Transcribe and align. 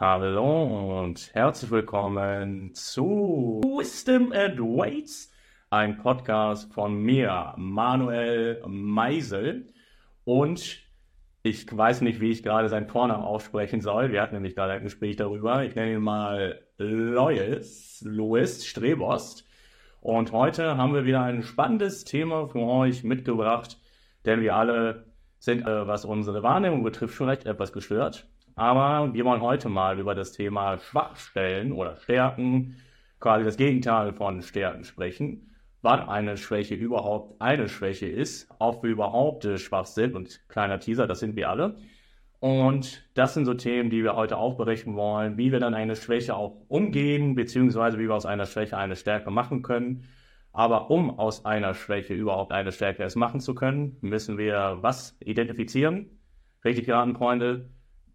Hallo 0.00 1.02
und 1.02 1.28
herzlich 1.34 1.70
willkommen 1.70 2.72
zu 2.72 3.60
Wisdom 3.62 4.32
and 4.32 4.58
Weights, 4.58 5.30
ein 5.68 5.98
Podcast 5.98 6.72
von 6.72 7.02
mir, 7.02 7.52
Manuel 7.58 8.62
Meisel. 8.66 9.66
Und 10.24 10.78
ich 11.42 11.76
weiß 11.76 12.00
nicht, 12.00 12.18
wie 12.18 12.30
ich 12.30 12.42
gerade 12.42 12.70
seinen 12.70 12.88
Vornamen 12.88 13.22
aussprechen 13.24 13.82
soll. 13.82 14.10
Wir 14.10 14.22
hatten 14.22 14.36
nämlich 14.36 14.54
gerade 14.54 14.72
ein 14.72 14.84
Gespräch 14.84 15.16
darüber. 15.16 15.64
Ich 15.64 15.74
nenne 15.74 15.92
ihn 15.92 16.00
mal 16.00 16.62
Lois, 16.78 18.02
Louis 18.02 18.64
Strebost. 18.64 19.46
Und 20.00 20.32
heute 20.32 20.78
haben 20.78 20.94
wir 20.94 21.04
wieder 21.04 21.20
ein 21.24 21.42
spannendes 21.42 22.04
Thema 22.04 22.48
für 22.48 22.60
euch 22.60 23.04
mitgebracht, 23.04 23.76
denn 24.24 24.40
wir 24.40 24.56
alle 24.56 25.12
sind, 25.40 25.66
äh, 25.66 25.86
was 25.86 26.06
unsere 26.06 26.42
Wahrnehmung 26.42 26.84
betrifft, 26.84 27.16
vielleicht 27.16 27.44
etwas 27.44 27.74
gestört. 27.74 28.26
Aber 28.60 29.14
wir 29.14 29.24
wollen 29.24 29.40
heute 29.40 29.70
mal 29.70 29.98
über 29.98 30.14
das 30.14 30.32
Thema 30.32 30.76
Schwachstellen 30.76 31.72
oder 31.72 31.96
Stärken, 31.96 32.76
quasi 33.18 33.42
das 33.42 33.56
Gegenteil 33.56 34.12
von 34.12 34.42
Stärken 34.42 34.84
sprechen. 34.84 35.56
Wann 35.80 36.06
eine 36.06 36.36
Schwäche 36.36 36.74
überhaupt 36.74 37.40
eine 37.40 37.70
Schwäche 37.70 38.06
ist, 38.06 38.50
ob 38.58 38.82
wir 38.82 38.90
überhaupt 38.90 39.48
schwach 39.58 39.86
sind 39.86 40.14
und 40.14 40.46
kleiner 40.50 40.78
Teaser, 40.78 41.06
das 41.06 41.20
sind 41.20 41.36
wir 41.36 41.48
alle. 41.48 41.76
Und 42.40 43.08
das 43.14 43.32
sind 43.32 43.46
so 43.46 43.54
Themen, 43.54 43.88
die 43.88 44.04
wir 44.04 44.14
heute 44.14 44.36
aufbrechen 44.36 44.94
wollen, 44.94 45.38
wie 45.38 45.52
wir 45.52 45.60
dann 45.60 45.72
eine 45.72 45.96
Schwäche 45.96 46.36
auch 46.36 46.60
umgehen, 46.68 47.34
beziehungsweise 47.34 47.98
wie 47.98 48.08
wir 48.08 48.14
aus 48.14 48.26
einer 48.26 48.44
Schwäche 48.44 48.76
eine 48.76 48.96
Stärke 48.96 49.30
machen 49.30 49.62
können. 49.62 50.04
Aber 50.52 50.90
um 50.90 51.18
aus 51.18 51.46
einer 51.46 51.72
Schwäche 51.72 52.12
überhaupt 52.12 52.52
eine 52.52 52.72
Stärke 52.72 53.04
es 53.04 53.16
machen 53.16 53.40
zu 53.40 53.54
können, 53.54 53.96
müssen 54.02 54.36
wir 54.36 54.76
was 54.82 55.16
identifizieren? 55.20 56.20
Richtig 56.62 56.84
geraten, 56.84 57.16
Freunde 57.16 57.70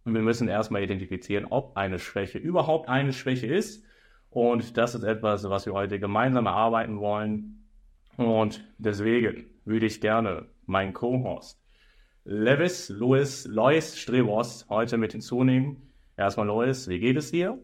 wir 0.05 0.21
müssen 0.21 0.47
erstmal 0.47 0.83
identifizieren, 0.83 1.45
ob 1.49 1.75
eine 1.75 1.99
Schwäche 1.99 2.37
überhaupt 2.37 2.89
eine 2.89 3.11
Schwäche 3.11 3.47
ist. 3.47 3.83
Und 4.29 4.77
das 4.77 4.95
ist 4.95 5.03
etwas, 5.03 5.49
was 5.49 5.65
wir 5.65 5.73
heute 5.73 5.99
gemeinsam 5.99 6.45
erarbeiten 6.45 6.99
wollen. 6.99 7.65
Und 8.17 8.63
deswegen 8.77 9.45
würde 9.65 9.85
ich 9.85 10.01
gerne 10.01 10.45
meinen 10.65 10.93
Co-Host 10.93 11.59
Levis, 12.27 12.89
Louis, 12.89 13.45
Lois 13.45 13.95
Strebos 13.99 14.65
heute 14.67 14.97
mit 14.97 15.11
hinzunehmen. 15.11 15.91
Erstmal 16.17 16.47
Lois, 16.47 16.87
wie 16.87 16.97
geht 16.97 17.17
es 17.17 17.29
dir? 17.29 17.59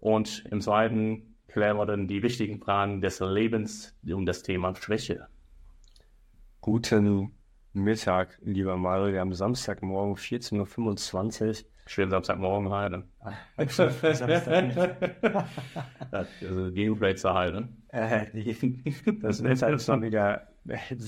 Und 0.00 0.44
im 0.50 0.60
zweiten 0.60 1.34
klären 1.48 1.78
wir 1.78 1.86
dann 1.86 2.08
die 2.08 2.22
wichtigen 2.22 2.58
Fragen 2.58 3.00
des 3.00 3.20
Lebens 3.20 3.96
um 4.06 4.26
das 4.26 4.42
Thema 4.42 4.74
Schwäche. 4.76 5.28
Guten 6.60 7.32
Mittag, 7.72 8.38
lieber 8.42 8.76
Mario. 8.76 9.14
Wir 9.14 9.20
haben 9.20 9.32
Samstagmorgen 9.32 10.16
14.25 10.16 11.62
Uhr. 11.62 11.71
Schön 11.86 12.10
Samstagmorgen 12.10 12.70
halt. 12.70 13.04
also 16.12 16.72
Geoplacer 16.72 17.34
halt, 17.34 17.54
ne? 17.54 17.68
das 19.20 19.42
Wetter 19.42 19.70
ist 19.70 19.86
schon 19.86 20.02
wieder 20.02 20.48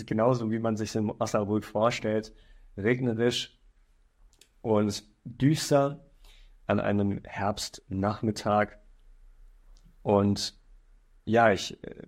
genauso, 0.04 0.50
wie 0.50 0.58
man 0.58 0.76
sich 0.76 0.94
in 0.96 1.10
Osnabrück 1.10 1.64
vorstellt. 1.64 2.34
Regnerisch 2.76 3.56
und 4.62 5.04
düster 5.24 6.04
an 6.66 6.80
einem 6.80 7.20
Herbstnachmittag. 7.24 8.78
Und 10.02 10.58
ja, 11.24 11.52
ich 11.52 11.82
äh, 11.84 12.02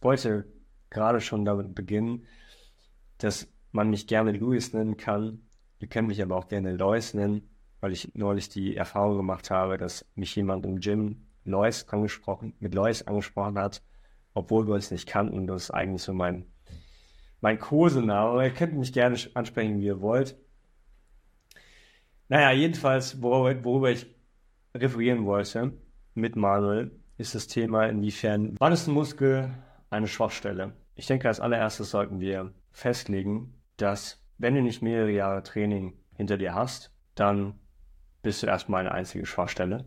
wollte 0.00 0.46
gerade 0.88 1.20
schon 1.20 1.44
damit 1.44 1.74
beginnen, 1.74 2.26
dass 3.18 3.46
man 3.72 3.90
mich 3.90 4.06
gerne 4.06 4.32
Louis 4.32 4.72
nennen 4.72 4.96
kann. 4.96 5.42
Ihr 5.78 5.88
könnt 5.88 6.08
mich 6.08 6.22
aber 6.22 6.36
auch 6.36 6.48
gerne 6.48 6.74
Lois 6.74 7.12
nennen 7.12 7.49
weil 7.80 7.92
ich 7.92 8.14
neulich 8.14 8.48
die 8.48 8.76
Erfahrung 8.76 9.16
gemacht 9.16 9.50
habe, 9.50 9.78
dass 9.78 10.06
mich 10.14 10.34
jemand 10.36 10.64
im 10.66 10.80
Gym 10.80 11.26
Lois 11.44 11.86
angesprochen, 11.88 12.54
mit 12.60 12.74
Lois 12.74 13.02
angesprochen 13.06 13.58
hat, 13.58 13.82
obwohl 14.34 14.66
wir 14.66 14.74
uns 14.74 14.90
nicht 14.90 15.08
kannten. 15.08 15.46
Das 15.46 15.64
ist 15.64 15.70
eigentlich 15.70 16.02
so 16.02 16.12
mein, 16.12 16.46
mein 17.40 17.58
Kosename. 17.58 18.44
Ihr 18.44 18.54
könnt 18.54 18.74
mich 18.74 18.92
gerne 18.92 19.18
ansprechen, 19.34 19.78
wie 19.78 19.86
ihr 19.86 20.00
wollt. 20.00 20.36
Naja, 22.28 22.52
jedenfalls, 22.52 23.20
worüber, 23.22 23.64
worüber 23.64 23.90
ich 23.90 24.06
referieren 24.74 25.24
wollte 25.24 25.72
mit 26.14 26.36
Manuel, 26.36 26.92
ist 27.18 27.34
das 27.34 27.48
Thema, 27.48 27.86
inwiefern, 27.86 28.54
wann 28.58 28.72
ist 28.72 28.86
ein 28.86 28.94
Muskel 28.94 29.50
eine 29.90 30.06
Schwachstelle? 30.06 30.72
Ich 30.94 31.06
denke, 31.06 31.28
als 31.28 31.40
allererstes 31.40 31.90
sollten 31.90 32.20
wir 32.20 32.54
festlegen, 32.70 33.54
dass 33.76 34.24
wenn 34.38 34.54
du 34.54 34.62
nicht 34.62 34.80
mehrere 34.80 35.10
Jahre 35.10 35.42
Training 35.42 35.94
hinter 36.16 36.38
dir 36.38 36.54
hast, 36.54 36.92
dann 37.14 37.58
bist 38.22 38.42
du 38.42 38.46
erstmal 38.46 38.80
eine 38.80 38.92
einzige 38.92 39.26
Schwachstelle. 39.26 39.84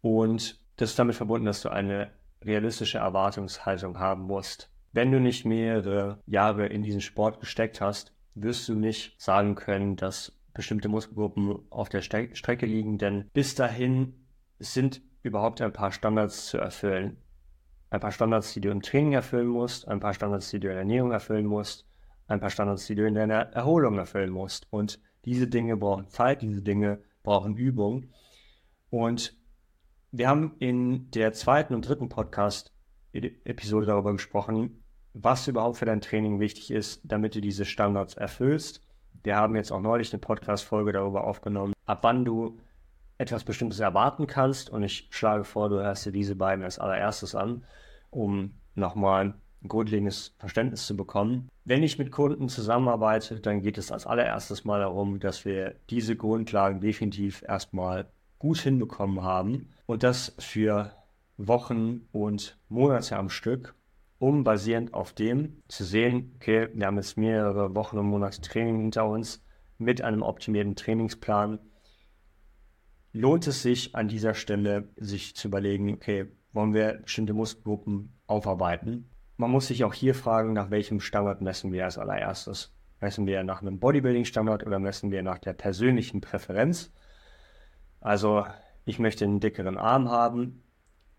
Und 0.00 0.60
das 0.76 0.90
ist 0.90 0.98
damit 0.98 1.16
verbunden, 1.16 1.46
dass 1.46 1.62
du 1.62 1.70
eine 1.70 2.10
realistische 2.44 2.98
Erwartungshaltung 2.98 3.98
haben 3.98 4.22
musst. 4.22 4.70
Wenn 4.92 5.10
du 5.10 5.18
nicht 5.18 5.44
mehrere 5.44 6.22
Jahre 6.26 6.66
in 6.66 6.82
diesen 6.82 7.00
Sport 7.00 7.40
gesteckt 7.40 7.80
hast, 7.80 8.12
wirst 8.34 8.68
du 8.68 8.74
nicht 8.74 9.20
sagen 9.20 9.54
können, 9.54 9.96
dass 9.96 10.38
bestimmte 10.52 10.88
Muskelgruppen 10.88 11.60
auf 11.70 11.88
der 11.88 12.02
Ste 12.02 12.34
Strecke 12.34 12.66
liegen, 12.66 12.98
denn 12.98 13.28
bis 13.32 13.54
dahin 13.54 14.26
sind 14.58 15.02
überhaupt 15.22 15.60
ein 15.60 15.72
paar 15.72 15.90
Standards 15.90 16.46
zu 16.46 16.58
erfüllen. 16.58 17.16
Ein 17.90 18.00
paar 18.00 18.12
Standards, 18.12 18.52
die 18.52 18.60
du 18.60 18.70
im 18.70 18.82
Training 18.82 19.14
erfüllen 19.14 19.48
musst, 19.48 19.88
ein 19.88 20.00
paar 20.00 20.14
Standards, 20.14 20.50
die 20.50 20.60
du 20.60 20.68
in 20.68 20.74
der 20.74 20.80
Ernährung 20.80 21.12
erfüllen 21.12 21.46
musst, 21.46 21.86
ein 22.26 22.40
paar 22.40 22.50
Standards, 22.50 22.86
die 22.86 22.94
du 22.94 23.06
in 23.06 23.14
deiner 23.14 23.52
Erholung 23.52 23.98
erfüllen 23.98 24.30
musst. 24.30 24.66
Und 24.70 25.00
diese 25.24 25.48
Dinge 25.48 25.76
brauchen 25.76 26.08
Zeit, 26.08 26.42
diese 26.42 26.62
Dinge 26.62 27.00
brauchen 27.24 27.56
Übung. 27.56 28.10
Und 28.90 29.36
wir 30.12 30.28
haben 30.28 30.54
in 30.60 31.10
der 31.10 31.32
zweiten 31.32 31.74
und 31.74 31.88
dritten 31.88 32.08
Podcast-Episode 32.08 33.86
darüber 33.86 34.12
gesprochen, 34.12 34.84
was 35.12 35.48
überhaupt 35.48 35.78
für 35.78 35.86
dein 35.86 36.00
Training 36.00 36.38
wichtig 36.38 36.70
ist, 36.70 37.00
damit 37.02 37.34
du 37.34 37.40
diese 37.40 37.64
Standards 37.64 38.14
erfüllst. 38.14 38.82
Wir 39.24 39.34
haben 39.34 39.56
jetzt 39.56 39.72
auch 39.72 39.80
neulich 39.80 40.12
eine 40.12 40.20
Podcast-Folge 40.20 40.92
darüber 40.92 41.24
aufgenommen, 41.24 41.72
ab 41.86 42.00
wann 42.02 42.24
du 42.24 42.60
etwas 43.18 43.42
Bestimmtes 43.42 43.80
erwarten 43.80 44.28
kannst. 44.28 44.70
Und 44.70 44.84
ich 44.84 45.08
schlage 45.10 45.44
vor, 45.44 45.68
du 45.68 45.76
hörst 45.76 46.06
dir 46.06 46.12
diese 46.12 46.36
beiden 46.36 46.64
als 46.64 46.78
allererstes 46.78 47.34
an, 47.34 47.64
um 48.10 48.60
nochmal 48.74 49.34
ein 49.64 49.68
grundlegendes 49.68 50.34
Verständnis 50.38 50.86
zu 50.86 50.96
bekommen. 50.96 51.48
Wenn 51.64 51.82
ich 51.82 51.98
mit 51.98 52.12
Kunden 52.12 52.48
zusammenarbeite, 52.48 53.40
dann 53.40 53.62
geht 53.62 53.78
es 53.78 53.90
als 53.90 54.06
allererstes 54.06 54.64
mal 54.64 54.80
darum, 54.80 55.18
dass 55.18 55.44
wir 55.44 55.74
diese 55.90 56.16
Grundlagen 56.16 56.80
definitiv 56.80 57.42
erstmal 57.42 58.06
gut 58.38 58.58
hinbekommen 58.58 59.22
haben 59.22 59.70
und 59.86 60.02
das 60.02 60.34
für 60.38 60.92
Wochen 61.38 62.06
und 62.12 62.58
Monate 62.68 63.16
am 63.16 63.30
Stück, 63.30 63.74
um 64.18 64.44
basierend 64.44 64.94
auf 64.94 65.12
dem 65.12 65.62
zu 65.68 65.84
sehen, 65.84 66.32
okay, 66.36 66.68
wir 66.74 66.86
haben 66.86 66.96
jetzt 66.96 67.16
mehrere 67.16 67.74
Wochen 67.74 67.98
und 67.98 68.06
Monate 68.06 68.40
Training 68.42 68.80
hinter 68.80 69.08
uns 69.08 69.42
mit 69.78 70.02
einem 70.02 70.22
optimierten 70.22 70.76
Trainingsplan. 70.76 71.58
Lohnt 73.12 73.46
es 73.46 73.62
sich 73.62 73.94
an 73.94 74.08
dieser 74.08 74.34
Stelle, 74.34 74.88
sich 74.96 75.34
zu 75.34 75.48
überlegen, 75.48 75.92
okay, 75.92 76.26
wollen 76.52 76.74
wir 76.74 77.00
bestimmte 77.02 77.32
Muskelgruppen 77.32 78.12
aufarbeiten? 78.26 79.08
Man 79.36 79.50
muss 79.50 79.66
sich 79.66 79.84
auch 79.84 79.94
hier 79.94 80.14
fragen, 80.14 80.52
nach 80.52 80.70
welchem 80.70 81.00
Standard 81.00 81.40
messen 81.40 81.72
wir 81.72 81.84
als 81.84 81.98
allererstes. 81.98 82.72
Messen 83.00 83.26
wir 83.26 83.42
nach 83.42 83.60
einem 83.60 83.78
Bodybuilding-Standard 83.80 84.66
oder 84.66 84.78
messen 84.78 85.10
wir 85.10 85.22
nach 85.22 85.38
der 85.38 85.52
persönlichen 85.52 86.20
Präferenz? 86.20 86.92
Also 88.00 88.46
ich 88.84 88.98
möchte 88.98 89.24
einen 89.24 89.40
dickeren 89.40 89.76
Arm 89.76 90.10
haben 90.10 90.62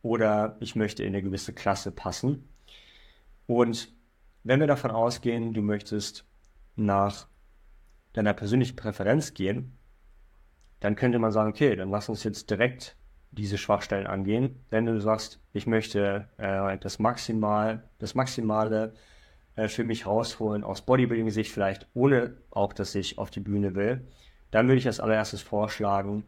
oder 0.02 0.58
ich 0.60 0.76
möchte 0.76 1.04
in 1.04 1.10
eine 1.10 1.22
gewisse 1.22 1.54
Klasse 1.54 1.92
passen. 1.92 2.48
Und 3.48 3.94
wenn 4.44 4.60
wir 4.60 4.68
davon 4.68 4.92
ausgehen, 4.92 5.54
du 5.54 5.62
möchtest 5.62 6.26
nach 6.76 7.28
deiner 8.14 8.34
persönlichen 8.34 8.76
Präferenz 8.76 9.34
gehen, 9.34 9.78
dann 10.80 10.96
könnte 10.96 11.20
man 11.20 11.32
sagen, 11.32 11.50
okay, 11.50 11.76
dann 11.76 11.90
lass 11.90 12.10
uns 12.10 12.24
jetzt 12.24 12.50
direkt 12.50 12.96
diese 13.36 13.58
Schwachstellen 13.58 14.08
angehen. 14.08 14.56
Wenn 14.70 14.86
du 14.86 15.00
sagst, 15.00 15.40
ich 15.54 15.68
möchte 15.68 16.28
äh, 16.38 16.78
das 16.78 17.00
Maximal, 17.00 17.84
das 18.00 18.16
Maximale 18.16 18.94
äh, 19.56 19.68
für 19.68 19.84
mich 19.84 20.06
rausholen 20.06 20.64
aus 20.64 20.82
Bodybuilding-Sicht, 20.82 21.52
vielleicht 21.52 21.88
ohne 21.94 22.38
auch, 22.52 22.74
dass 22.74 22.96
ich 22.96 23.18
auf 23.18 23.30
die 23.30 23.40
Bühne 23.40 23.76
will, 23.76 24.08
dann 24.52 24.68
würde 24.68 24.80
ich 24.80 24.88
als 24.88 25.00
allererstes 25.00 25.42
vorschlagen, 25.42 26.24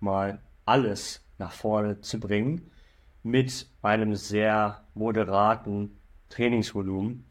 mal 0.00 0.40
alles 0.64 1.24
nach 1.38 1.52
vorne 1.52 2.00
zu 2.00 2.20
bringen 2.20 2.70
mit 3.22 3.68
einem 3.82 4.14
sehr 4.14 4.84
moderaten 4.94 5.98
Trainingsvolumen 6.28 7.24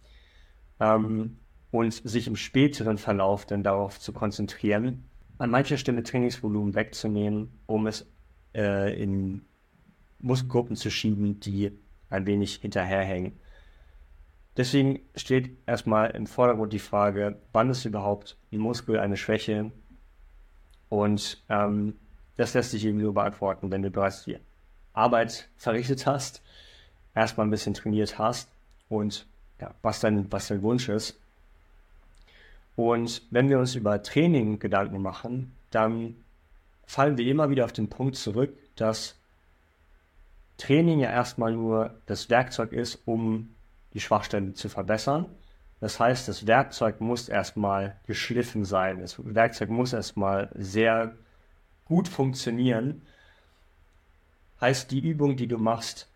ähm, 0.80 1.38
und 1.72 1.94
sich 1.94 2.28
im 2.28 2.36
späteren 2.36 2.98
Verlauf 2.98 3.46
dann 3.46 3.64
darauf 3.64 4.00
zu 4.00 4.14
konzentrieren, 4.14 5.06
an 5.38 5.50
mancher 5.50 5.78
Stelle 5.78 6.04
Trainingsvolumen 6.04 6.76
wegzunehmen, 6.76 7.52
um 7.66 7.88
es 7.88 8.06
äh, 8.56 9.02
in 9.02 9.42
Muskelgruppen 10.20 10.76
zu 10.76 10.90
schieben, 10.92 11.40
die 11.40 11.72
ein 12.10 12.26
wenig 12.26 12.56
hinterherhängen. 12.56 13.40
Deswegen 14.58 15.00
steht 15.16 15.58
erstmal 15.66 16.12
im 16.12 16.28
Vordergrund 16.28 16.74
die 16.74 16.80
Frage, 16.80 17.38
wann 17.54 17.70
ist 17.70 17.86
überhaupt 17.86 18.38
ein 18.52 18.60
Muskel 18.60 19.00
eine 19.00 19.18
Schwäche? 19.18 19.72
Und 20.90 21.42
ähm, 21.48 21.96
das 22.36 22.54
lässt 22.54 22.72
sich 22.72 22.86
eben 22.86 22.98
nur 22.98 23.14
beantworten, 23.14 23.72
wenn 23.72 23.82
du 23.82 23.90
bereits 23.90 24.26
die 24.26 24.38
Arbeit 24.94 25.48
verrichtet 25.56 26.06
hast, 26.06 26.42
erstmal 27.16 27.48
ein 27.48 27.52
bisschen 27.52 27.74
trainiert 27.74 28.20
hast 28.20 28.50
und 28.90 29.26
ja, 29.60 29.74
was, 29.82 30.02
dein, 30.02 30.30
was 30.32 30.48
dein 30.48 30.62
Wunsch 30.62 30.90
ist. 30.90 31.18
Und 32.76 33.22
wenn 33.32 33.48
wir 33.48 33.60
uns 33.60 33.76
über 33.76 34.02
Training 34.02 34.60
Gedanken 34.60 35.02
machen, 35.02 35.54
dann 35.70 36.16
fallen 36.92 37.18
wir 37.18 37.26
immer 37.26 37.50
wieder 37.50 37.64
auf 37.64 37.72
den 37.72 37.90
Punkt 37.90 38.18
zurück, 38.18 38.54
dass 38.76 39.18
Training 40.58 41.00
ja 41.00 41.10
erstmal 41.10 41.54
nur 41.54 41.96
das 42.06 42.30
Werkzeug 42.30 42.74
ist, 42.74 43.00
um 43.06 43.56
die 43.94 44.02
Schwachstellen 44.02 44.56
zu 44.56 44.68
verbessern. 44.68 45.26
Das 45.80 46.02
heißt, 46.02 46.28
das 46.28 46.48
Werkzeug 46.48 47.00
muss 47.00 47.30
erstmal 47.30 47.96
geschliffen 48.08 48.66
sein. 48.66 49.00
Das 49.00 49.16
Werkzeug 49.24 49.70
muss 49.70 49.94
erstmal 49.94 50.50
sehr 50.54 51.16
gut 51.86 52.10
funktionieren. 52.10 53.04
Heißt, 54.60 54.92
die 54.92 55.00
Übung, 55.00 55.38
die 55.38 55.48
du 55.48 55.58
machst, 55.58 56.10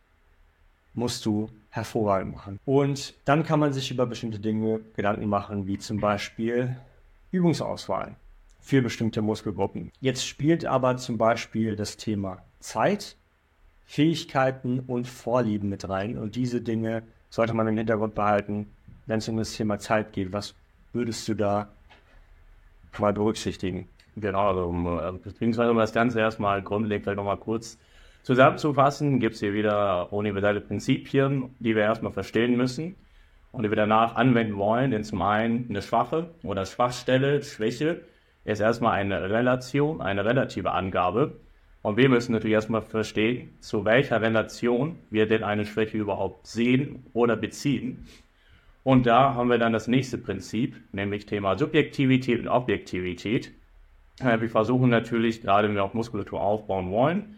musst 0.93 1.25
du 1.25 1.49
hervorragend 1.69 2.35
machen. 2.35 2.59
Und 2.65 3.13
dann 3.23 3.43
kann 3.43 3.61
man 3.61 3.71
sich 3.71 3.91
über 3.91 4.05
bestimmte 4.05 4.39
Dinge 4.39 4.81
Gedanken 4.97 5.29
machen, 5.29 5.67
wie 5.67 5.77
zum 5.77 6.01
Beispiel 6.01 6.75
Übungsauswahl 7.31 8.17
für 8.65 8.81
bestimmte 8.81 9.21
Muskelgruppen. 9.21 9.91
Jetzt 10.01 10.25
spielt 10.25 10.65
aber 10.65 10.97
zum 10.97 11.19
Beispiel 11.19 11.75
das 11.75 11.97
Thema 11.97 12.39
Zeit, 12.59 13.15
Fähigkeiten 13.85 14.79
und 14.79 15.07
Vorlieben 15.07 15.69
mit 15.69 15.87
rein. 15.87 16.17
Und 16.17 16.35
diese 16.35 16.61
Dinge 16.61 17.03
sollte 17.29 17.53
man 17.53 17.67
im 17.67 17.77
Hintergrund 17.77 18.15
behalten, 18.15 18.65
wenn 19.05 19.19
es 19.19 19.29
um 19.29 19.37
das 19.37 19.55
Thema 19.55 19.77
Zeit 19.77 20.13
geht. 20.13 20.33
Was 20.33 20.55
würdest 20.93 21.27
du 21.27 21.35
da 21.35 21.69
mal 22.97 23.13
berücksichtigen? 23.13 23.87
Genau, 24.15 24.47
also 24.47 25.19
beziehungsweise 25.23 25.69
um 25.69 25.77
das 25.77 25.93
Ganze 25.93 26.19
erstmal 26.19 26.63
grundlegend 26.63 27.03
vielleicht 27.03 27.17
nochmal 27.17 27.37
kurz 27.37 27.77
zusammenzufassen, 28.23 29.19
gibt 29.19 29.35
es 29.35 29.41
hier 29.41 29.53
wieder 29.53 30.11
universelle 30.11 30.59
Prinzipien, 30.59 31.53
die 31.59 31.75
wir 31.75 31.83
erstmal 31.83 32.13
verstehen 32.13 32.57
müssen 32.57 32.95
und 33.51 33.61
die 33.61 33.69
wir 33.69 33.75
danach 33.75 34.15
anwenden 34.15 34.57
wollen. 34.57 34.89
Denn 34.89 35.03
zum 35.03 35.21
einen 35.21 35.67
eine 35.69 35.83
schwache 35.83 36.31
oder 36.41 36.65
Schwachstelle, 36.65 37.43
Schwäche 37.43 38.01
ist 38.45 38.59
erstmal 38.59 38.93
eine 38.93 39.29
Relation, 39.29 40.01
eine 40.01 40.23
relative 40.23 40.71
Angabe. 40.71 41.39
Und 41.81 41.97
wir 41.97 42.09
müssen 42.09 42.31
natürlich 42.31 42.53
erstmal 42.53 42.81
verstehen, 42.81 43.49
zu 43.59 43.85
welcher 43.85 44.21
Relation 44.21 44.97
wir 45.09 45.27
denn 45.27 45.43
eine 45.43 45.65
Schwäche 45.65 45.97
überhaupt 45.97 46.47
sehen 46.47 47.05
oder 47.13 47.35
beziehen. 47.35 48.07
Und 48.83 49.07
da 49.07 49.33
haben 49.33 49.49
wir 49.49 49.57
dann 49.57 49.73
das 49.73 49.87
nächste 49.87 50.17
Prinzip, 50.17 50.75
nämlich 50.91 51.25
Thema 51.25 51.57
Subjektivität 51.57 52.39
und 52.39 52.47
Objektivität. 52.47 53.51
Wir 54.19 54.49
versuchen 54.49 54.89
natürlich, 54.89 55.41
gerade 55.41 55.67
wenn 55.67 55.75
wir 55.75 55.83
auch 55.83 55.93
Muskulatur 55.93 56.39
aufbauen 56.39 56.91
wollen 56.91 57.35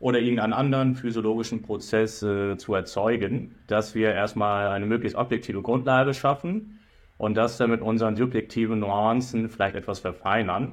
oder 0.00 0.20
irgendeinen 0.20 0.52
anderen 0.52 0.94
physiologischen 0.94 1.62
Prozess 1.62 2.22
äh, 2.22 2.56
zu 2.56 2.74
erzeugen, 2.74 3.54
dass 3.66 3.94
wir 3.94 4.12
erstmal 4.12 4.68
eine 4.68 4.86
möglichst 4.86 5.16
objektive 5.16 5.62
Grundlage 5.62 6.12
schaffen 6.14 6.78
und 7.22 7.36
das 7.36 7.56
dann 7.56 7.70
mit 7.70 7.82
unseren 7.82 8.16
subjektiven 8.16 8.80
Nuancen 8.80 9.48
vielleicht 9.48 9.76
etwas 9.76 10.00
verfeinern. 10.00 10.72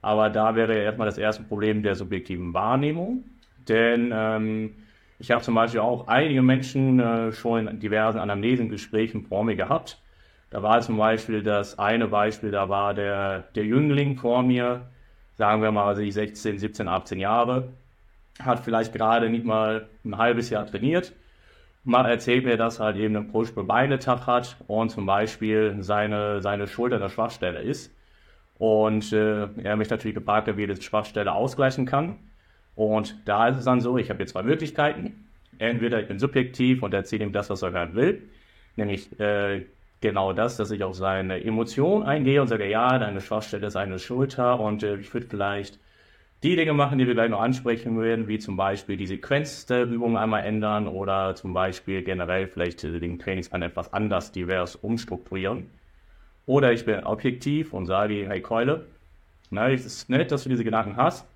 Aber 0.00 0.30
da 0.30 0.54
wäre 0.54 0.74
ja 0.74 0.84
erstmal 0.84 1.04
das 1.04 1.18
erste 1.18 1.42
Problem 1.42 1.82
der 1.82 1.94
subjektiven 1.94 2.54
Wahrnehmung. 2.54 3.24
Denn 3.68 4.10
ähm, 4.10 4.76
ich 5.18 5.30
habe 5.30 5.42
zum 5.42 5.54
Beispiel 5.54 5.80
auch 5.80 6.08
einige 6.08 6.40
Menschen 6.40 7.00
äh, 7.00 7.32
schon 7.32 7.68
in 7.68 7.80
diversen 7.80 8.18
Anamnesengesprächen 8.18 9.26
vor 9.26 9.44
mir 9.44 9.56
gehabt. 9.56 10.00
Da 10.48 10.62
war 10.62 10.80
zum 10.80 10.96
Beispiel 10.96 11.42
das 11.42 11.78
eine 11.78 12.08
Beispiel, 12.08 12.50
da 12.50 12.70
war 12.70 12.94
der, 12.94 13.40
der 13.54 13.66
Jüngling 13.66 14.16
vor 14.16 14.42
mir, 14.42 14.86
sagen 15.36 15.60
wir 15.60 15.70
mal, 15.70 15.84
also 15.84 16.02
16, 16.02 16.58
17, 16.58 16.88
18 16.88 17.18
Jahre, 17.18 17.74
hat 18.42 18.60
vielleicht 18.60 18.94
gerade 18.94 19.28
nicht 19.28 19.44
mal 19.44 19.86
ein 20.06 20.16
halbes 20.16 20.48
Jahr 20.48 20.66
trainiert 20.66 21.12
man 21.84 22.06
erzählt 22.06 22.44
mir, 22.44 22.56
dass 22.56 22.78
er 22.78 22.86
halt 22.86 22.96
eben 22.96 23.16
einen 23.16 23.28
Push-Beine-Tag 23.28 24.26
hat 24.26 24.56
und 24.66 24.90
zum 24.90 25.06
Beispiel 25.06 25.76
seine, 25.80 26.42
seine 26.42 26.66
Schulter 26.66 26.96
eine 26.96 27.08
Schwachstelle 27.08 27.60
ist. 27.60 27.94
Und 28.58 29.12
äh, 29.12 29.48
er 29.62 29.76
mich 29.76 29.88
natürlich 29.88 30.14
gefragt 30.14 30.48
hat, 30.48 30.56
wie 30.58 30.64
er 30.64 30.74
die 30.74 30.82
Schwachstelle 30.82 31.32
ausgleichen 31.32 31.86
kann. 31.86 32.18
Und 32.74 33.16
da 33.24 33.48
ist 33.48 33.56
es 33.56 33.64
dann 33.64 33.80
so, 33.80 33.96
ich 33.96 34.10
habe 34.10 34.20
jetzt 34.20 34.32
zwei 34.32 34.42
Möglichkeiten. 34.42 35.28
Entweder 35.58 36.00
ich 36.00 36.08
bin 36.08 36.18
subjektiv 36.18 36.82
und 36.82 36.92
erzähle 36.92 37.24
ihm 37.24 37.32
das, 37.32 37.48
was 37.48 37.62
er 37.62 37.70
gerade 37.70 37.94
will. 37.94 38.22
Nämlich 38.76 39.18
äh, 39.18 39.66
genau 40.00 40.32
das, 40.32 40.56
dass 40.56 40.70
ich 40.70 40.84
auf 40.84 40.94
seine 40.94 41.42
Emotion 41.42 42.02
eingehe 42.02 42.40
und 42.40 42.48
sage, 42.48 42.68
ja, 42.68 42.98
deine 42.98 43.20
Schwachstelle 43.20 43.66
ist 43.66 43.76
eine 43.76 43.98
Schulter 43.98 44.60
und 44.60 44.82
äh, 44.82 44.96
ich 44.96 45.12
würde 45.12 45.26
vielleicht 45.26 45.78
die 46.42 46.56
Dinge 46.56 46.72
machen, 46.72 46.98
die 46.98 47.06
wir 47.06 47.14
gleich 47.14 47.30
noch 47.30 47.40
ansprechen 47.40 48.00
werden, 48.00 48.26
wie 48.26 48.38
zum 48.38 48.56
Beispiel 48.56 48.96
die 48.96 49.06
Sequenz 49.06 49.66
der 49.66 49.84
Übungen 49.84 50.16
einmal 50.16 50.44
ändern 50.44 50.88
oder 50.88 51.34
zum 51.34 51.52
Beispiel 51.52 52.02
generell 52.02 52.46
vielleicht 52.46 52.82
den 52.82 53.18
Trainingsplan 53.18 53.62
etwas 53.62 53.92
anders 53.92 54.32
divers 54.32 54.76
umstrukturieren. 54.76 55.70
Oder 56.46 56.72
ich 56.72 56.86
bin 56.86 57.04
objektiv 57.04 57.74
und 57.74 57.86
sage, 57.86 58.26
hey 58.26 58.40
Keule, 58.40 58.86
na, 59.50 59.70
es 59.70 59.84
ist 59.84 60.08
nett, 60.08 60.32
dass 60.32 60.44
du 60.44 60.48
diese 60.48 60.64
Gedanken 60.64 60.96
hast. 60.96 61.26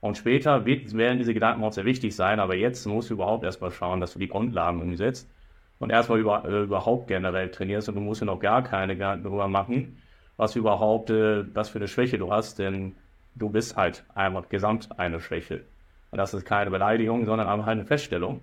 Und 0.00 0.16
später 0.16 0.64
werden 0.66 1.18
diese 1.18 1.34
Gedanken 1.34 1.64
auch 1.64 1.72
sehr 1.72 1.84
wichtig 1.84 2.14
sein, 2.14 2.40
aber 2.40 2.54
jetzt 2.54 2.86
musst 2.86 3.10
du 3.10 3.14
überhaupt 3.14 3.44
erstmal 3.44 3.70
schauen, 3.70 4.00
dass 4.00 4.12
du 4.12 4.18
die 4.18 4.28
Grundlagen 4.28 4.80
umsetzt 4.80 5.30
und 5.78 5.90
erstmal 5.90 6.20
über, 6.20 6.44
äh, 6.44 6.62
überhaupt 6.62 7.08
generell 7.08 7.50
trainierst 7.50 7.88
und 7.88 7.96
du 7.96 8.00
musst 8.00 8.20
dir 8.20 8.26
noch 8.26 8.40
gar 8.40 8.62
keine 8.62 8.94
Gedanken 8.94 9.24
darüber 9.24 9.48
machen, 9.48 9.98
was 10.36 10.56
überhaupt, 10.56 11.10
äh, 11.10 11.44
was 11.54 11.70
für 11.70 11.78
eine 11.78 11.88
Schwäche 11.88 12.18
du 12.18 12.30
hast, 12.30 12.58
denn 12.58 12.96
du 13.34 13.48
bist 13.50 13.76
halt 13.76 14.04
einfach 14.14 14.48
gesamt 14.48 14.98
eine 14.98 15.20
Schwäche. 15.20 15.64
Und 16.10 16.18
das 16.18 16.34
ist 16.34 16.46
keine 16.46 16.70
Beleidigung, 16.70 17.24
sondern 17.24 17.48
einfach 17.48 17.66
eine 17.66 17.84
Feststellung. 17.84 18.40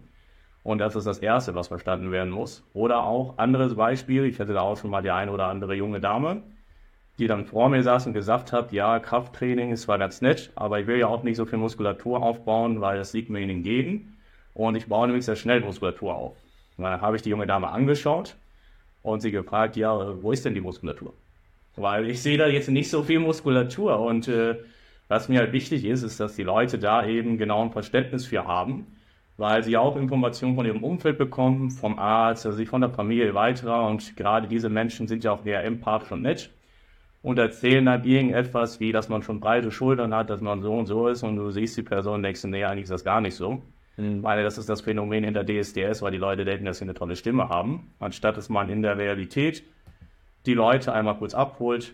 Und 0.64 0.78
das 0.78 0.96
ist 0.96 1.08
das 1.08 1.20
Erste, 1.20 1.56
was 1.56 1.70
verstanden 1.70 2.12
werden 2.12 2.32
muss. 2.32 2.64
Oder 2.74 3.04
auch 3.04 3.38
anderes 3.38 3.76
Beispiel, 3.76 4.26
ich 4.26 4.40
hatte 4.40 4.54
da 4.54 4.62
auch 4.62 4.78
schon 4.78 4.92
mal 4.92 5.02
die 5.02 5.12
eine 5.12 5.32
oder 5.32 5.48
andere 5.48 5.74
junge 5.74 6.00
Dame, 6.00 6.44
die 7.18 7.28
dann 7.28 7.46
vor 7.46 7.70
mir 7.70 7.82
saß 7.82 8.08
und 8.08 8.14
gesagt 8.14 8.52
hat, 8.54 8.72
ja, 8.72 9.00
Krafttraining 9.00 9.72
ist 9.72 9.84
zwar 9.84 9.98
ganz 9.98 10.22
nett, 10.22 10.52
aber 10.56 10.80
ich 10.80 10.88
will 10.88 10.98
ja 10.98 11.08
auch 11.08 11.24
nicht 11.24 11.38
so 11.38 11.46
viel 11.46 11.58
Muskulatur 11.58 12.22
aufbauen, 12.22 12.82
weil 12.82 12.98
das 12.98 13.14
liegt 13.14 13.30
mir 13.30 13.40
in 13.40 13.64
den. 13.64 14.18
Und 14.54 14.76
ich 14.76 14.88
baue 14.88 15.08
nämlich 15.08 15.26
sehr 15.26 15.36
schnell 15.36 15.62
Muskulatur 15.62 16.14
auf. 16.14 16.36
Und 16.78 16.84
dann 16.84 17.02
habe 17.02 17.16
ich 17.16 17.22
die 17.22 17.30
junge 17.30 17.48
Dame 17.48 17.70
angeschaut 17.70 18.36
und 19.02 19.22
sie 19.22 19.32
gefragt, 19.32 19.78
ja, 19.78 20.22
wo 20.22 20.32
ist 20.32 20.46
denn 20.46 20.54
die 20.54 20.62
Muskulatur? 20.62 21.14
Weil 21.76 22.10
ich 22.10 22.22
sehe 22.22 22.38
da 22.38 22.48
jetzt 22.48 22.70
nicht 22.70 22.90
so 22.90 23.02
viel 23.02 23.20
Muskulatur 23.20 24.00
und 24.00 24.28
äh, 24.28 24.58
was 25.12 25.28
mir 25.28 25.40
halt 25.40 25.52
wichtig 25.52 25.84
ist, 25.84 26.04
ist, 26.04 26.22
dass 26.22 26.38
die 26.38 26.44
Leute 26.44 26.80
da 26.80 27.06
eben 27.06 27.38
genau 27.38 27.62
ein 27.62 27.72
Verständnis 27.72 28.26
für 28.26 28.48
haben, 28.48 28.88
weil 29.36 29.62
sie 29.62 29.76
auch 29.76 29.98
Informationen 29.98 30.56
von 30.56 30.66
ihrem 30.66 30.86
Umfeld 30.86 31.18
bekommen, 31.18 31.70
vom 31.70 32.00
Arzt, 32.00 32.46
also 32.46 32.64
von 32.64 32.80
der 32.80 32.92
Familie 32.92 33.34
weiter. 33.34 33.88
Und 33.88 34.16
gerade 34.16 34.48
diese 34.48 34.70
Menschen 34.70 35.10
sind 35.10 35.26
ja 35.26 35.34
auch 35.34 35.46
eher 35.46 35.66
empathisch 35.66 36.14
und 36.14 36.22
nett 36.22 36.50
und 37.22 37.38
erzählen 37.38 37.86
dann 37.86 38.06
irgendetwas, 38.06 38.80
wie 38.80 38.94
dass 38.94 39.10
man 39.10 39.22
schon 39.22 39.42
breite 39.42 39.70
Schultern 39.70 40.16
hat, 40.16 40.30
dass 40.30 40.40
man 40.40 40.62
so 40.62 40.72
und 40.72 40.86
so 40.86 41.10
ist 41.10 41.24
und 41.24 41.36
du 41.36 41.52
siehst 41.52 41.76
die 41.76 41.84
Person 41.84 42.16
und 42.16 42.24
denkst, 42.24 42.46
nee, 42.46 42.64
eigentlich 42.64 42.84
ist 42.84 42.92
das 42.92 43.04
gar 43.04 43.20
nicht 43.20 43.36
so. 43.36 43.62
Mhm. 43.98 44.16
Ich 44.16 44.22
meine, 44.22 44.44
das 44.44 44.58
ist 44.58 44.70
das 44.70 44.80
Phänomen 44.80 45.26
hinter 45.26 45.44
DSDS, 45.44 46.02
weil 46.02 46.12
die 46.12 46.20
Leute 46.20 46.46
denken, 46.46 46.64
dass 46.64 46.78
sie 46.78 46.86
eine 46.86 46.94
tolle 46.94 47.18
Stimme 47.18 47.50
haben, 47.50 47.92
anstatt 48.00 48.38
dass 48.38 48.48
man 48.48 48.70
in 48.70 48.82
der 48.82 48.98
Realität 48.98 49.62
die 50.46 50.54
Leute 50.54 50.94
einmal 50.94 51.18
kurz 51.18 51.34
abholt 51.34 51.92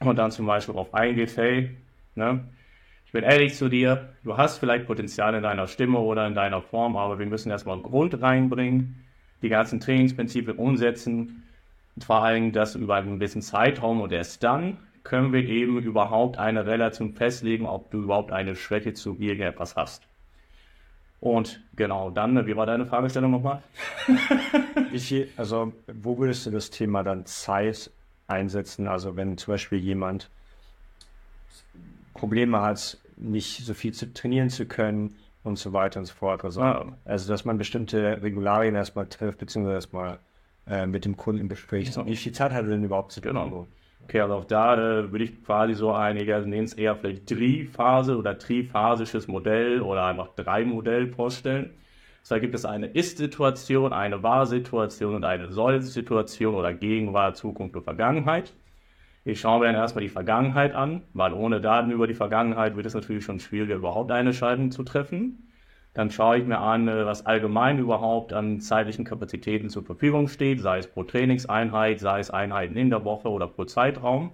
und 0.00 0.16
dann 0.16 0.30
zum 0.30 0.44
Beispiel 0.44 0.74
darauf 0.74 0.92
eingeht, 0.92 1.34
hey, 1.38 1.70
Ne? 2.14 2.44
Ich 3.06 3.12
bin 3.12 3.24
ehrlich 3.24 3.54
zu 3.54 3.68
dir, 3.68 4.08
du 4.24 4.36
hast 4.36 4.58
vielleicht 4.58 4.86
Potenzial 4.86 5.34
in 5.34 5.42
deiner 5.42 5.68
Stimme 5.68 5.98
oder 5.98 6.26
in 6.26 6.34
deiner 6.34 6.62
Form, 6.62 6.96
aber 6.96 7.18
wir 7.18 7.26
müssen 7.26 7.50
erstmal 7.50 7.80
Grund 7.80 8.20
reinbringen, 8.20 9.04
die 9.42 9.48
ganzen 9.48 9.80
Trainingsprinzipien 9.80 10.56
umsetzen 10.56 11.42
und 11.94 12.04
vor 12.04 12.24
allem 12.24 12.52
das 12.52 12.74
über 12.74 12.96
einen 12.96 13.18
gewissen 13.18 13.42
Zeitraum 13.42 14.00
und 14.00 14.12
erst 14.12 14.42
dann 14.42 14.78
können 15.04 15.32
wir 15.32 15.44
eben 15.44 15.78
überhaupt 15.78 16.38
eine 16.38 16.66
Relation 16.66 17.12
festlegen, 17.12 17.66
ob 17.66 17.90
du 17.90 18.02
überhaupt 18.02 18.32
eine 18.32 18.56
Schwäche 18.56 18.94
zu 18.94 19.16
irgendetwas 19.20 19.76
hast. 19.76 20.02
Und 21.20 21.60
genau, 21.76 22.10
dann, 22.10 22.46
wie 22.46 22.56
war 22.56 22.66
deine 22.66 22.86
Fragestellung 22.86 23.30
nochmal? 23.30 23.62
wie 24.90 25.28
also 25.36 25.72
wo 25.86 26.18
würdest 26.18 26.46
du 26.46 26.50
das 26.50 26.70
Thema 26.70 27.02
dann 27.02 27.24
Zeit 27.26 27.90
einsetzen? 28.26 28.88
Also 28.88 29.16
wenn 29.16 29.38
zum 29.38 29.54
Beispiel 29.54 29.78
jemand 29.78 30.28
Probleme 32.14 32.60
hat, 32.60 32.98
nicht 33.16 33.64
so 33.64 33.74
viel 33.74 33.92
zu 33.92 34.12
trainieren 34.12 34.50
zu 34.50 34.66
können 34.66 35.14
und 35.42 35.58
so 35.58 35.72
weiter 35.72 36.00
und 36.00 36.06
so 36.06 36.14
fort. 36.14 36.44
Also, 36.44 36.62
also 37.04 37.32
dass 37.32 37.44
man 37.44 37.58
bestimmte 37.58 38.22
Regularien 38.22 38.74
erstmal 38.74 39.06
trifft, 39.06 39.38
beziehungsweise 39.38 39.74
erstmal 39.74 40.18
äh, 40.66 40.86
mit 40.86 41.04
dem 41.04 41.16
Kunden 41.16 41.42
im 41.42 41.48
Gespräch. 41.48 41.94
Ja. 41.94 42.06
Wie 42.06 42.16
viel 42.16 42.32
Zeit 42.32 42.52
hat 42.52 42.64
er 42.64 42.70
denn 42.70 42.84
überhaupt 42.84 43.12
zu 43.12 43.20
tun? 43.20 43.32
Genau. 43.32 43.66
Okay, 44.04 44.20
also 44.20 44.34
auch 44.34 44.44
da 44.44 44.74
äh, 44.74 45.12
würde 45.12 45.24
ich 45.24 45.44
quasi 45.44 45.74
so 45.74 45.92
einige, 45.92 46.34
also 46.34 46.48
nennen 46.48 46.64
es 46.64 46.74
eher 46.74 46.94
vielleicht 46.94 47.26
Triphase 47.26 48.16
oder 48.16 48.38
triphasisches 48.38 49.28
Modell 49.28 49.80
oder 49.80 50.06
einfach 50.06 50.28
drei 50.36 50.64
Modell 50.64 51.08
vorstellen. 51.08 51.70
Da 52.28 52.38
gibt 52.38 52.54
es 52.54 52.64
eine 52.64 52.86
Ist-Situation, 52.86 53.92
eine 53.92 54.22
War-Situation 54.22 55.14
und 55.14 55.24
eine 55.24 55.52
Soll-Situation 55.52 56.54
oder 56.54 56.72
Gegenwart, 56.72 57.36
Zukunft 57.36 57.76
und 57.76 57.82
Vergangenheit. 57.82 58.52
Ich 59.26 59.40
schaue 59.40 59.60
mir 59.60 59.66
dann 59.66 59.76
erstmal 59.76 60.02
die 60.02 60.10
Vergangenheit 60.10 60.74
an, 60.74 61.02
weil 61.14 61.32
ohne 61.32 61.62
Daten 61.62 61.90
über 61.90 62.06
die 62.06 62.14
Vergangenheit 62.14 62.76
wird 62.76 62.84
es 62.84 62.92
natürlich 62.92 63.24
schon 63.24 63.40
schwieriger, 63.40 63.76
überhaupt 63.76 64.10
eine 64.10 64.28
Entscheidung 64.30 64.70
zu 64.70 64.82
treffen. 64.82 65.48
Dann 65.94 66.10
schaue 66.10 66.38
ich 66.38 66.44
mir 66.44 66.58
an, 66.58 66.88
äh, 66.88 67.06
was 67.06 67.24
allgemein 67.24 67.78
überhaupt 67.78 68.34
an 68.34 68.60
zeitlichen 68.60 69.06
Kapazitäten 69.06 69.70
zur 69.70 69.82
Verfügung 69.82 70.28
steht, 70.28 70.60
sei 70.60 70.78
es 70.78 70.88
pro 70.88 71.04
Trainingseinheit, 71.04 72.00
sei 72.00 72.20
es 72.20 72.30
Einheiten 72.30 72.76
in 72.76 72.90
der 72.90 73.04
Woche 73.04 73.30
oder 73.30 73.46
pro 73.46 73.64
Zeitraum. 73.64 74.32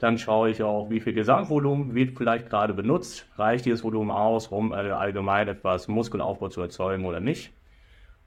Dann 0.00 0.18
schaue 0.18 0.50
ich 0.50 0.62
auch, 0.64 0.90
wie 0.90 1.00
viel 1.00 1.12
Gesamtvolumen 1.12 1.94
wird 1.94 2.16
vielleicht 2.16 2.50
gerade 2.50 2.74
benutzt. 2.74 3.28
Reicht 3.36 3.66
dieses 3.66 3.84
Volumen 3.84 4.10
aus, 4.10 4.48
um 4.48 4.72
äh, 4.72 4.76
allgemein 4.76 5.46
etwas 5.46 5.86
Muskelaufbau 5.86 6.48
zu 6.48 6.60
erzeugen 6.60 7.04
oder 7.04 7.20
nicht? 7.20 7.52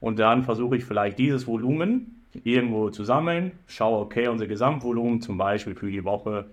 Und 0.00 0.18
dann 0.18 0.44
versuche 0.44 0.76
ich 0.76 0.84
vielleicht 0.84 1.18
dieses 1.18 1.46
Volumen 1.46 2.21
irgendwo 2.44 2.90
zu 2.90 3.04
sammeln, 3.04 3.52
schaue, 3.66 4.00
okay, 4.00 4.28
unser 4.28 4.46
Gesamtvolumen 4.46 5.20
zum 5.20 5.38
Beispiel 5.38 5.74
für 5.74 5.90
die 5.90 6.04
Woche 6.04 6.46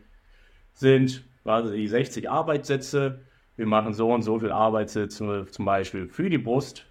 sind 0.74 1.24
also 1.46 1.74
die 1.74 1.88
60 1.88 2.30
Arbeitssätze 2.30 3.22
wir 3.60 3.68
machen 3.68 3.94
so 3.94 4.14
und 4.14 4.22
so 4.22 4.40
viel 4.40 4.54
Arbeitssitze 4.54 5.46
zum 5.52 5.66
Beispiel 5.66 6.08
für 6.08 6.30
die 6.30 6.38
Brust, 6.38 6.86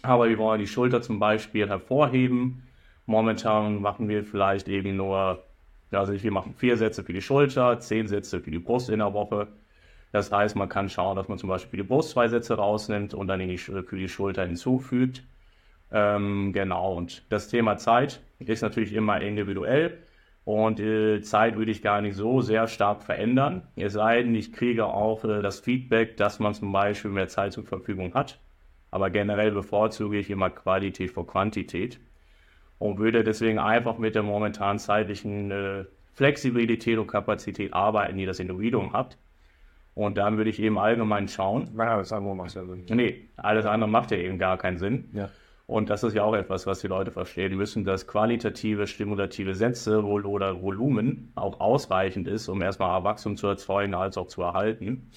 aber 0.00 0.30
wir 0.30 0.38
wollen 0.38 0.58
die 0.58 0.66
Schulter 0.66 1.02
zum 1.02 1.18
Beispiel 1.18 1.68
hervorheben. 1.68 2.62
Momentan 3.04 3.82
machen 3.82 4.08
wir 4.08 4.24
vielleicht 4.24 4.68
eben 4.68 4.96
nur, 4.96 5.44
also 5.90 6.14
wir 6.14 6.32
machen 6.32 6.54
vier 6.54 6.78
Sätze 6.78 7.04
für 7.04 7.12
die 7.12 7.20
Schulter, 7.20 7.78
zehn 7.78 8.08
Sätze 8.08 8.40
für 8.40 8.50
die 8.50 8.58
Brust 8.58 8.88
in 8.88 9.00
der 9.00 9.12
Woche. 9.12 9.48
Das 10.10 10.32
heißt, 10.32 10.56
man 10.56 10.70
kann 10.70 10.88
schauen, 10.88 11.14
dass 11.14 11.28
man 11.28 11.36
zum 11.36 11.50
Beispiel 11.50 11.72
für 11.72 11.76
die 11.76 11.82
Brust 11.82 12.12
zwei 12.12 12.26
Sätze 12.26 12.54
rausnimmt 12.54 13.12
und 13.12 13.28
dann 13.28 13.58
für 13.58 13.84
die 13.92 14.08
Schulter 14.08 14.46
hinzufügt. 14.46 15.22
Ähm, 15.90 16.52
genau, 16.52 16.94
und 16.94 17.24
das 17.30 17.48
Thema 17.48 17.76
Zeit 17.76 18.20
ist 18.38 18.62
natürlich 18.62 18.92
immer 18.92 19.20
individuell. 19.20 19.98
Und 20.44 20.80
äh, 20.80 21.20
Zeit 21.20 21.56
würde 21.56 21.70
ich 21.70 21.82
gar 21.82 22.00
nicht 22.00 22.16
so 22.16 22.40
sehr 22.40 22.68
stark 22.68 23.02
verändern. 23.02 23.68
Es 23.76 23.92
sei 23.92 24.22
denn, 24.22 24.34
ich 24.34 24.52
kriege 24.52 24.86
auch 24.86 25.22
äh, 25.24 25.42
das 25.42 25.60
Feedback, 25.60 26.16
dass 26.16 26.38
man 26.38 26.54
zum 26.54 26.72
Beispiel 26.72 27.10
mehr 27.10 27.28
Zeit 27.28 27.52
zur 27.52 27.64
Verfügung 27.64 28.14
hat. 28.14 28.40
Aber 28.90 29.10
generell 29.10 29.50
bevorzuge 29.50 30.18
ich 30.18 30.30
immer 30.30 30.48
Qualität 30.48 31.10
vor 31.10 31.26
Quantität 31.26 32.00
und 32.78 32.98
würde 32.98 33.24
deswegen 33.24 33.58
einfach 33.58 33.98
mit 33.98 34.14
der 34.14 34.22
momentanen 34.22 34.78
zeitlichen 34.78 35.50
äh, 35.50 35.84
Flexibilität 36.14 36.98
und 36.98 37.08
Kapazität 37.08 37.74
arbeiten, 37.74 38.16
die 38.16 38.24
das 38.24 38.40
Individuum 38.40 38.94
hat. 38.94 39.18
Und 39.94 40.16
dann 40.16 40.36
würde 40.36 40.48
ich 40.48 40.60
eben 40.60 40.78
allgemein 40.78 41.28
schauen. 41.28 41.74
Ja, 41.76 41.98
das 41.98 42.12
andere 42.12 42.34
macht 42.34 42.54
ja 42.54 42.64
Sinn. 42.64 42.86
Nee, 42.88 43.28
alles 43.36 43.66
andere 43.66 43.90
macht 43.90 44.12
ja 44.12 44.16
eben 44.16 44.38
gar 44.38 44.56
keinen 44.56 44.78
Sinn. 44.78 45.10
Ja. 45.12 45.28
Und 45.68 45.90
das 45.90 46.02
ist 46.02 46.14
ja 46.14 46.24
auch 46.24 46.34
etwas, 46.34 46.66
was 46.66 46.80
die 46.80 46.86
Leute 46.86 47.10
verstehen 47.10 47.54
müssen, 47.54 47.84
dass 47.84 48.06
qualitative, 48.06 48.86
stimulative 48.86 49.54
Sätze 49.54 50.02
oder 50.02 50.62
Volumen 50.62 51.30
auch 51.34 51.60
ausreichend 51.60 52.26
ist, 52.26 52.48
um 52.48 52.62
erstmal 52.62 53.04
Wachstum 53.04 53.36
zu 53.36 53.48
erzeugen 53.48 53.92
als 53.92 54.16
auch 54.16 54.28
zu 54.28 54.40
erhalten. 54.40 55.10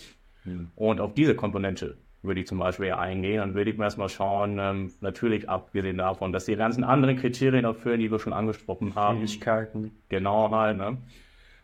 Mhm. 0.44 0.68
Und 0.76 1.00
auf 1.00 1.14
diese 1.14 1.36
Komponente 1.36 1.96
würde 2.22 2.42
ich 2.42 2.48
zum 2.48 2.60
Beispiel 2.60 2.92
eingehen. 2.92 3.38
Dann 3.38 3.54
würde 3.56 3.72
ich 3.72 3.78
mir 3.78 3.86
erstmal 3.86 4.10
schauen, 4.10 4.60
ähm, 4.60 4.92
natürlich 5.00 5.48
abgesehen 5.48 6.00
davon, 6.00 6.34
dass 6.34 6.44
die 6.44 6.58
ganzen 6.58 6.84
anderen 6.84 7.16
Kriterien 7.16 7.64
erfüllen, 7.64 8.02
die 8.02 8.12
wir 8.12 8.20
schon 8.20 8.34
angesprochen 8.34 8.94
haben. 8.94 9.20
Fähigkeiten. 9.20 9.92
Genau 10.10 10.52
halt, 10.52 10.76
ne? 10.76 10.98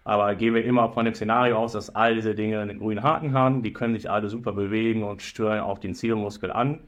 Aber 0.06 0.34
gehen 0.36 0.56
wir 0.56 0.64
immer 0.64 0.94
von 0.94 1.04
dem 1.04 1.14
Szenario 1.14 1.58
aus, 1.58 1.74
dass 1.74 1.94
all 1.94 2.16
diese 2.16 2.36
Dinge 2.36 2.62
einen 2.62 2.80
grünen 2.80 3.04
Haken 3.04 3.34
haben, 3.34 3.64
die 3.64 3.74
können 3.74 3.96
sich 3.96 4.10
alle 4.10 4.30
super 4.30 4.54
bewegen 4.54 5.04
und 5.04 5.22
stören 5.22 5.60
auch 5.60 5.78
den 5.78 5.94
Zielmuskel 5.94 6.54
an 6.54 6.80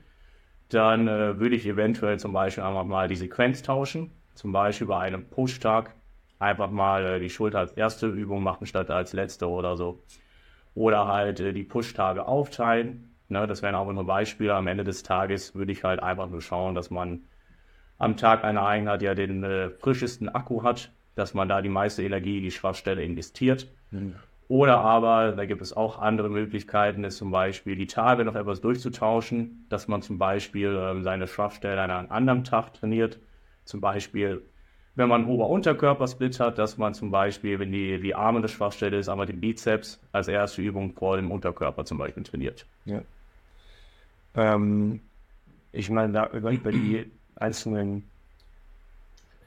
dann 0.70 1.08
äh, 1.08 1.40
würde 1.40 1.56
ich 1.56 1.66
eventuell 1.66 2.20
zum 2.20 2.34
Beispiel 2.34 2.64
einfach 2.64 2.86
mal 2.86 3.08
die 3.08 3.16
Sequenz 3.16 3.62
tauschen. 3.62 4.12
Zum 4.36 4.52
Beispiel 4.52 4.88
bei 4.88 5.00
einem 5.00 5.26
Push-Tag 5.26 5.96
einfach 6.38 6.70
mal 6.70 7.06
äh, 7.06 7.20
die 7.20 7.30
Schulter 7.30 7.60
als 7.60 7.74
erste 7.74 8.08
Übung 8.08 8.44
machen 8.44 8.66
statt 8.68 8.90
als 8.90 9.14
letzte 9.14 9.50
oder 9.50 9.76
so. 9.76 10.04
Oder 10.76 11.08
halt 11.08 11.40
äh, 11.40 11.54
die 11.54 11.64
Push-Tage 11.64 12.26
aufteilen. 12.26 13.16
Ne, 13.28 13.46
das 13.46 13.62
wären 13.62 13.76
auch 13.76 13.92
nur 13.92 14.06
Beispiele. 14.06 14.56
Am 14.56 14.68
Ende 14.68 14.84
des 14.84 15.04
Tages 15.04 15.54
würde 15.56 15.72
ich 15.72 15.84
halt 15.84 16.02
einfach 16.02 16.30
nur 16.30 16.42
schauen, 16.42 16.74
dass 16.74 16.90
man 16.90 17.24
am 17.98 18.16
Tag 18.16 18.44
einer 18.44 18.66
Einheit 18.66 19.02
ja 19.02 19.14
den 19.14 19.44
äh, 19.44 19.70
frischesten 19.70 20.30
Akku 20.30 20.64
hat, 20.64 20.92
dass 21.16 21.34
man 21.34 21.50
da 21.50 21.62
die 21.62 21.70
meiste 21.70 22.02
Energie 22.02 22.38
in 22.38 22.44
die 22.44 22.52
Schwachstelle 22.52 23.04
investiert. 23.04 23.68
Mhm. 23.92 24.16
Oder 24.50 24.80
aber, 24.80 25.34
da 25.34 25.46
gibt 25.46 25.62
es 25.62 25.78
auch 25.78 26.00
andere 26.00 26.28
Möglichkeiten, 26.28 27.04
ist 27.04 27.18
zum 27.18 27.30
Beispiel 27.30 27.76
die 27.76 27.86
Tage 27.86 28.26
noch 28.26 28.34
etwas 28.34 28.62
durchzutauschen, 28.62 29.68
dass 29.70 29.88
man 29.88 30.02
zum 30.02 30.18
Beispiel 30.18 30.76
ähm, 30.76 31.04
seine 31.04 31.28
Schwachstelle 31.28 31.80
an 31.80 31.92
einem 31.92 32.12
anderen 32.12 32.44
Tag 32.44 32.74
trainiert. 32.74 33.20
Zum 33.64 33.80
Beispiel, 33.80 34.42
wenn 34.96 35.08
man 35.08 35.28
Ober-Unterkörper-Split 35.28 36.40
hat, 36.40 36.58
dass 36.58 36.80
man 36.80 36.96
zum 36.96 37.12
Beispiel, 37.12 37.60
wenn 37.60 37.72
die, 37.72 38.02
die 38.02 38.16
Arme 38.16 38.40
eine 38.40 38.48
Schwachstelle 38.48 38.98
ist, 38.98 39.08
einmal 39.08 39.28
den 39.28 39.40
Bizeps 39.40 40.02
als 40.12 40.28
erste 40.28 40.64
Übung 40.64 40.94
vor 40.94 41.18
dem 41.18 41.30
Unterkörper 41.30 41.86
zum 41.86 42.00
Beispiel 42.00 42.24
trainiert. 42.24 42.66
Ja. 42.86 43.02
Ähm, 44.34 45.00
ich 45.72 45.92
meine, 45.92 46.12
da 46.12 46.28
über, 46.32 46.50
über 46.50 46.72
die 46.72 47.06
einzelnen 47.36 48.10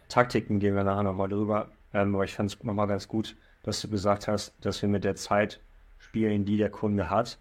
Taktiken 0.09 0.61
gehen 0.61 0.77
wir 0.77 0.85
nachher 0.85 1.03
nochmal 1.03 1.29
drüber. 1.29 1.71
Ähm, 1.93 2.15
aber 2.15 2.23
ich 2.23 2.35
fand 2.35 2.55
es 2.55 2.63
nochmal 2.63 2.87
ganz 2.87 3.09
gut, 3.09 3.35
dass 3.63 3.81
du 3.81 3.89
gesagt 3.89 4.29
hast, 4.29 4.55
dass 4.61 4.83
wir 4.83 4.89
mit 4.89 5.05
der 5.05 5.17
Zeit 5.17 5.61
spielen, 5.99 6.45
die 6.45 6.57
der 6.57 6.71
Kunde 6.71 7.11
hat, 7.11 7.39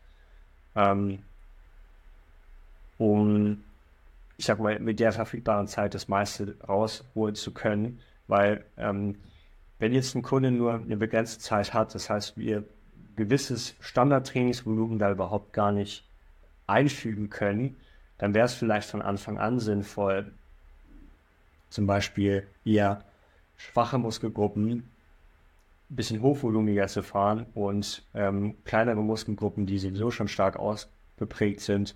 ähm, 0.75 1.19
um, 2.97 3.63
ich 4.37 4.45
sag 4.45 4.59
mal, 4.59 4.79
mit 4.79 4.99
der 4.99 5.11
verfügbaren 5.11 5.67
Zeit 5.67 5.93
das 5.93 6.07
meiste 6.07 6.55
rausholen 6.67 7.35
zu 7.35 7.51
können, 7.51 7.99
weil 8.27 8.63
ähm, 8.77 9.15
wenn 9.79 9.93
jetzt 9.93 10.15
ein 10.15 10.21
Kunde 10.21 10.51
nur 10.51 10.75
eine 10.75 10.97
begrenzte 10.97 11.39
Zeit 11.39 11.73
hat, 11.73 11.95
das 11.95 12.09
heißt, 12.09 12.37
wir 12.37 12.63
gewisses 13.15 13.75
Standardtrainingsvolumen 13.79 14.99
da 14.99 15.11
überhaupt 15.11 15.53
gar 15.53 15.71
nicht 15.71 16.07
einfügen 16.67 17.29
können, 17.29 17.75
dann 18.19 18.35
wäre 18.35 18.45
es 18.45 18.53
vielleicht 18.53 18.89
von 18.89 19.01
Anfang 19.01 19.39
an 19.39 19.59
sinnvoll, 19.59 20.31
zum 21.69 21.87
Beispiel 21.87 22.45
eher 22.63 23.03
schwache 23.57 23.97
Muskelgruppen 23.97 24.90
bisschen 25.95 26.21
hochvolumiger 26.21 26.87
zu 26.87 27.03
fahren 27.03 27.45
und 27.53 28.03
ähm, 28.13 28.55
kleinere 28.63 29.01
Muskelgruppen, 29.01 29.65
die 29.65 29.77
sowieso 29.77 30.09
schon 30.09 30.29
stark 30.29 30.57
ausgeprägt 30.57 31.59
sind, 31.59 31.95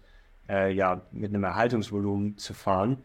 äh, 0.49 0.73
ja, 0.73 1.01
mit 1.11 1.29
einem 1.29 1.43
Erhaltungsvolumen 1.43 2.37
zu 2.37 2.53
fahren. 2.53 2.97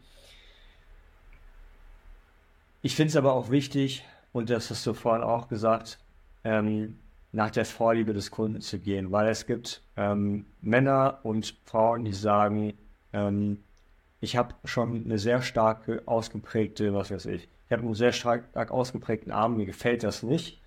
Ich 2.82 2.96
finde 2.96 3.10
es 3.10 3.16
aber 3.16 3.34
auch 3.34 3.50
wichtig, 3.50 4.04
und 4.32 4.50
das 4.50 4.70
hast 4.70 4.86
du 4.86 4.94
vorhin 4.94 5.22
auch 5.22 5.48
gesagt, 5.48 5.98
ähm, 6.44 6.98
nach 7.32 7.50
der 7.50 7.64
Vorliebe 7.64 8.12
des 8.12 8.32
Kunden 8.32 8.60
zu 8.60 8.80
gehen, 8.80 9.12
weil 9.12 9.28
es 9.28 9.46
gibt 9.46 9.82
ähm, 9.96 10.46
Männer 10.60 11.20
und 11.22 11.56
Frauen, 11.66 12.04
die 12.04 12.12
sagen, 12.12 12.74
ähm, 13.12 13.62
ich 14.20 14.36
habe 14.36 14.54
schon 14.64 15.04
eine 15.04 15.18
sehr 15.18 15.40
starke, 15.40 16.02
ausgeprägte, 16.06 16.92
was 16.94 17.12
weiß 17.12 17.26
ich, 17.26 17.48
ich 17.66 17.72
habe 17.72 17.82
einen 17.82 17.94
sehr 17.94 18.12
stark 18.12 18.70
ausgeprägten 18.72 19.30
Arm, 19.30 19.56
mir 19.56 19.66
gefällt 19.66 20.02
das 20.02 20.24
nicht 20.24 20.59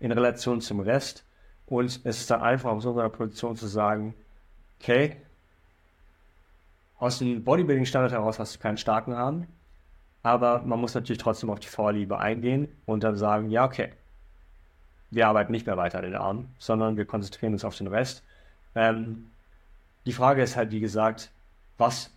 in 0.00 0.12
Relation 0.12 0.60
zum 0.60 0.80
Rest. 0.80 1.24
Und 1.66 2.00
es 2.04 2.20
ist 2.20 2.30
dann 2.30 2.40
einfach 2.40 2.70
aus 2.70 2.86
unserer 2.86 3.10
Position 3.10 3.56
zu 3.56 3.66
sagen, 3.66 4.14
okay, 4.80 5.16
aus 6.98 7.18
dem 7.18 7.44
Bodybuilding-Standard 7.44 8.12
heraus 8.12 8.38
hast 8.38 8.56
du 8.56 8.58
keinen 8.58 8.78
starken 8.78 9.12
Arm, 9.12 9.46
aber 10.22 10.62
man 10.62 10.80
muss 10.80 10.94
natürlich 10.94 11.22
trotzdem 11.22 11.50
auf 11.50 11.60
die 11.60 11.68
Vorliebe 11.68 12.18
eingehen 12.18 12.68
und 12.86 13.04
dann 13.04 13.16
sagen, 13.16 13.50
ja, 13.50 13.64
okay, 13.64 13.92
wir 15.10 15.28
arbeiten 15.28 15.52
nicht 15.52 15.66
mehr 15.66 15.76
weiter 15.76 15.98
an 15.98 16.04
den 16.04 16.14
Arm, 16.14 16.48
sondern 16.58 16.96
wir 16.96 17.04
konzentrieren 17.04 17.52
uns 17.52 17.64
auf 17.64 17.76
den 17.76 17.86
Rest. 17.86 18.22
Ähm, 18.74 19.30
die 20.06 20.12
Frage 20.12 20.42
ist 20.42 20.56
halt, 20.56 20.70
wie 20.70 20.80
gesagt, 20.80 21.30
was, 21.76 22.10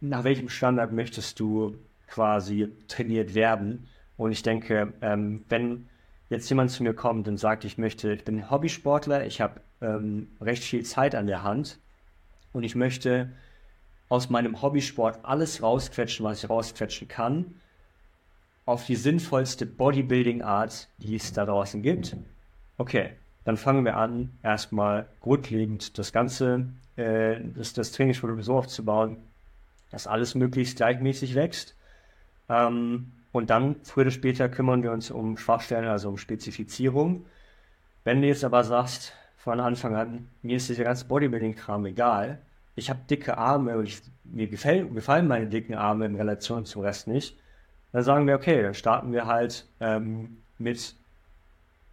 nach 0.00 0.24
welchem 0.24 0.48
Standard 0.48 0.92
möchtest 0.92 1.40
du 1.40 1.76
quasi 2.08 2.70
trainiert 2.88 3.34
werden? 3.34 3.88
Und 4.16 4.32
ich 4.32 4.42
denke, 4.42 4.92
ähm, 5.00 5.44
wenn 5.48 5.88
jetzt 6.30 6.48
jemand 6.48 6.70
zu 6.70 6.82
mir 6.82 6.94
kommt 6.94 7.28
und 7.28 7.36
sagt, 7.36 7.64
ich 7.64 7.76
möchte, 7.76 8.12
ich 8.12 8.24
bin 8.24 8.50
Hobbysportler, 8.50 9.26
ich 9.26 9.40
habe 9.40 9.60
ähm, 9.82 10.28
recht 10.40 10.62
viel 10.62 10.84
Zeit 10.84 11.14
an 11.14 11.26
der 11.26 11.42
Hand 11.42 11.78
und 12.52 12.62
ich 12.62 12.74
möchte 12.74 13.30
aus 14.08 14.30
meinem 14.30 14.62
Hobbysport 14.62 15.24
alles 15.24 15.62
rausquetschen, 15.62 16.24
was 16.24 16.42
ich 16.42 16.48
rausquetschen 16.48 17.08
kann, 17.08 17.56
auf 18.64 18.86
die 18.86 18.96
sinnvollste 18.96 19.66
Bodybuilding-Art, 19.66 20.88
die 20.98 21.16
es 21.16 21.32
da 21.32 21.44
draußen 21.44 21.82
gibt. 21.82 22.16
Okay, 22.78 23.10
dann 23.44 23.56
fangen 23.56 23.84
wir 23.84 23.96
an, 23.96 24.30
erstmal 24.42 25.08
grundlegend 25.20 25.98
das 25.98 26.12
Ganze, 26.12 26.68
äh, 26.96 27.40
das, 27.56 27.72
das 27.72 27.90
Trainingsvolumen 27.92 28.42
so 28.42 28.56
aufzubauen, 28.56 29.16
dass 29.90 30.06
alles 30.06 30.36
möglichst 30.36 30.76
gleichmäßig 30.76 31.34
wächst. 31.34 31.76
Ähm, 32.48 33.12
und 33.32 33.50
dann, 33.50 33.76
früher 33.84 34.02
oder 34.02 34.10
später, 34.10 34.48
kümmern 34.48 34.82
wir 34.82 34.92
uns 34.92 35.10
um 35.10 35.36
Schwachstellen, 35.36 35.88
also 35.88 36.08
um 36.08 36.16
Spezifizierung. 36.16 37.26
Wenn 38.04 38.22
du 38.22 38.28
jetzt 38.28 38.44
aber 38.44 38.64
sagst, 38.64 39.12
von 39.36 39.60
Anfang 39.60 39.94
an, 39.94 40.28
mir 40.42 40.56
ist 40.56 40.68
dieser 40.68 40.84
ganze 40.84 41.06
Bodybuilding-Kram 41.06 41.86
egal, 41.86 42.40
ich 42.74 42.90
habe 42.90 43.00
dicke 43.08 43.38
Arme 43.38 43.76
und 43.76 43.86
ich, 43.86 44.02
mir 44.24 44.48
gefällt, 44.48 44.94
gefallen 44.94 45.28
meine 45.28 45.46
dicken 45.46 45.74
Arme 45.74 46.06
in 46.06 46.16
Relation 46.16 46.64
zum 46.66 46.82
Rest 46.82 47.08
nicht, 47.08 47.36
dann 47.92 48.02
sagen 48.02 48.26
wir, 48.26 48.34
okay, 48.34 48.62
dann 48.62 48.74
starten 48.74 49.12
wir 49.12 49.26
halt 49.26 49.66
ähm, 49.80 50.38
mit 50.58 50.94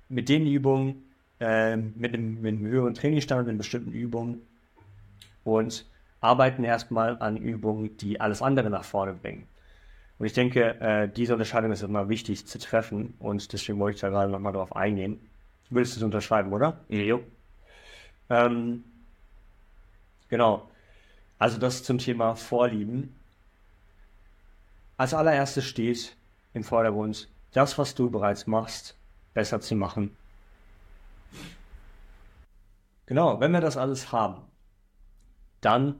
mit 0.09 0.29
den 0.29 0.47
Übungen, 0.47 1.03
äh, 1.39 1.75
mit, 1.75 2.13
einem, 2.13 2.41
mit 2.41 2.55
einem 2.55 2.67
höheren 2.67 2.93
Trainingsstand 2.93 3.47
in 3.47 3.57
bestimmten 3.57 3.91
Übungen 3.91 4.41
und 5.43 5.85
arbeiten 6.21 6.63
erstmal 6.63 7.17
an 7.21 7.37
Übungen, 7.37 7.97
die 7.97 8.19
alles 8.19 8.41
andere 8.41 8.69
nach 8.69 8.83
vorne 8.83 9.13
bringen. 9.13 9.47
Und 10.19 10.25
ich 10.25 10.33
denke, 10.33 10.79
äh, 10.81 11.07
diese 11.07 11.33
Unterscheidung 11.33 11.71
ist 11.71 11.83
immer 11.83 12.09
wichtig 12.09 12.47
zu 12.47 12.57
treffen 12.57 13.13
und 13.19 13.53
deswegen 13.53 13.79
wollte 13.79 13.95
ich 13.95 14.01
da 14.01 14.09
gerade 14.09 14.31
nochmal 14.31 14.53
drauf 14.53 14.75
eingehen. 14.75 15.19
Willst 15.69 15.95
du 15.95 15.99
es 15.99 16.03
unterschreiben, 16.03 16.53
oder? 16.53 16.79
Jo. 16.89 17.21
Ähm, 18.29 18.83
genau. 20.29 20.69
Also 21.37 21.59
das 21.59 21.83
zum 21.83 21.99
Thema 21.99 22.35
Vorlieben. 22.35 23.13
Als 24.97 25.13
allererstes 25.13 25.65
steht 25.65 26.15
im 26.53 26.63
Vordergrund, 26.63 27.29
das, 27.51 27.77
was 27.77 27.93
du 27.93 28.09
bereits 28.09 28.47
machst, 28.47 28.97
besser 29.35 29.61
zu 29.61 29.75
machen. 29.75 30.15
Genau, 33.05 33.39
wenn 33.39 33.51
wir 33.51 33.61
das 33.61 33.77
alles 33.77 34.11
haben, 34.11 34.41
dann 35.61 35.99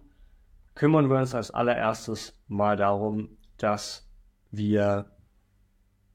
kümmern 0.74 1.10
wir 1.10 1.18
uns 1.18 1.36
als 1.36 1.52
allererstes 1.52 2.34
mal 2.48 2.76
darum, 2.76 3.30
dass 3.58 4.07
wir 4.52 5.12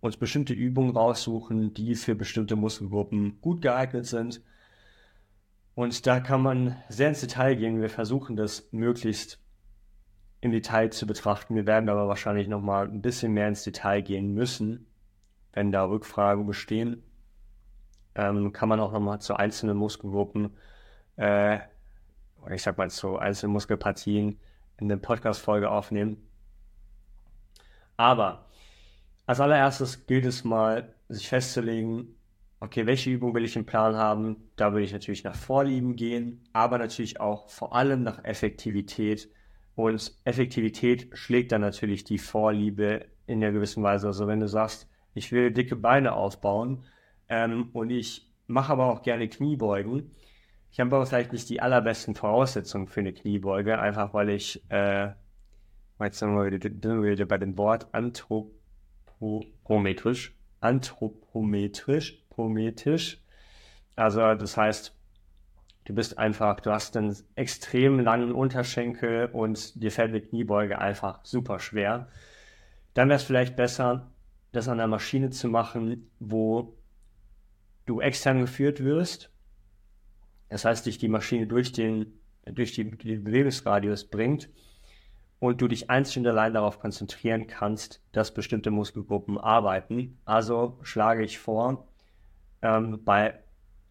uns 0.01 0.17
bestimmte 0.17 0.53
Übungen 0.53 0.97
raussuchen, 0.97 1.75
die 1.75 1.95
für 1.95 2.15
bestimmte 2.15 2.57
Muskelgruppen 2.57 3.41
gut 3.41 3.63
geeignet 3.63 4.07
sind. 4.07 4.43
Und 5.75 6.07
da 6.07 6.21
kann 6.21 6.43
man 6.43 6.77
sehr 6.89 7.09
ins 7.09 7.21
Detail 7.21 7.55
gehen. 7.55 7.81
Wir 7.81 7.89
versuchen 7.89 8.37
das 8.37 8.69
möglichst 8.73 9.39
im 10.41 10.51
Detail 10.51 10.91
zu 10.91 11.07
betrachten. 11.07 11.55
Wir 11.55 11.67
werden 11.67 11.89
aber 11.89 12.09
wahrscheinlich 12.09 12.49
nochmal 12.49 12.89
ein 12.89 13.01
bisschen 13.01 13.33
mehr 13.33 13.49
ins 13.49 13.63
Detail 13.63 14.03
gehen 14.03 14.35
müssen, 14.35 14.87
wenn 15.53 15.71
da 15.71 15.85
Rückfragen 15.85 16.47
bestehen. 16.47 17.03
Ähm, 18.15 18.53
kann 18.53 18.69
man 18.69 18.81
auch 18.81 18.93
nochmal 18.93 19.21
zu 19.21 19.37
einzelnen 19.37 19.77
Muskelgruppen, 19.77 20.51
äh, 21.17 21.61
ich 22.51 22.63
sag 22.63 22.77
mal 22.77 22.91
zu 22.91 23.17
einzelnen 23.19 23.53
Muskelpartien 23.53 24.41
in 24.79 24.89
der 24.89 24.97
Podcast-Folge 24.97 25.71
aufnehmen. 25.71 26.19
Aber 27.97 28.47
als 29.27 29.41
allererstes 29.41 30.07
gilt 30.07 30.27
es 30.27 30.45
mal, 30.45 30.95
sich 31.09 31.29
festzulegen, 31.29 32.15
okay, 32.61 32.87
welche 32.87 33.11
Übung 33.11 33.35
will 33.35 33.45
ich 33.45 33.57
im 33.57 33.67
Plan 33.67 33.97
haben? 33.97 34.37
Da 34.57 34.73
will 34.75 34.83
ich 34.83 34.93
natürlich 34.93 35.25
nach 35.25 35.35
Vorlieben 35.35 35.97
gehen, 35.97 36.45
aber 36.53 36.79
natürlich 36.79 37.21
auch 37.21 37.49
vor 37.49 37.75
allem 37.75 38.03
nach 38.03 38.25
Effektivität. 38.25 39.29
Und 39.75 40.13
Effektivität 40.25 41.09
schlägt 41.13 41.53
dann 41.53 41.61
natürlich 41.61 42.05
die 42.05 42.19
Vorliebe 42.19 43.07
in 43.27 43.41
der 43.41 43.53
gewissen 43.53 43.83
Weise. 43.83 44.07
Also 44.07 44.27
wenn 44.27 44.41
du 44.41 44.49
sagst, 44.49 44.89
ich 45.15 45.33
will 45.33 45.51
dicke 45.51 45.77
Beine 45.77 46.13
aufbauen 46.13 46.85
ähm, 47.29 47.71
und 47.73 47.91
ich 47.91 48.31
mache 48.47 48.73
aber 48.73 48.87
auch 48.87 49.03
gerne 49.03 49.29
Kniebeugen, 49.29 50.11
ich 50.73 50.81
habe 50.81 50.97
aber 50.97 51.05
vielleicht 51.05 51.33
nicht 51.33 51.51
die 51.51 51.61
allerbesten 51.61 52.15
Voraussetzungen 52.15 52.87
für 52.87 53.01
eine 53.01 53.13
Kniebeuge, 53.13 53.79
einfach 53.79 54.15
weil 54.15 54.31
ich, 54.31 54.63
äh, 54.71 55.11
jetzt 56.05 56.19
sind 56.19 56.35
wir 56.35 56.51
wieder 56.51 57.27
bei 57.27 57.39
dem 57.39 57.57
Wort 57.59 57.87
anthropometrisch, 57.93 60.35
anthropometrisch, 60.61 62.23
pometrisch. 62.31 63.21
Also 63.97 64.35
das 64.35 64.57
heißt, 64.57 64.97
du 65.85 65.95
bist 65.95 66.19
einfach, 66.19 66.61
du 66.61 66.71
hast 66.71 66.97
einen 66.97 67.17
extrem 67.35 67.99
langen 68.01 68.33
Unterschenkel 68.33 69.29
und 69.33 69.83
dir 69.83 69.91
fällt 69.91 70.11
eine 70.11 70.21
Kniebeuge 70.21 70.79
einfach 70.79 71.25
super 71.25 71.59
schwer. 71.59 72.07
Dann 72.95 73.09
wäre 73.09 73.17
es 73.17 73.25
vielleicht 73.25 73.57
besser, 73.57 74.13
das 74.53 74.69
an 74.69 74.79
einer 74.81 74.89
Maschine 74.89 75.31
zu 75.31 75.49
machen, 75.49 76.11
wo 76.19 76.77
du 77.87 78.01
extern 78.01 78.41
geführt 78.41 78.85
wirst 78.85 79.33
das 80.53 80.67
heißt, 80.67 80.85
dich 80.85 80.99
die 80.99 81.09
Maschine 81.09 81.47
durch 81.47 81.73
den, 81.73 82.21
durch 82.45 82.73
die, 82.73 82.91
den 82.91 83.25
Bewegungsradius 83.25 84.05
bringt 84.05 84.51
und 85.43 85.61
du 85.61 85.67
dich 85.67 85.91
einzig 85.91 86.19
und 86.19 86.27
allein 86.29 86.55
darauf 86.55 86.79
konzentrieren 86.79 87.49
kannst, 87.49 88.01
dass 88.13 88.33
bestimmte 88.33 88.71
Muskelgruppen 88.71 89.39
arbeiten. 89.39 90.17
Also 90.25 90.79
schlage 90.83 91.25
ich 91.25 91.41
vor, 91.41 91.89
ähm, 92.63 93.01
bei 93.05 93.41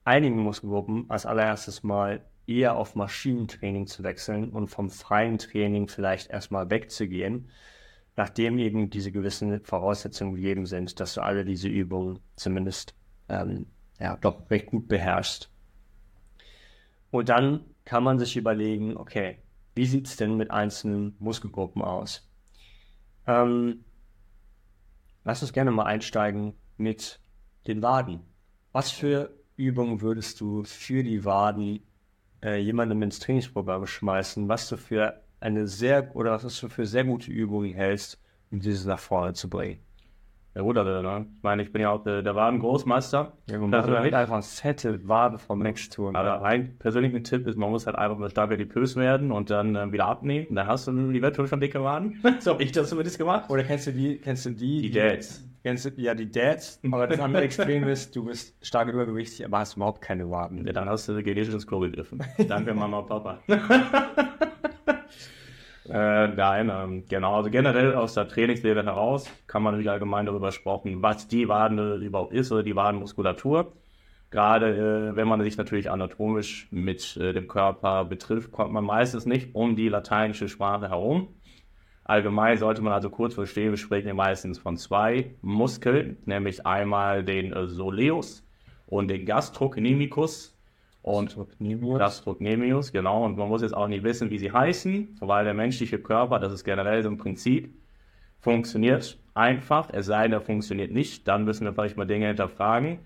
einigen 0.05 0.39
Muskelgruppen 0.39 1.09
als 1.09 1.25
allererstes 1.25 1.83
mal 1.83 2.25
eher 2.47 2.77
auf 2.77 2.95
Maschinentraining 2.95 3.85
zu 3.85 4.01
wechseln 4.01 4.51
und 4.51 4.69
vom 4.69 4.89
freien 4.89 5.39
Training 5.39 5.89
vielleicht 5.89 6.29
erstmal 6.29 6.69
wegzugehen, 6.69 7.49
nachdem 8.15 8.57
eben 8.57 8.89
diese 8.89 9.11
gewissen 9.11 9.59
Voraussetzungen 9.65 10.35
gegeben 10.35 10.65
sind, 10.65 11.01
dass 11.01 11.15
du 11.15 11.21
alle 11.21 11.43
diese 11.43 11.67
Übungen 11.67 12.19
zumindest 12.37 12.95
ähm, 13.27 13.65
ja, 13.99 14.15
doch 14.15 14.49
recht 14.49 14.67
gut 14.67 14.87
beherrschst. 14.87 15.51
Und 17.11 17.27
dann 17.27 17.65
kann 17.83 18.05
man 18.05 18.19
sich 18.19 18.37
überlegen, 18.37 18.95
okay, 18.95 19.39
wie 19.75 19.85
sieht 19.85 20.07
es 20.07 20.17
denn 20.17 20.37
mit 20.37 20.51
einzelnen 20.51 21.15
Muskelgruppen 21.19 21.81
aus? 21.81 22.29
Ähm, 23.27 23.83
lass 25.23 25.41
uns 25.41 25.53
gerne 25.53 25.71
mal 25.71 25.85
einsteigen 25.85 26.53
mit 26.77 27.19
den 27.67 27.81
Waden. 27.81 28.21
Was 28.71 28.91
für 28.91 29.33
Übungen 29.55 30.01
würdest 30.01 30.41
du 30.41 30.63
für 30.63 31.03
die 31.03 31.23
Waden 31.23 31.81
äh, 32.43 32.57
jemandem 32.59 33.01
ins 33.03 33.19
Trainingsprogramm 33.19 33.85
schmeißen, 33.85 34.47
was 34.47 34.67
du 34.69 34.77
für 34.77 35.21
eine 35.39 35.67
sehr 35.67 36.15
oder 36.15 36.31
was 36.31 36.59
du 36.59 36.69
für 36.69 36.85
sehr 36.85 37.03
gute 37.03 37.31
Übungen 37.31 37.73
hältst, 37.73 38.19
um 38.51 38.59
dieses 38.59 38.85
nach 38.85 38.99
vorne 38.99 39.33
zu 39.33 39.49
bringen? 39.49 39.79
Ja 40.53 40.61
gut, 40.63 40.77
aber 40.77 41.01
ne? 41.01 41.25
ich 41.37 41.43
meine, 41.43 41.63
ich 41.63 41.71
bin 41.71 41.81
ja 41.81 41.91
auch 41.91 42.03
der, 42.03 42.21
der 42.23 42.35
Waden-Großmeister. 42.35 43.31
Ja, 43.49 43.57
man 43.57 43.69
muss 43.69 43.87
halt 43.87 44.13
einfach 44.13 44.43
fette 44.43 45.07
Wade 45.07 45.37
vom 45.37 45.59
Mensch 45.59 45.89
tun. 45.89 46.15
Aber 46.15 46.41
ein 46.43 46.77
persönlicher 46.77 47.23
Tipp 47.23 47.47
ist, 47.47 47.57
man 47.57 47.69
muss 47.69 47.85
halt 47.85 47.95
einfach 47.95 48.17
mal 48.17 48.29
stark 48.29 48.51
adipös 48.51 48.97
werden 48.97 49.31
und 49.31 49.49
dann 49.49 49.75
äh, 49.75 49.91
wieder 49.93 50.07
abnehmen. 50.07 50.47
Dann 50.53 50.67
hast 50.67 50.87
du 50.87 51.11
die 51.11 51.21
Welt 51.21 51.37
schon 51.37 51.59
dicke 51.59 51.81
Waden. 51.81 52.21
so 52.39 52.51
habe 52.51 52.63
ich 52.63 52.73
das 52.73 52.89
zumindest 52.89 53.17
gemacht. 53.17 53.49
Oder 53.49 53.63
kennst 53.63 53.87
du 53.87 53.93
die, 53.93 54.17
kennst 54.17 54.45
du 54.45 54.49
die? 54.49 54.81
Die 54.81 54.91
Dads. 54.91 55.47
Kennst 55.63 55.85
du, 55.85 55.89
ja, 55.95 56.15
die 56.15 56.29
Dads. 56.29 56.81
Aber 56.83 57.07
das 57.07 57.19
andere 57.19 57.43
Extrem 57.43 57.87
ist, 57.87 58.13
du 58.15 58.25
bist 58.25 58.55
stark 58.65 58.89
übergewichtig, 58.89 59.45
aber 59.45 59.59
hast 59.59 59.77
überhaupt 59.77 60.01
keine 60.01 60.29
Waden. 60.29 60.65
Ja, 60.65 60.73
dann 60.73 60.89
hast 60.89 61.07
du 61.07 61.13
genetisch 61.23 61.53
ins 61.53 61.67
Klo 61.67 61.79
gegriffen. 61.79 62.21
Danke, 62.47 62.73
Mama 62.73 62.99
und 62.99 63.07
Papa. 63.07 63.39
Äh, 65.91 66.29
nein, 66.29 66.71
ähm, 66.73 67.05
genau. 67.09 67.35
Also 67.35 67.49
generell 67.49 67.95
aus 67.95 68.13
der 68.13 68.27
Trainingslehre 68.27 68.85
heraus 68.85 69.29
kann 69.47 69.61
man 69.61 69.73
natürlich 69.73 69.91
allgemein 69.91 70.25
darüber 70.25 70.51
sprechen, 70.53 71.01
was 71.01 71.27
die 71.27 71.49
Wade 71.49 71.95
überhaupt 71.95 72.33
ist 72.33 72.49
oder 72.51 72.63
die 72.63 72.75
Wadenmuskulatur. 72.77 73.73
Gerade 74.29 75.11
äh, 75.11 75.15
wenn 75.17 75.27
man 75.27 75.41
sich 75.41 75.57
natürlich 75.57 75.91
anatomisch 75.91 76.69
mit 76.71 77.17
äh, 77.17 77.33
dem 77.33 77.49
Körper 77.49 78.05
betrifft, 78.05 78.53
kommt 78.53 78.71
man 78.71 78.85
meistens 78.85 79.25
nicht 79.25 79.53
um 79.53 79.75
die 79.75 79.89
lateinische 79.89 80.47
Sprache 80.47 80.87
herum. 80.87 81.35
Allgemein 82.05 82.57
sollte 82.57 82.81
man 82.81 82.93
also 82.93 83.09
kurz 83.09 83.33
verstehen, 83.33 83.71
wir 83.71 83.77
sprechen 83.77 84.05
hier 84.05 84.13
meistens 84.13 84.59
von 84.59 84.77
zwei 84.77 85.35
Muskeln, 85.41 86.17
nämlich 86.25 86.65
einmal 86.65 87.25
den 87.25 87.51
äh, 87.51 87.67
Soleus 87.67 88.47
und 88.85 89.09
den 89.09 89.25
Gastrocnemicus. 89.25 90.50
Und 91.03 91.35
Gastrocnemius, 91.97 92.91
genau. 92.91 93.25
Und 93.25 93.37
man 93.37 93.47
muss 93.47 93.63
jetzt 93.63 93.75
auch 93.75 93.87
nicht 93.87 94.03
wissen, 94.03 94.29
wie 94.29 94.37
sie 94.37 94.51
heißen, 94.51 95.17
weil 95.21 95.45
der 95.45 95.55
menschliche 95.55 95.97
Körper, 95.97 96.39
das 96.39 96.53
ist 96.53 96.63
generell 96.63 97.01
so 97.01 97.09
ein 97.09 97.17
Prinzip, 97.17 97.73
funktioniert 98.39 99.17
einfach, 99.33 99.89
es 99.91 100.07
sei 100.07 100.23
denn, 100.23 100.33
er 100.33 100.41
funktioniert 100.41 100.91
nicht, 100.91 101.27
dann 101.27 101.45
müssen 101.45 101.65
wir 101.65 101.73
vielleicht 101.73 101.97
mal 101.97 102.05
Dinge 102.05 102.27
hinterfragen. 102.27 102.99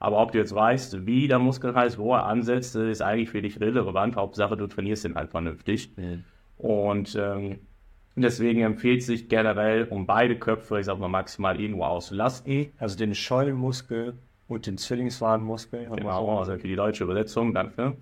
Aber 0.00 0.20
ob 0.20 0.32
du 0.32 0.38
jetzt 0.38 0.54
weißt, 0.54 1.06
wie 1.06 1.26
der 1.26 1.38
Muskel 1.38 1.74
heißt, 1.74 1.98
wo 1.98 2.14
er 2.14 2.26
ansetzt, 2.26 2.76
ist 2.76 3.02
eigentlich 3.02 3.30
für 3.30 3.42
dich 3.42 3.60
relevant. 3.60 4.16
Hauptsache, 4.16 4.56
du 4.56 4.66
trainierst 4.66 5.04
ihn 5.04 5.16
halt 5.16 5.30
vernünftig. 5.30 5.90
Mhm. 5.96 6.24
Und 6.56 7.16
ähm, 7.20 7.58
deswegen 8.14 8.62
empfiehlt 8.62 9.02
sich 9.02 9.28
generell, 9.28 9.84
um 9.84 10.06
beide 10.06 10.38
Köpfe, 10.38 10.78
ich 10.78 10.86
sag 10.86 10.98
mal, 10.98 11.08
maximal 11.08 11.60
irgendwo 11.60 11.84
auszulasten. 11.84 12.72
Also 12.78 12.96
den 12.96 13.14
Scheunenmuskel 13.14 14.14
und 14.48 14.66
den 14.66 14.78
Zwillingswadenmuskel. 14.78 15.88
Genau, 15.94 16.38
also 16.38 16.56
für 16.56 16.68
die 16.68 16.76
deutsche 16.76 17.04
Übersetzung, 17.04 17.54
danke. 17.54 17.96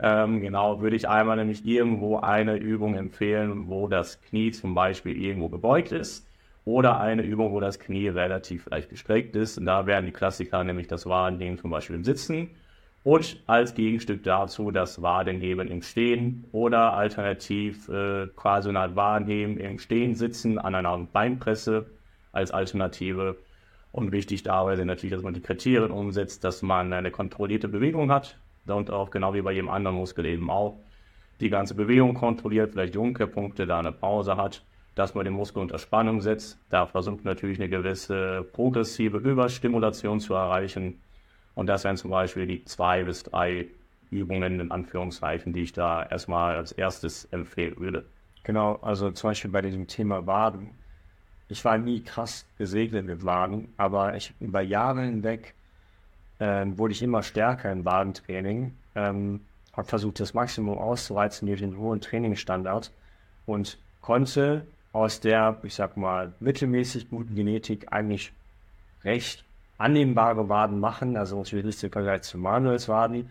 Ähm, 0.00 0.40
genau, 0.40 0.80
würde 0.80 0.94
ich 0.94 1.08
einmal 1.08 1.36
nämlich 1.36 1.66
irgendwo 1.66 2.18
eine 2.18 2.56
Übung 2.56 2.94
empfehlen, 2.94 3.68
wo 3.68 3.88
das 3.88 4.20
Knie 4.20 4.52
zum 4.52 4.74
Beispiel 4.74 5.20
irgendwo 5.20 5.48
gebeugt 5.48 5.90
ist 5.90 6.26
oder 6.64 7.00
eine 7.00 7.22
Übung, 7.22 7.52
wo 7.52 7.58
das 7.58 7.80
Knie 7.80 8.08
relativ 8.08 8.66
leicht 8.66 8.90
gestreckt 8.90 9.34
ist. 9.34 9.58
Und 9.58 9.66
da 9.66 9.86
wären 9.86 10.06
die 10.06 10.12
Klassiker 10.12 10.62
nämlich 10.62 10.86
das 10.86 11.06
Wadenheben 11.06 11.58
zum 11.58 11.70
Beispiel 11.70 11.96
im 11.96 12.04
Sitzen 12.04 12.50
und 13.02 13.42
als 13.46 13.74
Gegenstück 13.74 14.22
dazu 14.22 14.70
das 14.70 15.00
Wadenheben 15.02 15.68
im 15.68 15.82
Stehen 15.82 16.44
oder 16.52 16.92
alternativ 16.92 17.88
äh, 17.88 18.26
quasi 18.36 18.68
eine 18.68 18.80
Art 18.80 18.96
Wadenheben 18.96 19.56
im 19.56 19.78
Stehen 19.78 20.14
sitzen 20.14 20.58
an 20.58 20.74
einer 20.74 20.96
Beinpresse 20.98 21.86
als 22.32 22.50
Alternative 22.50 23.36
und 23.92 24.12
wichtig 24.12 24.42
dabei 24.42 24.76
sind 24.76 24.86
natürlich, 24.86 25.14
dass 25.14 25.22
man 25.22 25.34
die 25.34 25.40
Kriterien 25.40 25.90
umsetzt, 25.90 26.44
dass 26.44 26.62
man 26.62 26.92
eine 26.92 27.10
kontrollierte 27.10 27.68
Bewegung 27.68 28.10
hat 28.10 28.38
und 28.66 28.90
auch 28.90 29.10
genau 29.10 29.34
wie 29.34 29.42
bei 29.42 29.52
jedem 29.52 29.70
anderen 29.70 29.96
Muskel 29.96 30.26
eben 30.26 30.50
auch 30.50 30.78
die 31.40 31.50
ganze 31.50 31.74
Bewegung 31.74 32.14
kontrolliert, 32.14 32.72
vielleicht 32.72 32.94
die 32.94 32.98
Umkehrpunkte, 32.98 33.66
da 33.66 33.78
eine 33.78 33.92
Pause 33.92 34.36
hat, 34.36 34.64
dass 34.94 35.14
man 35.14 35.24
den 35.24 35.34
Muskel 35.34 35.62
unter 35.62 35.78
Spannung 35.78 36.20
setzt. 36.20 36.58
Da 36.68 36.86
versucht 36.86 37.24
natürlich 37.24 37.60
eine 37.60 37.68
gewisse 37.68 38.42
progressive 38.52 39.18
Überstimulation 39.18 40.20
zu 40.20 40.34
erreichen 40.34 41.00
Und 41.54 41.66
das 41.68 41.84
wären 41.84 41.96
zum 41.96 42.10
Beispiel 42.10 42.46
die 42.46 42.64
zwei 42.64 43.04
bis 43.04 43.22
drei 43.22 43.68
Übungen 44.10 44.60
in 44.60 44.70
Anführungszeichen, 44.70 45.52
die 45.52 45.62
ich 45.62 45.72
da 45.72 46.02
erstmal 46.04 46.56
als 46.56 46.72
erstes 46.72 47.26
empfehlen 47.26 47.78
würde. 47.78 48.06
Genau, 48.42 48.76
also 48.76 49.10
zum 49.10 49.30
Beispiel 49.30 49.50
bei 49.50 49.62
diesem 49.62 49.86
Thema 49.86 50.26
Waden. 50.26 50.70
Ich 51.48 51.64
war 51.64 51.78
nie 51.78 52.02
krass 52.02 52.44
gesegnet 52.58 53.06
mit 53.06 53.24
Waden, 53.24 53.72
aber 53.76 54.16
ich 54.16 54.34
über 54.38 54.60
Jahre 54.60 55.02
hinweg 55.02 55.54
ähm, 56.40 56.78
wurde 56.78 56.92
ich 56.92 57.02
immer 57.02 57.22
stärker 57.22 57.72
im 57.72 57.84
Wadentraining. 57.84 58.74
Ähm, 58.94 59.40
habe 59.72 59.88
versucht, 59.88 60.20
das 60.20 60.34
Maximum 60.34 60.76
auszureizen 60.76 61.46
durch 61.46 61.60
den 61.60 61.78
hohen 61.78 62.00
Trainingsstandard 62.00 62.92
und 63.46 63.78
konnte 64.00 64.66
aus 64.92 65.20
der, 65.20 65.58
ich 65.62 65.74
sag 65.74 65.96
mal, 65.96 66.32
mittelmäßig 66.40 67.08
guten 67.10 67.34
Genetik 67.34 67.92
eigentlich 67.92 68.32
recht 69.04 69.44
annehmbare 69.78 70.48
Waden 70.48 70.80
machen, 70.80 71.16
also 71.16 71.38
natürlich 71.38 71.82
im 71.82 71.92
Vergleich 71.92 72.22
zu 72.22 72.36
Manuels 72.36 72.88
Waden. 72.88 73.30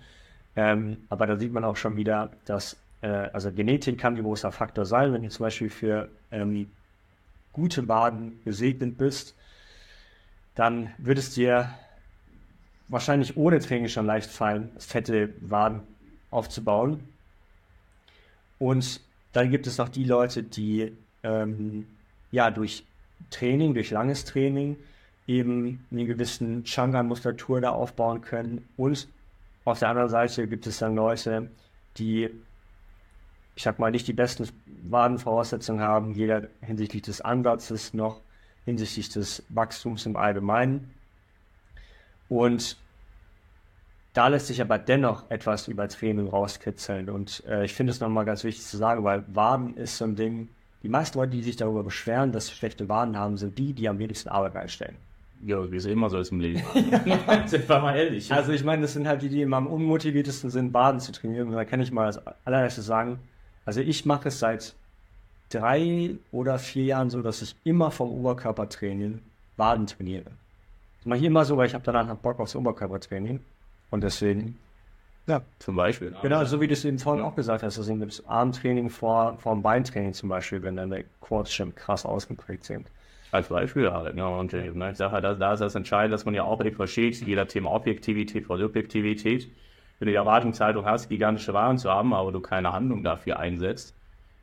Ähm, 0.56 0.98
aber 1.10 1.28
da 1.28 1.38
sieht 1.38 1.52
man 1.52 1.64
auch 1.64 1.76
schon 1.76 1.98
wieder, 1.98 2.32
dass 2.46 2.78
äh, 3.02 3.08
also 3.08 3.52
Genetik 3.52 4.00
kann 4.00 4.16
ein 4.16 4.24
großer 4.24 4.52
Faktor 4.52 4.86
sein, 4.86 5.14
wenn 5.14 5.22
du 5.22 5.30
zum 5.30 5.46
Beispiel 5.46 5.70
für 5.70 6.10
ähm, 6.32 6.72
gute 7.58 7.88
Waden 7.88 8.39
gesegnet 8.46 8.98
bist, 8.98 9.36
dann 10.54 10.93
wird 11.00 11.17
es 11.17 11.34
dir 11.34 11.74
wahrscheinlich 12.88 13.36
ohne 13.36 13.60
Training 13.60 13.89
schon 13.89 14.06
leicht 14.06 14.30
fallen, 14.30 14.70
fette 14.78 15.34
Waden 15.41 15.82
aufzubauen. 16.30 17.04
Und 18.60 19.02
dann 19.34 19.50
gibt 19.50 19.65
es 19.67 19.80
noch 19.80 19.89
die 19.89 20.04
Leute, 20.06 20.43
die 20.43 20.93
ähm, 21.24 21.88
ja 22.32 22.52
durch 22.52 22.86
Training, 23.32 23.74
durch 23.74 23.89
langes 23.89 24.24
Training 24.24 24.78
eben 25.26 25.86
eine 25.91 26.06
gewissen 26.06 26.63
Changa-Muskulatur 26.63 27.60
da 27.60 27.72
aufbauen 27.72 28.22
können. 28.22 28.67
Und 28.78 29.08
auf 29.65 29.80
der 29.80 29.89
anderen 29.89 30.10
Seite 30.10 30.48
gibt 30.48 30.67
es 30.67 30.78
dann 30.78 30.96
Leute, 30.96 31.50
die, 31.98 32.30
ich 33.58 33.63
sag 33.63 33.80
mal, 33.80 33.89
nicht 33.89 34.08
die 34.08 34.13
besten 34.13 34.48
Wadenvoraussetzungen 34.84 35.82
haben, 35.82 36.13
jeder 36.13 36.43
hinsichtlich 36.62 37.02
des 37.02 37.22
Ansatzes 37.22 37.91
noch 37.91 38.22
hinsichtlich 38.65 39.10
des 39.10 39.43
Wachstums 39.50 40.06
im 40.06 40.15
Allgemeinen. 40.15 40.93
Und 42.30 42.78
da 44.13 44.28
lässt 44.28 44.46
sich 44.46 44.62
aber 44.62 44.78
dennoch 44.78 45.32
etwas 45.32 45.67
über 45.67 45.88
Training 45.88 46.28
rauskitzeln. 46.28 47.10
Und 47.10 47.43
äh, 47.48 47.65
ich 47.65 47.74
finde 47.74 47.89
es 47.89 48.00
nochmal 48.00 48.26
ganz 48.26 48.43
wichtig 48.43 48.63
zu 48.63 48.78
sagen, 48.78 49.04
weil 49.04 49.24
Waden 49.34 49.76
ist 49.76 49.98
so 49.98 50.06
ein 50.06 50.15
Ding, 50.15 50.50
die 50.84 50.89
meisten 50.89 51.17
Leute, 51.17 51.32
die 51.32 51.41
sich 51.41 51.56
darüber 51.56 51.84
beschweren, 51.84 52.32
dass 52.32 52.46
sie 52.46 52.54
schlechte 52.54 52.88
Waden 52.88 53.17
haben, 53.17 53.38
sind 53.38 53.58
die, 53.58 53.74
die 53.74 53.89
am 53.89 53.98
wenigsten 53.98 54.30
Arbeit 54.30 54.56
einstellen. 54.56 54.98
Ja, 55.43 55.72
wie 55.72 55.78
es 55.78 55.86
immer 55.86 56.12
so 56.12 56.20
ist 56.20 56.32
im 56.32 56.41
Leben. 56.41 56.62
sind 57.46 57.67
wir 57.67 57.80
mal 57.80 57.98
ehrlich. 57.98 58.32
Also 58.32 58.52
ich 58.52 58.63
meine, 58.63 58.84
das 58.84 58.93
sind 58.93 59.08
halt 59.08 59.24
die, 59.24 59.30
die 59.30 59.41
immer 59.41 59.58
am 59.58 59.65
unmotiviertesten 59.65 60.52
sind, 60.52 60.72
Baden 60.72 61.00
zu 61.00 61.12
trainieren. 61.12 61.48
Und 61.48 61.56
da 61.56 61.65
kann 61.65 61.80
ich 61.80 61.91
mal 61.91 62.06
als 62.06 62.22
allererstes 62.46 62.86
sagen, 62.86 63.20
also 63.68 63.82
ich 63.82 64.06
mache 64.06 64.30
es 64.30 64.40
seit 64.40 64.76
drei 65.50 66.12
oder 66.32 66.58
vier 66.58 66.86
Jahren 66.86 67.10
so, 67.10 67.22
dass 67.22 67.42
ich 67.42 67.54
immer 67.66 67.92
vom 67.92 68.10
Oberkörpertraining 68.12 69.20
Baden 69.58 69.88
trainiere. 69.88 70.32
Das 71.00 71.06
mache 71.06 71.20
ich 71.20 71.26
immer 71.26 71.44
so, 71.44 71.58
weil 71.58 71.68
ich 71.68 71.74
habe 71.74 71.84
danach 71.84 72.16
Bock 72.16 72.40
aufs 72.40 72.56
Oberkörpertraining. 72.56 73.42
Und 73.92 74.04
deswegen, 74.06 74.58
ja. 75.28 75.42
Zum 75.60 75.76
Beispiel. 75.76 76.16
Genau, 76.22 76.46
so 76.46 76.62
wie 76.62 76.68
du 76.68 76.74
es 76.74 76.86
eben 76.86 76.98
vorhin 76.98 77.22
auch 77.22 77.36
gesagt 77.36 77.62
hast, 77.62 77.78
das 77.78 77.90
ist 77.90 78.02
das 78.02 78.26
Armtraining 78.26 78.90
vor, 78.90 79.38
vor 79.38 79.54
dem 79.54 79.64
Beintraining 79.64 80.14
zum 80.14 80.30
Beispiel, 80.30 80.64
wenn 80.64 80.78
deine 80.78 81.04
Quads 81.20 81.54
schon 81.54 81.76
krass 81.76 82.06
ausgeprägt 82.06 82.64
sind. 82.64 82.88
Als 83.34 83.50
Beispiel 83.50 83.92
halt, 83.92 84.16
ja. 84.16 84.28
Und 84.28 84.54
äh, 84.54 84.72
ne, 84.72 84.92
ich 84.92 84.98
sage, 84.98 85.20
da, 85.20 85.34
da 85.34 85.54
ist 85.54 85.60
das 85.60 85.76
entscheidend, 85.76 86.14
dass 86.14 86.24
man 86.24 86.34
ja 86.34 86.46
auch 86.46 86.64
versteht, 86.74 87.18
jeder 87.28 87.50
Thema 87.50 87.72
Objektivität 87.72 88.46
vor 88.46 88.58
Subjektivität. 88.58 89.50
Wenn 90.00 90.08
du 90.08 90.12
die 90.12 90.18
Erwartungshaltung 90.18 90.86
hast, 90.86 91.10
gigantische 91.10 91.54
Waren 91.54 91.78
zu 91.78 91.90
haben, 91.90 92.14
aber 92.14 92.32
du 92.32 92.40
keine 92.40 92.72
Handlung 92.72 93.04
dafür 93.04 93.40
einsetzt, 93.40 93.96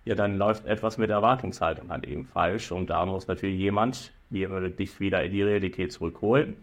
ja, 0.05 0.15
dann 0.15 0.37
läuft 0.37 0.67
etwas 0.67 0.99
mit 0.99 1.09
der 1.09 1.17
Erwartungshaltung 1.17 1.91
halt 1.91 2.05
eben 2.05 2.27
falsch. 2.27 2.73
Und 2.73 2.91
da 2.91 3.07
muss 3.07 3.27
natürlich 3.27 3.59
jemand 3.59 4.13
dich 4.31 5.01
wieder 5.01 5.23
in 5.23 5.33
die 5.33 5.43
Realität 5.43 5.93
zurückholen, 5.93 6.57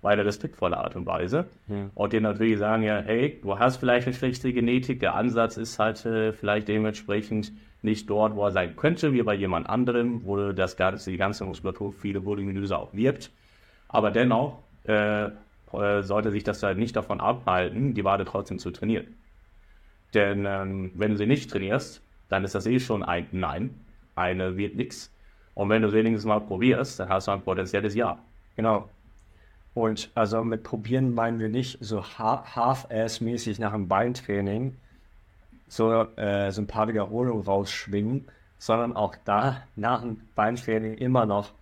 bei 0.00 0.16
der 0.16 0.24
respektvolle 0.24 0.76
Art 0.76 0.96
und 0.96 1.06
Weise. 1.06 1.46
Ja. 1.68 1.90
Und 1.94 2.12
dir 2.12 2.20
natürlich 2.20 2.58
sagen, 2.58 2.82
ja, 2.82 3.00
hey, 3.04 3.38
du 3.42 3.58
hast 3.58 3.76
vielleicht 3.76 4.06
eine 4.06 4.16
schlechte 4.16 4.52
Genetik, 4.52 5.00
der 5.00 5.14
Ansatz 5.14 5.56
ist 5.56 5.78
halt 5.78 6.04
äh, 6.06 6.32
vielleicht 6.32 6.68
dementsprechend 6.68 7.52
nicht 7.82 8.08
dort, 8.10 8.34
wo 8.34 8.44
er 8.44 8.50
sein 8.50 8.74
könnte, 8.76 9.12
wie 9.12 9.22
bei 9.22 9.34
jemand 9.34 9.68
anderem, 9.68 10.24
wo 10.24 10.52
das 10.52 10.76
ganze, 10.76 11.10
die 11.10 11.16
ganze 11.16 11.44
Muskulatur 11.44 11.92
viele 11.92 12.24
voluminöser 12.24 12.78
auch 12.78 12.92
wirkt. 12.92 13.30
Aber 13.88 14.10
dennoch 14.10 14.58
äh, 14.84 15.30
äh, 15.72 16.02
sollte 16.02 16.30
sich 16.30 16.44
das 16.44 16.62
halt 16.62 16.78
nicht 16.78 16.96
davon 16.96 17.20
abhalten, 17.20 17.94
die 17.94 18.04
Wade 18.04 18.24
trotzdem 18.24 18.58
zu 18.58 18.70
trainieren. 18.70 19.16
Denn 20.14 20.46
ähm, 20.46 20.92
wenn 20.94 21.12
du 21.12 21.16
sie 21.16 21.26
nicht 21.26 21.50
trainierst, 21.50 22.02
dann 22.28 22.44
ist 22.44 22.54
das 22.54 22.66
eh 22.66 22.80
schon 22.80 23.02
ein 23.02 23.26
Nein. 23.32 23.74
Eine 24.14 24.56
wird 24.56 24.74
nichts. 24.74 25.12
Und 25.54 25.68
wenn 25.68 25.82
du 25.82 25.88
es 25.88 25.94
wenigstens 25.94 26.24
mal 26.24 26.40
probierst, 26.40 27.00
dann 27.00 27.08
hast 27.08 27.28
du 27.28 27.32
ein 27.32 27.42
potenzielles 27.42 27.94
Ja. 27.94 28.18
Genau. 28.56 28.88
Und 29.74 30.10
also 30.14 30.42
mit 30.42 30.64
probieren 30.64 31.14
meinen 31.14 31.38
wir 31.38 31.48
nicht 31.48 31.78
so 31.80 32.02
half-ass-mäßig 32.02 33.58
nach 33.60 33.72
dem 33.72 33.86
Beintraining, 33.86 34.76
so, 35.68 36.02
äh, 36.16 36.50
so 36.50 36.62
ein 36.62 36.66
paar 36.66 36.88
Wiederholungen 36.88 37.44
rausschwingen, 37.44 38.26
sondern 38.58 38.96
auch 38.96 39.14
da 39.24 39.62
nach 39.76 40.02
dem 40.02 40.20
Beintraining 40.34 40.94
immer 40.94 41.26
noch 41.26 41.52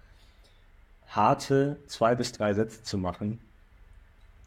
harte 1.08 1.78
zwei 1.86 2.14
bis 2.14 2.32
drei 2.32 2.54
Sätze 2.54 2.82
zu 2.82 2.96
machen. 2.96 3.40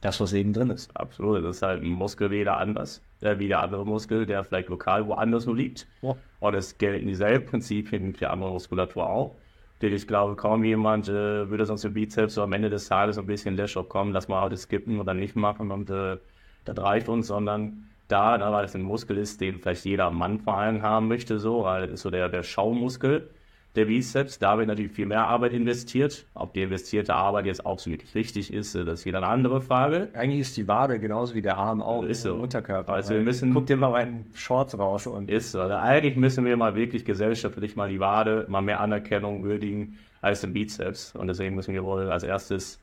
Das, 0.02 0.20
was 0.22 0.32
eben 0.34 0.54
drin 0.54 0.70
ist. 0.70 0.96
Absolut. 0.96 1.44
Das 1.44 1.58
ist 1.58 1.62
halt 1.62 1.84
ein 1.84 1.90
Muskel 1.90 2.32
wieder 2.32 2.58
anders, 2.58 3.02
äh, 3.22 3.38
wie 3.40 3.50
der 3.50 3.62
andere 3.62 3.86
Muskel, 3.86 4.26
der 4.26 4.44
vielleicht 4.44 4.70
lokal 4.70 5.08
woanders 5.08 5.46
nur 5.46 5.58
liegt. 5.58 5.88
Ja. 6.02 6.16
Und 6.40 6.54
es 6.54 6.78
gelten 6.78 7.08
dieselben 7.08 7.46
Prinzipien 7.46 8.14
für 8.14 8.30
andere 8.30 8.52
Muskulatur 8.52 9.10
auch. 9.10 9.36
Denn 9.82 9.94
ich 9.94 10.08
glaube, 10.08 10.36
kaum 10.36 10.64
jemand 10.64 11.08
äh, 11.08 11.50
würde 11.50 11.66
sonst 11.66 11.86
im 11.86 11.94
Bizeps 11.94 12.36
so 12.36 12.44
am 12.44 12.54
Ende 12.54 12.70
des 12.70 12.88
Tages 12.88 13.18
ein 13.18 13.26
bisschen 13.26 13.56
Läschop 13.56 13.90
kommen, 13.90 14.14
dass 14.14 14.28
wir 14.28 14.42
heute 14.42 14.58
skippen 14.58 15.00
oder 15.00 15.14
nicht 15.14 15.36
machen 15.36 15.72
und 15.72 15.90
äh, 15.90 16.18
das 16.66 16.78
reicht 16.78 17.08
uns, 17.08 17.28
sondern 17.28 17.86
da, 18.10 18.38
da, 18.38 18.52
weil 18.52 18.66
es 18.66 18.76
ein 18.76 18.82
Muskel 18.82 19.18
ist, 19.18 19.40
den 19.40 19.60
vielleicht 19.60 19.86
jeder 19.86 20.12
Mann 20.12 20.40
vor 20.40 20.58
allem 20.58 20.82
haben 20.82 21.08
möchte, 21.08 21.40
so, 21.40 21.64
weil 21.64 21.84
das 21.84 21.92
ist 21.92 22.02
so 22.02 22.10
der, 22.10 22.28
der 22.28 22.44
Schaumuskel 22.44 23.30
der 23.76 23.86
Bizeps. 23.86 24.40
Da 24.40 24.58
wird 24.58 24.68
natürlich 24.68 24.92
viel 24.92 25.06
mehr 25.06 25.28
Arbeit 25.28 25.54
investiert. 25.54 26.26
Ob 26.34 26.54
die 26.54 26.62
investierte 26.64 27.14
Arbeit 27.14 27.46
jetzt 27.46 27.66
auch 27.66 27.80
so 27.80 27.92
wirklich 27.92 28.14
richtig 28.16 28.52
ist, 28.54 28.76
äh, 28.76 28.84
das 28.84 29.02
ist 29.02 29.06
wieder 29.06 29.20
eine 29.20 29.28
andere 29.28 29.62
Frage. 29.62 30.10
Eigentlich 30.14 30.42
ist 30.42 30.58
die 30.58 30.68
Wade 30.68 31.00
genauso 31.00 31.36
wie 31.36 31.42
der 31.42 31.58
Arm 31.58 31.82
auch 31.82 32.04
ist 32.04 32.24
so. 32.24 32.36
Unterkörper. 32.36 32.94
Also 32.94 33.14
wir 33.14 33.22
müssen, 33.22 33.54
guck 33.54 33.68
dir 33.68 33.78
mal 33.78 33.92
meinen 33.92 34.26
Shorts 34.34 34.78
raus 34.78 35.08
und 35.08 35.30
ist 35.30 35.52
so. 35.52 35.62
Also 35.62 35.76
eigentlich 35.76 36.16
müssen 36.16 36.46
wir 36.46 36.58
mal 36.58 36.76
wirklich 36.76 37.06
gesellschaftlich 37.06 37.76
mal 37.76 37.90
die 37.90 38.00
Wade 38.00 38.46
mal 38.50 38.62
mehr 38.62 38.80
Anerkennung 38.80 39.44
würdigen 39.44 39.98
als 40.22 40.42
den 40.42 40.54
Bizeps. 40.54 41.16
Und 41.16 41.28
deswegen 41.28 41.56
müssen 41.56 41.74
wir 41.74 41.84
wohl 41.84 42.10
als 42.10 42.24
erstes 42.24 42.80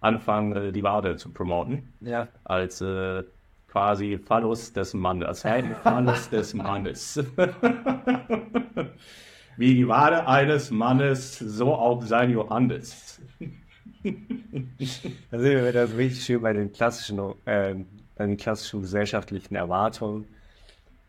anfangen, 0.00 0.52
äh, 0.52 0.72
die 0.72 0.82
Wade 0.82 1.16
zu 1.16 1.30
promoten. 1.30 1.92
Ja. 2.00 2.28
Als 2.44 2.80
äh, 2.80 3.24
quasi 3.68 4.18
Phallus 4.18 4.72
des 4.72 4.94
Mannes. 4.94 5.42
Phallus 5.82 6.30
des 6.30 6.54
Mannes. 6.54 7.22
Wie 9.58 9.74
die 9.74 9.88
Wade 9.88 10.28
eines 10.28 10.70
Mannes, 10.70 11.36
so 11.36 11.74
auch 11.74 12.00
sein 12.04 12.30
Johannes. 12.30 13.20
da 13.40 15.38
sehen 15.38 15.64
wir 15.64 15.72
das 15.72 15.96
richtig 15.96 16.24
schön 16.24 16.40
bei 16.40 16.52
den 16.52 16.72
klassischen, 16.72 17.18
äh, 17.44 17.74
bei 18.14 18.26
den 18.26 18.36
klassischen 18.36 18.82
gesellschaftlichen 18.82 19.56
Erwartungen. 19.56 20.26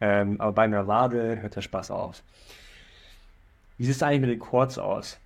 Ähm, 0.01 0.41
aber 0.41 0.53
bei 0.53 0.63
einer 0.63 0.87
Wade 0.87 1.39
hört 1.39 1.55
der 1.57 1.61
Spaß 1.61 1.91
auf. 1.91 2.23
Wie 3.77 3.85
sieht 3.85 3.95
es 3.95 4.01
eigentlich 4.01 4.21
mit 4.21 4.29
den 4.31 4.39
Quads 4.39 4.79
aus? 4.79 5.19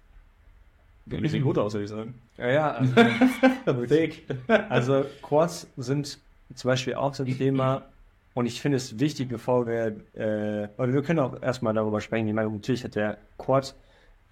Die 1.06 1.30
sehen 1.30 1.44
gut 1.44 1.58
aus, 1.58 1.74
würde 1.74 1.86
ich 1.86 1.90
sagen. 1.90 2.16
Ja, 2.38 2.50
ja. 2.50 2.72
Also, 2.72 3.86
also 4.70 5.06
Quads 5.22 5.68
sind 5.78 6.20
zum 6.56 6.68
Beispiel 6.68 6.96
auch 6.96 7.14
so 7.14 7.24
ein 7.24 7.38
Thema. 7.38 7.84
Und 8.34 8.48
ich 8.48 8.62
finde 8.62 8.78
es 8.78 9.00
wichtig, 9.00 9.30
bevor 9.30 9.68
wir, 9.68 9.96
äh, 10.16 10.68
oder 10.78 10.94
wir 10.94 11.04
können 11.04 11.20
auch 11.20 11.42
erstmal 11.42 11.74
darüber 11.74 12.02
sprechen. 12.02 12.28
Ich 12.28 12.34
meine, 12.34 12.50
natürlich 12.50 12.84
hat 12.84 12.96
der 12.96 13.18
Quad 13.38 13.76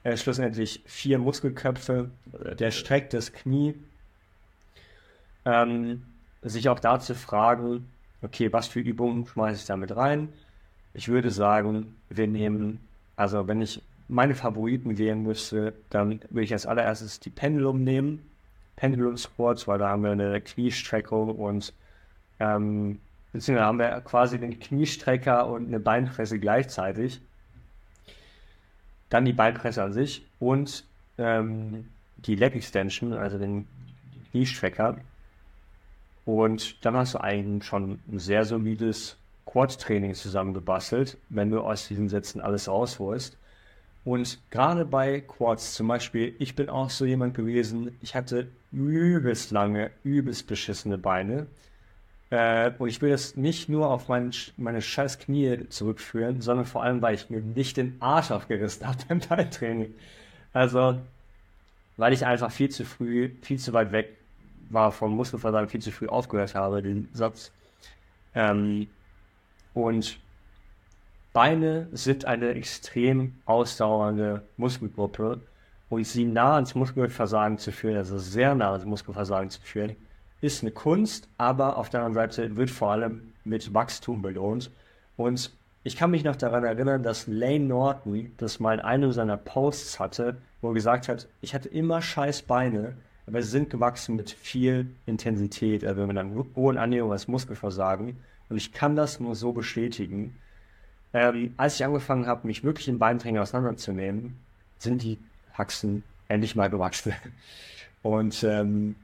äh, 0.03 0.17
schlussendlich 0.17 0.81
vier 0.85 1.19
Muskelköpfe, 1.19 2.09
der 2.57 2.71
streckt 2.71 3.13
das 3.13 3.31
Knie. 3.31 3.75
Ähm, 5.45 6.03
sich 6.41 6.69
auch 6.69 6.79
da 6.79 6.99
zu 6.99 7.13
fragen, 7.13 7.89
okay, 8.21 8.51
was 8.51 8.67
für 8.67 8.79
Übungen 8.79 9.25
schmeiße 9.27 9.61
ich 9.61 9.65
damit 9.65 9.95
rein? 9.95 10.29
Ich 10.93 11.07
würde 11.07 11.29
sagen, 11.29 11.95
wir 12.09 12.27
nehmen, 12.27 12.79
also 13.15 13.47
wenn 13.47 13.61
ich 13.61 13.81
meine 14.07 14.35
Favoriten 14.35 14.97
wählen 14.97 15.21
müsste, 15.23 15.73
dann 15.89 16.21
würde 16.29 16.43
ich 16.43 16.53
als 16.53 16.65
allererstes 16.65 17.19
die 17.19 17.29
Pendulum 17.29 17.83
nehmen. 17.83 18.29
Pendulum 18.75 19.15
Sports, 19.17 19.67
weil 19.67 19.77
da 19.77 19.89
haben 19.89 20.03
wir 20.03 20.11
eine 20.11 20.41
Kniestreckung 20.41 21.35
und 21.35 21.73
ähm, 22.39 22.99
beziehungsweise 23.31 23.65
haben 23.65 23.79
wir 23.79 24.01
quasi 24.01 24.39
den 24.39 24.59
Kniestrecker 24.59 25.47
und 25.47 25.67
eine 25.67 25.79
Beinpresse 25.79 26.39
gleichzeitig. 26.39 27.21
Dann 29.09 29.25
die 29.25 29.33
Beinpresse 29.33 29.83
an 29.83 29.93
sich 29.93 30.25
und 30.39 30.85
ähm, 31.17 31.89
die 32.17 32.35
Leg 32.35 32.55
Extension, 32.55 33.13
also 33.13 33.37
den 33.37 33.67
Kniestrecker. 34.31 34.97
Und 36.25 36.85
dann 36.85 36.95
hast 36.95 37.15
du 37.15 37.21
eigentlich 37.21 37.65
schon 37.65 37.99
ein 38.11 38.19
sehr 38.19 38.45
solides 38.45 39.17
Quad-Training 39.45 40.13
zusammengebastelt, 40.13 41.17
wenn 41.29 41.49
du 41.49 41.61
aus 41.61 41.87
diesen 41.87 42.09
Sätzen 42.09 42.41
alles 42.41 42.67
rausholst. 42.67 43.37
Und 44.03 44.39
gerade 44.49 44.85
bei 44.85 45.21
Quads 45.21 45.75
zum 45.75 45.87
Beispiel, 45.87 46.35
ich 46.39 46.55
bin 46.55 46.69
auch 46.69 46.89
so 46.89 47.05
jemand 47.05 47.35
gewesen, 47.35 47.95
ich 48.01 48.15
hatte 48.15 48.47
übelst 48.71 49.51
lange, 49.51 49.91
übelst 50.03 50.47
beschissene 50.47 50.97
Beine. 50.97 51.47
Äh, 52.31 52.71
und 52.79 52.87
ich 52.87 53.01
will 53.01 53.11
das 53.11 53.35
nicht 53.35 53.69
nur 53.69 53.89
auf 53.89 54.07
mein, 54.07 54.31
meine 54.57 54.81
scheiß 54.81 55.19
Knie 55.19 55.67
zurückführen, 55.69 56.41
sondern 56.41 56.65
vor 56.65 56.81
allem, 56.81 57.01
weil 57.01 57.13
ich 57.13 57.29
mir 57.29 57.41
nicht 57.41 57.77
den 57.77 57.97
Arsch 57.99 58.31
aufgerissen 58.31 58.87
habe 58.87 58.97
beim 59.07 59.19
Beintraining. 59.19 59.93
Also, 60.53 60.97
weil 61.97 62.13
ich 62.13 62.25
einfach 62.25 62.51
viel 62.51 62.69
zu 62.69 62.85
früh, 62.85 63.31
viel 63.41 63.59
zu 63.59 63.73
weit 63.73 63.91
weg 63.91 64.17
war 64.69 64.93
vom 64.93 65.15
Muskelversagen, 65.15 65.69
viel 65.69 65.81
zu 65.81 65.91
früh 65.91 66.07
aufgehört 66.07 66.55
habe, 66.55 66.81
den 66.81 67.09
Satz. 67.13 67.51
Ähm, 68.33 68.87
und 69.73 70.17
Beine 71.33 71.87
sind 71.91 72.25
eine 72.25 72.51
extrem 72.51 73.35
ausdauernde 73.45 74.43
Muskelgruppe 74.55 75.41
und 75.89 76.05
sie 76.05 76.23
nah 76.25 76.55
ans 76.55 76.75
Muskelversagen 76.75 77.57
zu 77.57 77.73
führen, 77.73 77.97
also 77.97 78.17
sehr 78.17 78.55
nah 78.55 78.71
ans 78.71 78.85
Muskelversagen 78.85 79.49
zu 79.49 79.61
führen, 79.61 79.97
ist 80.41 80.63
eine 80.63 80.71
Kunst, 80.71 81.27
aber 81.37 81.77
auf 81.77 81.89
der 81.89 82.01
anderen 82.01 82.29
Seite 82.29 82.55
wird 82.57 82.69
vor 82.69 82.91
allem 82.91 83.33
mit 83.43 83.73
Wachstum 83.73 84.21
belohnt. 84.21 84.71
Und 85.17 85.51
ich 85.83 85.95
kann 85.95 86.11
mich 86.11 86.23
noch 86.23 86.35
daran 86.35 86.63
erinnern, 86.63 87.03
dass 87.03 87.27
Lane 87.27 87.61
Norton 87.61 88.31
das 88.37 88.59
mal 88.59 88.73
in 88.73 88.79
einem 88.79 89.11
seiner 89.11 89.37
Posts 89.37 89.99
hatte, 89.99 90.37
wo 90.61 90.69
er 90.69 90.73
gesagt 90.73 91.07
hat, 91.07 91.27
ich 91.41 91.53
hatte 91.53 91.69
immer 91.69 92.01
scheiß 92.01 92.43
Beine, 92.43 92.97
aber 93.27 93.41
sie 93.41 93.49
sind 93.49 93.69
gewachsen 93.69 94.15
mit 94.15 94.31
viel 94.31 94.91
Intensität, 95.05 95.85
also 95.85 96.05
mit 96.05 96.17
einer 96.17 96.45
hohen 96.55 96.77
Annäherung 96.77 97.11
als 97.11 97.27
Muskelversagen. 97.27 98.17
Und 98.49 98.57
ich 98.57 98.73
kann 98.73 98.95
das 98.95 99.19
nur 99.19 99.35
so 99.35 99.53
bestätigen. 99.53 100.35
Ähm, 101.13 101.53
als 101.57 101.75
ich 101.75 101.85
angefangen 101.85 102.27
habe, 102.27 102.47
mich 102.47 102.63
wirklich 102.63 102.87
in 102.87 102.99
Beintraining 102.99 103.41
auseinanderzunehmen, 103.41 104.37
sind 104.77 105.01
die 105.03 105.17
Haxen 105.53 106.03
endlich 106.27 106.55
mal 106.55 106.69
gewachsen. 106.69 107.13
Und 108.03 108.43
ähm, 108.43 108.95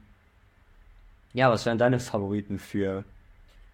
ja, 1.32 1.50
was 1.50 1.66
wären 1.66 1.78
deine 1.78 2.00
Favoriten 2.00 2.58
für, 2.58 3.04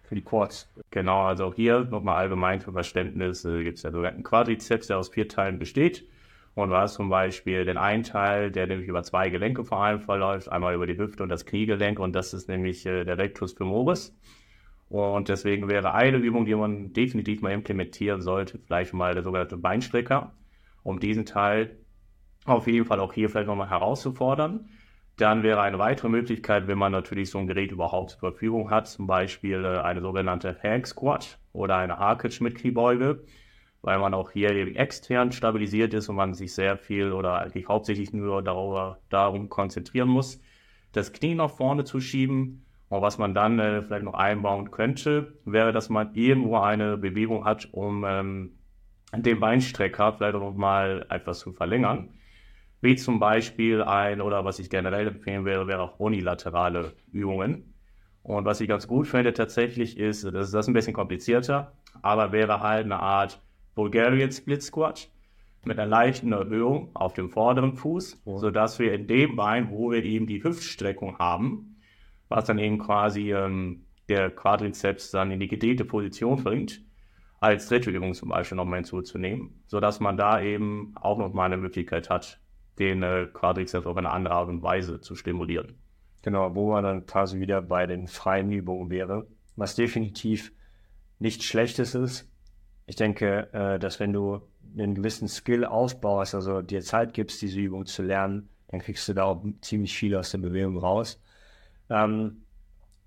für 0.03 0.15
die 0.15 0.21
Quads? 0.21 0.69
Genau, 0.91 1.23
also 1.23 1.45
auch 1.45 1.55
hier 1.55 1.85
nochmal 1.85 2.17
allgemein 2.17 2.61
für 2.61 2.71
Verständnis 2.71 3.45
äh, 3.45 3.63
gibt 3.63 3.77
es 3.77 3.83
ja 3.83 3.91
sogar 3.91 4.11
einen 4.11 4.23
Quadrizeps, 4.23 4.87
der 4.87 4.97
aus 4.97 5.09
vier 5.09 5.27
Teilen 5.27 5.59
besteht. 5.59 6.05
Und 6.55 6.69
du 6.69 6.77
hast 6.77 6.93
zum 6.93 7.09
Beispiel 7.09 7.65
den 7.65 7.77
einen 7.77 8.03
Teil, 8.03 8.49
der 8.49 8.67
nämlich 8.67 8.87
über 8.87 9.03
zwei 9.03 9.29
Gelenke 9.29 9.65
vor 9.65 9.83
allem 9.83 9.99
verläuft, 9.99 10.49
einmal 10.49 10.73
über 10.73 10.87
die 10.87 10.97
Hüfte 10.97 11.21
und 11.21 11.29
das 11.29 11.45
Kniegelenk 11.45 11.99
und 11.99 12.13
das 12.13 12.33
ist 12.33 12.47
nämlich 12.47 12.85
äh, 12.85 13.03
der 13.03 13.17
Rectus 13.17 13.53
femoris. 13.53 14.15
Und 14.87 15.29
deswegen 15.29 15.67
wäre 15.67 15.93
eine 15.93 16.17
Übung, 16.17 16.45
die 16.45 16.55
man 16.55 16.93
definitiv 16.93 17.41
mal 17.41 17.51
implementieren 17.51 18.21
sollte, 18.21 18.59
vielleicht 18.59 18.93
mal 18.93 19.13
der 19.13 19.23
sogenannte 19.23 19.57
Beinstrecker, 19.57 20.31
um 20.83 20.99
diesen 20.99 21.25
Teil 21.25 21.77
auf 22.45 22.67
jeden 22.67 22.85
Fall 22.85 22.99
auch 22.99 23.11
hier 23.11 23.29
vielleicht 23.29 23.47
nochmal 23.47 23.69
herauszufordern. 23.69 24.69
Dann 25.17 25.43
wäre 25.43 25.61
eine 25.61 25.79
weitere 25.79 26.09
Möglichkeit, 26.09 26.67
wenn 26.67 26.77
man 26.77 26.91
natürlich 26.91 27.29
so 27.29 27.37
ein 27.37 27.47
Gerät 27.47 27.71
überhaupt 27.71 28.11
zur 28.11 28.19
Verfügung 28.19 28.69
hat, 28.69 28.87
zum 28.87 29.07
Beispiel 29.07 29.63
äh, 29.63 29.79
eine 29.79 30.01
sogenannte 30.01 30.57
Hang 30.61 30.85
Squat 30.85 31.39
oder 31.53 31.77
eine 31.77 31.97
Harkage 31.97 32.43
mit 32.43 32.55
Kniebeuge, 32.55 33.23
weil 33.81 33.99
man 33.99 34.13
auch 34.13 34.31
hier 34.31 34.51
eben 34.51 34.75
extern 34.75 35.31
stabilisiert 35.31 35.93
ist 35.93 36.09
und 36.09 36.17
man 36.17 36.33
sich 36.33 36.53
sehr 36.53 36.77
viel 36.77 37.13
oder 37.13 37.39
eigentlich 37.39 37.67
hauptsächlich 37.67 38.11
nur 38.11 38.41
darüber, 38.43 38.99
darum 39.09 39.47
konzentrieren 39.47 40.09
muss, 40.09 40.41
das 40.91 41.13
Knie 41.13 41.35
nach 41.35 41.51
vorne 41.51 41.85
zu 41.85 42.01
schieben 42.01 42.65
und 42.89 43.01
was 43.01 43.17
man 43.17 43.33
dann 43.33 43.59
äh, 43.59 43.81
vielleicht 43.81 44.03
noch 44.05 44.13
einbauen 44.13 44.71
könnte, 44.71 45.33
wäre, 45.45 45.71
dass 45.71 45.89
man 45.89 46.13
irgendwo 46.13 46.57
eine 46.57 46.97
Bewegung 46.97 47.45
hat, 47.45 47.69
um 47.71 48.05
ähm, 48.05 48.51
den 49.13 49.39
Beinstrecker 49.39 50.13
vielleicht 50.13 50.35
auch 50.35 50.41
noch 50.41 50.55
mal 50.55 51.05
etwas 51.09 51.39
zu 51.39 51.53
verlängern. 51.53 52.09
Wie 52.85 52.95
zum 52.95 53.19
Beispiel 53.19 53.81
ein, 53.81 54.21
oder 54.21 54.45
was 54.45 54.59
ich 54.59 54.69
generell 54.69 55.07
empfehlen 55.07 55.43
wäre, 55.43 55.65
wäre 55.65 55.81
auch 55.81 55.99
unilaterale 55.99 56.93
Übungen. 57.11 57.73
Und 58.21 58.45
was 58.45 58.61
ich 58.61 58.67
ganz 58.67 58.87
gut 58.87 59.07
finde 59.07 59.33
tatsächlich 59.33 59.97
ist, 59.97 60.23
das 60.23 60.53
ist 60.53 60.67
ein 60.67 60.73
bisschen 60.75 60.93
komplizierter, 60.93 61.71
aber 62.03 62.31
wäre 62.31 62.59
halt 62.59 62.85
eine 62.85 62.99
Art 62.99 63.41
Bulgarian 63.73 64.31
Split 64.31 64.61
Squat 64.61 65.09
mit 65.63 65.79
einer 65.79 65.89
leichten 65.89 66.31
Erhöhung 66.31 66.91
auf 66.93 67.13
dem 67.13 67.31
vorderen 67.31 67.73
Fuß, 67.73 68.21
sodass 68.23 68.77
wir 68.77 68.93
in 68.93 69.07
dem 69.07 69.35
Bein, 69.35 69.71
wo 69.71 69.89
wir 69.89 70.03
eben 70.03 70.27
die 70.27 70.43
Hüftstreckung 70.43 71.17
haben, 71.17 71.77
was 72.29 72.45
dann 72.45 72.59
eben 72.59 72.77
quasi 72.77 73.33
ähm, 73.33 73.87
der 74.09 74.29
Quadrizeps 74.29 75.09
dann 75.09 75.31
in 75.31 75.39
die 75.39 75.47
gedehnte 75.47 75.85
Position 75.85 76.43
bringt, 76.43 76.83
als 77.39 77.67
dritte 77.67 77.89
Übung 77.89 78.13
zum 78.13 78.29
Beispiel 78.29 78.57
nochmal 78.57 78.81
hinzuzunehmen, 78.81 79.63
sodass 79.65 79.99
man 79.99 80.17
da 80.17 80.39
eben 80.39 80.93
auch 81.01 81.17
nochmal 81.17 81.47
eine 81.47 81.57
Möglichkeit 81.57 82.11
hat, 82.11 82.39
den 82.79 83.03
äh, 83.03 83.27
Quadrizeps 83.31 83.85
auf 83.85 83.97
eine 83.97 84.11
andere 84.11 84.35
Art 84.35 84.49
und 84.49 84.61
Weise 84.61 85.01
zu 85.01 85.15
stimulieren. 85.15 85.77
Genau, 86.21 86.55
wo 86.55 86.71
man 86.71 86.83
dann 86.83 87.05
quasi 87.05 87.39
wieder 87.39 87.61
bei 87.61 87.85
den 87.85 88.07
freien 88.07 88.51
Übungen 88.51 88.89
wäre, 88.89 89.27
was 89.55 89.75
definitiv 89.75 90.51
nichts 91.19 91.45
Schlechtes 91.45 91.95
ist. 91.95 92.29
Ich 92.87 92.95
denke, 92.95 93.53
äh, 93.53 93.79
dass 93.79 93.99
wenn 93.99 94.13
du 94.13 94.41
einen 94.77 94.95
gewissen 94.95 95.27
Skill 95.27 95.65
aufbaust, 95.65 96.35
also 96.35 96.61
dir 96.61 96.81
Zeit 96.81 97.13
gibst, 97.13 97.41
diese 97.41 97.59
Übung 97.59 97.85
zu 97.85 98.03
lernen, 98.03 98.49
dann 98.67 98.79
kriegst 98.81 99.07
du 99.07 99.13
da 99.13 99.23
auch 99.23 99.43
ziemlich 99.61 99.95
viel 99.95 100.15
aus 100.15 100.31
der 100.31 100.39
Bewegung 100.39 100.77
raus. 100.77 101.21
Ähm, 101.89 102.41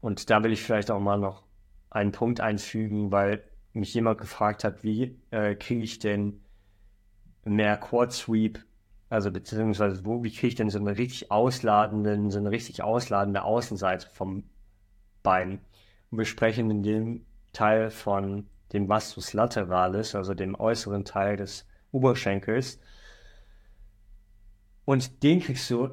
und 0.01 0.31
da 0.31 0.43
will 0.43 0.53
ich 0.53 0.63
vielleicht 0.63 0.91
auch 0.91 1.01
mal 1.01 1.19
noch 1.19 1.45
einen 1.91 2.13
Punkt 2.13 2.41
einfügen, 2.41 3.11
weil 3.11 3.43
mich 3.73 3.93
jemand 3.95 4.19
gefragt 4.19 4.65
hat, 4.65 4.83
wie 4.83 5.19
äh, 5.31 5.55
kriege 5.55 5.83
ich 5.83 5.99
denn 5.99 6.41
mehr 7.45 7.77
Quad 7.77 8.13
Sweep, 8.13 8.65
also 9.09 9.31
beziehungsweise 9.31 10.05
wo, 10.05 10.23
wie 10.23 10.31
kriege 10.31 10.49
ich 10.49 10.55
denn 10.55 10.71
so 10.71 10.79
eine 10.79 10.97
richtig 10.97 11.31
ausladende, 11.31 12.31
so 12.31 12.39
eine 12.39 12.51
richtig 12.51 12.83
ausladende 12.83 13.43
Außenseite 13.43 14.09
vom 14.13 14.45
Bein? 15.23 15.61
Und 16.11 16.19
wir 16.19 16.25
sprechen 16.25 16.71
in 16.71 16.83
dem 16.83 17.27
Teil 17.53 17.91
von 17.91 18.47
dem 18.73 18.89
Vastus 18.89 19.33
lateralis, 19.33 20.15
also 20.15 20.35
dem 20.35 20.55
äußeren 20.55 21.05
Teil 21.05 21.37
des 21.37 21.67
Oberschenkels. 21.91 22.81
Und 24.85 25.23
den 25.23 25.41
kriegst 25.41 25.71
du 25.71 25.91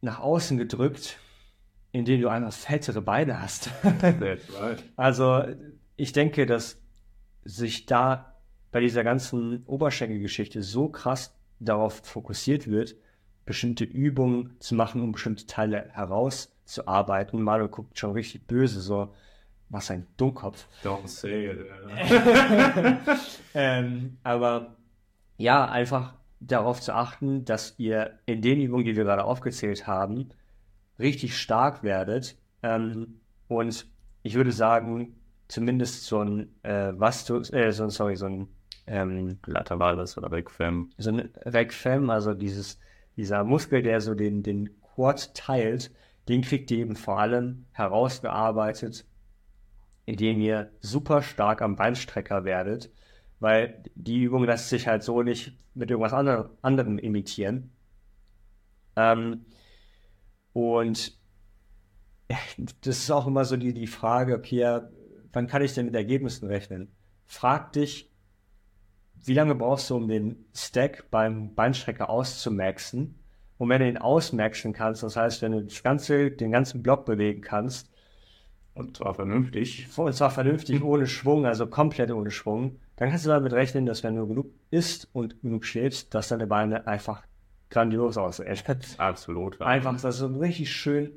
nach 0.00 0.20
außen 0.20 0.58
gedrückt 0.58 1.18
in 1.92 2.04
denen 2.04 2.22
du 2.22 2.28
einfach 2.28 2.52
fettere 2.52 3.02
Beine 3.02 3.40
hast. 3.40 3.70
also 4.96 5.44
ich 5.96 6.12
denke, 6.12 6.46
dass 6.46 6.80
sich 7.44 7.86
da 7.86 8.36
bei 8.70 8.80
dieser 8.80 9.04
ganzen 9.04 9.64
Oberschenkelgeschichte 9.64 10.62
so 10.62 10.88
krass 10.88 11.34
darauf 11.60 12.00
fokussiert 12.04 12.68
wird, 12.68 12.96
bestimmte 13.44 13.84
Übungen 13.84 14.56
zu 14.60 14.74
machen, 14.74 15.02
um 15.02 15.12
bestimmte 15.12 15.46
Teile 15.46 15.88
herauszuarbeiten. 15.92 17.40
Mario 17.40 17.68
guckt 17.68 17.98
schon 17.98 18.12
richtig 18.12 18.46
böse, 18.46 18.80
so, 18.80 19.14
was 19.70 19.90
ein 19.90 20.06
Dummkopf. 20.16 20.66
Don't 20.84 21.08
say 21.08 21.50
it. 21.50 21.66
ähm, 23.54 24.18
aber 24.22 24.76
ja, 25.36 25.66
einfach 25.66 26.14
darauf 26.40 26.80
zu 26.80 26.94
achten, 26.94 27.44
dass 27.44 27.74
ihr 27.78 28.18
in 28.26 28.42
den 28.42 28.60
Übungen, 28.60 28.84
die 28.84 28.96
wir 28.96 29.04
gerade 29.04 29.24
aufgezählt 29.24 29.86
haben, 29.86 30.28
richtig 30.98 31.36
stark 31.36 31.82
werdet. 31.82 32.36
Ähm, 32.62 33.20
und 33.48 33.86
ich 34.22 34.34
würde 34.34 34.52
sagen, 34.52 35.16
zumindest 35.48 36.04
so 36.04 36.22
ein 36.22 36.54
äh, 36.62 36.92
Vastus, 36.98 37.52
äh, 37.52 37.72
so, 37.72 37.88
sorry, 37.88 38.16
so 38.16 38.26
ein 38.26 38.48
ähm, 38.88 39.38
Lateralis 39.46 40.16
oder 40.18 40.32
Recfem. 40.32 40.90
So 40.98 41.10
ein 41.10 41.30
Recfem, 41.44 42.10
also 42.10 42.34
dieses, 42.34 42.78
dieser 43.16 43.44
Muskel, 43.44 43.82
der 43.82 44.00
so 44.00 44.14
den, 44.14 44.42
den 44.42 44.80
Quad 44.80 45.34
teilt, 45.34 45.92
den 46.28 46.42
kriegt 46.42 46.70
ihr 46.70 46.78
eben 46.78 46.96
vor 46.96 47.18
allem 47.18 47.66
herausgearbeitet, 47.72 49.06
indem 50.04 50.40
ihr 50.40 50.70
super 50.80 51.22
stark 51.22 51.62
am 51.62 51.76
Beinstrecker 51.76 52.44
werdet, 52.44 52.90
weil 53.40 53.82
die 53.94 54.22
Übung 54.22 54.44
lässt 54.44 54.68
sich 54.68 54.88
halt 54.88 55.02
so 55.02 55.22
nicht 55.22 55.56
mit 55.74 55.90
irgendwas 55.90 56.12
anderem, 56.12 56.50
anderem 56.62 56.98
imitieren. 56.98 57.70
Ähm, 58.96 59.44
und 60.52 61.16
das 62.82 62.98
ist 62.98 63.10
auch 63.10 63.26
immer 63.26 63.44
so 63.44 63.56
die, 63.56 63.72
die 63.72 63.86
Frage, 63.86 64.34
okay, 64.34 64.80
wann 65.32 65.46
kann 65.46 65.62
ich 65.62 65.74
denn 65.74 65.86
mit 65.86 65.94
Ergebnissen 65.94 66.46
rechnen? 66.48 66.90
Frag 67.24 67.72
dich, 67.72 68.10
wie 69.24 69.34
lange 69.34 69.54
brauchst 69.54 69.90
du, 69.90 69.96
um 69.96 70.08
den 70.08 70.44
Stack 70.54 71.10
beim 71.10 71.54
Beinstrecker 71.54 72.10
auszumaxen? 72.10 73.14
Und 73.58 73.68
wenn 73.68 73.80
du 73.80 73.88
ihn 73.88 73.98
ausmaxen 73.98 74.72
kannst, 74.72 75.02
das 75.02 75.16
heißt, 75.16 75.42
wenn 75.42 75.52
du 75.52 75.62
das 75.64 75.82
ganze, 75.82 76.30
den 76.30 76.52
ganzen 76.52 76.82
Block 76.82 77.04
bewegen 77.04 77.40
kannst, 77.40 77.90
und 78.78 78.96
zwar 78.96 79.12
vernünftig. 79.12 79.88
Und 79.96 80.14
zwar 80.14 80.30
vernünftig, 80.30 80.84
ohne 80.84 81.08
Schwung, 81.08 81.46
also 81.46 81.66
komplett 81.66 82.12
ohne 82.12 82.30
Schwung. 82.30 82.78
Dann 82.94 83.10
kannst 83.10 83.26
du 83.26 83.30
damit 83.30 83.52
rechnen, 83.52 83.86
dass 83.86 84.04
wenn 84.04 84.14
du 84.14 84.28
genug 84.28 84.52
isst 84.70 85.08
und 85.12 85.42
genug 85.42 85.64
schläfst, 85.64 86.14
dass 86.14 86.28
deine 86.28 86.46
Beine 86.46 86.86
einfach 86.86 87.24
grandios 87.70 88.16
aussehen. 88.16 88.56
Absolut. 88.98 89.60
Einfach, 89.60 90.00
dass 90.00 90.20
du 90.20 90.26
richtig 90.26 90.70
schön 90.70 91.10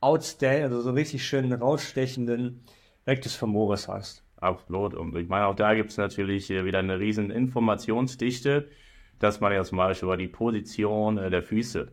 outstanding, 0.00 0.62
also 0.62 0.80
so 0.80 0.92
richtig 0.92 1.26
schön 1.26 1.52
rausstechenden 1.52 2.62
Rectus 3.04 3.34
femoris 3.34 3.88
hast. 3.88 4.22
Absolut. 4.42 4.94
Und 4.94 5.16
ich 5.16 5.28
meine, 5.28 5.46
auch 5.46 5.54
da 5.54 5.74
gibt 5.74 5.90
es 5.90 5.96
natürlich 5.96 6.48
wieder 6.48 6.80
eine 6.80 6.98
riesen 6.98 7.30
Informationsdichte, 7.30 8.68
dass 9.20 9.40
man 9.40 9.52
ja 9.52 9.62
zum 9.62 9.78
Beispiel 9.78 10.08
über 10.08 10.16
die 10.16 10.26
Position 10.26 11.16
äh, 11.16 11.30
der 11.30 11.44
Füße 11.44 11.92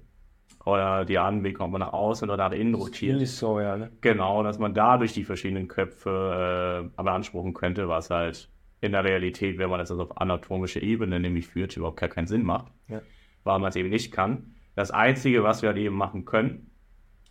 oder 0.65 1.05
die 1.05 1.19
Anweg, 1.19 1.59
ob 1.59 1.69
man 1.69 1.81
nach 1.81 1.93
außen 1.93 2.27
oder 2.27 2.49
nach 2.49 2.51
innen 2.51 2.73
rotiert. 2.73 3.21
Ist 3.21 3.37
so, 3.37 3.59
ja. 3.59 3.77
Ne? 3.77 3.91
Genau, 4.01 4.41
dass 4.41 4.57
man 4.57 4.73
dadurch 4.73 5.13
die 5.13 5.23
verschiedenen 5.23 5.67
Köpfe 5.67 6.89
äh, 6.97 7.03
beanspruchen 7.03 7.53
könnte, 7.53 7.87
was 7.87 8.09
halt 8.09 8.49
in 8.81 8.93
der 8.93 9.03
Realität, 9.03 9.59
wenn 9.59 9.69
man 9.69 9.77
das 9.77 9.91
also 9.91 10.03
auf 10.03 10.19
anatomische 10.19 10.81
Ebene 10.81 11.19
nämlich 11.19 11.47
führt, 11.47 11.77
überhaupt 11.77 11.99
gar 11.99 12.09
keinen 12.09 12.27
Sinn 12.27 12.43
macht, 12.43 12.71
ja. 12.87 13.01
weil 13.43 13.59
man 13.59 13.69
es 13.69 13.75
eben 13.75 13.89
nicht 13.89 14.11
kann. 14.11 14.55
Das 14.75 14.89
Einzige, 14.89 15.43
was 15.43 15.61
wir 15.61 15.69
halt 15.69 15.77
eben 15.77 15.95
machen 15.95 16.25
können, 16.25 16.71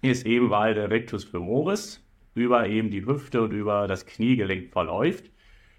ist 0.00 0.26
eben, 0.26 0.50
weil 0.50 0.74
der 0.74 0.90
Rectus 0.90 1.24
femoris 1.24 2.07
über 2.38 2.66
eben 2.66 2.90
die 2.90 3.04
Hüfte 3.04 3.42
und 3.42 3.52
über 3.52 3.86
das 3.86 4.06
Kniegelenk 4.06 4.72
verläuft, 4.72 5.30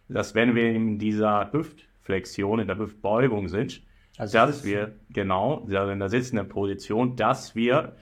dass 0.07 0.35
wenn 0.35 0.55
wir 0.55 0.69
in 0.71 0.99
dieser 0.99 1.51
Hüftflexion, 1.51 2.59
in 2.59 2.67
der 2.67 2.77
Hüftbeugung 2.77 3.47
sind, 3.47 3.81
also 4.17 4.37
dass 4.37 4.65
wir, 4.65 4.95
genau, 5.09 5.65
in 5.67 5.99
der 5.99 6.09
sitzenden 6.09 6.49
Position, 6.49 7.15
dass 7.15 7.55
wir 7.55 7.95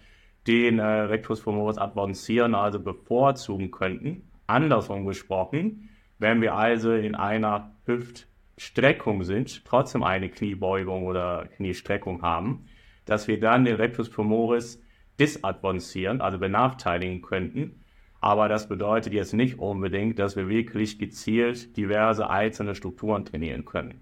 den 0.47 0.79
äh, 0.79 0.83
Rectus 0.83 1.41
femoris 1.41 1.77
advancieren, 1.77 2.55
also 2.55 2.79
bevorzugen 2.79 3.69
könnten. 3.69 4.23
Andersrum 4.47 5.05
gesprochen, 5.05 5.89
wenn 6.19 6.41
wir 6.41 6.55
also 6.55 6.93
in 6.93 7.15
einer 7.15 7.75
Hüftstreckung 7.85 9.23
sind, 9.23 9.65
trotzdem 9.65 10.03
eine 10.03 10.29
Kniebeugung 10.29 11.05
oder 11.05 11.47
Kniestreckung 11.57 12.21
haben, 12.21 12.65
dass 13.05 13.27
wir 13.27 13.39
dann 13.39 13.65
den 13.65 13.75
Rectus 13.75 14.07
femoris 14.07 14.81
disadvancieren, 15.19 16.21
also 16.21 16.37
benachteiligen 16.37 17.21
könnten. 17.21 17.83
Aber 18.27 18.49
das 18.49 18.67
bedeutet 18.67 19.13
jetzt 19.13 19.33
nicht 19.33 19.57
unbedingt, 19.57 20.19
dass 20.19 20.35
wir 20.35 20.49
wirklich 20.49 20.99
gezielt 20.99 21.77
diverse 21.77 22.29
einzelne 22.29 22.75
Strukturen 22.75 23.23
trainieren 23.23 23.63
können. 23.63 24.01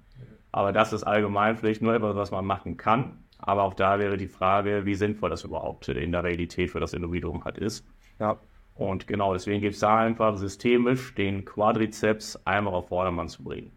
Aber 0.52 0.72
das 0.74 0.94
ist 0.94 1.04
allgemein 1.04 1.58
vielleicht 1.58 1.84
nur 1.84 1.94
etwas, 1.94 2.16
was 2.16 2.32
man 2.32 2.44
machen 2.44 2.76
kann. 2.76 3.20
Aber 3.38 3.62
auch 3.62 3.76
da 3.76 4.00
wäre 4.00 4.18
die 4.18 4.28
Frage, 4.28 4.88
wie 4.88 4.96
sinnvoll 4.96 5.30
das 5.30 5.44
überhaupt 5.44 5.90
in 5.90 6.12
der 6.12 6.24
Realität 6.24 6.72
für 6.72 6.80
das 6.80 6.94
Individuum 6.94 7.46
halt 7.46 7.60
ist. 7.60 7.86
Ja. 8.20 8.40
Und 8.74 9.06
genau 9.06 9.32
deswegen 9.34 9.62
gibt 9.62 9.76
es 9.76 9.82
da 9.82 10.00
einfach 10.00 10.38
systemisch 10.38 11.14
den 11.14 11.46
Quadrizeps 11.46 12.36
einmal 12.48 12.74
auf 12.74 12.88
Vordermann 12.88 13.30
zu 13.30 13.44
bringen. 13.44 13.74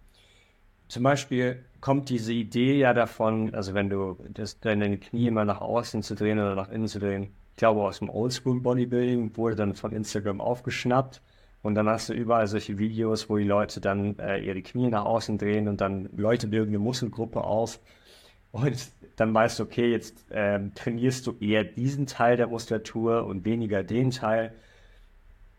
Zum 0.88 1.02
Beispiel 1.02 1.62
kommt 1.82 2.08
diese 2.08 2.32
Idee 2.32 2.78
ja 2.78 2.94
davon, 2.94 3.54
also 3.54 3.74
wenn 3.74 3.90
du 3.90 4.16
das, 4.30 4.60
deine 4.60 4.96
Knie 4.96 5.26
immer 5.26 5.44
nach 5.44 5.60
außen 5.60 6.02
zu 6.02 6.14
drehen 6.14 6.38
oder 6.38 6.54
nach 6.54 6.70
innen 6.70 6.88
zu 6.88 7.00
drehen, 7.00 7.34
glaube 7.58 7.82
aus 7.82 7.98
dem 7.98 8.08
Oldschool 8.08 8.60
Bodybuilding 8.60 9.36
wurde 9.36 9.56
dann 9.56 9.74
von 9.74 9.92
Instagram 9.92 10.40
aufgeschnappt 10.40 11.20
und 11.62 11.74
dann 11.74 11.88
hast 11.88 12.08
du 12.08 12.14
überall 12.14 12.46
solche 12.46 12.78
Videos, 12.78 13.28
wo 13.28 13.36
die 13.36 13.44
Leute 13.44 13.80
dann 13.80 14.18
äh, 14.18 14.38
ihre 14.38 14.62
Knie 14.62 14.88
nach 14.88 15.04
außen 15.04 15.38
drehen 15.38 15.68
und 15.68 15.80
dann 15.80 16.08
Leute 16.16 16.46
bilden 16.46 16.70
eine 16.70 16.78
Muskelgruppe 16.78 17.42
auf. 17.42 17.80
Und 18.52 18.88
dann 19.16 19.34
weißt 19.34 19.58
du, 19.58 19.64
okay, 19.64 19.90
jetzt 19.90 20.24
ähm, 20.30 20.72
trainierst 20.74 21.26
du 21.26 21.36
eher 21.40 21.64
diesen 21.64 22.06
Teil 22.06 22.36
der 22.36 22.46
Muskulatur 22.46 23.26
und 23.26 23.44
weniger 23.44 23.82
den 23.82 24.10
Teil. 24.10 24.54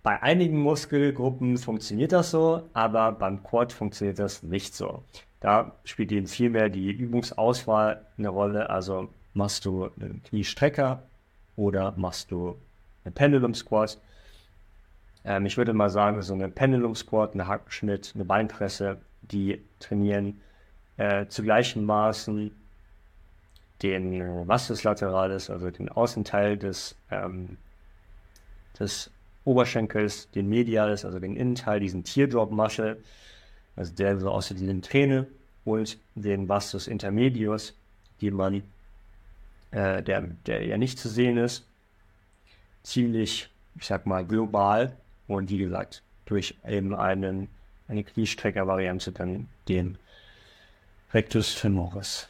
Bei 0.02 0.24
einigen 0.24 0.60
Muskelgruppen 0.60 1.58
funktioniert 1.58 2.14
das 2.14 2.32
so, 2.32 2.64
aber 2.74 3.12
beim 3.12 3.44
Quad 3.44 3.74
funktioniert 3.74 4.18
das 4.18 4.42
nicht 4.42 4.74
so. 4.74 5.04
Da 5.42 5.76
spielt 5.84 6.12
eben 6.12 6.28
viel 6.28 6.50
mehr 6.50 6.70
die 6.70 6.92
Übungsauswahl 6.92 8.06
eine 8.18 8.30
Rolle. 8.30 8.70
Also 8.70 9.10
machst 9.34 9.66
du 9.66 9.90
einen 10.00 10.24
Kniestrecker 10.24 11.04
oder 11.60 11.94
machst 11.98 12.32
du 12.32 12.56
einen 13.04 13.14
Pendulum 13.14 13.54
Squat? 13.54 13.98
Ähm, 15.26 15.46
ich 15.46 15.58
würde 15.58 15.74
mal 15.74 15.90
sagen, 15.90 16.22
so 16.22 16.34
eine 16.34 16.50
Pendulum 16.50 16.96
Squat, 16.96 17.34
eine 17.34 17.48
Hackenschnitt, 17.48 18.14
eine 18.16 18.24
Beinpresse, 18.26 18.98
die 19.22 19.62
trainieren 19.80 20.40
äh, 20.98 21.28
zu 21.28 21.44
gleichen 21.44 21.84
Maßen 21.84 22.52
den 23.84 24.48
Vastus 24.48 24.84
lateralis, 24.84 25.50
also 25.50 25.70
den 25.70 25.90
Außenteil 25.90 26.58
des, 26.58 26.96
ähm, 27.12 27.58
des 28.80 29.12
Oberschenkels, 29.46 30.30
den 30.32 30.48
Medialis, 30.48 31.06
also 31.06 31.20
den 31.20 31.36
Innenteil, 31.36 31.80
diesen 31.80 32.04
Teardrop 32.04 32.52
Muscle, 32.52 32.98
also 33.76 33.94
der 33.94 34.18
so 34.18 34.30
außer 34.30 34.56
den 34.56 34.82
Träne 34.82 35.28
und 35.66 35.98
den 36.16 36.48
Vastus 36.48 36.88
intermedius, 36.88 37.74
die 38.22 38.32
man, 38.32 38.64
äh, 39.72 40.02
der, 40.04 40.22
der 40.22 40.66
ja 40.66 40.78
nicht 40.78 41.00
zu 41.00 41.10
sehen 41.10 41.38
ist, 41.38 41.66
ziemlich, 42.84 43.50
ich 43.76 43.86
sag 43.86 44.06
mal, 44.06 44.26
global 44.26 44.96
und 45.28 45.50
wie 45.50 45.58
gesagt, 45.58 46.02
durch 46.26 46.56
eben 46.68 46.96
einen, 46.96 47.50
eine 47.88 48.04
Kniestrecker-Variante 48.04 49.12
dann 49.12 49.48
den 49.68 49.98
Rectus 51.14 51.54
femoris. 51.54 52.28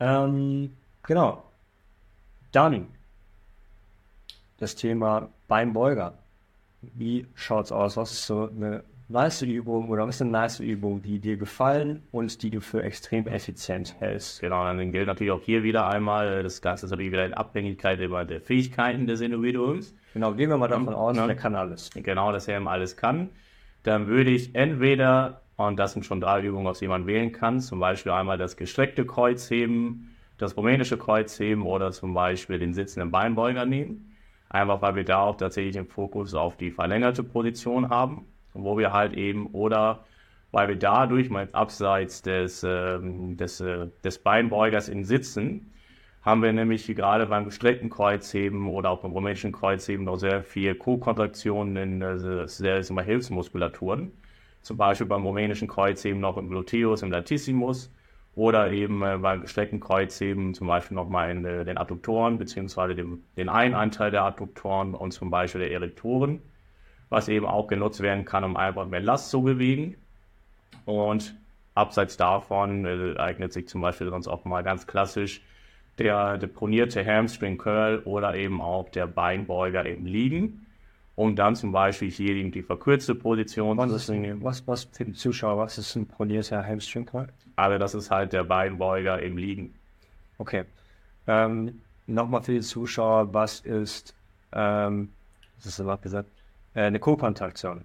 Ähm, 0.00 0.76
genau. 1.02 1.44
Dann 2.52 2.88
das 4.58 4.74
Thema 4.74 5.28
Beinbeuger. 5.46 6.14
Wie 6.80 7.26
schaut's 7.34 7.72
aus? 7.72 7.96
Was 7.96 8.12
ist 8.12 8.26
so 8.26 8.48
eine 8.48 8.82
nice 9.08 9.42
Übung 9.42 9.88
oder 9.88 10.06
was 10.06 10.16
ist 10.16 10.22
eine 10.22 10.30
nice 10.30 10.60
Übung, 10.60 11.02
die 11.02 11.18
dir 11.18 11.36
gefallen 11.36 12.02
und 12.10 12.42
die 12.42 12.50
du 12.50 12.60
für 12.60 12.82
extrem 12.82 13.26
effizient 13.26 13.96
hältst? 13.98 14.40
Genau, 14.40 14.64
dann 14.64 14.92
gilt 14.92 15.06
natürlich 15.06 15.32
auch 15.32 15.40
hier 15.42 15.62
wieder 15.62 15.88
einmal, 15.88 16.42
das 16.42 16.60
Ganze 16.60 16.86
ist 16.86 16.90
natürlich 16.90 17.12
wieder 17.12 17.24
in 17.24 17.34
Abhängigkeit 17.34 17.98
über 18.00 18.24
der 18.24 18.40
Fähigkeiten 18.40 19.06
des 19.06 19.20
Individuums. 19.20 19.94
Genau, 20.12 20.34
gehen 20.34 20.50
wir 20.50 20.58
mal 20.58 20.68
davon 20.68 20.94
aus, 20.94 21.16
ja. 21.16 21.26
der 21.26 21.36
kann 21.36 21.54
alles. 21.54 21.90
Genau, 21.94 22.32
dass 22.32 22.48
er 22.48 22.56
eben 22.56 22.68
alles 22.68 22.96
kann. 22.96 23.30
Dann 23.82 24.06
würde 24.06 24.30
ich 24.30 24.54
entweder, 24.54 25.42
und 25.56 25.78
das 25.78 25.94
sind 25.94 26.04
schon 26.04 26.20
drei 26.20 26.42
Übungen, 26.42 26.66
aus 26.66 26.80
denen 26.80 26.90
man 26.90 27.06
wählen 27.06 27.32
kann, 27.32 27.60
zum 27.60 27.80
Beispiel 27.80 28.12
einmal 28.12 28.36
das 28.36 28.56
gestreckte 28.56 29.06
Kreuzheben, 29.06 30.14
das 30.36 30.56
rumänische 30.56 30.98
Kreuzheben 30.98 31.64
oder 31.64 31.92
zum 31.92 32.12
Beispiel 32.12 32.58
den 32.58 32.74
sitzenden 32.74 33.10
Beinbeuger 33.10 33.64
nehmen. 33.64 34.14
Einfach 34.50 34.80
weil 34.82 34.96
wir 34.96 35.04
da 35.04 35.20
auch 35.20 35.36
tatsächlich 35.36 35.74
den 35.74 35.86
Fokus 35.86 36.34
auf 36.34 36.56
die 36.56 36.70
verlängerte 36.70 37.22
Position 37.22 37.90
haben, 37.90 38.26
wo 38.64 38.78
wir 38.78 38.92
halt 38.92 39.14
eben, 39.14 39.46
oder 39.46 40.04
weil 40.50 40.68
wir 40.68 40.76
dadurch 40.76 41.30
mal 41.30 41.48
abseits 41.52 42.22
des, 42.22 42.62
äh, 42.62 42.98
des, 43.00 43.60
äh, 43.60 43.88
des 44.04 44.18
Beinbeugers 44.18 44.88
in 44.88 45.04
Sitzen 45.04 45.72
haben 46.22 46.42
wir 46.42 46.52
nämlich 46.52 46.86
gerade 46.86 47.26
beim 47.26 47.44
gestreckten 47.44 47.90
Kreuzheben 47.90 48.68
oder 48.68 48.90
auch 48.90 49.00
beim 49.00 49.12
rumänischen 49.12 49.52
Kreuzheben 49.52 50.04
noch 50.04 50.16
sehr 50.16 50.42
viel 50.42 50.74
Co-Kontraktionen 50.74 51.76
in 51.76 52.02
also 52.02 52.46
sehr, 52.46 52.82
sehr 52.82 53.02
Hilfsmuskulaturen. 53.02 54.12
Zum 54.62 54.76
Beispiel 54.76 55.06
beim 55.06 55.24
rumänischen 55.24 55.68
Kreuzheben 55.68 56.20
noch 56.20 56.36
im 56.36 56.48
Gluteus, 56.48 57.02
im 57.02 57.10
Latissimus 57.10 57.90
oder 58.34 58.70
eben 58.72 59.02
äh, 59.02 59.18
beim 59.18 59.42
gestreckten 59.42 59.80
Kreuzheben 59.80 60.54
zum 60.54 60.66
Beispiel 60.66 60.96
nochmal 60.96 61.30
in 61.30 61.44
äh, 61.44 61.64
den 61.64 61.78
Adduktoren 61.78 62.38
beziehungsweise 62.38 62.94
dem, 62.94 63.22
den 63.36 63.48
einen 63.48 63.74
Anteil 63.74 64.10
der 64.10 64.24
Adduktoren 64.24 64.94
und 64.94 65.12
zum 65.12 65.30
Beispiel 65.30 65.60
der 65.60 65.72
Erektoren, 65.72 66.40
was 67.08 67.28
eben 67.28 67.46
auch 67.46 67.66
genutzt 67.66 68.00
werden 68.00 68.24
kann, 68.24 68.44
um 68.44 68.56
einfach 68.56 68.86
mehr 68.86 69.00
Last 69.00 69.30
zu 69.30 69.42
bewegen. 69.42 69.96
Und 70.84 71.34
abseits 71.74 72.16
davon 72.16 72.84
äh, 72.84 73.18
eignet 73.18 73.52
sich 73.52 73.68
zum 73.68 73.80
Beispiel 73.80 74.10
sonst 74.10 74.28
auch 74.28 74.44
mal 74.44 74.62
ganz 74.62 74.86
klassisch 74.86 75.42
der 75.98 76.38
deponierte 76.38 77.04
Hamstring 77.04 77.58
Curl 77.58 78.00
oder 78.04 78.34
eben 78.34 78.60
auch 78.60 78.88
der 78.88 79.06
Beinbeuger 79.06 79.84
im 79.84 80.06
Liegen, 80.06 80.66
um 81.16 81.34
dann 81.34 81.56
zum 81.56 81.72
Beispiel 81.72 82.10
hier 82.10 82.36
eben 82.36 82.52
die 82.52 82.62
verkürzte 82.62 83.16
Position 83.16 83.76
was 83.76 83.90
ist 83.90 84.08
denn, 84.08 84.42
was, 84.42 84.66
was 84.68 84.84
für 84.84 85.04
die 85.04 85.12
Zuschauer, 85.12 85.58
was 85.58 85.76
ist 85.76 85.96
ein 85.96 86.06
ponierter 86.06 86.64
Hamstring 86.64 87.06
Curl? 87.06 87.28
Also 87.56 87.78
das 87.78 87.94
ist 87.94 88.10
halt 88.10 88.32
der 88.32 88.44
Beinbeuger 88.44 89.20
im 89.20 89.36
Liegen. 89.36 89.74
Okay. 90.38 90.64
Ähm, 91.26 91.80
Nochmal 92.08 92.42
für 92.42 92.52
die 92.52 92.60
Zuschauer, 92.60 93.34
was 93.34 93.60
ist, 93.60 94.14
ähm, 94.52 95.12
was 95.56 95.66
ist 95.66 95.78
das 95.78 96.00
gesagt, 96.00 96.30
äh, 96.30 96.37
eine 96.74 96.98
Co-Kontraktion? 96.98 97.84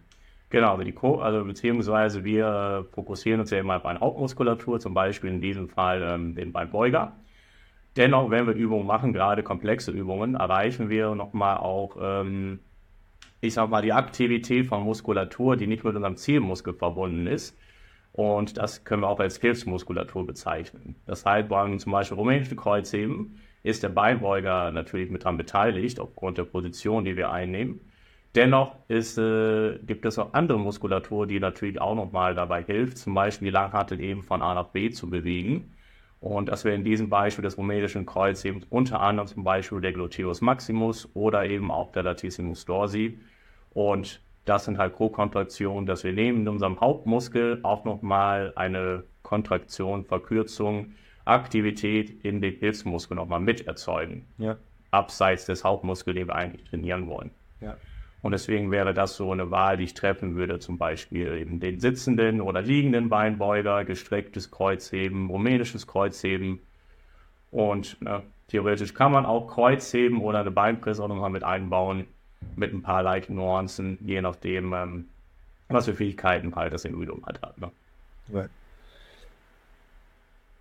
Genau, 0.49 0.77
die 0.77 0.91
Co 0.91 1.19
also 1.19 1.43
beziehungsweise 1.43 2.23
wir 2.23 2.85
fokussieren 2.91 3.39
uns 3.39 3.49
ja 3.49 3.59
immer 3.59 3.77
auf 3.77 3.85
eine 3.85 3.99
Hauptmuskulatur, 3.99 4.79
zum 4.79 4.93
Beispiel 4.93 5.31
in 5.31 5.41
diesem 5.41 5.67
Fall 5.67 6.03
ähm, 6.03 6.35
den 6.35 6.51
Beinbeuger. 6.51 7.13
Dennoch, 7.95 8.29
wenn 8.29 8.45
wir 8.45 8.53
Übungen 8.53 8.85
machen, 8.85 9.13
gerade 9.13 9.41
komplexe 9.41 9.91
Übungen, 9.91 10.35
erreichen 10.35 10.89
wir 10.89 11.15
nochmal 11.15 11.57
auch, 11.57 11.97
ähm, 11.99 12.59
ich 13.41 13.55
sag 13.55 13.69
mal, 13.69 13.81
die 13.81 13.93
Aktivität 13.93 14.67
von 14.67 14.83
Muskulatur, 14.83 15.57
die 15.57 15.65
nicht 15.65 15.83
mit 15.83 15.95
unserem 15.95 16.17
Zielmuskel 16.17 16.75
verbunden 16.75 17.25
ist. 17.25 17.57
Und 18.11 18.59
das 18.59 18.83
können 18.83 19.01
wir 19.01 19.09
auch 19.09 19.19
als 19.19 19.37
Hilfsmuskulatur 19.37 20.25
bezeichnen. 20.27 20.95
Das 21.07 21.25
heißt, 21.25 21.49
beim 21.49 21.79
zum 21.79 21.91
Beispiel 21.91 22.15
rumänischen 22.15 22.57
Kreuzheben 22.57 23.39
ist 23.63 23.81
der 23.81 23.89
Beinbeuger 23.89 24.71
natürlich 24.71 25.09
mit 25.09 25.23
dran 25.23 25.37
beteiligt, 25.37 25.99
aufgrund 25.99 26.37
der 26.37 26.43
Position, 26.43 27.05
die 27.05 27.17
wir 27.17 27.31
einnehmen. 27.31 27.81
Dennoch 28.35 28.75
ist, 28.87 29.17
äh, 29.19 29.77
gibt 29.85 30.05
es 30.05 30.17
auch 30.17 30.33
andere 30.33 30.59
Muskulatur, 30.59 31.27
die 31.27 31.39
natürlich 31.39 31.79
auch 31.79 31.95
nochmal 31.95 32.33
dabei 32.33 32.63
hilft, 32.63 32.97
zum 32.97 33.13
Beispiel 33.13 33.47
die 33.47 33.51
Langhantel 33.51 33.99
eben 34.01 34.23
von 34.23 34.41
A 34.41 34.55
nach 34.55 34.69
B 34.69 34.89
zu 34.89 35.09
bewegen 35.09 35.71
Und 36.19 36.47
das 36.49 36.63
wäre 36.65 36.75
in 36.75 36.83
diesem 36.83 37.09
Beispiel 37.09 37.43
des 37.43 37.57
rumänischen 37.57 38.05
Kreuzhebens 38.05 38.65
unter 38.69 39.01
anderem 39.01 39.27
zum 39.27 39.43
Beispiel 39.43 39.81
der 39.81 39.91
Gluteus 39.93 40.41
maximus 40.41 41.09
oder 41.13 41.45
eben 41.45 41.69
auch 41.69 41.91
der 41.91 42.03
Latissimus 42.03 42.65
dorsi. 42.65 43.19
Und 43.73 44.21
das 44.45 44.65
sind 44.65 44.77
halt 44.77 44.95
Co-Kontraktionen, 44.95 45.85
dass 45.85 46.03
wir 46.03 46.13
neben 46.13 46.47
unserem 46.47 46.79
Hauptmuskel 46.79 47.59
auch 47.63 47.85
nochmal 47.85 48.53
eine 48.55 49.03
Kontraktion, 49.21 50.05
Verkürzung, 50.05 50.93
Aktivität 51.25 52.23
in 52.23 52.41
den 52.41 52.55
Hilfsmuskel 52.55 53.15
nochmal 53.15 53.39
mit 53.41 53.67
erzeugen. 53.67 54.25
Ja. 54.37 54.57
Abseits 54.91 55.45
des 55.45 55.63
Hauptmuskels, 55.63 56.15
den 56.15 56.27
wir 56.27 56.35
eigentlich 56.35 56.63
trainieren 56.69 57.07
wollen. 57.07 57.31
Ja. 57.61 57.75
Und 58.23 58.31
deswegen 58.31 58.71
wäre 58.71 58.93
das 58.93 59.17
so 59.17 59.33
eine 59.33 59.51
Wahl, 59.51 59.75
die 59.75 59.83
ich 59.83 59.95
treffen 59.95 60.35
würde, 60.35 60.57
zum 60.59 60.77
Beispiel 60.77 61.37
eben 61.37 61.59
den 61.59 61.81
sitzenden 61.81 62.39
oder 62.39 62.61
liegenden 62.61 63.09
Beinbeuger, 63.09 63.83
gestrecktes 63.83 64.49
Kreuzheben, 64.49 65.29
rumänisches 65.29 65.87
Kreuzheben. 65.87 66.59
Und 67.51 68.01
ne, 68.01 68.23
theoretisch 68.47 68.93
kann 68.93 69.11
man 69.11 69.25
auch 69.25 69.47
Kreuzheben 69.47 70.21
oder 70.21 70.39
eine 70.39 70.51
Beinpresse 70.51 71.03
auch 71.03 71.09
nochmal 71.09 71.31
mit 71.31 71.43
einbauen, 71.43 72.07
mit 72.55 72.73
ein 72.73 72.81
paar 72.81 73.03
leichten 73.03 73.35
Nuancen, 73.35 73.97
je 74.01 74.21
nachdem, 74.21 74.73
ähm, 74.73 75.09
was 75.67 75.83
für 75.83 75.93
Fähigkeiten 75.93 76.55
halt 76.55 76.71
das 76.71 76.85
Individuum 76.85 77.25
hat. 77.25 77.57
Ne? 77.59 77.71
Right. 78.31 78.49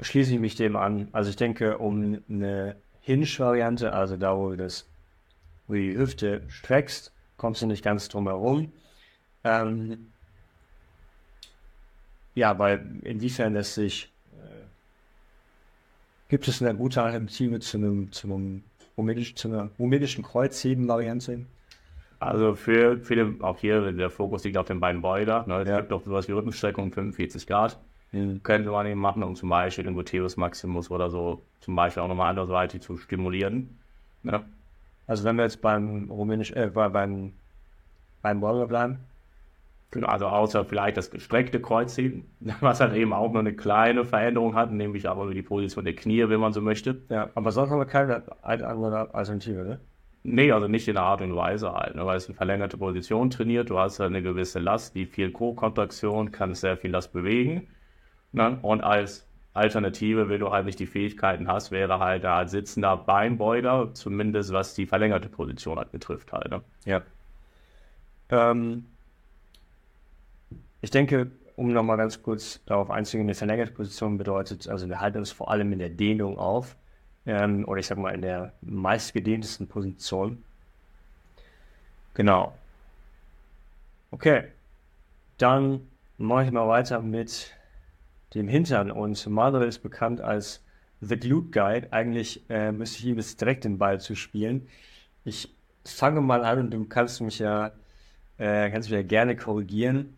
Schließe 0.00 0.34
ich 0.34 0.40
mich 0.40 0.56
dem 0.56 0.74
an. 0.74 1.06
Also 1.12 1.30
ich 1.30 1.36
denke, 1.36 1.78
um 1.78 2.18
eine 2.28 2.74
Hinge-Variante, 3.02 3.92
also 3.92 4.16
da, 4.16 4.36
wo 4.36 4.50
du, 4.50 4.56
das, 4.56 4.88
wo 5.68 5.74
du 5.74 5.78
die 5.78 5.96
Hüfte 5.96 6.42
streckst, 6.48 7.12
kommst 7.42 7.60
du 7.60 7.66
nicht 7.66 7.82
ganz 7.82 8.08
drum 8.08 8.28
herum. 8.28 8.70
Ähm, 9.42 10.12
ja, 12.36 12.56
weil 12.56 13.00
inwiefern 13.02 13.54
lässt 13.54 13.74
sich, 13.74 14.12
äh, 14.32 14.62
gibt 16.28 16.46
es 16.46 16.62
eine 16.62 16.76
gute 16.76 17.02
Alternative 17.02 17.58
zu 17.58 17.78
einem, 17.78 18.12
zu 18.12 18.28
einem 18.28 18.62
rumänischen, 18.96 19.36
zu 19.36 19.48
einer 19.48 19.70
rumänischen 19.76 20.22
Kreuzheben-Variante? 20.22 21.44
Also 22.20 22.54
für 22.54 22.98
viele, 22.98 23.34
auch 23.40 23.58
hier, 23.58 23.90
der 23.90 24.08
Fokus 24.08 24.44
liegt 24.44 24.56
auf 24.56 24.68
den 24.68 24.78
beiden 24.78 25.02
Beuger. 25.02 25.44
Ne? 25.48 25.62
Es 25.62 25.68
ja. 25.68 25.80
gibt 25.80 25.92
auch 25.92 26.04
sowas 26.04 26.28
wie 26.28 26.32
Rückenstreckung 26.32 26.92
45 26.92 27.48
Grad. 27.48 27.80
Mhm. 28.12 28.40
Könnte 28.44 28.70
man 28.70 28.86
eben 28.86 29.00
machen, 29.00 29.24
um 29.24 29.34
zum 29.34 29.48
Beispiel 29.48 29.82
den 29.82 29.94
Gluteus 29.94 30.36
Maximus 30.36 30.92
oder 30.92 31.10
so 31.10 31.42
zum 31.58 31.74
Beispiel 31.74 32.04
auch 32.04 32.08
nochmal 32.08 32.30
andersweitig 32.30 32.82
zu 32.82 32.96
stimulieren. 32.98 33.80
Ne? 34.22 34.44
Also 35.06 35.24
wenn 35.24 35.36
wir 35.36 35.44
jetzt 35.44 35.60
beim 35.60 36.10
rumänisch, 36.10 36.52
äh, 36.52 36.70
beim, 36.72 37.32
beim 38.22 38.40
Burger 38.40 38.66
bleiben. 38.66 38.98
Genau, 39.90 40.08
also 40.08 40.26
außer 40.26 40.64
vielleicht 40.64 40.96
das 40.96 41.10
gestreckte 41.10 41.60
Kreuzheben, 41.60 42.24
was 42.60 42.80
halt 42.80 42.94
eben 42.94 43.12
auch 43.12 43.30
nur 43.30 43.40
eine 43.40 43.54
kleine 43.54 44.04
Veränderung 44.04 44.54
hat, 44.54 44.72
nämlich 44.72 45.08
aber 45.08 45.32
die 45.32 45.42
Position 45.42 45.84
der 45.84 45.94
Knie, 45.94 46.28
wenn 46.28 46.40
man 46.40 46.52
so 46.52 46.62
möchte. 46.62 47.02
Ja, 47.10 47.28
aber 47.34 47.52
sonst 47.52 47.70
haben 47.70 47.78
wir 47.78 47.86
keine 47.86 48.22
andere 48.42 49.14
Alternative, 49.14 49.64
ne? 49.64 49.80
Nee, 50.24 50.52
also 50.52 50.68
nicht 50.68 50.86
in 50.86 50.94
der 50.94 51.02
Art 51.02 51.20
und 51.20 51.34
Weise 51.34 51.72
halt, 51.72 51.96
ne, 51.96 52.06
weil 52.06 52.16
es 52.16 52.28
eine 52.28 52.36
verlängerte 52.36 52.78
Position 52.78 53.28
trainiert, 53.28 53.70
du 53.70 53.78
hast 53.78 53.98
halt 53.98 54.10
eine 54.10 54.22
gewisse 54.22 54.60
Last, 54.60 54.94
die 54.94 55.04
viel 55.06 55.32
Co-Kontraktion, 55.32 56.30
kannst 56.30 56.60
sehr 56.60 56.76
viel 56.76 56.92
Last 56.92 57.12
bewegen. 57.12 57.66
Ne? 58.30 58.58
Und 58.62 58.82
als 58.82 59.26
Alternative, 59.54 60.28
wenn 60.28 60.40
du 60.40 60.50
halt 60.50 60.64
nicht 60.64 60.78
die 60.78 60.86
Fähigkeiten 60.86 61.46
hast, 61.48 61.70
wäre 61.70 61.98
halt 61.98 62.24
da 62.24 62.46
sitzender 62.46 62.96
Beinbeuger, 62.96 63.90
zumindest 63.92 64.52
was 64.52 64.74
die 64.74 64.86
verlängerte 64.86 65.28
Position 65.28 65.78
halt 65.78 65.92
betrifft 65.92 66.32
halt. 66.32 66.50
Ne? 66.50 66.62
Ja. 66.86 67.02
Ähm, 68.30 68.86
ich 70.80 70.90
denke, 70.90 71.30
um 71.56 71.72
nochmal 71.72 71.98
ganz 71.98 72.22
kurz 72.22 72.60
darauf 72.64 72.90
einzugehen, 72.90 73.26
eine 73.26 73.34
verlängerte 73.34 73.72
Position 73.72 74.16
bedeutet, 74.16 74.68
also 74.68 74.88
wir 74.88 75.00
halten 75.00 75.18
uns 75.18 75.30
vor 75.30 75.50
allem 75.50 75.72
in 75.72 75.78
der 75.78 75.90
Dehnung 75.90 76.38
auf, 76.38 76.76
ähm, 77.26 77.66
oder 77.68 77.78
ich 77.78 77.86
sag 77.86 77.98
mal 77.98 78.14
in 78.14 78.22
der 78.22 78.52
meistgedehntesten 78.62 79.68
Position. 79.68 80.42
Genau. 82.14 82.54
Okay, 84.10 84.44
dann 85.38 85.86
mache 86.18 86.44
ich 86.44 86.50
mal 86.52 86.68
weiter 86.68 87.00
mit 87.00 87.52
dem 88.34 88.48
Hintern. 88.48 88.90
Und 88.90 89.26
Manuel 89.26 89.68
ist 89.68 89.80
bekannt 89.80 90.20
als 90.20 90.62
The 91.00 91.16
Glute 91.16 91.50
Guide. 91.50 91.92
Eigentlich 91.92 92.48
äh, 92.48 92.72
müsste 92.72 92.98
ich 92.98 93.06
ihm 93.06 93.16
jetzt 93.16 93.40
direkt 93.40 93.64
den 93.64 93.78
Ball 93.78 94.00
zu 94.00 94.14
spielen. 94.14 94.68
Ich 95.24 95.54
fange 95.84 96.20
mal 96.20 96.44
an 96.44 96.58
und 96.58 96.70
du 96.70 96.84
kannst 96.84 97.20
mich 97.20 97.38
ja, 97.38 97.72
äh, 98.38 98.70
kannst 98.70 98.88
mich 98.88 98.96
ja 98.96 99.02
gerne 99.02 99.36
korrigieren. 99.36 100.16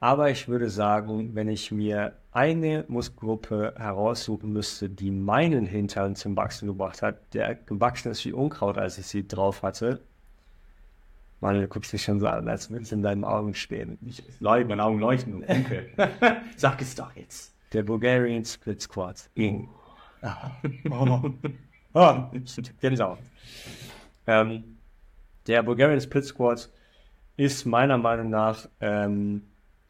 Aber 0.00 0.30
ich 0.30 0.48
würde 0.48 0.68
sagen, 0.68 1.34
wenn 1.34 1.48
ich 1.48 1.72
mir 1.72 2.12
eine 2.32 2.84
Muskelgruppe 2.88 3.74
heraussuchen 3.78 4.52
müsste, 4.52 4.90
die 4.90 5.10
meinen 5.10 5.66
Hintern 5.66 6.14
zum 6.14 6.36
Wachsen 6.36 6.66
gebracht 6.66 7.00
hat, 7.00 7.32
der 7.32 7.54
gewachsen 7.54 8.10
ist 8.10 8.24
wie 8.24 8.32
Unkraut, 8.32 8.76
als 8.76 8.98
ich 8.98 9.06
sie 9.06 9.26
drauf 9.26 9.62
hatte. 9.62 10.00
Mann, 11.40 11.60
du 11.60 11.68
guckst 11.68 11.92
dich 11.92 12.02
schon 12.02 12.20
so 12.20 12.26
an, 12.26 12.48
als 12.48 12.70
würde 12.70 12.82
es 12.82 12.92
in 12.92 13.02
deinen 13.02 13.24
Augen 13.24 13.54
stehen. 13.54 13.98
Ich, 14.04 14.22
meine 14.40 14.82
Augen 14.82 14.98
leuchten. 14.98 15.42
Okay. 15.42 15.86
Sag 16.56 16.82
es 16.82 16.94
doch 16.94 17.14
jetzt. 17.14 17.53
Der 17.74 17.82
Bulgarian 17.82 18.44
Split. 18.44 18.88
Mhm. 19.34 19.68
Ah. 20.22 20.52
Oh. 20.90 21.30
oh. 21.92 22.30
Gänsehaut. 22.80 23.18
Ähm, 24.26 24.78
der 25.46 25.62
Bulgarian 25.62 26.00
Split 26.00 26.24
Squat 26.24 26.70
ist 27.36 27.66
meiner 27.66 27.98
Meinung 27.98 28.30
nach 28.30 28.66
ähm, 28.80 29.42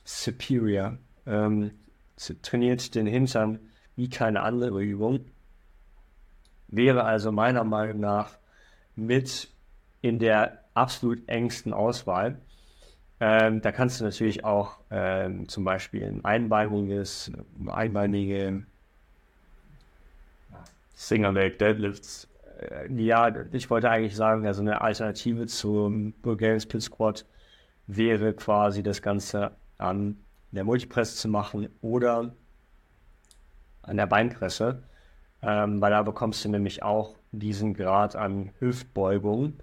superior. 0.03 0.99
Ähm, 1.25 1.71
trainiert 2.43 2.97
den 2.97 3.07
Hintern 3.07 3.61
wie 3.95 4.09
keine 4.09 4.43
andere 4.43 4.83
Übung. 4.83 5.27
Wäre 6.67 7.05
also 7.05 7.31
meiner 7.31 7.63
Meinung 7.63 8.01
nach 8.01 8.31
mit 8.97 9.49
in 10.03 10.19
der 10.19 10.65
absolut 10.75 11.29
engsten 11.29 11.73
Auswahl. 11.73 12.41
Ähm, 13.21 13.61
da 13.61 13.73
kannst 13.73 14.01
du 14.01 14.05
natürlich 14.05 14.45
auch 14.45 14.79
ähm, 14.91 15.49
zum 15.49 15.65
Beispiel 15.65 16.05
ein 16.05 16.25
einbeiniges, 16.25 17.31
einbeinige 17.67 18.65
Single 20.95 21.33
Leg 21.33 21.59
Deadlifts. 21.59 22.29
Äh, 22.59 22.93
ja, 22.93 23.33
ich 23.53 23.71
wollte 23.71 23.91
eigentlich 23.91 24.17
sagen, 24.17 24.47
also 24.47 24.63
eine 24.63 24.81
Alternative 24.81 25.47
zum 25.47 26.13
Bulgarian 26.23 26.61
Split 26.61 26.83
Squat 26.83 27.25
wäre 27.87 28.33
quasi 28.33 28.83
das 28.83 29.01
Ganze 29.01 29.53
an 29.79 30.17
der 30.51 30.65
Multipress 30.65 31.17
zu 31.17 31.29
machen 31.29 31.69
oder 31.83 32.33
an 33.83 33.97
der 33.97 34.07
Beinpresse, 34.07 34.83
ähm, 35.43 35.81
weil 35.81 35.91
da 35.91 36.03
bekommst 36.03 36.45
du 36.45 36.49
nämlich 36.49 36.83
auch 36.83 37.17
diesen 37.33 37.75
Grad 37.75 38.17
an 38.17 38.51
Hüftbeugung 38.59 39.55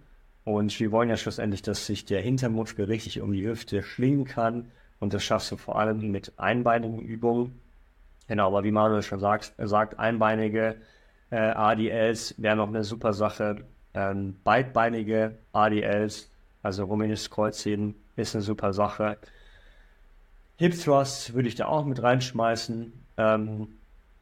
und 0.43 0.79
wir 0.79 0.91
wollen 0.91 1.09
ja 1.09 1.17
schlussendlich, 1.17 1.61
dass 1.61 1.85
sich 1.85 2.05
der 2.05 2.21
Hintermuskel 2.21 2.85
richtig 2.85 3.21
um 3.21 3.31
die 3.31 3.45
Hüfte 3.47 3.83
schlingen 3.83 4.25
kann. 4.25 4.71
Und 4.99 5.13
das 5.13 5.23
schaffst 5.23 5.51
du 5.51 5.57
vor 5.57 5.77
allem 5.77 6.11
mit 6.11 6.33
einbeinigen 6.37 6.99
Übungen. 6.99 7.59
Genau, 8.27 8.47
aber 8.47 8.63
wie 8.63 8.71
Manuel 8.71 9.03
schon 9.03 9.19
sagt, 9.19 9.53
sagt, 9.57 9.99
einbeinige 9.99 10.77
äh, 11.31 11.37
ADLs 11.37 12.35
wäre 12.37 12.55
noch 12.55 12.67
eine 12.67 12.83
super 12.83 13.13
Sache. 13.13 13.65
Ähm, 13.93 14.35
beidbeinige 14.43 15.37
ADLs, 15.53 16.29
also 16.63 16.85
rumänisches 16.85 17.29
Kreuzheben, 17.29 17.95
ist 18.15 18.35
eine 18.35 18.41
super 18.41 18.73
Sache. 18.73 19.17
Hip 20.57 20.79
Thrust 20.79 21.33
würde 21.33 21.49
ich 21.49 21.55
da 21.55 21.65
auch 21.65 21.85
mit 21.85 22.01
reinschmeißen. 22.01 22.93
Ähm, 23.17 23.67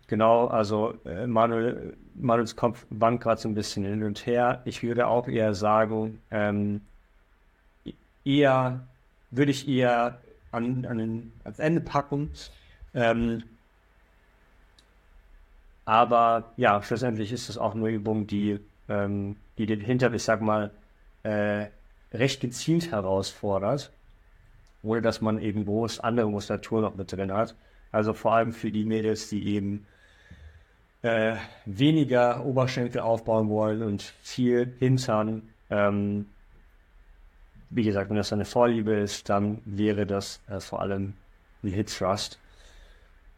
Genau, 0.10 0.48
also 0.48 0.96
äh, 1.06 1.28
Manuel, 1.28 1.96
Manuels 2.16 2.56
Kopf 2.56 2.84
wankt 2.90 3.22
gerade 3.24 3.40
so 3.40 3.48
ein 3.48 3.54
bisschen 3.54 3.86
hin 3.86 4.04
und 4.04 4.26
her. 4.26 4.64
Ich 4.66 4.82
würde 4.82 5.06
auch 5.06 5.28
eher 5.28 5.54
sagen, 5.54 6.20
ähm, 6.32 6.82
eher 8.26 8.88
würde 9.30 9.52
ich 9.52 9.68
eher 9.68 10.20
an, 10.52 10.84
an 10.88 10.98
den, 10.98 11.32
ans 11.44 11.60
Ende 11.60 11.82
packen. 11.82 12.32
Ähm, 12.96 13.44
aber 15.86 16.54
ja, 16.58 16.82
schlussendlich 16.82 17.32
ist 17.32 17.48
es 17.48 17.60
auch 17.60 17.76
eine 17.76 17.90
Übung, 17.90 18.26
die, 18.26 18.60
ähm, 18.90 19.36
die 19.60 19.68
den 19.68 19.80
Hintern, 19.80 20.16
ich 20.16 20.24
sag 20.24 20.42
mal, 20.42 20.72
äh, 21.22 21.68
recht 22.14 22.42
gezielt 22.42 22.90
herausfordert, 22.92 23.92
ohne 24.82 25.04
dass 25.04 25.22
man 25.22 25.40
eben 25.40 25.66
groß 25.66 26.00
andere 26.00 26.32
Muskulatur 26.32 26.82
noch 26.82 26.96
mit 26.96 27.12
drin 27.12 27.32
hat. 27.32 27.56
Also 27.92 28.14
vor 28.14 28.34
allem 28.34 28.54
für 28.54 28.72
die 28.72 28.86
Mädels, 28.86 29.30
die 29.30 29.46
eben 29.54 29.86
äh, 31.02 31.36
weniger 31.66 32.46
Oberschenkel 32.46 33.02
aufbauen 33.02 33.50
wollen 33.50 33.84
und 33.84 34.02
viel 34.22 34.74
Hintern. 34.80 35.50
Ähm, 35.70 36.26
wie 37.70 37.84
gesagt, 37.84 38.10
wenn 38.10 38.18
das 38.18 38.34
eine 38.34 38.46
Vorliebe 38.46 38.94
ist, 38.94 39.30
dann 39.30 39.60
wäre 39.66 40.06
das 40.06 40.42
äh, 40.50 40.60
vor 40.60 40.82
allem 40.82 41.14
ein 41.64 41.72
Hit 41.72 41.96
Thrust. 41.96 42.40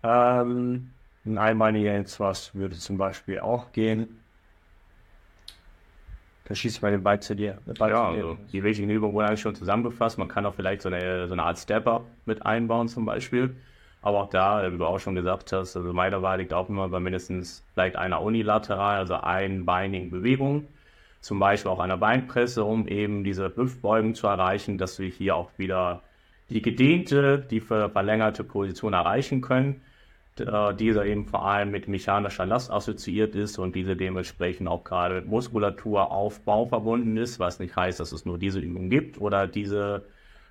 Ähm, 0.03 0.91
ein 1.25 1.37
einbeiniger 1.37 1.91
Hit 1.91 2.15
Thrust 2.15 2.55
würde 2.55 2.77
zum 2.77 2.97
Beispiel 2.97 3.39
auch 3.39 3.71
gehen. 3.73 4.19
Da 6.45 6.55
schießt 6.55 6.81
mal 6.81 6.91
den 6.91 7.03
Ball 7.03 7.19
zu 7.21 7.35
dir. 7.35 7.59
Ball 7.77 7.91
ja, 7.91 8.09
zu 8.09 8.15
dir. 8.15 8.23
also 8.23 8.37
die 8.51 8.63
wichtigen 8.63 8.89
Übungen 8.89 9.13
wurden 9.13 9.27
eigentlich 9.27 9.41
schon 9.41 9.55
zusammengefasst. 9.55 10.17
Man 10.17 10.27
kann 10.27 10.45
auch 10.45 10.55
vielleicht 10.55 10.81
so 10.81 10.89
eine, 10.89 11.27
so 11.27 11.33
eine 11.33 11.43
Art 11.43 11.59
Stepper 11.59 12.03
mit 12.25 12.45
einbauen 12.45 12.87
zum 12.87 13.05
Beispiel. 13.05 13.55
Aber 14.01 14.23
auch 14.23 14.29
da, 14.29 14.71
wie 14.71 14.77
du 14.77 14.85
auch 14.85 14.99
schon 14.99 15.15
gesagt 15.15 15.51
hast, 15.51 15.75
also 15.75 15.93
meine 15.93 16.21
Wahl 16.21 16.39
liegt 16.39 16.53
auch 16.53 16.69
immer 16.69 16.89
bei 16.89 16.99
mindestens 16.99 17.63
vielleicht 17.73 17.95
einer 17.95 18.21
unilateral, 18.21 18.97
also 18.97 19.15
einbeinigen 19.15 20.09
Bewegung. 20.09 20.67
Zum 21.19 21.39
Beispiel 21.39 21.69
auch 21.69 21.79
einer 21.79 21.97
Beinpresse, 21.97 22.63
um 22.63 22.87
eben 22.87 23.23
diese 23.23 23.55
Hüftbeugen 23.55 24.15
zu 24.15 24.25
erreichen, 24.25 24.79
dass 24.79 24.97
wir 24.97 25.07
hier 25.07 25.35
auch 25.35 25.51
wieder 25.57 26.01
die 26.49 26.63
gedehnte, 26.63 27.37
die 27.39 27.61
verlängerte 27.61 28.43
Position 28.43 28.93
erreichen 28.93 29.41
können. 29.41 29.81
Äh, 30.39 30.73
dieser 30.75 31.05
eben 31.05 31.25
vor 31.25 31.45
allem 31.45 31.71
mit 31.71 31.87
mechanischer 31.87 32.45
Last 32.45 32.71
assoziiert 32.71 33.35
ist 33.35 33.59
und 33.59 33.75
diese 33.75 33.95
dementsprechend 33.95 34.67
auch 34.67 34.83
gerade 34.83 35.15
mit 35.15 35.27
Muskulaturaufbau 35.27 36.65
verbunden 36.65 37.17
ist, 37.17 37.39
was 37.39 37.59
nicht 37.59 37.75
heißt, 37.75 37.99
dass 37.99 38.11
es 38.13 38.25
nur 38.25 38.37
diese 38.37 38.59
Übung 38.59 38.89
gibt 38.89 39.19
oder 39.19 39.45
diese 39.47 40.05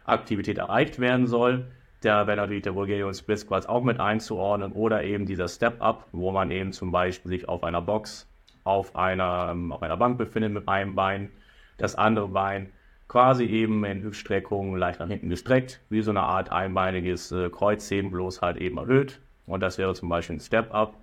Aktivität 0.04 0.58
erreicht 0.58 0.98
werden 0.98 1.26
soll. 1.26 1.66
Der 2.02 2.24
Bulgarian 2.24 3.12
Split 3.12 3.38
Squats 3.40 3.66
auch 3.66 3.82
mit 3.82 4.00
einzuordnen 4.00 4.72
oder 4.72 5.04
eben 5.04 5.26
dieser 5.26 5.48
Step-Up, 5.48 6.06
wo 6.12 6.30
man 6.32 6.50
eben 6.50 6.72
zum 6.72 6.92
Beispiel 6.92 7.30
sich 7.30 7.48
auf 7.48 7.62
einer 7.62 7.82
Box, 7.82 8.26
auf 8.64 8.96
einer, 8.96 9.48
ähm, 9.52 9.70
auf 9.70 9.82
einer 9.82 9.96
Bank 9.96 10.16
befindet 10.16 10.52
mit 10.52 10.66
einem 10.68 10.94
Bein, 10.94 11.30
das 11.76 11.94
andere 11.94 12.28
Bein 12.28 12.72
quasi 13.06 13.44
eben 13.44 13.84
in 13.84 14.02
Hüftstreckung 14.02 14.76
leicht 14.76 15.00
nach 15.00 15.08
hinten 15.08 15.28
gestreckt, 15.28 15.80
wie 15.90 16.00
so 16.00 16.10
eine 16.10 16.22
Art 16.22 16.52
einbeiniges 16.52 17.32
äh, 17.32 17.50
Kreuzheben, 17.50 18.10
bloß 18.10 18.40
halt 18.40 18.56
eben 18.56 18.78
erhöht. 18.78 19.20
Und 19.46 19.60
das 19.60 19.78
wäre 19.78 19.94
zum 19.94 20.08
Beispiel 20.08 20.36
ein 20.36 20.40
Step-Up. 20.40 20.94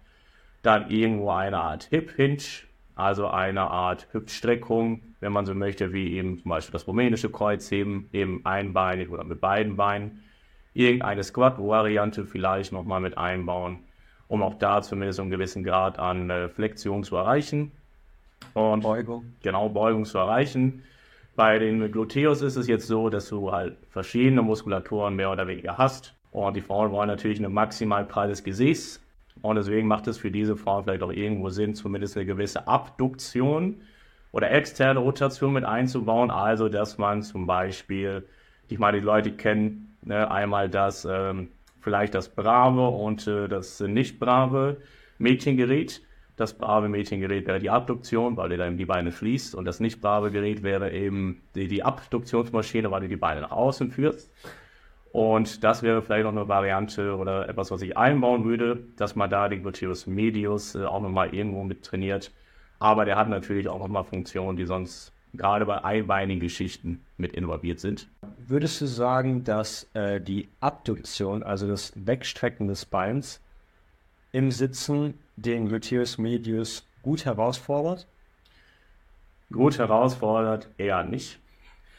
Dann 0.64 0.90
irgendwo 0.90 1.32
eine 1.32 1.60
Art 1.60 1.84
Hip-Hinge, 1.84 2.44
also 2.96 3.28
eine 3.28 3.70
Art 3.70 4.08
Hüftstreckung, 4.14 5.04
wenn 5.20 5.32
man 5.34 5.46
so 5.46 5.54
möchte, 5.54 5.94
wie 5.94 6.14
eben 6.14 6.42
zum 6.42 6.50
Beispiel 6.50 6.74
das 6.74 6.88
rumänische 6.88 7.30
Kreuzheben, 7.30 8.10
eben 8.14 8.46
einbeinig 8.46 9.10
oder 9.10 9.24
mit 9.24 9.42
beiden 9.42 9.76
Beinen 9.76 10.24
irgendeine 10.78 11.24
Squat-Variante 11.24 12.26
vielleicht 12.26 12.72
nochmal 12.72 13.02
mit 13.02 13.18
einbauen, 13.18 13.80
um 14.28 14.44
auch 14.44 14.56
da 14.56 14.82
zumindest 14.82 15.20
einen 15.20 15.32
gewissen 15.32 15.64
Grad 15.64 15.98
an 15.98 16.30
äh, 16.30 16.50
Flexion 16.50 17.04
zu 17.04 17.16
erreichen. 17.16 17.72
Und 18.54 18.82
Beugung. 18.82 19.34
Genau, 19.42 19.70
Beugung 19.70 20.06
zu 20.06 20.20
erreichen. 20.20 20.84
Bei 21.36 21.60
den 21.60 21.92
Gluteus 21.92 22.42
ist 22.42 22.56
es 22.56 22.68
jetzt 22.68 22.88
so, 22.88 23.10
dass 23.10 23.30
du 23.30 23.52
halt 23.52 23.78
verschiedene 23.90 24.42
Muskulaturen 24.42 25.16
mehr 25.16 25.32
oder 25.32 25.48
weniger 25.48 25.78
hast. 25.78 26.14
Und 26.32 26.56
die 26.56 26.62
Frauen 26.62 26.92
wollen 26.92 27.08
natürlich 27.08 27.40
ein 27.44 27.52
maximal 27.52 28.04
breites 28.06 28.44
Gesäß. 28.44 29.04
Und 29.42 29.56
deswegen 29.56 29.88
macht 29.88 30.08
es 30.08 30.18
für 30.18 30.32
diese 30.32 30.56
Frauen 30.56 30.84
vielleicht 30.84 31.04
auch 31.04 31.12
irgendwo 31.12 31.50
Sinn, 31.50 31.76
zumindest 31.76 32.18
eine 32.18 32.26
gewisse 32.26 32.68
Abduktion 32.68 33.82
oder 34.32 34.52
externe 34.52 35.00
Rotation 35.00 35.54
mit 35.54 35.64
einzubauen. 35.64 36.32
Also, 36.32 36.70
dass 36.70 36.98
man 36.98 37.24
zum 37.24 37.48
Beispiel, 37.48 38.28
ich 38.68 38.80
meine, 38.80 39.00
die 39.00 39.06
Leute 39.06 39.32
kennen 39.32 39.87
Ne? 40.08 40.30
Einmal 40.30 40.70
das, 40.70 41.06
ähm, 41.06 41.50
vielleicht 41.82 42.16
das 42.16 42.30
brave 42.30 42.88
und 42.88 43.28
äh, 43.28 43.48
das 43.48 43.80
nicht 43.80 44.20
brave 44.20 44.78
Mädchengerät. 45.18 46.02
Das 46.36 46.54
brave 46.54 46.88
Mädchengerät 46.88 47.48
wäre 47.48 47.60
die 47.60 47.70
Abduktion, 47.70 48.38
weil 48.38 48.52
ihr 48.52 48.58
dann 48.60 48.78
die 48.78 48.86
Beine 48.86 49.12
schließt. 49.12 49.56
Und 49.56 49.66
das 49.66 49.80
nicht 49.80 50.02
brave 50.02 50.32
Gerät 50.32 50.62
wäre 50.62 50.92
eben 50.92 51.42
die, 51.56 51.68
die 51.68 51.84
Abduktionsmaschine, 51.84 52.92
weil 52.92 53.02
du 53.02 53.08
die 53.08 53.16
Beine 53.18 53.42
nach 53.42 53.52
außen 53.52 53.92
führst. 53.92 54.32
Und 55.12 55.64
das 55.64 55.82
wäre 55.82 56.04
vielleicht 56.04 56.26
noch 56.26 56.32
eine 56.32 56.48
Variante 56.48 57.16
oder 57.16 57.50
etwas, 57.50 57.72
was 57.72 57.82
ich 57.82 57.98
einbauen 57.98 58.46
würde, 58.46 58.84
dass 58.98 59.16
man 59.16 59.32
da 59.32 59.50
den 59.50 59.64
Gluteus 59.64 60.06
Medius 60.06 60.76
äh, 60.76 60.84
auch 60.84 61.02
nochmal 61.02 61.34
irgendwo 61.34 61.64
mit 61.64 61.84
trainiert. 61.84 62.32
Aber 62.78 63.06
der 63.06 63.16
hat 63.16 63.30
natürlich 63.30 63.68
auch 63.68 63.80
nochmal 63.80 64.04
Funktionen, 64.04 64.58
die 64.58 64.66
sonst 64.66 65.17
gerade 65.34 65.66
bei 65.66 65.84
einbeinigen 65.84 66.40
Geschichten 66.40 67.04
mit 67.18 67.34
involviert 67.34 67.80
sind. 67.80 68.08
Würdest 68.48 68.82
du 68.82 68.86
sagen, 68.86 69.44
dass 69.44 69.90
äh, 69.94 70.22
die 70.22 70.50
Abduktion, 70.60 71.44
also 71.44 71.68
das 71.68 71.94
Wegstrecken 71.96 72.68
des 72.68 72.86
Beins 72.86 73.42
im 74.32 74.52
Sitzen 74.52 75.16
den 75.36 75.68
Gluteus 75.68 76.18
medius 76.18 76.86
gut 77.02 77.26
herausfordert? 77.26 78.08
Gut 79.52 79.78
herausfordert 79.78 80.70
eher 80.78 81.04
nicht. 81.04 81.40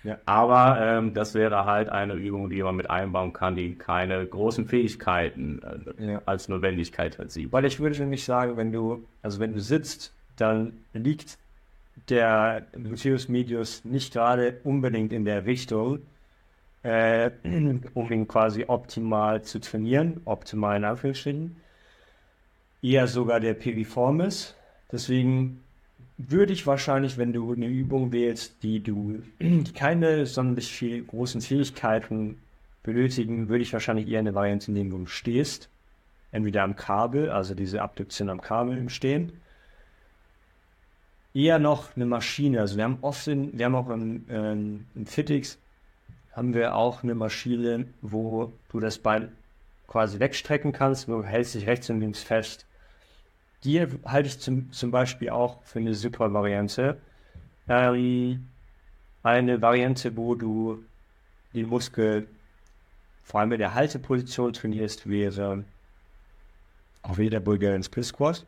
Ja. 0.04 0.18
Aber 0.26 0.78
ähm, 0.80 1.12
das 1.12 1.34
wäre 1.34 1.64
halt 1.64 1.88
eine 1.88 2.14
Übung, 2.14 2.50
die 2.50 2.62
man 2.62 2.76
mit 2.76 2.88
einbauen 2.88 3.32
kann, 3.32 3.56
die 3.56 3.74
keine 3.74 4.24
großen 4.24 4.66
Fähigkeiten 4.66 5.60
äh, 5.98 6.12
ja. 6.12 6.22
als 6.24 6.48
Notwendigkeit 6.48 7.18
hat 7.18 7.30
sieht. 7.30 7.52
Weil 7.52 7.64
ich 7.64 7.80
würde 7.80 7.98
nämlich 7.98 8.24
sagen, 8.24 8.56
wenn 8.56 8.70
du, 8.70 9.04
also 9.22 9.40
wenn 9.40 9.54
du 9.54 9.60
sitzt, 9.60 10.14
dann 10.36 10.84
liegt 10.92 11.38
der 12.08 12.66
Lucius 12.74 13.28
Medius 13.28 13.84
nicht 13.84 14.12
gerade 14.12 14.60
unbedingt 14.64 15.12
in 15.12 15.24
der 15.24 15.46
Richtung, 15.46 16.00
äh, 16.82 17.30
um 17.94 18.10
ihn 18.10 18.28
quasi 18.28 18.64
optimal 18.66 19.42
zu 19.42 19.60
trainieren, 19.60 20.20
optimal 20.24 20.76
in 20.76 20.84
Anführungsstrichen, 20.84 21.56
eher 22.82 23.06
sogar 23.06 23.40
der 23.40 23.54
Piriformis. 23.54 24.54
Deswegen 24.90 25.62
würde 26.16 26.52
ich 26.52 26.66
wahrscheinlich, 26.66 27.16
wenn 27.18 27.32
du 27.32 27.52
eine 27.52 27.66
Übung 27.66 28.12
wählst, 28.12 28.62
die 28.62 28.80
du 28.80 29.22
die 29.40 29.72
keine 29.72 30.26
sonderlich 30.26 30.70
viel 30.70 31.04
großen 31.04 31.40
Fähigkeiten 31.40 32.38
benötigen, 32.82 33.48
würde 33.48 33.62
ich 33.62 33.72
wahrscheinlich 33.72 34.08
eher 34.08 34.20
eine 34.20 34.34
Variante 34.34 34.72
nehmen, 34.72 34.92
wo 34.92 34.98
du 34.98 35.06
stehst. 35.06 35.68
Entweder 36.30 36.62
am 36.62 36.76
Kabel, 36.76 37.30
also 37.30 37.54
diese 37.54 37.82
Abduktion 37.82 38.28
am 38.28 38.40
Kabel 38.40 38.76
im 38.76 38.88
Stehen, 38.88 39.32
eher 41.38 41.60
noch 41.60 41.94
eine 41.94 42.04
Maschine. 42.04 42.60
Also 42.60 42.76
wir 42.76 42.84
haben 42.84 42.98
oft, 43.00 43.28
in, 43.28 43.56
wir 43.56 43.66
haben 43.66 43.74
auch 43.76 43.88
im, 43.90 44.24
ähm, 44.28 44.86
im 44.96 45.06
Fitix 45.06 45.58
haben 46.32 46.52
wir 46.52 46.74
auch 46.74 47.04
eine 47.04 47.14
Maschine, 47.14 47.86
wo 48.02 48.52
du 48.70 48.80
das 48.80 48.98
Bein 48.98 49.30
quasi 49.86 50.18
wegstrecken 50.18 50.72
kannst, 50.72 51.08
du 51.08 51.22
hältst 51.24 51.54
dich 51.54 51.66
rechts 51.66 51.88
und 51.90 52.00
links 52.00 52.22
fest. 52.22 52.66
Die 53.64 53.80
halte 54.04 54.28
ich 54.28 54.38
zum, 54.38 54.70
zum 54.72 54.90
Beispiel 54.90 55.30
auch 55.30 55.62
für 55.62 55.78
eine 55.78 55.94
super 55.94 56.32
Variante. 56.32 56.98
Ähm, 57.68 58.48
eine 59.22 59.62
Variante, 59.62 60.16
wo 60.16 60.34
du 60.34 60.84
den 61.54 61.68
Muskel 61.68 62.28
vor 63.22 63.40
allem 63.40 63.52
in 63.52 63.58
der 63.58 63.74
Halteposition 63.74 64.52
trainierst, 64.52 65.08
wäre 65.08 65.64
auch 67.02 67.16
wieder 67.16 67.30
der 67.30 67.40
Bulgarian 67.40 67.82
Split 67.82 68.04
Squat. 68.04 68.46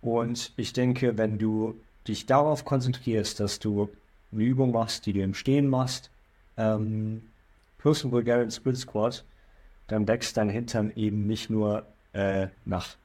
Und 0.00 0.52
ich 0.56 0.72
denke, 0.72 1.16
wenn 1.16 1.38
du 1.38 1.80
dich 2.08 2.26
darauf 2.26 2.64
konzentrierst, 2.64 3.40
dass 3.40 3.58
du 3.58 3.88
eine 4.32 4.42
Übung 4.42 4.72
machst, 4.72 5.06
die 5.06 5.12
du 5.12 5.20
im 5.20 5.34
Stehen 5.34 5.68
machst, 5.68 6.10
ähm, 6.56 7.22
plus 7.78 8.04
ein 8.04 8.10
Bulgarian 8.10 8.50
Split 8.50 8.76
Squat, 8.76 9.24
dann 9.88 10.08
wächst 10.08 10.36
dein 10.36 10.48
Hintern 10.48 10.92
eben 10.96 11.26
nicht 11.26 11.50
nur 11.50 11.84
äh, 12.12 12.48
nach 12.64 12.96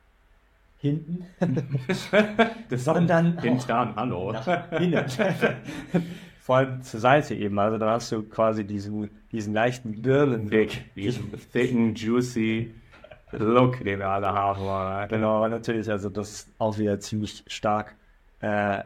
hinten, 0.80 1.26
sondern 2.70 3.40
Hintern, 3.42 3.96
hallo. 3.96 4.32
Nach 4.32 4.72
innen. 4.80 5.06
Vor 6.40 6.58
allem 6.58 6.82
zur 6.82 7.00
Seite 7.00 7.36
eben. 7.36 7.60
Also 7.60 7.78
dann 7.78 7.90
hast 7.90 8.12
du 8.12 8.24
quasi 8.24 8.64
diesen, 8.64 9.10
diesen 9.32 9.54
leichten 9.54 10.02
Birnenweg. 10.02 10.94
Diesen 10.96 11.32
thicken, 11.52 11.94
juicy 11.94 12.74
Look, 13.32 13.84
den 13.84 14.00
wir 14.00 14.08
alle 14.08 14.28
haben. 14.28 15.10
Genau, 15.10 15.46
natürlich, 15.48 15.90
also 15.90 16.10
das 16.10 16.32
ist 16.32 16.50
auch 16.60 16.78
wieder 16.78 17.00
ziemlich 17.00 17.44
stark 17.48 17.96
äh, 18.42 18.84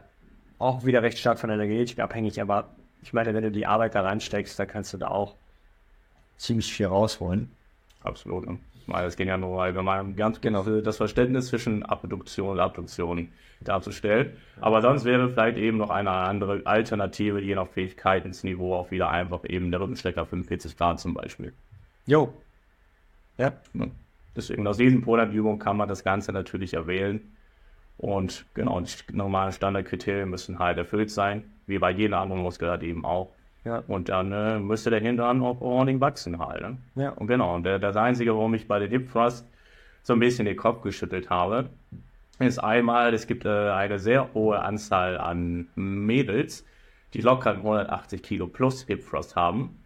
auch 0.60 0.86
wieder 0.86 1.02
recht 1.02 1.18
stark 1.18 1.39
von 1.39 1.49
der 1.49 1.58
Genetik 1.68 1.99
abhängig, 1.99 2.41
aber 2.41 2.70
ich 3.02 3.14
meine, 3.14 3.34
wenn 3.34 3.43
du 3.43 3.52
die 3.52 3.66
Arbeit 3.66 3.95
da 3.95 4.02
reinsteckst, 4.02 4.60
dann 4.60 4.68
kannst 4.68 4.93
du 4.93 4.97
da 4.97 5.08
auch 5.08 5.36
ziemlich 6.38 6.72
viel 6.74 6.86
rausholen. 6.86 7.52
Absolut. 8.04 8.47
Weil 8.88 9.08
es 9.08 9.16
geht 9.16 9.28
ja 9.28 9.38
nur 9.38 9.62
allgemein 9.62 10.16
ganz 10.16 10.41
genau 10.41 10.64
das 10.64 10.97
Verständnis 10.97 11.47
zwischen 11.47 11.84
Abduktion 11.84 12.49
und 12.49 12.60
Abduktion 12.60 13.30
darzustellen. 13.62 14.38
Aber 14.60 14.82
sonst 14.82 15.06
wäre 15.06 15.30
vielleicht 15.30 15.58
eben 15.58 15.78
noch 15.78 15.89
eine 15.89 16.12
andere 16.12 16.62
Alternative, 16.66 17.41
je 17.41 17.56
nach 17.56 17.68
Fähigkeitsniveau 17.68 18.76
auch 18.76 18.91
wieder 18.91 19.10
einfach 19.10 19.41
eben 19.45 19.72
der 19.72 19.82
Rückenstrecker 19.82 20.26
45 20.26 20.78
Grad 20.78 20.99
zum 20.99 21.14
Beispiel. 21.14 21.54
Jo. 22.06 22.34
Ja. 23.38 23.54
Deswegen 24.36 24.66
aus 24.68 24.78
diesen 24.78 25.02
Polarübungen 25.02 25.60
kann 25.60 25.78
man 25.78 25.88
das 25.88 26.04
Ganze 26.04 26.32
natürlich 26.32 26.74
erwählen. 26.74 27.22
Und 28.02 28.45
genau, 28.56 28.82
die 28.82 29.16
normalen 29.16 29.52
Standardkriterien 29.52 30.28
müssen 30.28 30.58
halt 30.58 30.80
erfüllt 30.80 31.12
sein, 31.12 31.43
wie 31.68 31.78
bei 31.78 31.91
jeder 31.91 32.18
anderen 32.18 32.41
Muskelart 32.41 32.82
eben 32.82 33.06
auch. 33.06 33.30
Ja. 33.64 33.84
Und 33.88 34.10
dann 34.10 34.32
äh, 34.32 34.60
müsste 34.60 34.89
der 34.89 35.02
Hintern 35.02 35.43
auch 35.43 35.62
ordentlich 35.62 36.02
wachsen 36.02 36.39
halt. 36.39 36.62
Ne? 36.62 36.78
Ja. 36.95 37.10
Und 37.12 37.28
genau, 37.28 37.54
und 37.54 37.64
der, 37.64 37.78
das 37.78 37.95
Einzige, 37.95 38.36
warum 38.36 38.56
ich 38.56 38.68
bei 38.68 38.80
den 38.80 38.89
Hip 38.89 39.12
Thrust 39.12 39.47
so 40.02 40.14
ein 40.14 40.20
bisschen 40.20 40.45
den 40.45 40.58
Kopf 40.58 40.82
geschüttelt 40.82 41.30
habe, 41.30 41.70
ist 42.39 42.58
einmal, 42.58 43.14
es 43.14 43.28
gibt 43.28 43.45
äh, 43.45 43.70
eine 43.70 43.99
sehr 43.99 44.34
hohe 44.34 44.60
Anzahl 44.60 45.20
an 45.20 45.68
Mädels, 45.76 46.66
die 47.14 47.22
locker 47.22 47.52
180 47.52 48.24
Kilo 48.24 48.47
plus 48.47 48.84
Hip 48.88 49.08
Thrust 49.08 49.36
haben, 49.36 49.78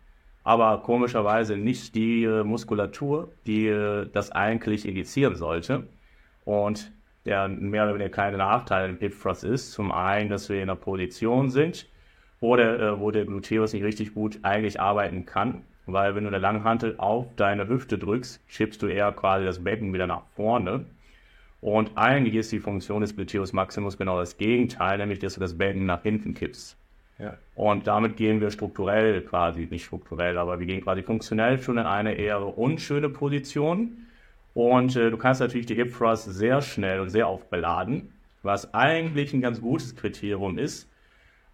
aber 0.46 0.82
komischerweise 0.84 1.58
nicht 1.58 1.96
die 1.96 2.24
äh, 2.24 2.46
Muskulatur, 2.46 3.34
die 3.46 3.68
äh, 3.68 4.08
das 4.10 4.32
eigentlich 4.32 4.88
initiieren 4.88 5.36
sollte. 5.36 5.84
Und 6.46 6.94
der 7.26 7.48
mehr 7.48 7.84
oder 7.84 7.96
weniger 7.96 8.10
keine 8.10 8.38
Nachteil 8.38 8.90
im 8.90 8.98
Hip 8.98 9.20
Thrust 9.20 9.44
ist. 9.44 9.72
Zum 9.72 9.92
einen, 9.92 10.30
dass 10.30 10.50
wir 10.50 10.58
in 10.58 10.64
einer 10.64 10.76
Position 10.76 11.50
sind, 11.50 11.88
wo 12.40 12.56
der, 12.56 12.80
äh, 12.80 13.00
wo 13.00 13.12
der 13.12 13.26
Gluteus 13.26 13.74
nicht 13.74 13.84
richtig 13.84 14.14
gut 14.14 14.40
eigentlich 14.44 14.80
arbeiten 14.80 15.26
kann. 15.26 15.64
weil 15.88 16.16
wenn 16.16 16.24
du 16.24 16.30
eine 16.30 16.40
Langhantel 16.40 16.96
auf 16.98 17.28
deine 17.36 17.68
Hüfte 17.68 18.00
drückst, 18.00 18.42
schiebst 18.48 18.82
du 18.82 18.88
eher 18.88 19.12
quasi 19.12 19.46
das 19.46 19.64
Becken 19.64 19.94
wieder 19.94 20.08
nach 20.08 20.24
vorne. 20.36 20.86
Und 21.62 21.92
eigentlich 21.96 22.36
ist 22.36 22.52
die 22.52 22.60
Funktion 22.60 23.02
des 23.02 23.16
Gluteus 23.16 23.54
Maximus 23.54 23.98
genau 23.98 24.20
das 24.20 24.38
Gegenteil, 24.38 24.98
nämlich 24.98 25.20
dass 25.20 25.36
du 25.36 25.40
das 25.40 25.58
Becken 25.58 25.86
nach 25.86 26.02
hinten 26.02 26.34
kippst. 26.34 26.76
Ja. 27.20 27.38
Und 27.56 27.88
damit 27.88 28.18
gehen 28.18 28.42
wir 28.42 28.52
strukturell 28.52 29.22
quasi, 29.22 29.68
nicht 29.70 29.86
strukturell, 29.86 30.38
aber 30.38 30.60
wir 30.60 30.66
gehen 30.66 30.82
quasi 30.82 31.02
funktionell 31.02 31.62
schon 31.62 31.78
in 31.78 31.86
eine 31.86 32.14
eher 32.14 32.58
unschöne 32.58 33.10
Position. 33.10 34.06
Und 34.56 34.96
äh, 34.96 35.12
du 35.12 35.18
kannst 35.18 35.42
natürlich 35.42 35.66
die 35.66 35.76
Hip 35.76 35.94
Thrust 35.94 36.32
sehr 36.34 36.62
schnell 36.62 37.02
und 37.02 37.10
sehr 37.10 37.30
oft 37.30 37.50
beladen, 37.50 38.14
was 38.42 38.74
eigentlich 38.74 39.34
ein 39.34 39.42
ganz 39.42 39.60
gutes 39.60 39.96
Kriterium 39.98 40.58
ist. 40.58 40.90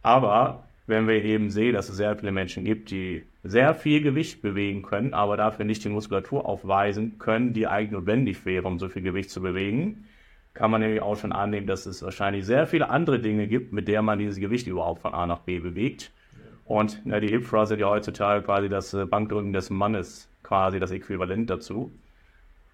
Aber 0.03 0.67
wenn 0.85 1.07
wir 1.07 1.23
eben 1.23 1.49
sehen, 1.49 1.73
dass 1.73 1.89
es 1.89 1.97
sehr 1.97 2.15
viele 2.15 2.31
Menschen 2.31 2.63
gibt, 2.63 2.91
die 2.91 3.23
sehr 3.43 3.73
viel 3.73 4.01
Gewicht 4.01 4.43
bewegen 4.43 4.83
können, 4.83 5.15
aber 5.15 5.35
dafür 5.35 5.65
nicht 5.65 5.83
die 5.83 5.89
Muskulatur 5.89 6.45
aufweisen 6.45 7.17
können, 7.17 7.53
die 7.53 7.65
eigentlich 7.65 7.91
notwendig 7.91 8.45
wäre, 8.45 8.67
um 8.67 8.77
so 8.77 8.87
viel 8.87 9.01
Gewicht 9.01 9.31
zu 9.31 9.41
bewegen, 9.41 10.05
kann 10.53 10.69
man 10.69 10.81
nämlich 10.81 11.01
auch 11.01 11.17
schon 11.17 11.31
annehmen, 11.31 11.65
dass 11.65 11.87
es 11.87 12.03
wahrscheinlich 12.03 12.45
sehr 12.45 12.67
viele 12.67 12.89
andere 12.89 13.19
Dinge 13.19 13.47
gibt, 13.47 13.73
mit 13.73 13.87
der 13.87 14.03
man 14.03 14.19
dieses 14.19 14.37
Gewicht 14.37 14.67
überhaupt 14.67 15.01
von 15.01 15.15
A 15.15 15.25
nach 15.25 15.39
B 15.39 15.57
bewegt. 15.57 16.11
Und 16.65 17.01
na, 17.03 17.19
die 17.19 17.29
Hip 17.29 17.49
Thrust 17.49 17.69
sind 17.69 17.79
ja 17.79 17.89
heutzutage 17.89 18.45
quasi 18.45 18.69
das 18.69 18.93
äh, 18.93 19.05
Bankdrücken 19.05 19.53
des 19.53 19.71
Mannes, 19.71 20.29
quasi 20.43 20.79
das 20.79 20.91
Äquivalent 20.91 21.49
dazu, 21.49 21.91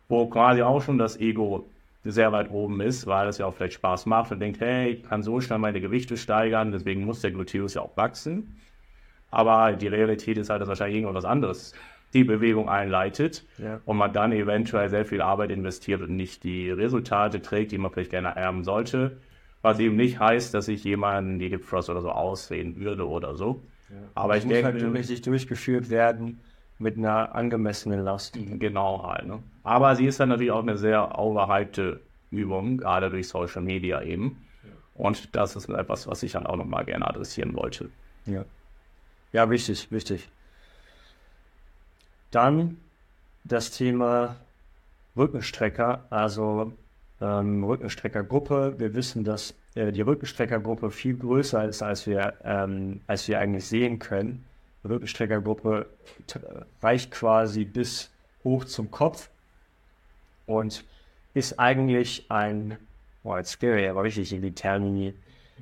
wo 0.09 0.27
quasi 0.27 0.61
auch 0.61 0.81
schon 0.81 0.97
das 0.97 1.19
Ego 1.19 1.65
sehr 2.03 2.31
weit 2.31 2.49
oben 2.51 2.79
ist, 2.81 3.05
weil 3.07 3.27
es 3.27 3.37
ja 3.37 3.45
auch 3.45 3.53
vielleicht 3.53 3.73
Spaß 3.73 4.05
macht 4.05 4.31
und 4.31 4.39
denkt, 4.39 4.61
hey, 4.61 4.91
ich 4.91 5.03
kann 5.03 5.23
so 5.23 5.41
schnell 5.41 5.59
meine 5.59 5.81
Gewichte 5.81 6.15
steigern, 6.15 6.71
deswegen 6.71 7.03
muss 7.03 7.21
der 7.21 7.31
Gluteus 7.31 7.73
ja 7.73 7.81
auch 7.81 7.97
wachsen. 7.97 8.57
Aber 9.29 9.73
die 9.73 9.87
Realität 9.87 10.37
ist 10.37 10.49
halt, 10.49 10.61
dass 10.61 10.69
wahrscheinlich 10.69 11.01
irgendwas 11.01 11.25
anderes 11.25 11.73
die 12.13 12.23
Bewegung 12.23 12.69
einleitet 12.69 13.45
ja. 13.57 13.81
und 13.85 13.97
man 13.97 14.13
dann 14.13 14.31
eventuell 14.31 14.89
sehr 14.89 15.03
viel 15.03 15.21
Arbeit 15.21 15.51
investiert 15.51 16.01
und 16.01 16.15
nicht 16.15 16.45
die 16.45 16.71
Resultate 16.71 17.41
trägt, 17.41 17.73
die 17.73 17.77
man 17.77 17.91
vielleicht 17.91 18.11
gerne 18.11 18.29
erben 18.29 18.63
sollte. 18.63 19.17
Was 19.61 19.79
eben 19.79 19.97
nicht 19.97 20.19
heißt, 20.19 20.53
dass 20.53 20.69
ich 20.69 20.85
jemanden 20.85 21.39
die 21.39 21.49
Hip 21.49 21.67
Thrust 21.67 21.89
oder 21.89 22.01
so 22.01 22.11
aussehen 22.11 22.77
würde 22.77 23.05
oder 23.05 23.35
so. 23.35 23.61
Ja. 23.89 23.95
Aber 24.15 24.35
das 24.35 24.43
ich 24.43 24.45
muss 24.45 24.53
denke, 24.53 24.81
halt 24.81 24.93
richtig 24.93 25.21
durchgeführt 25.23 25.89
werden 25.89 26.39
mit 26.80 26.97
einer 26.97 27.34
angemessenen 27.36 28.03
Last. 28.03 28.38
Genau 28.59 29.03
halt. 29.07 29.28
Ne? 29.28 29.41
Aber 29.63 29.95
sie 29.95 30.05
ist 30.05 30.19
dann 30.19 30.30
natürlich 30.30 30.51
auch 30.51 30.61
eine 30.61 30.78
sehr 30.78 31.17
overhypte 31.17 32.01
Übung, 32.32 32.78
gerade 32.78 33.09
durch 33.09 33.28
Social 33.28 33.61
Media 33.61 34.01
eben. 34.01 34.45
Ja. 34.63 34.69
Und 34.95 35.36
das 35.36 35.55
ist 35.55 35.69
etwas, 35.69 36.07
was 36.07 36.23
ich 36.23 36.34
dann 36.34 36.45
auch 36.45 36.55
nochmal 36.55 36.86
gerne 36.86 37.07
adressieren 37.07 37.55
wollte. 37.55 37.89
Ja. 38.25 38.45
Ja, 39.34 39.49
wichtig, 39.49 39.91
wichtig. 39.91 40.30
Dann 42.32 42.78
das 43.43 43.71
Thema 43.71 44.36
Rückenstrecker, 45.15 46.05
also 46.09 46.73
ähm, 47.21 47.63
Rückenstreckergruppe. 47.63 48.75
Wir 48.78 48.93
wissen, 48.93 49.23
dass 49.23 49.55
äh, 49.75 49.91
die 49.91 50.01
Rückenstreckergruppe 50.01 50.91
viel 50.91 51.17
größer 51.17 51.65
ist, 51.65 51.82
als 51.82 52.05
wir, 52.07 52.34
ähm, 52.43 53.01
als 53.07 53.28
wir 53.28 53.39
eigentlich 53.39 53.65
sehen 53.65 53.99
können. 53.99 54.45
Rückenstreckergruppe 54.84 55.88
reicht 56.82 57.11
quasi 57.11 57.65
bis 57.65 58.09
hoch 58.43 58.65
zum 58.65 58.91
Kopf 58.91 59.30
und 60.45 60.84
ist 61.34 61.59
eigentlich 61.59 62.25
ein, 62.30 62.78
boah, 63.23 63.38
jetzt 63.38 63.59
gehe 63.59 63.82
ich 63.82 63.89
aber 63.89 64.03
richtig 64.03 64.34
in 64.34 64.41
die 64.41 64.53
Termini, 64.53 65.13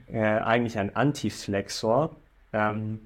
äh, 0.08 0.20
eigentlich 0.20 0.78
ein 0.78 0.96
Antiflexor. 0.96 2.16
Ähm, 2.54 3.00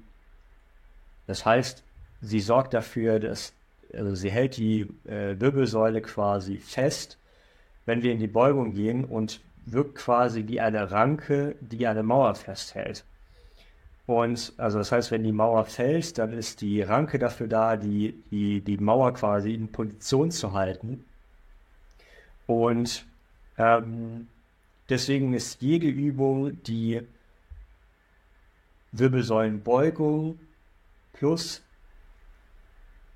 das 1.26 1.44
heißt, 1.44 1.82
sie 2.20 2.40
sorgt 2.40 2.74
dafür, 2.74 3.18
dass, 3.18 3.52
also 3.92 4.14
sie 4.14 4.30
hält 4.30 4.56
die 4.56 4.82
äh, 5.06 5.40
Wirbelsäule 5.40 6.02
quasi 6.02 6.58
fest, 6.58 7.18
wenn 7.86 8.02
wir 8.02 8.12
in 8.12 8.18
die 8.18 8.26
Beugung 8.26 8.74
gehen 8.74 9.04
und 9.04 9.40
wirkt 9.66 9.96
quasi 9.96 10.46
wie 10.46 10.60
eine 10.60 10.90
Ranke, 10.90 11.56
die 11.60 11.86
eine 11.86 12.02
Mauer 12.02 12.34
festhält. 12.34 13.04
Und 14.10 14.54
also 14.56 14.78
das 14.78 14.90
heißt, 14.90 15.12
wenn 15.12 15.22
die 15.22 15.30
Mauer 15.30 15.64
fällt, 15.66 16.18
dann 16.18 16.32
ist 16.32 16.62
die 16.62 16.82
Ranke 16.82 17.20
dafür 17.20 17.46
da, 17.46 17.76
die, 17.76 18.20
die, 18.32 18.60
die 18.60 18.76
Mauer 18.76 19.14
quasi 19.14 19.54
in 19.54 19.70
Position 19.70 20.32
zu 20.32 20.52
halten. 20.52 21.04
Und 22.48 23.06
ähm, 23.56 24.26
deswegen 24.88 25.32
ist 25.32 25.62
jede 25.62 25.86
Übung 25.86 26.60
die 26.64 27.02
Wirbelsäulenbeugung 28.90 30.40
plus 31.12 31.62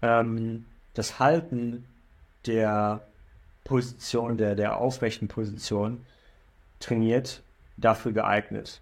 ähm, 0.00 0.64
das 0.92 1.18
Halten 1.18 1.86
der 2.46 3.04
Position, 3.64 4.38
der, 4.38 4.54
der 4.54 4.76
aufrechten 4.76 5.26
Position 5.26 6.06
trainiert, 6.78 7.42
dafür 7.76 8.12
geeignet. 8.12 8.80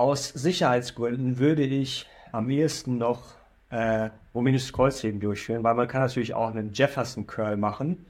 Aus 0.00 0.30
Sicherheitsgründen 0.30 1.38
würde 1.38 1.62
ich 1.62 2.06
am 2.32 2.48
ehesten 2.48 2.96
noch 2.96 3.34
äh, 3.68 4.08
rumänisches 4.34 4.72
Kreuzheben 4.72 5.20
durchführen, 5.20 5.62
weil 5.62 5.74
man 5.74 5.88
kann 5.88 6.00
natürlich 6.00 6.32
auch 6.32 6.48
einen 6.48 6.72
Jefferson 6.72 7.26
Curl 7.26 7.58
machen, 7.58 8.06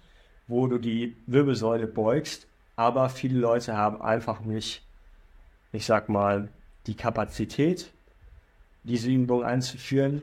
wo 0.46 0.68
du 0.68 0.78
die 0.78 1.16
Wirbelsäule 1.26 1.88
beugst, 1.88 2.46
aber 2.76 3.08
viele 3.08 3.40
Leute 3.40 3.76
haben 3.76 4.00
einfach 4.02 4.38
nicht, 4.38 4.86
ich 5.72 5.84
sag 5.84 6.08
mal, 6.08 6.48
die 6.86 6.94
Kapazität, 6.94 7.90
diese 8.84 9.10
Übung 9.10 9.42
einzuführen. 9.42 10.22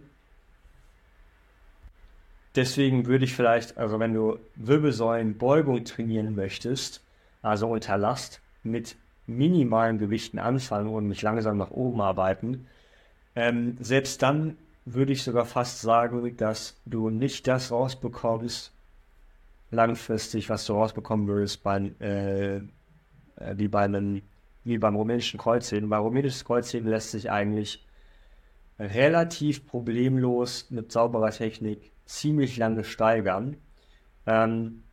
Deswegen 2.56 3.08
würde 3.08 3.26
ich 3.26 3.36
vielleicht, 3.36 3.78
also 3.78 4.00
wenn 4.00 4.14
du 4.14 4.40
Wirbelsäulenbeugung 4.56 5.84
trainieren 5.84 6.34
möchtest, 6.34 7.02
also 7.42 7.68
unter 7.68 7.98
Last, 7.98 8.40
mit 8.64 8.96
minimalen 9.28 10.00
Gewichten 10.00 10.40
anfangen 10.40 10.90
und 10.90 11.08
mich 11.08 11.22
langsam 11.22 11.58
nach 11.58 11.72
oben 11.72 12.02
arbeiten. 12.02 12.68
Ähm, 13.36 13.78
selbst 13.80 14.22
dann 14.24 14.58
würde 14.86 15.12
ich 15.12 15.24
sogar 15.24 15.46
fast 15.46 15.82
sagen, 15.82 16.36
dass 16.38 16.80
du 16.86 17.10
nicht 17.10 17.46
das 17.48 17.72
rausbekommst, 17.72 18.72
langfristig, 19.70 20.50
was 20.50 20.66
du 20.66 20.74
rausbekommen 20.74 21.28
würdest 21.28 21.62
beim, 21.62 21.96
äh, 22.00 22.56
äh, 22.56 22.62
wie, 23.56 23.68
bei 23.68 23.82
einem, 23.82 24.22
wie 24.64 24.78
beim 24.78 24.96
rumänischen 24.96 25.40
Kreuzheben. 25.40 25.90
Bei 25.90 25.98
rumänisches 25.98 26.46
Kreuzheben 26.46 26.90
lässt 26.90 27.12
sich 27.12 27.30
eigentlich 27.30 27.86
relativ 28.80 29.68
problemlos 29.68 30.70
mit 30.70 30.92
sauberer 30.92 31.32
Technik 31.32 31.92
ziemlich 32.06 32.58
lange 32.58 32.84
steigern. 32.84 33.58
Ähm, 34.26 34.84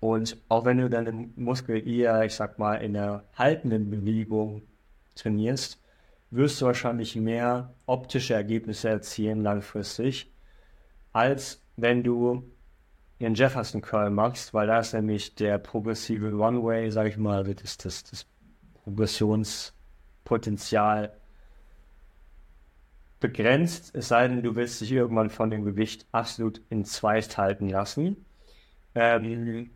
und 0.00 0.38
auch 0.48 0.64
wenn 0.64 0.78
du 0.78 0.88
deinen 0.88 1.34
Muskel 1.36 1.86
eher, 1.86 2.24
ich 2.24 2.34
sag 2.34 2.58
mal, 2.58 2.76
in 2.76 2.94
der 2.94 3.24
haltenden 3.36 3.90
Bewegung 3.90 4.62
trainierst, 5.16 5.78
wirst 6.30 6.60
du 6.60 6.66
wahrscheinlich 6.66 7.16
mehr 7.16 7.74
optische 7.86 8.34
Ergebnisse 8.34 8.88
erzielen 8.88 9.42
langfristig, 9.42 10.32
als 11.12 11.60
wenn 11.76 12.04
du 12.04 12.44
den 13.20 13.34
Jefferson 13.34 13.80
Curl 13.80 14.10
machst, 14.10 14.54
weil 14.54 14.68
da 14.68 14.78
ist 14.78 14.92
nämlich 14.92 15.34
der 15.34 15.58
progressive 15.58 16.30
Runway, 16.30 16.88
sag 16.90 17.08
ich 17.08 17.16
mal, 17.16 17.42
das, 17.42 17.76
das, 17.78 18.04
das 18.04 18.26
Progressionspotenzial 18.84 21.12
begrenzt, 23.18 23.96
es 23.96 24.06
sei 24.08 24.28
denn, 24.28 24.44
du 24.44 24.54
willst 24.54 24.80
dich 24.80 24.92
irgendwann 24.92 25.30
von 25.30 25.50
dem 25.50 25.64
Gewicht 25.64 26.06
absolut 26.12 26.60
in 26.70 26.84
zwei 26.84 27.20
halten 27.20 27.68
lassen. 27.68 28.24
Ähm, 28.94 29.70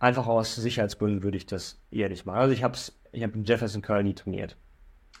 einfach 0.00 0.26
aus 0.26 0.56
Sicherheitsgründen 0.56 1.22
würde 1.22 1.36
ich 1.36 1.46
das 1.46 1.80
eher 1.92 2.08
nicht 2.08 2.26
machen. 2.26 2.38
Also 2.38 2.52
ich 2.52 2.64
habe 2.64 2.76
ich 3.12 3.22
hab 3.22 3.30
Jefferson 3.44 3.82
Curl 3.82 4.02
nie 4.02 4.14
trainiert. 4.14 4.56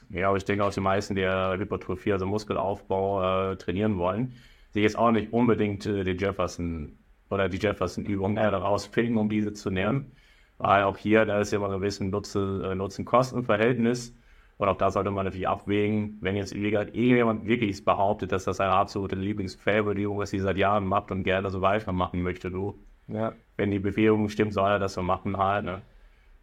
Ja, 0.08 0.28
aber 0.28 0.38
ich 0.38 0.44
denke 0.44 0.64
auch 0.64 0.72
die 0.72 0.80
meisten, 0.80 1.14
die 1.14 1.24
Hypertrophie, 1.24 2.12
also 2.12 2.26
Muskelaufbau 2.26 3.52
äh, 3.52 3.56
trainieren 3.56 3.96
wollen, 3.98 4.34
die 4.74 4.80
jetzt 4.80 4.98
auch 4.98 5.12
nicht 5.12 5.32
unbedingt 5.32 5.86
äh, 5.86 6.02
die 6.02 6.12
Jefferson 6.12 6.98
oder 7.30 7.48
die 7.48 7.58
Jefferson-Übung 7.58 8.36
äh, 8.36 8.50
daraus 8.50 8.86
finden, 8.86 9.18
um 9.18 9.28
diese 9.28 9.52
zu 9.52 9.70
nehmen. 9.70 10.12
Weil 10.58 10.82
auch 10.82 10.96
hier, 10.96 11.24
da 11.24 11.40
ist 11.40 11.52
ja 11.52 11.58
immer 11.58 11.72
ein 11.72 11.80
bisschen 11.80 12.12
äh, 12.12 12.74
Nutzen-Kosten-Verhältnis. 12.74 14.16
Und 14.56 14.68
auch 14.68 14.76
da 14.76 14.90
sollte 14.90 15.10
man 15.10 15.24
natürlich 15.24 15.48
abwägen, 15.48 16.18
wenn 16.20 16.36
jetzt 16.36 16.52
irgendjemand 16.52 17.46
wirklich 17.46 17.82
behauptet, 17.84 18.32
dass 18.32 18.44
das 18.44 18.58
seine 18.58 18.72
absolute 18.72 19.16
Lieblingsfavorite 19.16 20.22
ist, 20.22 20.32
die 20.32 20.40
seit 20.40 20.58
Jahren 20.58 20.84
macht 20.84 21.10
und 21.10 21.22
gerne 21.22 21.50
so 21.50 21.62
weitermachen 21.62 22.20
möchte, 22.22 22.50
du. 22.50 22.78
Ja. 23.12 23.32
Wenn 23.56 23.70
die 23.70 23.78
Bewegung 23.78 24.28
stimmt, 24.28 24.52
soll 24.52 24.70
er 24.70 24.78
das 24.78 24.94
so 24.94 25.02
machen 25.02 25.36
halt. 25.36 25.64
Ne? 25.64 25.82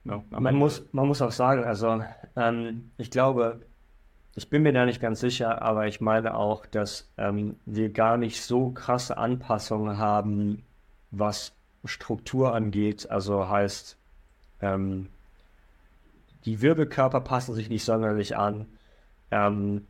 Ja, 0.05 0.23
man, 0.29 0.55
muss, 0.55 0.85
man 0.91 1.07
muss 1.07 1.21
auch 1.21 1.31
sagen, 1.31 1.63
also 1.63 2.01
ähm, 2.35 2.91
ich 2.97 3.11
glaube, 3.11 3.61
ich 4.35 4.49
bin 4.49 4.63
mir 4.63 4.71
da 4.71 4.85
nicht 4.85 5.01
ganz 5.01 5.19
sicher, 5.19 5.61
aber 5.61 5.87
ich 5.87 5.99
meine 5.99 6.35
auch, 6.35 6.65
dass 6.65 7.11
ähm, 7.17 7.55
wir 7.65 7.89
gar 7.91 8.17
nicht 8.17 8.41
so 8.41 8.69
krasse 8.69 9.17
Anpassungen 9.17 9.97
haben, 9.97 10.63
was 11.11 11.53
Struktur 11.83 12.53
angeht. 12.53 13.09
Also 13.09 13.49
heißt, 13.49 13.97
ähm, 14.61 15.09
die 16.45 16.61
Wirbelkörper 16.61 17.21
passen 17.21 17.55
sich 17.55 17.69
nicht 17.69 17.83
sonderlich 17.83 18.37
an. 18.37 18.67
Ähm, 19.31 19.87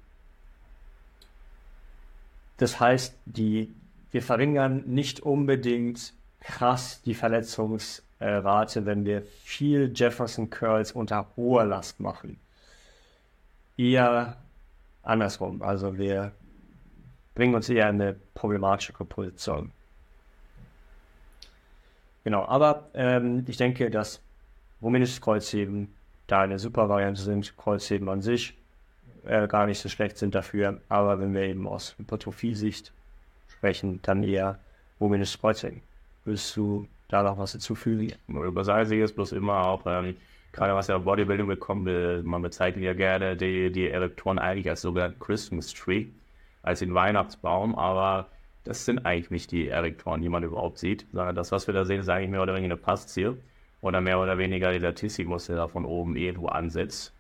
das 2.58 2.80
heißt, 2.80 3.16
die, 3.26 3.74
wir 4.12 4.24
verringern 4.24 4.84
nicht 4.88 5.20
unbedingt 5.20 6.14
krass 6.48 7.02
die 7.04 7.14
Verletzungsrate, 7.14 8.86
wenn 8.86 9.06
wir 9.06 9.22
viel 9.44 9.92
Jefferson 9.94 10.50
Curls 10.50 10.94
unter 10.94 11.28
hoher 11.36 11.66
Last 11.66 12.00
machen. 12.00 12.40
Eher 13.78 14.38
andersrum. 15.04 15.62
Also 15.62 15.98
wir 15.98 16.32
bringen 17.36 17.54
uns 17.54 17.70
eher 17.70 17.90
in 17.90 18.02
eine 18.02 18.16
problematische 18.34 18.94
Position. 18.94 19.72
Genau, 22.24 22.46
aber 22.46 22.90
ähm, 22.94 23.46
ich 23.48 23.58
denke, 23.58 23.90
dass 23.90 24.22
rumänisches 24.82 25.22
Kreuzheben 25.22 25.94
da 26.28 26.42
eine 26.42 26.60
super 26.60 26.90
Variante 26.90 27.22
sind. 27.22 27.56
Kreuzheben 27.58 28.10
an 28.10 28.22
sich 28.22 28.54
äh, 29.26 29.48
gar 29.48 29.66
nicht 29.66 29.80
so 29.80 29.90
schlecht 29.90 30.18
sind 30.18 30.34
dafür. 30.34 30.82
Aber 30.90 31.20
wenn 31.20 31.34
wir 31.34 31.44
eben 31.44 31.68
aus 31.68 31.96
Hypertrophie-Sicht 31.98 32.92
sprechen, 33.50 34.00
dann 34.02 34.24
eher 34.24 34.60
rumänisches 35.00 35.40
Kreuzheben. 35.40 35.82
Willst 36.28 36.58
du 36.58 36.86
da 37.08 37.24
noch 37.24 37.38
was 37.38 37.54
hinzufügen? 37.54 38.12
Überseite 38.28 38.94
ist 38.96 39.16
bloß 39.16 39.32
immer 39.32 39.66
auch, 39.66 39.84
ähm, 39.86 40.18
gerade 40.52 40.76
was 40.76 40.88
ja 40.88 40.98
Bodybuilding 40.98 41.48
bekommen 41.48 41.86
will, 41.86 42.22
man 42.22 42.42
bezeichnet 42.42 42.84
ja 42.84 42.94
gerne 42.94 43.38
die, 43.38 43.72
die 43.72 43.88
Erektoren 43.88 44.38
eigentlich 44.38 44.70
als 44.70 44.82
sogenannten 44.82 45.20
Christmas 45.20 45.74
Tree, 45.74 46.08
als 46.64 46.80
den 46.80 46.94
Weihnachtsbaum, 46.94 47.76
aber 47.76 48.28
das 48.66 48.84
sind 48.84 49.06
eigentlich 49.06 49.30
nicht 49.32 49.54
die 49.54 49.70
Erektoren, 49.70 50.22
die 50.22 50.28
man 50.28 50.44
überhaupt 50.44 50.80
sieht, 50.80 51.06
sondern 51.14 51.34
das, 51.34 51.54
was 51.54 51.66
wir 51.66 51.74
da 51.74 51.86
sehen, 51.86 52.02
ist 52.02 52.10
eigentlich 52.10 52.32
mehr 52.32 52.42
oder 52.42 52.56
weniger 52.56 52.74
eine 52.74 52.82
Pastie 52.82 53.32
oder 53.80 54.02
mehr 54.02 54.20
oder 54.20 54.38
weniger 54.38 54.74
dieser 54.74 54.94
Tissimus, 54.94 55.46
der 55.46 55.56
da 55.56 55.70
von 55.70 55.86
oben 55.86 56.18
irgendwo 56.18 56.48
ansetzt. 56.48 57.14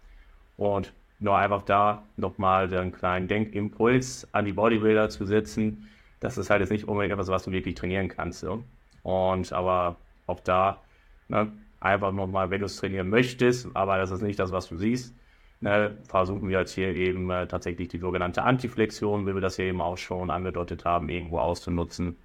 Und 0.58 0.92
nur 1.20 1.38
einfach 1.38 1.64
da 1.64 2.04
nochmal 2.18 2.68
den 2.68 2.92
kleinen 2.92 3.30
Denkimpuls 3.30 4.28
an 4.34 4.44
die 4.44 4.52
Bodybuilder 4.52 5.08
zu 5.08 5.26
setzen, 5.26 5.88
das 6.20 6.38
ist 6.38 6.50
halt 6.50 6.60
jetzt 6.60 6.72
nicht 6.72 6.90
unbedingt 6.90 7.14
etwas, 7.14 7.30
was 7.30 7.44
du 7.44 7.52
wirklich 7.52 7.76
trainieren 7.76 8.10
kannst. 8.10 8.42
So. 8.42 8.66
Und 9.08 9.54
aber 9.54 9.96
auch 10.26 10.42
da 10.42 10.82
ne, 11.30 11.50
einfach 11.80 12.12
nochmal, 12.12 12.50
wenn 12.50 12.60
du 12.60 12.66
es 12.66 12.76
trainieren 12.76 13.10
möchtest, 13.10 13.74
aber 13.74 13.98
das 13.98 14.12
ist 14.12 14.22
nicht 14.22 14.38
das, 14.38 14.52
was 14.52 14.68
du 14.68 14.76
siehst, 14.76 15.16
ne, 15.62 15.98
versuchen 16.10 16.50
wir 16.50 16.60
jetzt 16.60 16.74
hier 16.74 16.94
eben 16.94 17.32
äh, 17.32 17.48
tatsächlich 17.48 17.88
die 17.88 18.00
sogenannte 18.00 18.44
Antiflexion, 18.44 19.26
wie 19.26 19.34
wir 19.34 19.40
das 19.40 19.56
hier 19.56 19.68
eben 19.68 19.80
auch 19.80 19.96
schon 19.96 20.30
angedeutet 20.30 20.84
haben, 20.84 21.08
irgendwo 21.08 21.40
auszunutzen. 21.40 22.18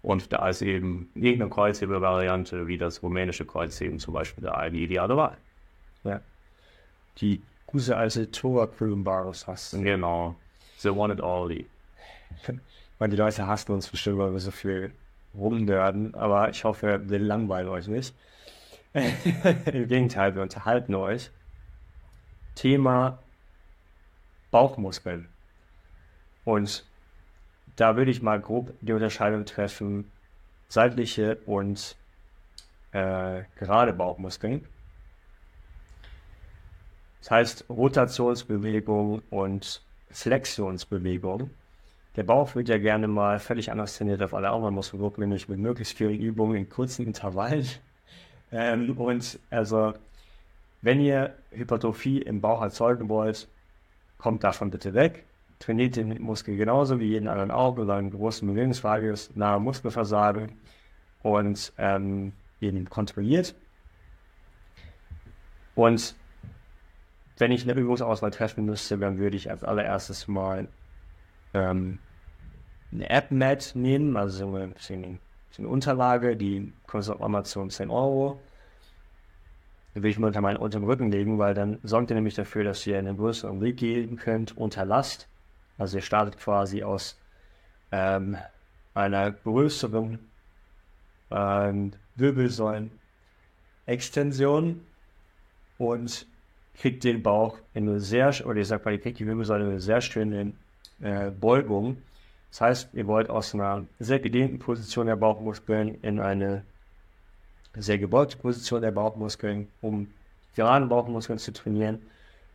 Und 0.00 0.32
da 0.32 0.48
ist 0.48 0.62
eben 0.62 1.10
irgendeine 1.14 1.50
Kreuzhebelvariante 1.50 2.66
wie 2.66 2.78
das 2.78 3.02
rumänische 3.02 3.44
Kreuzheben 3.44 3.98
zum 3.98 4.14
Beispiel 4.14 4.44
da 4.44 4.52
eine 4.52 4.78
ideale 4.78 5.18
Wahl. 5.18 5.36
Ja. 6.04 6.22
Die 7.18 7.42
gute 7.66 7.94
alte 7.94 8.30
Tora 8.30 8.68
Krümbaros 8.68 9.46
hast. 9.46 9.72
Genau. 9.72 10.34
The 10.78 10.88
one 10.88 11.12
and 11.12 11.20
only. 11.20 11.66
Weil 12.98 13.10
die 13.10 13.16
Leute 13.16 13.46
hassen 13.46 13.72
uns 13.72 13.90
bestimmt, 13.90 14.16
weil 14.16 14.32
wir 14.32 14.40
so 14.40 14.50
viel 14.50 14.92
rumnörden, 15.34 16.14
aber 16.14 16.50
ich 16.50 16.64
hoffe, 16.64 17.00
wir 17.08 17.18
langweilen 17.18 17.68
euch 17.68 17.88
nicht. 17.88 18.14
Im 18.92 19.88
Gegenteil, 19.88 20.34
wir 20.34 20.42
unterhalten 20.42 20.94
euch. 20.94 21.30
Thema 22.54 23.18
Bauchmuskeln. 24.50 25.28
Und 26.44 26.84
da 27.76 27.96
würde 27.96 28.10
ich 28.10 28.22
mal 28.22 28.40
grob 28.40 28.72
die 28.80 28.92
Unterscheidung 28.92 29.44
treffen, 29.44 30.10
seitliche 30.68 31.36
und 31.44 31.96
äh, 32.92 33.42
gerade 33.56 33.92
Bauchmuskeln. 33.92 34.66
Das 37.20 37.30
heißt 37.30 37.64
Rotationsbewegung 37.68 39.22
und 39.30 39.82
Flexionsbewegung. 40.10 41.50
Der 42.16 42.22
Bauch 42.22 42.54
wird 42.54 42.68
ja 42.68 42.78
gerne 42.78 43.08
mal 43.08 43.38
völlig 43.38 43.70
anders 43.70 43.96
trainiert 43.98 44.22
auf 44.22 44.32
alle 44.32 44.48
anderen 44.48 44.74
Muskelgruppen, 44.74 45.20
nämlich 45.20 45.48
mit 45.48 45.58
möglichst 45.58 45.98
vielen 45.98 46.18
Übungen 46.18 46.56
in 46.56 46.68
kurzen 46.68 47.06
Intervallen. 47.06 47.66
Ähm, 48.50 48.96
und 48.96 49.38
also, 49.50 49.92
wenn 50.80 51.00
ihr 51.00 51.34
Hypertrophie 51.50 52.22
im 52.22 52.40
Bauch 52.40 52.62
erzeugen 52.62 53.08
wollt, 53.10 53.48
kommt 54.18 54.44
davon 54.44 54.70
bitte 54.70 54.94
weg. 54.94 55.24
Trainiert 55.58 55.96
den 55.96 56.22
Muskel 56.22 56.56
genauso 56.56 57.00
wie 57.00 57.06
jeden 57.06 57.28
anderen 57.28 57.50
auch 57.50 57.76
oder 57.76 57.94
einen 57.94 58.10
großen 58.10 58.46
Bewegungsradius 58.48 59.34
nahe 59.34 59.60
Muskelversagen 59.60 60.52
und 61.22 61.72
ähm, 61.76 62.32
ihn 62.60 62.88
kontrolliert. 62.88 63.54
Und 65.74 66.14
wenn 67.36 67.52
ich 67.52 67.68
eine 67.68 67.78
Übungsauswahl 67.78 68.30
treffen 68.30 68.64
müsste, 68.64 68.96
dann 68.96 69.18
würde 69.18 69.36
ich 69.36 69.50
als 69.50 69.64
allererstes 69.64 70.28
mal 70.28 70.68
ähm, 71.52 71.98
eine 72.92 73.10
App-Mat 73.10 73.72
nehmen, 73.74 74.16
also 74.16 74.38
so 74.38 74.46
eine, 74.54 74.72
Unterlage, 75.68 76.36
die 76.36 76.72
kostet 76.86 77.16
auf 77.16 77.22
Amazon 77.22 77.70
10 77.70 77.90
Euro. 77.90 78.40
Die 79.94 80.02
will 80.02 80.10
ich 80.10 80.18
mir 80.18 80.26
unter 80.26 80.42
meinen 80.42 80.58
unteren 80.58 80.84
Rücken 80.84 81.10
legen, 81.10 81.38
weil 81.38 81.54
dann 81.54 81.78
sorgt 81.82 82.10
ihr 82.10 82.14
nämlich 82.14 82.34
dafür, 82.34 82.64
dass 82.64 82.86
ihr 82.86 82.98
einen 82.98 83.16
größeren 83.16 83.62
Weg 83.62 83.78
geben 83.78 84.16
könnt 84.16 84.54
unter 84.56 84.84
Last. 84.84 85.28
Also 85.78 85.96
ihr 85.96 86.02
startet 86.02 86.38
quasi 86.38 86.82
aus 86.82 87.18
ähm, 87.92 88.36
einer 88.92 89.30
größeren 89.30 90.18
ähm, 91.30 91.92
Wirbelsäulen-Extension 92.16 94.82
und 95.78 96.26
kriegt 96.78 97.04
den 97.04 97.22
Bauch 97.22 97.58
in 97.74 97.88
eine 97.88 98.00
sehr, 98.00 98.32
oder 98.46 98.60
ich 98.60 98.68
sag 98.68 98.84
mal, 98.84 98.92
ihr 98.92 99.00
kriegt 99.00 99.18
die 99.18 99.26
Wirbelsäule 99.26 99.64
in 99.64 99.70
eine 99.70 99.80
sehr 99.80 100.00
schöne 100.00 100.52
äh, 101.00 101.30
Beugung. 101.30 101.98
Das 102.56 102.62
heißt, 102.62 102.94
ihr 102.94 103.06
wollt 103.06 103.28
aus 103.28 103.52
einer 103.52 103.84
sehr 103.98 104.18
gedehnten 104.18 104.58
Position 104.58 105.08
der 105.08 105.16
Bauchmuskeln 105.16 105.96
in 106.00 106.18
eine 106.18 106.62
sehr 107.74 107.98
gebeugte 107.98 108.38
Position 108.38 108.80
der 108.80 108.92
Bauchmuskeln, 108.92 109.68
um 109.82 110.08
gerade 110.54 110.86
Bauchmuskeln 110.86 111.38
zu 111.38 111.52
trainieren. 111.52 112.00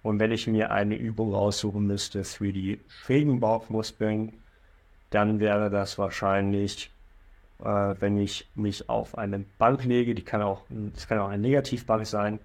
Und 0.01 0.17
wenn 0.19 0.31
ich 0.31 0.47
mir 0.47 0.71
eine 0.71 0.95
Übung 0.95 1.35
raussuchen 1.35 1.85
müsste 1.85 2.23
für 2.23 2.51
die 2.51 2.79
schrägen 2.87 3.39
Bauchmuskeln, 3.39 4.33
dann 5.11 5.39
wäre 5.39 5.69
das 5.69 5.99
wahrscheinlich, 5.99 6.89
äh, 7.59 7.93
wenn 7.99 8.17
ich 8.17 8.49
mich 8.55 8.89
auf 8.89 9.19
eine 9.19 9.45
Bank 9.59 9.83
lege, 9.83 10.15
die 10.15 10.23
kann 10.23 10.41
auch, 10.41 10.63
das 10.95 11.07
kann 11.07 11.19
auch 11.19 11.29
eine 11.29 11.43
Negativbank 11.43 12.07
sein, 12.07 12.39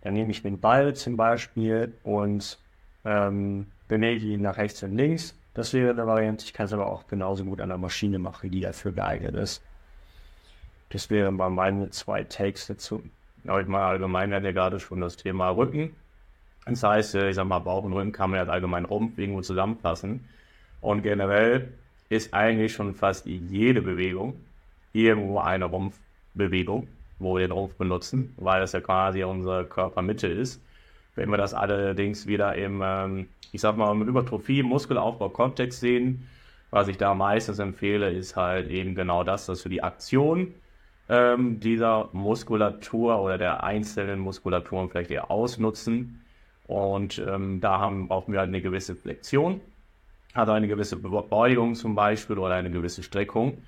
dann 0.00 0.14
nehme 0.14 0.30
ich 0.30 0.40
den 0.40 0.58
Ball 0.58 0.94
zum 0.94 1.18
Beispiel 1.18 1.92
und 2.04 2.58
ähm, 3.04 3.66
bewege 3.86 4.24
ihn 4.24 4.40
nach 4.40 4.56
rechts 4.56 4.82
und 4.82 4.96
links. 4.96 5.34
Das 5.54 5.72
wäre 5.72 5.90
eine 5.90 6.06
Variante. 6.06 6.44
Ich 6.44 6.52
kann 6.52 6.66
es 6.66 6.72
aber 6.72 6.86
auch 6.86 7.06
genauso 7.06 7.44
gut 7.44 7.60
an 7.60 7.68
der 7.68 7.78
Maschine 7.78 8.18
machen, 8.18 8.50
die 8.50 8.60
dafür 8.60 8.92
geeignet 8.92 9.34
ist. 9.34 9.62
Das 10.90 11.10
wären 11.10 11.36
mal 11.36 11.50
meine 11.50 11.90
zwei 11.90 12.24
Takes 12.24 12.66
dazu. 12.66 13.02
Ja, 13.44 13.58
ich 13.58 13.66
mal 13.66 13.84
allgemein 13.84 14.32
hat 14.32 14.44
ja 14.44 14.52
gerade 14.52 14.80
schon 14.80 15.00
das 15.00 15.16
Thema 15.16 15.50
Rücken. 15.50 15.94
Das 16.64 16.82
heißt, 16.82 17.14
äh, 17.16 17.30
ich 17.30 17.36
sag 17.36 17.46
mal, 17.46 17.58
Bauch 17.58 17.84
und 17.84 17.92
Rücken 17.92 18.12
kann 18.12 18.30
man 18.30 18.46
ja 18.46 18.52
allgemein 18.52 18.84
Rumpf 18.84 19.18
irgendwo 19.18 19.40
zusammenfassen. 19.40 20.28
Und 20.80 21.02
generell 21.02 21.72
ist 22.08 22.34
eigentlich 22.34 22.72
schon 22.72 22.94
fast 22.94 23.26
jede 23.26 23.82
Bewegung 23.82 24.34
irgendwo 24.92 25.38
eine 25.40 25.64
Rumpfbewegung 25.64 26.88
wo 27.22 27.36
wir 27.36 27.46
den 27.46 27.52
Rumpf 27.52 27.74
benutzen, 27.74 28.34
weil 28.36 28.60
das 28.60 28.72
ja 28.72 28.80
quasi 28.80 29.22
unsere 29.24 29.64
Körpermitte 29.64 30.26
ist. 30.26 30.60
Wenn 31.14 31.30
wir 31.30 31.36
das 31.36 31.54
allerdings 31.54 32.26
wieder 32.26 32.54
im, 32.54 32.82
ähm, 32.84 33.28
ich 33.52 33.60
sag 33.60 33.76
mal, 33.76 33.92
im 33.92 34.06
Hypertrophie-Muskelaufbau-Kontext 34.06 35.78
sehen, 35.80 36.26
was 36.70 36.88
ich 36.88 36.96
da 36.96 37.14
meistens 37.14 37.58
empfehle, 37.58 38.10
ist 38.10 38.34
halt 38.34 38.70
eben 38.70 38.94
genau 38.94 39.24
das, 39.24 39.44
dass 39.44 39.62
wir 39.64 39.70
die 39.70 39.82
Aktion 39.82 40.54
ähm, 41.10 41.60
dieser 41.60 42.08
Muskulatur 42.12 43.20
oder 43.20 43.36
der 43.36 43.62
einzelnen 43.62 44.20
Muskulaturen 44.20 44.88
vielleicht 44.88 45.10
eher 45.10 45.30
ausnutzen. 45.30 46.24
Und 46.66 47.22
ähm, 47.28 47.60
da 47.60 47.78
haben, 47.78 48.08
brauchen 48.08 48.32
wir 48.32 48.40
halt 48.40 48.48
eine 48.48 48.62
gewisse 48.62 48.96
Flexion, 48.96 49.60
also 50.32 50.52
eine 50.52 50.66
gewisse 50.66 50.96
Beugung 50.96 51.74
zum 51.74 51.94
Beispiel 51.94 52.38
oder 52.38 52.54
eine 52.54 52.70
gewisse 52.70 53.02
Streckung. 53.02 53.58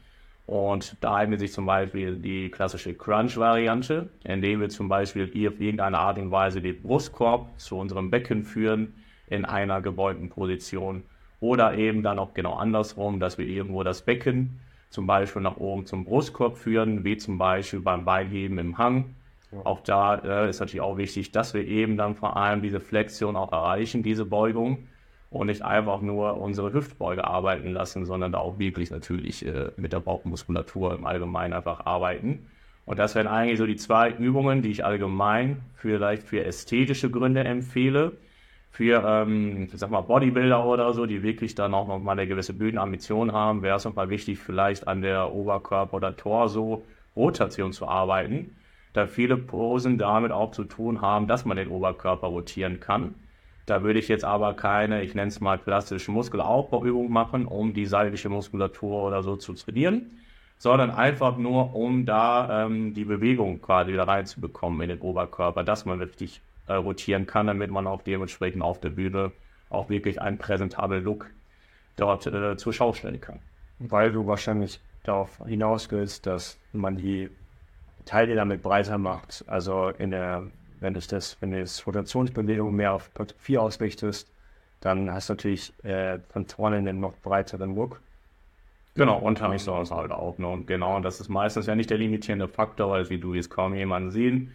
Und 0.47 0.97
da 1.03 1.17
eignet 1.17 1.41
sich 1.41 1.53
zum 1.53 1.67
Beispiel 1.67 2.17
die 2.17 2.51
klassische 2.51 2.95
Crunch-Variante, 2.95 4.09
indem 4.25 4.61
wir 4.61 4.71
zum 4.71 4.89
Beispiel 4.89 5.27
hier 5.27 5.51
auf 5.51 5.61
irgendeine 5.61 5.99
Art 5.99 6.19
und 6.19 6.31
Weise 6.31 6.63
den 6.63 6.81
Brustkorb 6.81 7.49
zu 7.59 7.77
unserem 7.77 8.11
Becken 8.11 8.45
führen 8.45 8.95
in 9.27 9.45
einer 9.45 9.81
gebeugten 9.81 10.29
Position. 10.29 11.03
Oder 11.41 11.75
eben 11.77 12.03
dann 12.03 12.19
auch 12.19 12.35
genau 12.35 12.55
andersrum, 12.55 13.21
dass 13.21 13.39
wir 13.39 13.47
irgendwo 13.47 13.83
das 13.83 14.03
Becken 14.03 14.61
zum 14.91 15.07
Beispiel 15.07 15.43
nach 15.43 15.57
oben 15.57 15.87
zum 15.87 16.05
Brustkorb 16.05 16.57
führen, 16.57 17.05
wie 17.05 17.17
zum 17.17 17.37
Beispiel 17.37 17.81
beim 17.81 18.05
Beinheben 18.05 18.59
im 18.59 18.79
Hang. 18.79 19.15
Auch 19.65 19.81
da 19.81 20.17
äh, 20.17 20.51
ist 20.51 20.61
natürlich 20.61 20.81
auch 20.81 20.97
wichtig, 20.97 21.31
dass 21.31 21.55
wir 21.55 21.67
eben 21.67 21.97
dann 21.97 22.15
vor 22.15 22.37
allem 22.37 22.63
diese 22.63 22.81
Flexion 22.81 23.37
auch 23.37 23.53
erreichen, 23.53 24.03
diese 24.03 24.25
Beugung 24.25 24.89
und 25.31 25.49
nicht 25.49 25.63
einfach 25.63 26.01
nur 26.01 26.41
unsere 26.41 26.73
Hüftbeuge 26.73 27.25
arbeiten 27.25 27.71
lassen, 27.71 28.05
sondern 28.05 28.33
da 28.33 28.39
auch 28.39 28.59
wirklich 28.59 28.91
natürlich 28.91 29.45
äh, 29.45 29.71
mit 29.77 29.93
der 29.93 30.01
Bauchmuskulatur 30.01 30.95
im 30.95 31.07
Allgemeinen 31.07 31.53
einfach 31.53 31.87
arbeiten. 31.87 32.47
Und 32.87 32.99
das 32.99 33.15
wären 33.15 33.27
eigentlich 33.27 33.59
so 33.59 33.67
die 33.67 33.77
zwei 33.77 34.11
Übungen, 34.11 34.63
die 34.63 34.71
ich 34.71 34.85
allgemein 34.85 35.63
vielleicht 35.75 36.23
für 36.23 36.45
ästhetische 36.45 37.11
Gründe 37.11 37.43
empfehle. 37.45 38.13
Für, 38.75 39.05
ähm, 39.07 39.69
ich 39.73 39.79
sag 39.79 39.91
mal, 39.91 40.01
Bodybuilder 40.01 40.65
oder 40.67 40.93
so, 40.95 41.07
die 41.07 41.23
wirklich 41.23 41.55
dann 41.55 41.75
auch 41.75 41.87
nochmal 41.87 42.19
eine 42.19 42.27
gewisse 42.27 42.53
Bühnenambition 42.55 43.31
haben, 43.33 43.63
wäre 43.63 43.77
es 43.77 43.85
nochmal 43.85 44.11
wichtig, 44.11 44.41
vielleicht 44.41 44.89
an 44.89 45.01
der 45.01 45.33
Oberkörper- 45.33 45.95
oder 45.95 46.17
Torso-Rotation 46.17 47.73
zu 47.73 47.87
arbeiten, 47.87 48.57
da 48.93 49.07
viele 49.07 49.37
Posen 49.37 49.97
damit 49.97 50.33
auch 50.33 50.51
zu 50.51 50.65
tun 50.65 51.01
haben, 51.01 51.29
dass 51.29 51.45
man 51.45 51.57
den 51.57 51.69
Oberkörper 51.69 52.27
rotieren 52.27 52.81
kann. 52.81 53.15
Da 53.67 53.85
würde 53.85 54.01
ich 54.01 54.09
jetzt 54.09 54.25
aber 54.25 54.55
keine, 54.55 55.05
ich 55.05 55.15
nenne 55.15 55.29
es 55.29 55.41
mal 55.41 55.59
klassische 55.59 56.11
Muskelaufbauübung 56.11 57.13
machen, 57.13 57.47
um 57.47 57.75
die 57.75 57.87
seitliche 57.87 58.29
Muskulatur 58.29 59.05
oder 59.05 59.23
so 59.23 59.37
zu 59.37 59.55
trainieren, 59.55 60.11
sondern 60.59 60.91
einfach 60.91 61.37
nur, 61.37 61.77
um 61.77 62.07
da 62.07 62.67
ähm, 62.67 62.93
die 62.93 63.05
Bewegung 63.05 63.61
quasi 63.63 63.93
wieder 63.93 64.09
reinzubekommen 64.09 64.81
in 64.83 64.89
den 64.89 65.01
Oberkörper, 65.01 65.63
dass 65.63 65.85
man 65.85 66.01
richtig 66.01 66.43
äh, 66.67 66.75
rotieren 66.75 67.27
kann, 67.27 67.47
damit 67.47 67.71
man 67.71 67.87
auch 67.87 68.03
dementsprechend 68.03 68.63
auf 68.63 68.81
der 68.81 68.91
Bühne 68.91 69.33
auch 69.71 69.89
wirklich 69.89 70.21
einen 70.21 70.39
präsentablen 70.39 71.03
Look 71.03 71.31
dort 71.97 72.27
äh, 72.27 72.57
zur 72.57 72.73
Schau 72.73 72.93
stellen 72.93 73.21
kann. 73.21 73.41
Weil 73.79 74.13
du 74.13 74.27
wahrscheinlich 74.27 74.81
darauf 75.03 75.39
hinaus 75.47 75.91
willst, 75.91 76.27
dass 76.27 76.59
man 76.73 76.97
die 76.97 77.31
Teile 78.05 78.35
damit 78.35 78.63
breiter 78.63 78.99
macht, 78.99 79.45
also 79.47 79.89
in 79.89 80.11
der 80.11 80.45
wenn 80.85 80.95
du 80.95 81.01
das, 81.01 81.37
wenn 81.41 81.51
du 81.51 81.61
das 81.61 81.85
Rotationsbewegung 81.87 82.75
mehr 82.75 82.93
auf 82.93 83.09
Hypertrophie 83.09 83.59
ausrichtest, 83.59 84.31
dann 84.81 85.11
hast 85.11 85.29
du 85.29 85.33
natürlich 85.33 85.73
äh, 85.83 86.19
von 86.29 86.47
vorne 86.47 86.77
einen 86.77 87.01
noch 87.01 87.15
breiteren 87.23 87.75
Look. 87.75 88.01
Genau, 88.95 89.19
und 89.19 89.41
habe 89.41 89.57
ich 89.57 89.63
sonst 89.63 89.91
halt 89.91 90.13
auch. 90.13 90.39
Ne? 90.39 90.47
Und 90.47 90.67
genau, 90.67 90.95
und 90.95 91.03
das 91.03 91.21
ist 91.21 91.29
meistens 91.29 91.67
ja 91.67 91.75
nicht 91.75 91.91
der 91.91 91.99
limitierende 91.99 92.49
Faktor, 92.49 92.91
weil 92.91 93.09
wie 93.09 93.19
du 93.19 93.35
jetzt 93.35 93.51
kaum 93.51 93.75
jemanden 93.75 94.11
sehen, 94.11 94.53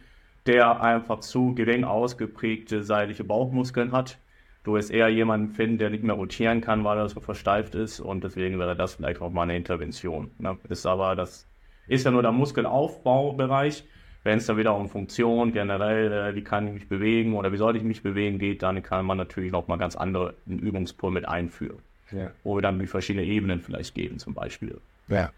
der 0.49 0.81
einfach 0.81 1.19
zu 1.19 1.53
gering 1.53 1.83
ausgeprägte 1.83 2.81
seitliche 2.81 3.23
Bauchmuskeln 3.23 3.91
hat. 3.91 4.17
Du 4.63 4.73
wirst 4.73 4.89
eher 4.89 5.07
jemanden 5.07 5.49
finden, 5.49 5.77
der 5.77 5.91
nicht 5.91 6.03
mehr 6.03 6.15
rotieren 6.15 6.59
kann, 6.59 6.83
weil 6.83 6.97
er 6.97 7.07
so 7.07 7.19
versteift 7.19 7.75
ist 7.75 7.99
und 7.99 8.23
deswegen 8.23 8.57
wäre 8.57 8.75
das 8.75 8.95
vielleicht 8.95 9.21
auch 9.21 9.29
mal 9.29 9.43
eine 9.43 9.55
Intervention. 9.55 10.31
Ne? 10.39 10.57
Ist 10.67 10.87
aber, 10.87 11.15
das 11.15 11.47
ist 11.87 12.03
ja 12.03 12.11
nur 12.11 12.23
der 12.23 12.31
Muskelaufbaubereich. 12.31 13.85
Wenn 14.23 14.39
es 14.39 14.47
dann 14.47 14.57
wieder 14.57 14.75
um 14.75 14.89
Funktion 14.89 15.53
generell, 15.53 16.11
äh, 16.11 16.35
wie 16.35 16.43
kann 16.43 16.67
ich 16.67 16.73
mich 16.73 16.89
bewegen 16.89 17.35
oder 17.35 17.53
wie 17.53 17.57
soll 17.57 17.77
ich 17.77 17.83
mich 17.83 18.01
bewegen 18.01 18.39
geht, 18.39 18.63
dann 18.63 18.81
kann 18.81 19.05
man 19.05 19.17
natürlich 19.17 19.51
noch 19.51 19.67
mal 19.67 19.77
ganz 19.77 19.95
andere 19.95 20.33
Übungspool 20.47 21.11
mit 21.11 21.27
einführen. 21.27 21.79
Ja. 22.11 22.31
Wo 22.43 22.57
wir 22.57 22.61
dann 22.61 22.79
die 22.79 22.87
verschiedenen 22.87 23.27
Ebenen 23.27 23.61
vielleicht 23.61 23.93
geben, 23.93 24.17
zum 24.17 24.33
Beispiel. 24.33 24.81
Ja. 25.09 25.31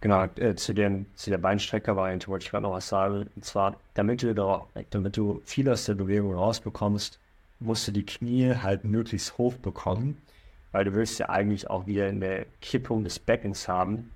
Genau, 0.00 0.24
äh, 0.36 0.54
zu, 0.54 0.74
den, 0.74 1.06
zu 1.14 1.30
der 1.30 1.38
Beinstrecker-Variante 1.38 2.28
wollte 2.28 2.44
ich 2.44 2.50
gerade 2.50 2.62
noch 2.62 2.72
was 2.72 2.88
sagen. 2.88 3.28
Und 3.34 3.44
zwar, 3.44 3.76
damit 3.94 4.22
du, 4.22 4.34
da, 4.34 4.66
damit 4.90 5.16
du 5.16 5.42
viel 5.44 5.68
aus 5.68 5.86
der 5.86 5.94
Bewegung 5.94 6.34
rausbekommst, 6.34 7.18
musst 7.58 7.88
du 7.88 7.92
die 7.92 8.06
Knie 8.06 8.54
halt 8.54 8.84
möglichst 8.84 9.38
hoch 9.38 9.54
bekommen, 9.54 10.20
weil 10.70 10.84
du 10.84 10.94
willst 10.94 11.18
ja 11.18 11.28
eigentlich 11.28 11.68
auch 11.68 11.86
wieder 11.86 12.06
eine 12.06 12.46
Kippung 12.60 13.02
des 13.02 13.18
Beckens 13.18 13.66
haben. 13.66 14.12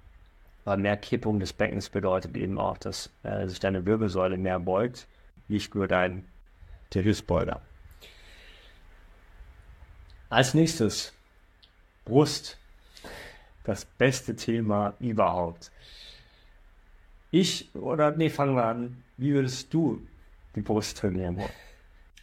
Weil 0.64 0.76
mehr 0.76 0.96
Kippung 0.96 1.40
des 1.40 1.52
Beckens 1.52 1.88
bedeutet 1.88 2.36
eben 2.36 2.58
auch, 2.58 2.78
dass 2.78 3.10
äh, 3.24 3.48
sich 3.48 3.58
deine 3.58 3.84
Wirbelsäule 3.84 4.36
mehr 4.36 4.60
beugt, 4.60 5.08
nicht 5.48 5.74
nur 5.74 5.88
dein 5.88 6.24
der 6.94 7.04
Hüftbeuger. 7.04 7.60
Als 10.28 10.54
nächstes 10.54 11.12
Brust. 12.04 12.58
Das 13.64 13.84
beste 13.84 14.34
Thema 14.34 14.94
überhaupt. 14.98 15.70
Ich, 17.30 17.74
oder 17.74 18.10
nee, 18.10 18.28
fangen 18.28 18.56
wir 18.56 18.64
an. 18.64 19.02
Wie 19.16 19.32
würdest 19.32 19.72
du 19.72 20.00
die 20.54 20.60
Brust 20.60 20.98
trainieren 20.98 21.36
wollen? 21.36 21.48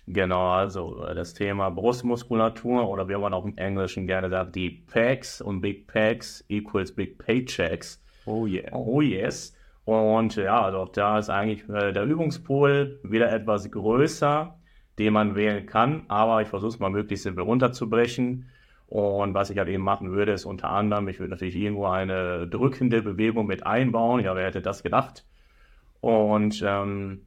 Genau, 0.08 0.52
also 0.52 1.06
äh, 1.06 1.14
das 1.14 1.34
Thema 1.34 1.70
Brustmuskulatur 1.70 2.88
oder 2.90 3.08
wie 3.08 3.16
man 3.16 3.34
auch 3.34 3.46
im 3.46 3.58
Englischen 3.58 4.08
gerne 4.08 4.30
sagt, 4.30 4.56
die 4.56 4.70
Packs 4.70 5.40
und 5.40 5.62
Big 5.62 5.88
Packs 5.88 6.44
equals 6.50 6.92
Big 6.92 7.18
Paychecks 7.20 8.02
Oh 8.26 8.46
yeah. 8.46 8.72
Oh 8.74 9.02
yes. 9.02 9.56
Und 9.86 10.36
ja, 10.36 10.62
also 10.62 10.80
auch 10.80 10.90
da 10.90 11.18
ist 11.18 11.30
eigentlich 11.30 11.68
äh, 11.70 11.92
der 11.92 12.04
Übungspool 12.04 13.00
wieder 13.04 13.32
etwas 13.32 13.72
größer, 13.72 14.56
den 15.00 15.14
man 15.14 15.36
wählen 15.36 15.66
kann, 15.66 16.04
aber 16.10 16.42
ich 16.42 16.48
versuche 16.48 16.70
es 16.70 16.80
mal 16.80 16.92
möglichst 16.92 17.24
simpel 17.24 17.44
runterzubrechen. 17.44 18.50
Und 18.90 19.36
was 19.36 19.52
ich 19.52 19.58
halt 19.60 19.70
eben 19.70 19.84
machen 19.84 20.12
würde, 20.12 20.32
ist 20.32 20.46
unter 20.46 20.72
anderem, 20.72 21.08
ich 21.10 21.20
würde 21.20 21.30
natürlich 21.30 21.56
irgendwo 21.56 21.86
eine 21.86 22.48
drückende 22.48 23.04
Bewegung 23.04 23.46
mit 23.46 23.64
einbauen. 23.66 24.24
Ja, 24.24 24.36
wer 24.36 24.48
hätte 24.48 24.64
das 24.64 24.82
gedacht? 24.82 25.26
Und 26.02 26.64
ähm, 26.66 27.22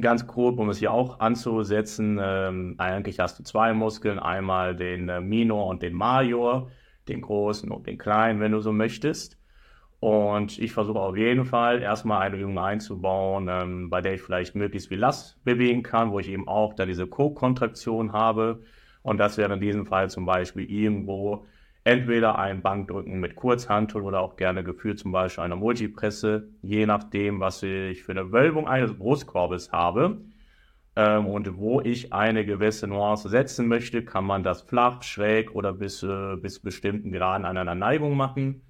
ganz 0.00 0.26
grob, 0.26 0.58
um 0.58 0.68
es 0.70 0.78
hier 0.78 0.92
auch 0.92 1.20
anzusetzen, 1.20 2.18
ähm, 2.20 2.74
eigentlich 2.78 3.20
hast 3.20 3.38
du 3.38 3.44
zwei 3.44 3.72
Muskeln, 3.74 4.18
einmal 4.18 4.74
den 4.74 5.08
äh, 5.08 5.20
Minor 5.20 5.66
und 5.66 5.82
den 5.82 5.94
Major, 5.94 6.68
den 7.06 7.20
großen 7.20 7.70
und 7.70 7.86
den 7.86 7.96
kleinen, 7.96 8.40
wenn 8.40 8.50
du 8.50 8.60
so 8.60 8.72
möchtest. 8.72 9.38
Und 10.00 10.58
ich 10.58 10.72
versuche 10.72 10.98
auf 10.98 11.16
jeden 11.16 11.44
Fall 11.44 11.80
erstmal 11.80 12.22
eine 12.22 12.38
Übung 12.38 12.58
einzubauen, 12.58 13.48
ähm, 13.48 13.88
bei 13.88 14.00
der 14.00 14.14
ich 14.14 14.22
vielleicht 14.22 14.56
möglichst 14.56 14.88
viel 14.88 14.98
Last 14.98 15.42
bewegen 15.44 15.84
kann, 15.84 16.10
wo 16.10 16.18
ich 16.18 16.28
eben 16.28 16.48
auch 16.48 16.74
da 16.74 16.86
diese 16.86 17.06
Co-Kontraktion 17.06 18.12
habe. 18.12 18.62
Und 19.02 19.18
das 19.18 19.38
wäre 19.38 19.54
in 19.54 19.60
diesem 19.60 19.86
Fall 19.86 20.10
zum 20.10 20.26
Beispiel 20.26 20.70
irgendwo 20.70 21.46
entweder 21.84 22.38
ein 22.38 22.62
Bankdrücken 22.62 23.20
mit 23.20 23.36
Kurzhantel 23.36 24.02
oder 24.02 24.20
auch 24.20 24.36
gerne 24.36 24.62
geführt 24.62 24.98
zum 24.98 25.12
Beispiel 25.12 25.44
eine 25.44 25.56
Multipresse, 25.56 26.48
je 26.62 26.84
nachdem, 26.86 27.40
was 27.40 27.62
ich 27.62 28.02
für 28.02 28.12
eine 28.12 28.32
Wölbung 28.32 28.68
eines 28.68 28.98
Brustkorbes 28.98 29.72
habe. 29.72 30.20
Ähm, 30.96 31.26
und 31.26 31.56
wo 31.56 31.80
ich 31.80 32.12
eine 32.12 32.44
gewisse 32.44 32.86
Nuance 32.86 33.28
setzen 33.28 33.68
möchte, 33.68 34.04
kann 34.04 34.24
man 34.24 34.42
das 34.42 34.62
flach, 34.62 35.02
schräg 35.02 35.54
oder 35.54 35.72
bis, 35.72 36.02
äh, 36.02 36.36
bis 36.36 36.60
bestimmten 36.60 37.12
Graden 37.12 37.44
an 37.44 37.56
einer 37.56 37.74
Neigung 37.74 38.16
machen 38.16 38.62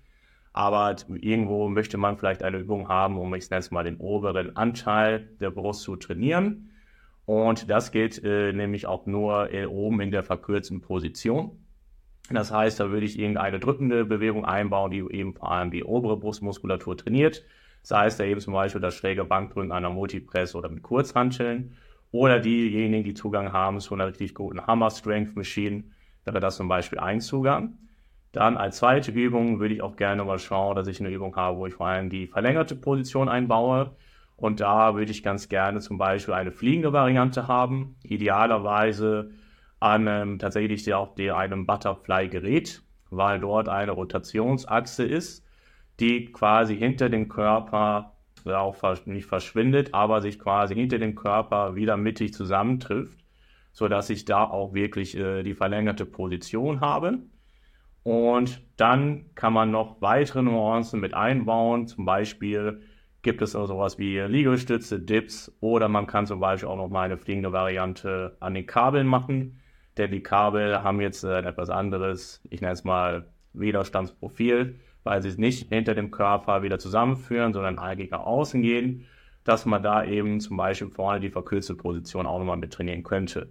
aber 0.59 0.97
irgendwo 1.09 1.69
möchte 1.69 1.99
man 1.99 2.17
vielleicht 2.17 2.43
eine 2.43 2.59
Übung 2.59 2.89
haben, 2.89 3.17
um, 3.17 3.33
ich 3.35 3.49
nenne 3.49 3.61
es 3.61 3.71
mal, 3.71 3.85
den 3.85 3.99
oberen 3.99 4.57
Anteil 4.57 5.29
der 5.41 5.53
Brust 5.53 5.83
zu 5.83 5.95
trainieren. 5.95 6.71
Und 7.29 7.69
das 7.69 7.93
geht 7.93 8.25
äh, 8.25 8.55
nämlich 8.55 8.87
auch 8.87 9.05
nur 9.05 9.53
äh, 9.53 9.67
oben 9.67 10.01
in 10.01 10.11
der 10.11 10.23
verkürzten 10.23 10.81
Position. 10.81 11.63
Das 12.31 12.51
heißt, 12.51 12.81
da 12.81 12.91
würde 12.91 13.05
ich 13.05 13.19
irgendeine 13.19 13.59
drückende 13.59 14.07
Bewegung 14.07 14.47
einbauen, 14.47 14.91
die 14.91 15.05
eben 15.11 15.35
vor 15.35 15.53
allem 15.53 15.71
die 15.71 15.85
obere 15.85 16.17
Brustmuskulatur 16.17 16.97
trainiert. 16.97 17.45
Sei 17.83 18.07
es 18.07 18.17
da 18.17 18.25
eben 18.25 18.41
zum 18.41 18.55
Beispiel 18.55 18.81
das 18.81 18.95
schräge 18.95 19.27
Bankdrücken 19.27 19.73
einer 19.73 19.91
Multipress 19.91 20.55
oder 20.55 20.71
mit 20.71 20.83
Kurzhanteln. 20.83 21.77
Oder 22.13 22.41
diejenigen, 22.41 23.05
die 23.05 23.13
Zugang 23.13 23.53
haben 23.53 23.81
zu 23.81 23.93
einer 23.93 24.07
richtig 24.07 24.35
guten 24.35 24.67
Hammer 24.67 24.91
Strength 24.91 25.37
Machine, 25.37 25.85
wäre 26.25 26.41
das 26.41 26.57
zum 26.57 26.69
Beispiel 26.69 26.99
ein 26.99 27.21
Zugang. 27.21 27.77
Dann 28.33 28.57
als 28.57 28.79
zweite 28.79 29.11
Übung 29.11 29.61
würde 29.61 29.75
ich 29.75 29.83
auch 29.83 29.97
gerne 29.97 30.25
mal 30.25 30.39
schauen, 30.39 30.77
dass 30.77 30.89
ich 30.89 30.99
eine 30.99 31.11
Übung 31.11 31.37
habe, 31.37 31.59
wo 31.59 31.67
ich 31.67 31.75
vor 31.75 31.89
allem 31.89 32.09
die 32.09 32.27
verlängerte 32.27 32.75
Position 32.75 33.29
einbaue. 33.29 33.95
Und 34.39 34.61
da 34.61 34.95
würde 34.95 35.11
ich 35.11 35.25
ganz 35.25 35.49
gerne 35.49 35.81
zum 35.81 35.99
Beispiel 35.99 36.33
eine 36.33 36.53
fliegende 36.53 36.93
Variante 36.93 37.49
haben. 37.49 37.97
Idealerweise 38.05 39.31
an 39.81 40.07
ähm, 40.07 40.39
tatsächlich 40.39 40.95
auch 40.95 41.17
der, 41.17 41.37
einem 41.37 41.67
Butterfly-Gerät, 41.67 42.83
weil 43.11 43.41
dort 43.41 43.69
eine 43.69 43.93
Rotationsachse 43.93 45.05
ist, 45.05 45.45
die 45.99 46.27
quasi 46.27 46.77
hinter 46.77 47.09
dem 47.09 47.29
Körper 47.29 48.15
auch 48.47 48.77
nicht 49.07 49.27
verschwindet, 49.27 49.93
aber 49.93 50.23
sich 50.23 50.39
quasi 50.39 50.75
hinter 50.77 50.99
dem 50.99 51.17
Körper 51.17 51.75
wieder 51.75 51.97
mittig 51.97 52.33
zusammentrifft, 52.33 53.19
sodass 53.73 54.09
ich 54.09 54.25
da 54.25 54.45
auch 54.45 54.73
wirklich 54.73 55.17
äh, 55.17 55.43
die 55.43 55.55
verlängerte 55.55 56.07
Position 56.07 56.81
habe. 56.81 57.19
Und 58.05 58.63
dann 58.77 59.35
kann 59.35 59.53
man 59.53 59.73
noch 59.73 60.01
weitere 60.01 60.43
Nuancen 60.43 61.01
mit 61.01 61.13
einbauen. 61.13 61.89
Zum 61.89 62.05
Beispiel 62.05 62.83
gibt 63.29 63.43
es 63.43 63.55
auch 63.55 63.67
sowas 63.67 63.99
wie 63.99 64.19
Liegestütze, 64.21 64.99
Dips 64.99 65.55
oder 65.61 65.87
man 65.89 66.07
kann 66.07 66.27
zum 66.27 66.41
Beispiel 66.41 66.67
auch 66.67 66.79
noch 66.79 66.89
mal 66.89 67.03
eine 67.03 67.19
fliegende 67.19 67.53
Variante 67.53 68.39
an 68.41 68.55
den 68.55 68.65
Kabeln 68.65 69.07
machen. 69.07 69.61
Denn 69.99 70.11
die 70.11 70.23
Kabel 70.23 70.83
haben 70.83 70.99
jetzt 71.03 71.27
ein 71.27 71.45
etwas 71.45 71.69
anderes, 71.69 72.41
ich 72.49 72.63
nenne 72.63 72.73
es 72.73 72.85
mal 72.85 73.29
Widerstandsprofil, 73.53 74.81
weil 75.05 75.21
sie 75.21 75.29
es 75.29 75.37
nicht 75.37 75.69
hinter 75.69 75.95
dem 75.95 76.11
Körper 76.11 76.63
wieder 76.63 76.79
zusammenführen, 76.79 77.53
sondern 77.53 77.79
eigentlich 77.79 78.11
nach 78.11 78.25
außen 78.25 78.63
gehen, 78.63 79.05
dass 79.45 79.67
man 79.67 79.83
da 79.83 80.05
eben 80.05 80.41
zum 80.41 80.57
Beispiel 80.57 80.89
vorne 80.89 81.21
die 81.21 81.29
verkürzte 81.29 81.75
Position 81.75 82.27
auch 82.27 82.39
nochmal 82.39 82.57
mit 82.57 82.73
trainieren 82.73 83.03
könnte. 83.03 83.51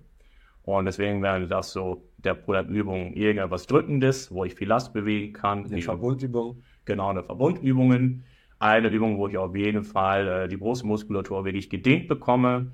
Und 0.63 0.86
deswegen 0.86 1.21
wäre 1.21 1.45
das 1.45 1.71
so 1.71 2.09
der 2.17 2.34
Pull-Up-Übung 2.34 3.13
irgendetwas 3.13 3.67
Drückendes, 3.67 4.32
wo 4.32 4.43
ich 4.43 4.55
viel 4.55 4.69
Last 4.69 4.91
bewegen 4.91 5.34
kann. 5.34 5.65
Eine 5.65 5.84
Verbundübung. 5.84 6.63
Genau, 6.86 7.09
eine 7.09 7.21
Verbundübungen. 7.21 8.25
Eine 8.60 8.89
Übung, 8.89 9.18
wo 9.18 9.28
ich 9.28 9.38
auf 9.38 9.55
jeden 9.55 9.84
Fall 9.84 10.28
äh, 10.28 10.47
die 10.47 10.58
Brustmuskulatur 10.58 11.45
wirklich 11.45 11.70
gedehnt 11.70 12.08
bekomme. 12.08 12.72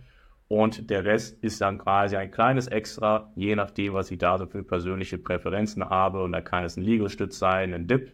Und 0.48 0.90
der 0.90 1.04
Rest 1.04 1.44
ist 1.44 1.62
dann 1.62 1.78
quasi 1.80 2.16
ein 2.16 2.30
kleines 2.32 2.68
Extra, 2.68 3.32
je 3.36 3.56
nachdem, 3.56 3.94
was 3.94 4.12
ich 4.12 4.20
da 4.20 4.38
so 4.38 4.46
für 4.46 4.64
persönliche 4.64 5.18
Präferenzen 5.18 5.90
habe. 5.90 6.24
Und 6.24 6.32
da 6.32 6.42
kann 6.42 6.64
es 6.64 6.78
ein 6.78 6.84
Liegestütz 6.84 7.40
sein, 7.40 7.74
ein 7.74 7.88
Dip 7.88 8.14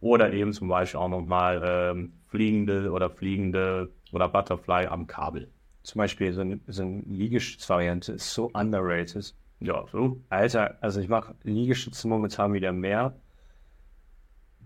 oder 0.00 0.32
eben 0.32 0.52
zum 0.52 0.68
Beispiel 0.68 1.00
auch 1.00 1.08
nochmal 1.08 1.62
ähm, 1.64 2.12
fliegende 2.28 2.90
oder 2.90 3.10
fliegende 3.10 3.90
oder 4.12 4.28
Butterfly 4.28 4.86
am 4.86 5.06
Kabel. 5.06 5.48
zum 5.82 6.00
Beispiel 6.00 6.32
so 6.32 6.42
eine, 6.42 6.60
so 6.66 6.82
eine 6.82 7.02
Liegestützvariante 7.06 8.12
ist 8.12 8.32
so 8.32 8.50
underrated. 8.52 9.34
Ja, 9.60 9.84
so. 9.90 10.20
Alter, 10.28 10.76
also 10.80 11.00
ich 11.00 11.08
mache 11.08 11.34
Liegestütze 11.42 12.06
momentan 12.06 12.52
wieder 12.52 12.72
mehr. 12.72 13.14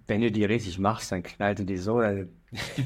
Wenn 0.06 0.20
du 0.20 0.30
die 0.30 0.44
richtig 0.44 0.78
machst, 0.78 1.12
dann 1.12 1.22
knallt 1.22 1.68
die 1.68 1.76
so 1.76 2.00
deine, 2.00 2.28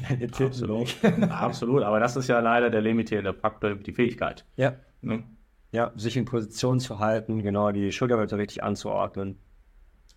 deine 0.09 0.25
Absolut. 0.31 0.95
Absolut, 1.29 1.83
aber 1.83 1.99
das 1.99 2.15
ist 2.15 2.27
ja 2.27 2.39
leider 2.39 2.69
der 2.69 2.81
limitierende 2.81 3.33
Faktor, 3.33 3.75
die 3.75 3.91
Fähigkeit. 3.91 4.45
Ja. 4.55 4.75
Ne? 5.01 5.23
Ja, 5.71 5.91
sich 5.95 6.15
in 6.15 6.25
Position 6.25 6.79
zu 6.79 6.99
halten, 6.99 7.41
genau, 7.41 7.71
die 7.71 7.91
Schulterblätter 7.91 8.37
richtig 8.37 8.63
anzuordnen. 8.63 9.37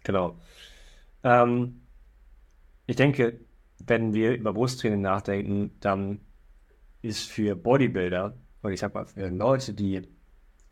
Genau. 0.04 0.38
Ähm, 1.22 1.82
ich 2.86 2.96
denke, 2.96 3.40
wenn 3.86 4.14
wir 4.14 4.34
über 4.34 4.52
Brusttraining 4.52 5.00
nachdenken, 5.00 5.72
dann 5.80 6.20
ist 7.02 7.30
für 7.30 7.56
Bodybuilder, 7.56 8.36
und 8.62 8.72
ich 8.72 8.80
sag 8.80 8.94
mal, 8.94 9.06
für 9.06 9.28
Leute, 9.28 9.72
die 9.74 10.02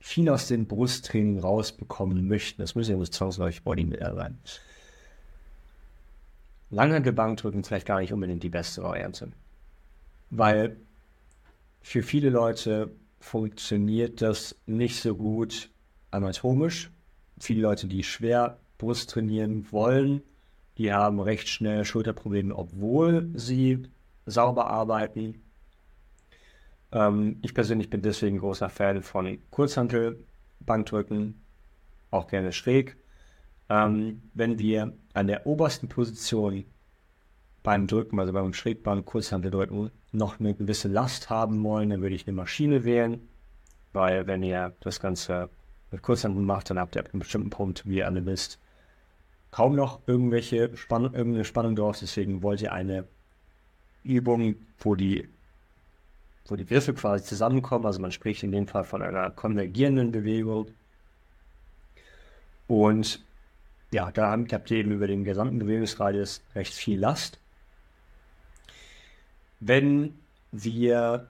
viel 0.00 0.28
aus 0.28 0.48
dem 0.48 0.66
Brusttraining 0.66 1.38
rausbekommen 1.38 2.28
möchten, 2.28 2.62
das 2.62 2.74
müssen 2.74 2.98
ja 2.98 3.10
zwangsläufig 3.10 3.64
Bodybuilder 3.64 4.14
sein, 4.14 4.38
Langhantelbankdrücken 6.70 7.64
vielleicht 7.64 7.86
gar 7.86 8.00
nicht 8.00 8.12
unbedingt 8.12 8.42
die 8.42 8.50
beste 8.50 8.82
Variante. 8.82 9.32
Weil 10.30 10.76
für 11.80 12.02
viele 12.02 12.30
Leute 12.30 12.90
funktioniert 13.20 14.20
das 14.20 14.56
nicht 14.66 15.00
so 15.00 15.14
gut 15.14 15.70
anatomisch. 16.10 16.90
Viele 17.40 17.62
Leute, 17.62 17.86
die 17.86 18.02
schwer 18.02 18.58
Brust 18.78 19.10
trainieren 19.10 19.66
wollen, 19.72 20.22
die 20.76 20.92
haben 20.92 21.18
recht 21.20 21.48
schnell 21.48 21.84
Schulterprobleme, 21.84 22.54
obwohl 22.54 23.28
sie 23.34 23.88
sauber 24.26 24.68
arbeiten. 24.68 25.42
Ähm, 26.92 27.38
ich 27.42 27.54
persönlich 27.54 27.90
bin 27.90 28.02
deswegen 28.02 28.38
großer 28.38 28.68
Fan 28.68 29.02
von 29.02 29.38
Kurzhantelbankdrücken, 29.50 31.40
auch 32.10 32.28
gerne 32.28 32.52
schräg. 32.52 32.96
Ähm, 33.70 34.22
wenn 34.34 34.58
wir 34.58 34.94
an 35.14 35.26
der 35.26 35.46
obersten 35.46 35.88
Position 35.88 36.64
beim 37.62 37.86
Drücken, 37.86 38.18
also 38.18 38.32
beim 38.32 38.54
Schrägbank, 38.54 39.04
Kurzhanteldrücken, 39.04 39.90
noch 40.12 40.40
eine 40.40 40.54
gewisse 40.54 40.88
Last 40.88 41.28
haben 41.28 41.62
wollen, 41.62 41.90
dann 41.90 42.00
würde 42.00 42.14
ich 42.14 42.26
eine 42.26 42.36
Maschine 42.36 42.84
wählen, 42.84 43.28
weil 43.92 44.26
wenn 44.26 44.42
ihr 44.42 44.72
das 44.80 45.00
Ganze 45.00 45.50
mit 45.90 46.02
Kurzhanteln 46.02 46.44
macht, 46.44 46.70
dann 46.70 46.78
habt 46.78 46.96
ihr 46.96 47.00
ab 47.00 47.10
einem 47.12 47.20
bestimmten 47.20 47.50
Punkt, 47.50 47.86
wie 47.86 47.98
ihr 47.98 48.06
alle 48.06 48.24
wisst, 48.24 48.58
kaum 49.50 49.74
noch 49.74 50.00
irgendwelche 50.06 50.76
Spannung, 50.76 51.14
irgendeine 51.14 51.44
Spannung 51.44 51.76
drauf. 51.76 51.98
Deswegen 52.00 52.42
wollt 52.42 52.62
ihr 52.62 52.72
eine 52.72 53.04
Übung, 54.04 54.56
wo 54.78 54.94
die, 54.94 55.28
wo 56.46 56.56
die 56.56 56.68
Würfel 56.70 56.94
quasi 56.94 57.24
zusammenkommen. 57.24 57.86
Also 57.86 58.00
man 58.00 58.12
spricht 58.12 58.42
in 58.42 58.52
dem 58.52 58.66
Fall 58.66 58.84
von 58.84 59.02
einer 59.02 59.30
konvergierenden 59.30 60.12
Bewegung. 60.12 60.68
Und 62.66 63.24
ja, 63.90 64.10
da 64.10 64.30
habt 64.30 64.70
ihr 64.70 64.76
eben 64.76 64.92
über 64.92 65.06
den 65.06 65.24
gesamten 65.24 65.58
Bewegungsradius 65.58 66.42
recht 66.54 66.74
viel 66.74 66.98
Last. 66.98 67.38
Wenn 69.60 70.14
wir, 70.52 71.28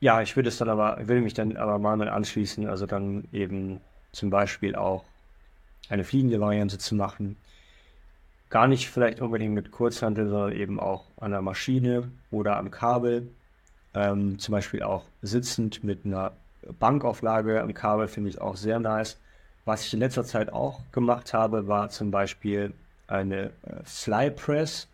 ja, 0.00 0.22
ich 0.22 0.36
würde 0.36 0.48
es 0.48 0.58
dann 0.58 0.68
aber, 0.68 1.00
ich 1.00 1.08
würde 1.08 1.20
mich 1.20 1.34
dann 1.34 1.56
aber 1.56 1.78
mal 1.78 2.08
anschließen, 2.08 2.68
also 2.68 2.86
dann 2.86 3.24
eben 3.32 3.80
zum 4.12 4.30
Beispiel 4.30 4.74
auch 4.76 5.04
eine 5.88 6.04
fliegende 6.04 6.40
Variante 6.40 6.78
zu 6.78 6.94
machen. 6.94 7.36
Gar 8.48 8.68
nicht 8.68 8.88
vielleicht 8.88 9.20
unbedingt 9.20 9.54
mit 9.54 9.70
Kurzhantel, 9.72 10.28
sondern 10.28 10.52
eben 10.52 10.78
auch 10.78 11.06
an 11.16 11.32
der 11.32 11.42
Maschine 11.42 12.10
oder 12.30 12.56
am 12.58 12.70
Kabel. 12.70 13.28
Ähm, 13.94 14.38
zum 14.38 14.52
Beispiel 14.52 14.82
auch 14.82 15.04
sitzend 15.22 15.84
mit 15.84 16.04
einer 16.04 16.32
Bankauflage 16.78 17.60
am 17.60 17.74
Kabel 17.74 18.08
finde 18.08 18.30
ich 18.30 18.40
auch 18.40 18.56
sehr 18.56 18.78
nice. 18.78 19.18
Was 19.64 19.86
ich 19.86 19.94
in 19.94 20.00
letzter 20.00 20.24
Zeit 20.24 20.52
auch 20.52 20.80
gemacht 20.90 21.34
habe, 21.34 21.68
war 21.68 21.88
zum 21.88 22.10
Beispiel 22.10 22.74
eine 23.06 23.50
äh, 23.62 23.82
Fly 23.84 24.30
Press, 24.30 24.88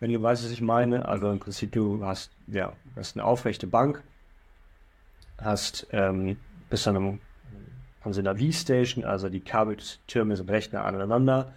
wenn 0.00 0.12
du 0.12 0.22
weißt, 0.22 0.44
was 0.44 0.50
ich 0.50 0.60
meine. 0.60 1.06
Also 1.06 1.30
im 1.30 1.38
Prinzip, 1.38 1.72
du 1.72 2.04
hast, 2.04 2.30
ja, 2.46 2.72
hast 2.94 3.16
eine 3.16 3.24
aufrechte 3.24 3.66
Bank, 3.66 4.02
hast 5.38 5.86
ähm, 5.90 6.38
bis 6.70 6.86
an 6.88 6.96
einem 6.96 7.20
von 8.06 8.12
so 8.12 8.20
einer 8.20 8.36
V-Station, 8.36 9.04
also 9.04 9.28
die 9.28 9.40
Kabeltürme 9.40 10.36
sind 10.36 10.48
recht 10.48 10.72
nah 10.72 10.84
aneinander 10.84 11.52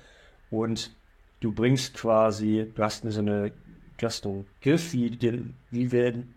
und 0.49 0.95
du 1.41 1.51
bringst 1.51 1.93
quasi, 1.93 2.71
du 2.73 2.83
hast 2.83 3.03
so 3.03 3.19
eine, 3.19 3.51
du 3.97 4.05
hast 4.05 4.25
einen 4.25 4.47
Griff, 4.59 4.91
wie, 4.91 5.15
wie, 5.69 5.91
wenn, 5.91 6.33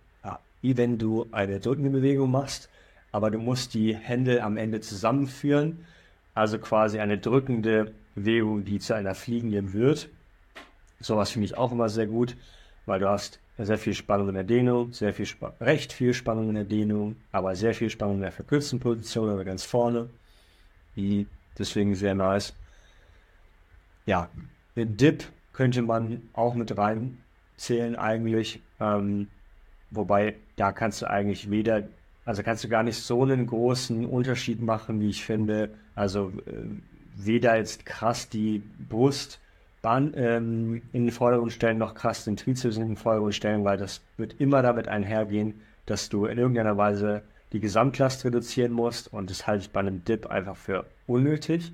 wie 0.61 0.77
wenn 0.77 0.99
du 0.99 1.27
eine 1.33 1.61
drückende 1.61 1.89
Bewegung 1.89 2.31
machst, 2.31 2.69
aber 3.11 3.31
du 3.31 3.39
musst 3.39 3.73
die 3.73 3.97
Hände 3.97 4.43
am 4.43 4.59
Ende 4.59 4.83
zusammenführen, 4.83 5.87
also 6.35 6.59
quasi 6.59 6.99
eine 6.99 7.19
drückende 7.19 7.93
Bewegung, 8.15 8.65
die 8.65 8.79
zu 8.79 8.95
einer 8.95 9.15
fliegenden 9.15 9.73
wird. 9.73 10.09
Sowas 11.01 11.31
finde 11.31 11.47
ich 11.47 11.57
auch 11.57 11.73
immer 11.73 11.89
sehr 11.89 12.07
gut, 12.07 12.37
weil 12.87 13.01
du 13.01 13.09
hast 13.09 13.41
sehr 13.59 13.79
viel 13.79 13.95
Spannung 13.95 14.29
in 14.29 14.35
der 14.35 14.45
Dehnung, 14.45 14.93
sehr 14.93 15.13
viel 15.13 15.27
recht 15.61 15.93
viel 15.93 16.15
Spannung 16.15 16.49
in 16.49 16.55
der 16.55 16.65
Dehnung, 16.65 17.17
aber 17.33 17.55
sehr 17.55 17.75
viel 17.75 17.91
Spannung 17.91 18.17
in 18.17 18.23
der 18.23 18.33
verkürzten 18.33 18.81
Position 18.81 19.29
oder 19.29 19.45
ganz 19.45 19.65
vorne. 19.65 20.09
Deswegen 21.59 21.95
sehr 21.95 22.15
nice. 22.15 22.55
Ja, 24.07 24.29
den 24.75 24.97
Dip 24.97 25.25
könnte 25.53 25.83
man 25.83 26.23
auch 26.33 26.55
mit 26.55 26.77
reinzählen 26.77 27.97
eigentlich. 27.97 28.61
Ähm, 28.81 29.29
wobei 29.91 30.37
da 30.57 30.73
kannst 30.73 31.03
du 31.03 31.11
eigentlich 31.11 31.51
weder, 31.51 31.83
also 32.25 32.43
kannst 32.43 32.65
du 32.65 32.69
gar 32.69 32.83
nicht 32.83 32.99
so 32.99 33.23
einen 33.23 33.47
großen 33.47 34.07
Unterschied 34.07 34.63
machen, 34.63 35.01
wie 35.01 35.11
ich 35.11 35.25
finde. 35.25 35.71
Also 35.95 36.33
äh, 36.47 36.53
weder 37.17 37.57
jetzt 37.57 37.85
krass 37.85 38.29
die 38.29 38.63
Brust 38.89 39.41
ähm, 39.85 40.83
in 40.93 41.07
den 41.07 41.11
Vordergrund 41.11 41.53
stellen, 41.53 41.79
noch 41.79 41.95
krass 41.95 42.25
den 42.25 42.37
Trizeps 42.37 42.77
in 42.77 42.87
den 42.87 42.97
Vordergrund 42.97 43.35
stellen, 43.35 43.65
weil 43.65 43.77
das 43.77 44.01
wird 44.17 44.41
immer 44.41 44.63
damit 44.63 44.89
einhergehen, 44.89 45.61
dass 45.87 46.09
du 46.09 46.27
in 46.27 46.39
irgendeiner 46.39 46.77
Weise 46.77 47.23
die 47.53 47.61
Gesamtlast 47.61 48.25
reduzieren 48.25 48.73
musst 48.73 49.13
und 49.13 49.29
das 49.29 49.47
halte 49.47 49.65
ich 49.65 49.71
bei 49.71 49.81
einem 49.81 50.05
Dip 50.05 50.27
einfach 50.27 50.57
für 50.57 50.87
unnötig. 51.07 51.73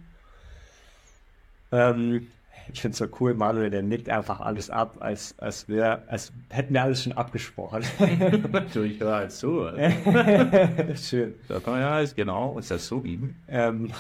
Ähm, 1.71 2.29
ich 2.73 2.81
finde 2.81 2.93
es 2.93 2.99
so 2.99 3.07
cool, 3.21 3.35
Manuel, 3.35 3.71
der 3.71 3.83
nickt 3.83 4.09
einfach 4.09 4.41
alles 4.41 4.71
ab, 4.71 4.97
als, 5.01 5.39
als, 5.39 5.69
wär, 5.69 6.03
als 6.09 6.33
hätten 6.51 6.75
wir 6.75 6.83
alles 6.83 7.03
schon 7.03 7.13
abgesprochen. 7.13 7.83
du, 8.75 8.83
ich 8.83 9.01
höre 9.01 9.15
halt 9.15 9.33
zu. 9.33 9.69
Schön. 10.95 11.35
Da 11.49 11.61
kann 11.61 11.75
man 11.75 11.81
ja 11.81 11.91
alles 11.91 12.15
genau, 12.15 12.59
ist 12.59 12.71
das 12.71 12.87
so 12.87 13.01
geben. 13.01 13.37
Ähm, 13.49 13.93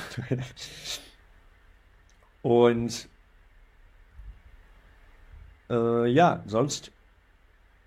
und 2.42 3.08
äh, 5.70 6.06
ja, 6.06 6.42
sonst 6.46 6.92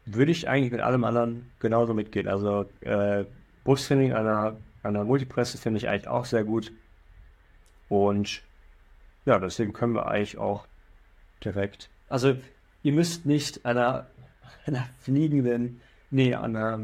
würde 0.06 0.32
ich 0.32 0.48
eigentlich 0.50 0.72
mit 0.72 0.82
allem 0.82 1.04
anderen 1.04 1.52
genauso 1.60 1.94
mitgehen. 1.94 2.28
Also 2.28 2.66
äh, 2.82 3.26
Brusttraining 3.64 4.14
einer, 4.14 4.58
einer 4.84 5.04
Multipresse 5.04 5.58
finde 5.58 5.78
ich 5.78 5.88
eigentlich 5.88 6.08
auch 6.08 6.26
sehr 6.26 6.44
gut. 6.44 6.72
Und 7.90 8.42
ja, 9.26 9.40
deswegen 9.40 9.74
können 9.74 9.94
wir 9.94 10.08
eigentlich 10.08 10.38
auch 10.38 10.66
direkt. 11.44 11.90
Also 12.10 12.36
ihr 12.84 12.94
müsst 12.94 13.26
nicht 13.26 13.66
einer, 13.66 14.08
einer 14.66 14.88
fliegenden, 15.00 15.82
nee, 16.10 16.36
einer, 16.36 16.80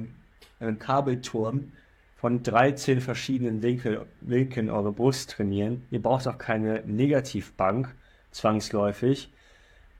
einem 0.59 0.79
Kabelturm 0.79 1.71
von 2.15 2.41
13 2.41 2.99
verschiedenen 2.99 3.61
Winkel, 3.61 4.05
Winkeln 4.21 4.69
eure 4.69 4.91
Brust 4.91 5.31
trainieren. 5.31 5.85
Ihr 5.91 6.01
braucht 6.01 6.27
auch 6.27 6.37
keine 6.37 6.81
Negativbank 6.85 7.93
zwangsläufig 8.31 9.31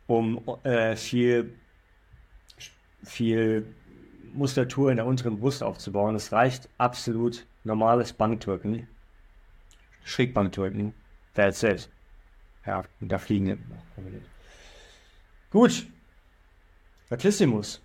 um 0.08 0.42
äh, 0.64 0.96
viel, 0.96 1.54
viel 3.04 3.68
Muskulatur 4.34 4.90
in 4.90 4.98
der 4.98 5.06
unteren 5.06 5.40
Brust 5.40 5.62
aufzubauen. 5.62 6.16
Es 6.16 6.32
reicht 6.32 6.70
absolut 6.78 7.46
normales 7.64 8.14
Bankdrücken, 8.14 8.88
Schrägbankdrücken, 10.06 10.94
that's 11.34 11.64
it. 11.64 11.90
Ja, 12.68 12.84
da 13.00 13.18
fliegen 13.18 13.58
Gut, 15.52 15.88
Latissimus. 17.10 17.82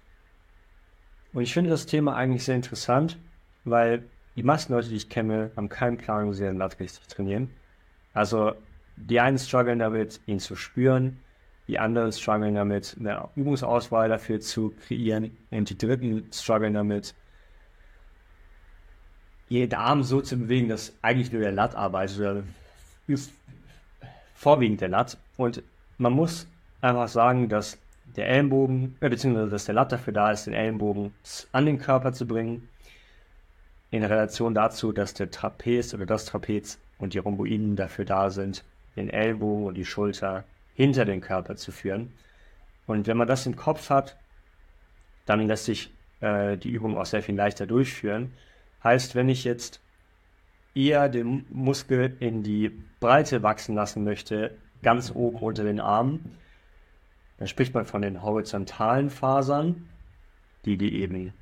Und 1.33 1.43
ich 1.43 1.55
finde 1.55 1.71
das 1.71 1.87
Thema 1.87 2.17
eigentlich 2.17 2.45
sehr 2.45 2.57
interessant, 2.57 3.17
weil 3.65 4.05
die 4.35 4.43
meisten 4.43 4.73
Leute, 4.73 4.89
die 4.89 4.97
ich 4.97 5.09
kenne, 5.09 5.53
haben 5.57 5.69
keinen 5.69 5.99
Plan, 5.99 6.29
wie 6.29 6.35
sie 6.35 6.45
den 6.45 6.59
Lat 6.59 6.81
richtig 6.81 7.07
trainieren. 7.07 7.51
Also 8.13 8.55
die 8.97 9.21
einen 9.21 9.39
strugglen 9.39 9.79
damit, 9.79 10.21
ihn 10.27 10.41
zu 10.41 10.57
spüren, 10.57 11.21
die 11.69 11.79
anderen 11.79 12.11
strugglen 12.11 12.57
damit, 12.57 12.97
eine 12.99 13.29
Übungsauswahl 13.37 14.09
dafür 14.09 14.41
zu 14.41 14.71
kreieren. 14.71 15.37
Und 15.53 15.71
die 15.71 15.79
dritten 15.79 16.29
strugglen 16.33 16.75
damit, 16.75 17.15
jeden 19.49 19.75
Arm 19.75 20.03
so 20.03 20.21
zu 20.21 20.37
bewegen, 20.37 20.69
dass 20.69 20.93
eigentlich 21.03 21.31
nur 21.31 21.43
der 21.43 21.53
Lat 21.53 21.77
arbeitet 21.77 22.19
oder 22.19 22.43
vorwiegend 24.43 24.81
der 24.81 24.89
Lat. 24.89 25.19
Und 25.37 25.63
man 25.99 26.13
muss 26.13 26.49
einfach 26.81 27.07
sagen, 27.07 27.49
dass 27.49 27.79
der 28.17 28.29
Ellenbogen, 28.29 28.97
äh, 29.01 29.09
beziehungsweise 29.09 29.51
dass 29.51 29.67
der 29.67 29.77
Lat 29.77 29.93
dafür 29.93 30.13
da 30.13 30.33
ist, 30.33 30.47
den 30.47 30.55
Ellenbogen 30.55 31.15
an 31.53 31.65
den 31.65 31.79
Körper 31.79 32.13
zu 32.13 32.27
bringen 32.27 32.69
in 33.93 34.03
Relation 34.03 34.53
dazu, 34.53 34.91
dass 34.91 35.15
der 35.15 35.31
Trapez 35.31 35.95
oder 35.95 36.07
das 36.07 36.25
Trapez 36.25 36.81
und 36.99 37.15
die 37.15 37.19
Rhomboiden 37.19 37.77
dafür 37.77 38.05
da 38.05 38.31
sind, 38.31 38.65
den 38.97 39.11
Ellbogen 39.11 39.67
und 39.67 39.75
die 39.75 39.85
Schulter 39.85 40.43
hinter 40.75 41.05
den 41.05 41.21
Körper 41.21 41.55
zu 41.55 41.71
führen. 41.71 42.13
Und 42.89 43.07
wenn 43.07 43.17
man 43.17 43.29
das 43.29 43.47
im 43.47 43.55
Kopf 43.55 43.91
hat, 43.91 44.17
dann 45.25 45.47
lässt 45.47 45.67
sich 45.67 45.93
äh, 46.21 46.57
die 46.57 46.71
Übung 46.71 46.99
auch 46.99 47.07
sehr 47.07 47.23
viel 47.23 47.37
leichter 47.37 47.67
durchführen. 47.67 48.33
Heißt, 48.83 49.15
wenn 49.15 49.29
ich 49.29 49.45
jetzt 49.45 49.81
eher 50.75 51.09
den 51.09 51.45
Muskel 51.51 52.17
in 52.21 52.43
die 52.43 52.71
Breite 53.01 53.43
wachsen 53.43 53.75
lassen 53.75 54.05
möchte, 54.05 54.57
ganz 54.83 55.13
oben 55.15 55.39
unter 55.39 55.65
den 55.65 55.81
Armen, 55.81 56.37
dann 57.39 57.49
spricht 57.49 57.75
man 57.75 57.85
von 57.85 58.03
den 58.03 58.23
horizontalen 58.23 59.11
Fasern, 59.11 59.89
die, 60.65 60.77
die 60.77 61.01
eben 61.01 61.33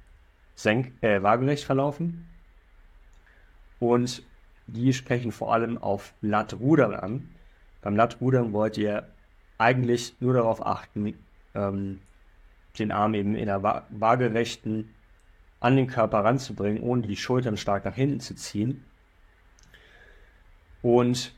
senk 0.54 0.92
äh, 1.02 1.22
waagerecht 1.22 1.64
verlaufen. 1.64 2.26
Und 3.78 4.22
die 4.66 4.92
sprechen 4.92 5.32
vor 5.32 5.52
allem 5.52 5.78
auf 5.78 6.14
Lattrudern 6.20 6.94
an. 6.94 7.28
Beim 7.82 7.96
Lattrudern 7.96 8.52
wollt 8.52 8.78
ihr 8.78 9.08
eigentlich 9.58 10.14
nur 10.20 10.34
darauf 10.34 10.64
achten, 10.64 11.14
ähm, 11.54 12.00
den 12.78 12.92
Arm 12.92 13.14
eben 13.14 13.34
in 13.34 13.46
der 13.46 13.62
wa 13.62 13.86
waagerechten 13.90 14.94
an 15.60 15.76
den 15.76 15.86
Körper 15.86 16.24
ranzubringen, 16.24 16.82
ohne 16.82 17.02
die 17.02 17.16
Schultern 17.16 17.56
stark 17.56 17.84
nach 17.84 17.94
hinten 17.94 18.20
zu 18.20 18.34
ziehen. 18.34 18.84
Und 20.82 21.32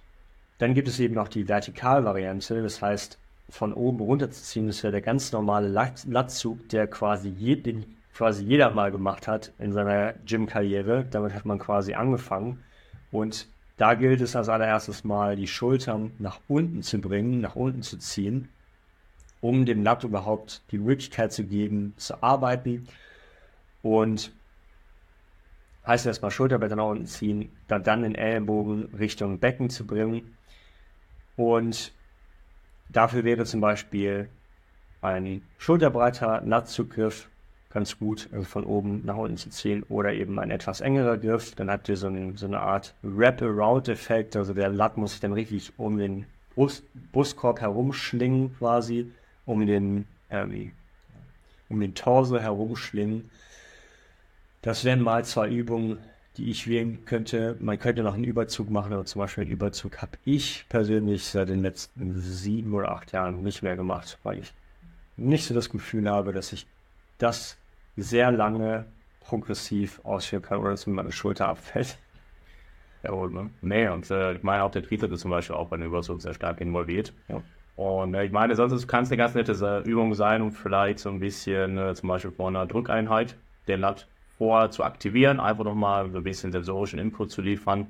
dann 0.58 0.74
gibt 0.74 0.88
es 0.88 1.00
eben 1.00 1.14
noch 1.14 1.28
die 1.28 1.48
Vertikalvariante, 1.48 2.62
das 2.62 2.80
heißt, 2.80 3.18
von 3.48 3.74
oben 3.74 4.00
runter 4.00 4.30
zu 4.30 4.42
ziehen, 4.42 4.66
das 4.66 4.82
wäre 4.82 4.92
der 4.92 5.02
ganz 5.02 5.32
normale 5.32 5.68
Latzug, 5.68 6.68
der 6.70 6.86
quasi, 6.86 7.28
je, 7.28 7.56
den 7.56 7.84
quasi 8.14 8.44
jeder 8.44 8.70
mal 8.70 8.90
gemacht 8.90 9.28
hat 9.28 9.52
in 9.58 9.72
seiner 9.72 10.14
Gym-Karriere. 10.24 11.06
Damit 11.10 11.34
hat 11.34 11.44
man 11.44 11.58
quasi 11.58 11.94
angefangen. 11.94 12.62
Und 13.10 13.48
da 13.76 13.94
gilt 13.94 14.20
es 14.20 14.36
als 14.36 14.48
allererstes 14.48 15.04
mal, 15.04 15.36
die 15.36 15.46
Schultern 15.46 16.12
nach 16.18 16.40
unten 16.48 16.82
zu 16.82 16.98
bringen, 17.00 17.40
nach 17.40 17.56
unten 17.56 17.82
zu 17.82 17.98
ziehen, 17.98 18.48
um 19.40 19.66
dem 19.66 19.82
Lat 19.82 20.04
überhaupt 20.04 20.62
die 20.70 20.78
Möglichkeit 20.78 21.32
zu 21.32 21.44
geben, 21.44 21.94
zu 21.96 22.22
arbeiten. 22.22 22.86
Und 23.82 24.32
heißt 25.86 26.06
erstmal 26.06 26.30
Schulterblätter 26.30 26.76
nach 26.76 26.86
unten 26.86 27.06
ziehen, 27.06 27.50
dann, 27.68 27.82
dann 27.82 28.02
den 28.02 28.14
Ellenbogen 28.14 28.94
Richtung 28.98 29.38
Becken 29.38 29.70
zu 29.70 29.86
bringen. 29.86 30.36
Und 31.36 31.92
dafür 32.88 33.24
wäre 33.24 33.44
zum 33.44 33.60
Beispiel 33.60 34.28
ein 35.00 35.42
schulterbreiter 35.58 36.42
Latzugriff 36.44 37.28
ganz 37.72 37.98
gut, 37.98 38.28
also 38.32 38.44
von 38.44 38.64
oben 38.64 39.02
nach 39.04 39.16
unten 39.16 39.36
zu 39.36 39.50
ziehen, 39.50 39.82
oder 39.88 40.12
eben 40.12 40.38
ein 40.38 40.50
etwas 40.50 40.80
engerer 40.80 41.16
Griff. 41.16 41.54
Dann 41.54 41.70
habt 41.70 41.88
ihr 41.88 41.96
so 41.96 42.06
eine, 42.06 42.36
so 42.36 42.46
eine 42.46 42.60
Art 42.60 42.94
Wrap-Around-Effekt, 43.02 44.36
also 44.36 44.52
der 44.52 44.68
Latt 44.68 44.96
muss 44.96 45.12
sich 45.12 45.20
dann 45.20 45.32
richtig 45.32 45.72
um 45.78 45.98
den 45.98 46.26
Brust, 46.54 46.84
Brustkorb 47.12 47.60
herumschlingen 47.60 48.54
quasi, 48.58 49.10
um 49.46 49.66
den, 49.66 50.06
äh, 50.28 50.44
um 51.68 51.80
den 51.80 51.94
Torso 51.94 52.38
herumschlingen. 52.38 53.30
Das 54.62 54.84
wären 54.84 55.00
mal 55.00 55.24
zwei 55.24 55.48
Übungen, 55.48 55.98
die 56.36 56.48
ich 56.48 56.68
wählen 56.68 57.04
könnte. 57.04 57.56
Man 57.58 57.78
könnte 57.80 58.04
noch 58.04 58.14
einen 58.14 58.24
Überzug 58.24 58.70
machen, 58.70 58.92
aber 58.92 59.04
zum 59.04 59.20
Beispiel 59.20 59.42
einen 59.42 59.52
Überzug 59.52 60.00
habe 60.00 60.12
ich 60.24 60.66
persönlich 60.68 61.24
seit 61.24 61.48
den 61.48 61.62
letzten 61.62 62.14
sieben 62.20 62.72
oder 62.72 62.92
acht 62.92 63.10
Jahren 63.10 63.42
nicht 63.42 63.62
mehr 63.62 63.76
gemacht, 63.76 64.18
weil 64.22 64.38
ich 64.38 64.52
nicht 65.16 65.44
so 65.46 65.52
das 65.52 65.68
Gefühl 65.68 66.08
habe, 66.08 66.32
dass 66.32 66.52
ich 66.52 66.66
das 67.18 67.58
sehr 67.96 68.30
lange 68.30 68.86
progressiv 69.20 70.00
ausführen 70.04 70.42
kann 70.42 70.58
oder 70.58 70.70
dass 70.70 70.86
mir 70.86 70.94
meine 70.94 71.12
Schulter 71.12 71.48
abfällt. 71.48 71.98
Ja, 73.02 73.10
und, 73.10 73.34
ne? 73.34 73.50
Nee, 73.62 73.88
und 73.88 74.08
äh, 74.12 74.34
ich 74.34 74.44
meine 74.44 74.62
auch 74.62 74.70
der 74.70 74.84
Trizeps 74.84 75.12
ist 75.12 75.20
zum 75.22 75.32
Beispiel 75.32 75.56
auch 75.56 75.68
bei 75.68 75.76
den 75.76 75.86
Überzug 75.86 76.22
sehr 76.22 76.34
stark 76.34 76.60
involviert. 76.60 77.12
Ja. 77.26 77.42
Und 77.74 78.14
äh, 78.14 78.24
ich 78.24 78.30
meine, 78.30 78.54
sonst 78.54 78.86
kann 78.86 79.02
es 79.02 79.10
eine 79.10 79.16
ganz 79.16 79.34
nette 79.34 79.52
äh, 79.52 79.88
Übung 79.88 80.14
sein, 80.14 80.40
um 80.40 80.52
vielleicht 80.52 81.00
so 81.00 81.08
ein 81.08 81.18
bisschen 81.18 81.78
äh, 81.78 81.94
zum 81.94 82.08
Beispiel 82.08 82.30
vor 82.30 82.48
einer 82.48 82.66
Drückeinheit 82.66 83.36
den 83.66 83.80
Lat 83.80 84.06
vor 84.38 84.70
zu 84.70 84.84
aktivieren, 84.84 85.40
einfach 85.40 85.64
nochmal 85.64 86.04
ein 86.04 86.22
bisschen 86.22 86.52
sensorischen 86.52 86.98
Input 86.98 87.30
zu 87.30 87.42
liefern. 87.42 87.86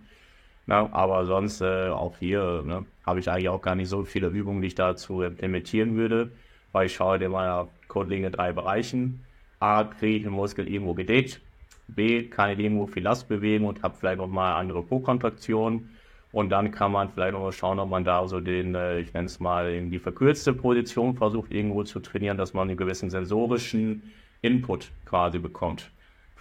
Na, 0.66 0.88
aber 0.92 1.26
sonst 1.26 1.60
äh, 1.60 1.88
auch 1.88 2.16
hier 2.18 2.62
ne, 2.64 2.84
habe 3.04 3.18
ich 3.18 3.28
eigentlich 3.28 3.48
auch 3.48 3.62
gar 3.62 3.74
nicht 3.74 3.88
so 3.88 4.04
viele 4.04 4.28
Übungen, 4.28 4.60
die 4.60 4.68
ich 4.68 4.74
dazu 4.76 5.22
implementieren 5.22 5.96
würde, 5.96 6.30
weil 6.70 6.86
ich 6.86 6.94
schaue 6.94 7.16
in 7.16 7.32
meiner 7.32 7.68
grundlegenden 7.88 8.32
drei 8.32 8.52
Bereichen. 8.52 9.24
A, 9.58 9.84
kriege 9.84 10.18
ich 10.18 10.22
den 10.22 10.32
Muskel 10.32 10.68
irgendwo 10.68 10.94
gedehnt. 10.94 11.40
B, 11.88 12.24
kann 12.24 12.50
ich 12.50 12.58
irgendwo 12.60 12.86
viel 12.86 13.02
Last 13.02 13.28
bewegen 13.28 13.64
und 13.64 13.82
habe 13.82 13.96
vielleicht 13.98 14.18
nochmal 14.18 14.54
andere 14.54 14.82
Po-Kontraktionen. 14.82 15.90
Und 16.30 16.50
dann 16.50 16.70
kann 16.70 16.92
man 16.92 17.10
vielleicht 17.10 17.32
nochmal 17.32 17.52
schauen, 17.52 17.78
ob 17.78 17.90
man 17.90 18.04
da 18.04 18.26
so 18.26 18.40
den, 18.40 18.74
äh, 18.74 19.00
ich 19.00 19.12
nenne 19.12 19.26
es 19.26 19.40
mal, 19.40 19.72
in 19.72 19.90
die 19.90 19.98
verkürzte 19.98 20.52
Position 20.52 21.14
versucht 21.16 21.52
irgendwo 21.52 21.82
zu 21.82 22.00
trainieren, 22.00 22.38
dass 22.38 22.54
man 22.54 22.68
einen 22.68 22.76
gewissen 22.76 23.10
sensorischen 23.10 24.02
Input 24.40 24.90
quasi 25.04 25.38
bekommt 25.38 25.90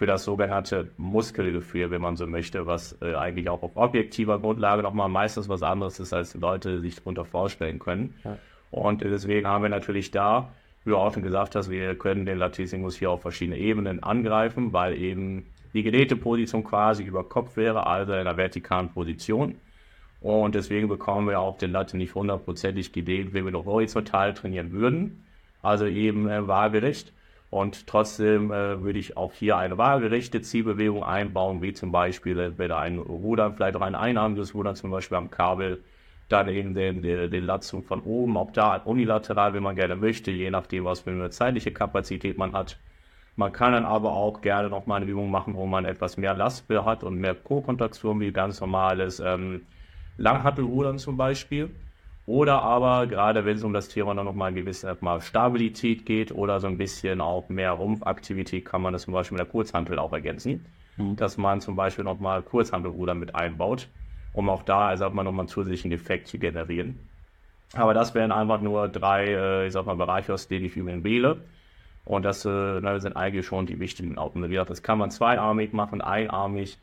für 0.02 0.06
das 0.06 0.24
sogenannte 0.24 0.90
Muskelgefühl, 0.96 1.92
wenn 1.92 2.02
man 2.02 2.16
so 2.16 2.26
möchte, 2.26 2.66
was 2.66 3.00
äh, 3.02 3.14
eigentlich 3.14 3.48
auch 3.48 3.62
auf 3.62 3.76
objektiver 3.76 4.40
Grundlage 4.40 4.82
nochmal 4.82 5.08
meistens 5.08 5.48
was 5.48 5.62
anderes 5.62 6.00
ist, 6.00 6.12
als 6.12 6.34
Leute 6.34 6.80
sich 6.80 6.96
darunter 6.96 7.24
vorstellen 7.24 7.78
können. 7.78 8.16
Ja. 8.24 8.36
Und 8.72 9.02
deswegen 9.02 9.46
haben 9.46 9.62
wir 9.62 9.68
natürlich 9.68 10.10
da, 10.10 10.48
wie 10.82 10.90
du 10.90 10.96
auch 10.96 11.14
schon 11.14 11.22
gesagt 11.22 11.54
hast, 11.54 11.70
wir 11.70 11.94
können 11.94 12.26
den 12.26 12.38
Latissimus 12.38 12.96
hier 12.96 13.12
auf 13.12 13.22
verschiedene 13.22 13.58
Ebenen 13.58 14.02
angreifen, 14.02 14.72
weil 14.72 14.98
eben 14.98 15.46
die 15.72 15.84
gedehnte 15.84 16.16
Position 16.16 16.64
quasi 16.64 17.04
über 17.04 17.22
Kopf 17.22 17.56
wäre, 17.56 17.86
also 17.86 18.12
in 18.12 18.18
einer 18.18 18.36
vertikalen 18.36 18.88
Position. 18.88 19.54
Und 20.20 20.56
deswegen 20.56 20.88
bekommen 20.88 21.28
wir 21.28 21.38
auch 21.38 21.58
den 21.58 21.70
Latte 21.70 21.96
nicht 21.96 22.16
hundertprozentig 22.16 22.92
gedehnt, 22.92 23.34
wenn 23.34 23.44
wir 23.44 23.52
noch 23.52 23.66
horizontal 23.66 24.34
trainieren 24.34 24.72
würden. 24.72 25.24
Also 25.62 25.86
eben 25.86 26.28
äh, 26.28 26.48
waagerecht. 26.48 27.12
Und 27.52 27.86
trotzdem 27.86 28.50
äh, 28.50 28.82
würde 28.82 28.98
ich 28.98 29.18
auch 29.18 29.34
hier 29.34 29.58
eine 29.58 29.76
waagerechte 29.76 30.40
Zielbewegung 30.40 31.04
einbauen, 31.04 31.60
wie 31.60 31.74
zum 31.74 31.92
Beispiel 31.92 32.40
entweder 32.40 32.78
ein 32.78 32.98
Rudern, 32.98 33.54
vielleicht 33.54 33.76
auch 33.76 33.82
ein 33.82 33.94
einarmiges 33.94 34.54
Rudern, 34.54 34.74
zum 34.74 34.90
Beispiel 34.90 35.18
am 35.18 35.30
Kabel, 35.30 35.84
dann 36.30 36.48
eben 36.48 36.72
den, 36.72 37.02
den, 37.02 37.30
den 37.30 37.44
Latzung 37.44 37.82
von 37.82 38.00
oben, 38.04 38.38
auch 38.38 38.52
da 38.52 38.76
unilateral, 38.76 39.52
wenn 39.52 39.62
man 39.62 39.76
gerne 39.76 39.96
möchte, 39.96 40.30
je 40.30 40.50
nachdem, 40.50 40.86
was 40.86 41.00
für 41.00 41.10
eine 41.10 41.28
zeitliche 41.28 41.72
Kapazität 41.72 42.38
man 42.38 42.54
hat. 42.54 42.78
Man 43.36 43.52
kann 43.52 43.72
dann 43.72 43.84
aber 43.84 44.12
auch 44.12 44.40
gerne 44.40 44.70
nochmal 44.70 45.02
eine 45.02 45.10
Übung 45.10 45.30
machen, 45.30 45.54
wo 45.54 45.66
man 45.66 45.84
etwas 45.84 46.16
mehr 46.16 46.32
Last 46.32 46.64
hat 46.70 47.04
und 47.04 47.16
mehr 47.18 47.34
Pro-Kontraktion, 47.34 48.18
wie 48.20 48.32
ganz 48.32 48.62
normales 48.62 49.20
ähm, 49.20 49.66
Langhattelrudern 50.16 50.98
zum 50.98 51.18
Beispiel. 51.18 51.68
Oder 52.26 52.62
aber, 52.62 53.06
gerade 53.06 53.44
wenn 53.44 53.56
es 53.56 53.64
um 53.64 53.72
das 53.72 53.88
Thema 53.88 54.14
dann 54.14 54.24
nochmal 54.24 54.48
eine 54.48 54.60
gewisse 54.60 54.96
mal 55.00 55.20
Stabilität 55.20 56.06
geht 56.06 56.30
oder 56.30 56.60
so 56.60 56.68
ein 56.68 56.78
bisschen 56.78 57.20
auch 57.20 57.48
mehr 57.48 57.72
Rumpfaktivität, 57.72 58.64
kann 58.64 58.82
man 58.82 58.92
das 58.92 59.02
zum 59.02 59.14
Beispiel 59.14 59.36
mit 59.36 59.46
der 59.46 59.50
Kurzhantel 59.50 59.98
auch 59.98 60.12
ergänzen. 60.12 60.64
Mhm. 60.96 61.16
Dass 61.16 61.36
man 61.36 61.60
zum 61.60 61.74
Beispiel 61.74 62.04
nochmal 62.04 62.42
Kurzhantelruder 62.42 63.14
mit 63.14 63.34
einbaut, 63.34 63.88
um 64.34 64.48
auch 64.50 64.62
da, 64.62 64.88
also 64.88 65.10
man 65.10 65.24
nochmal 65.24 65.44
einen 65.44 65.48
zusätzlichen 65.48 65.90
Effekt 65.90 66.28
zu 66.28 66.38
generieren. 66.38 66.98
Aber 67.74 67.94
das 67.94 68.14
wären 68.14 68.30
einfach 68.30 68.60
nur 68.60 68.88
drei, 68.88 69.26
äh, 69.26 69.66
ich 69.66 69.72
sag 69.72 69.86
mal, 69.86 69.96
Bereiche, 69.96 70.32
aus 70.32 70.46
denen 70.46 70.66
ich 70.66 70.76
übrigens 70.76 71.04
wähle. 71.04 71.40
Und 72.04 72.24
das 72.24 72.44
äh, 72.44 72.98
sind 72.98 73.16
eigentlich 73.16 73.46
schon 73.46 73.66
die 73.66 73.80
wichtigen 73.80 74.18
Augen. 74.18 74.42
Wie 74.44 74.48
gesagt, 74.48 74.70
das 74.70 74.82
kann 74.82 74.98
man 74.98 75.10
zweiarmig 75.10 75.72
machen, 75.72 76.00
einarmig 76.00 76.78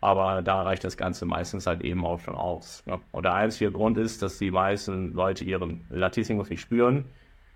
aber 0.00 0.42
da 0.42 0.62
reicht 0.62 0.84
das 0.84 0.96
Ganze 0.96 1.26
meistens 1.26 1.66
halt 1.66 1.82
eben 1.82 2.04
auch 2.04 2.20
schon 2.20 2.34
aus. 2.34 2.84
Ne? 2.86 3.00
Und 3.12 3.24
der 3.24 3.34
einzige 3.34 3.72
Grund 3.72 3.98
ist, 3.98 4.22
dass 4.22 4.38
die 4.38 4.50
meisten 4.50 5.14
Leute 5.14 5.44
ihren 5.44 5.84
Latissimus 5.90 6.50
nicht 6.50 6.60
spüren. 6.60 7.06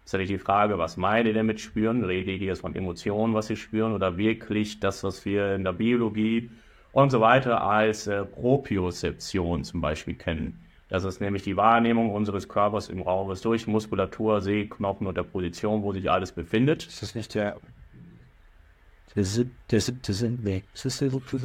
Ist 0.05 0.15
natürlich 0.15 0.31
die 0.31 0.39
Frage, 0.39 0.79
was 0.79 0.97
meine 0.97 1.25
die 1.25 1.33
damit 1.35 1.61
spüren? 1.61 2.05
Rede 2.05 2.31
ich 2.31 2.41
jetzt 2.41 2.63
von 2.63 2.75
Emotionen, 2.75 3.35
was 3.35 3.49
sie 3.49 3.57
spüren, 3.57 3.93
oder 3.93 4.17
wirklich 4.17 4.81
das, 4.81 5.05
was 5.05 5.25
wir 5.25 5.55
in 5.55 5.65
der 5.65 5.75
Biologie 5.75 6.51
und 6.93 7.11
so 7.11 7.21
weiter 7.21 7.63
als 7.63 8.07
äh, 8.07 8.25
Propriozeption 8.25 9.63
zum 9.63 9.81
Beispiel 9.81 10.15
kennen. 10.15 10.59
Das 10.89 11.05
ist 11.05 11.21
nämlich 11.21 11.45
die 11.45 11.57
Wahrnehmung 11.57 12.13
unseres 12.13 12.49
Körpers 12.49 12.89
im 12.89 13.03
Raum 13.03 13.33
durch 13.41 13.69
Muskulatur, 13.69 14.41
Sehknochen 14.41 15.07
und 15.07 15.17
der 15.17 15.23
Position, 15.23 15.85
wo 15.85 15.93
sich 15.93 16.11
alles 16.11 16.33
befindet. 16.33 16.87
Ist 16.87 17.03
das 17.03 17.15
nicht 17.15 17.35
der 17.37 17.57
der, 19.17 19.25
sieb, 19.25 19.51
der 19.71 19.81
siebte 19.81 20.13
Sinn, 20.13 20.39
nee. 20.43 20.63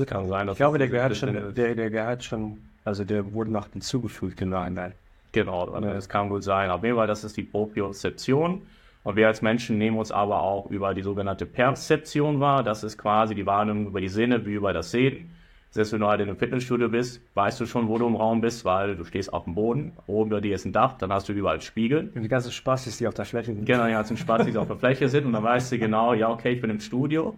Kann 0.05 0.27
sein. 0.27 0.47
Ich 0.49 0.57
glaube, 0.57 0.77
der 0.77 0.87
gehört 0.87 1.15
schon, 1.17 1.53
der, 1.55 1.75
der 1.75 1.89
gehört 1.89 2.23
schon, 2.23 2.61
also 2.83 3.03
der 3.03 3.33
wurde 3.33 3.51
noch 3.51 3.67
hinzugefügt, 3.71 4.37
genau. 4.37 4.67
Nein. 4.69 4.93
Genau, 5.31 5.79
das 5.81 6.07
kann 6.07 6.29
gut 6.29 6.43
sein. 6.43 6.69
Auf 6.69 6.83
jeden 6.83 6.95
Fall, 6.95 7.07
das 7.07 7.25
ist 7.25 7.35
die 7.35 7.43
Propriozeption. 7.43 8.61
Und 9.03 9.15
wir 9.17 9.27
als 9.27 9.41
Menschen 9.41 9.77
nehmen 9.77 9.97
uns 9.97 10.11
aber 10.11 10.41
auch 10.41 10.71
über 10.71 10.93
die 10.93 11.03
sogenannte 11.03 11.45
Perzeption 11.45 12.39
wahr. 12.39 12.63
Das 12.63 12.83
ist 12.83 12.97
quasi 12.97 13.35
die 13.35 13.45
Wahrnehmung 13.45 13.87
über 13.87 13.99
die 13.99 14.07
Sinne 14.07 14.45
wie 14.45 14.53
über 14.53 14.71
das 14.71 14.91
Sehen. 14.91 15.29
Selbst 15.75 15.91
wenn 15.91 15.99
du 15.99 16.07
halt 16.07 16.21
in 16.21 16.29
einem 16.29 16.37
Fitnessstudio 16.37 16.87
bist, 16.87 17.19
weißt 17.33 17.59
du 17.59 17.65
schon, 17.65 17.89
wo 17.89 17.97
du 17.97 18.07
im 18.07 18.15
Raum 18.15 18.39
bist, 18.39 18.63
weil 18.63 18.95
du 18.95 19.03
stehst 19.03 19.33
auf 19.33 19.43
dem 19.43 19.55
Boden, 19.55 19.91
oben 20.07 20.29
über 20.29 20.39
dir 20.39 20.55
ist 20.55 20.63
ein 20.63 20.71
Dach, 20.71 20.97
dann 20.97 21.11
hast 21.11 21.27
du 21.27 21.33
überall 21.33 21.59
Spiegel. 21.59 22.13
Und 22.15 22.23
die 22.23 22.29
ganzen 22.29 22.53
Spaß 22.53 22.97
die 22.97 23.05
auf 23.05 23.13
der 23.13 23.25
Fläche 23.25 23.53
sind. 23.53 23.65
Genau, 23.65 23.85
die 23.85 23.91
ganzen 23.91 24.15
Spaß 24.15 24.45
die 24.45 24.57
auf 24.57 24.67
der 24.67 24.77
Fläche 24.77 25.09
sind 25.09 25.25
und 25.25 25.33
dann 25.33 25.43
weißt 25.43 25.73
du 25.73 25.77
genau, 25.77 26.13
ja, 26.13 26.29
okay, 26.29 26.53
ich 26.53 26.61
bin 26.61 26.69
im 26.69 26.79
Studio. 26.79 27.35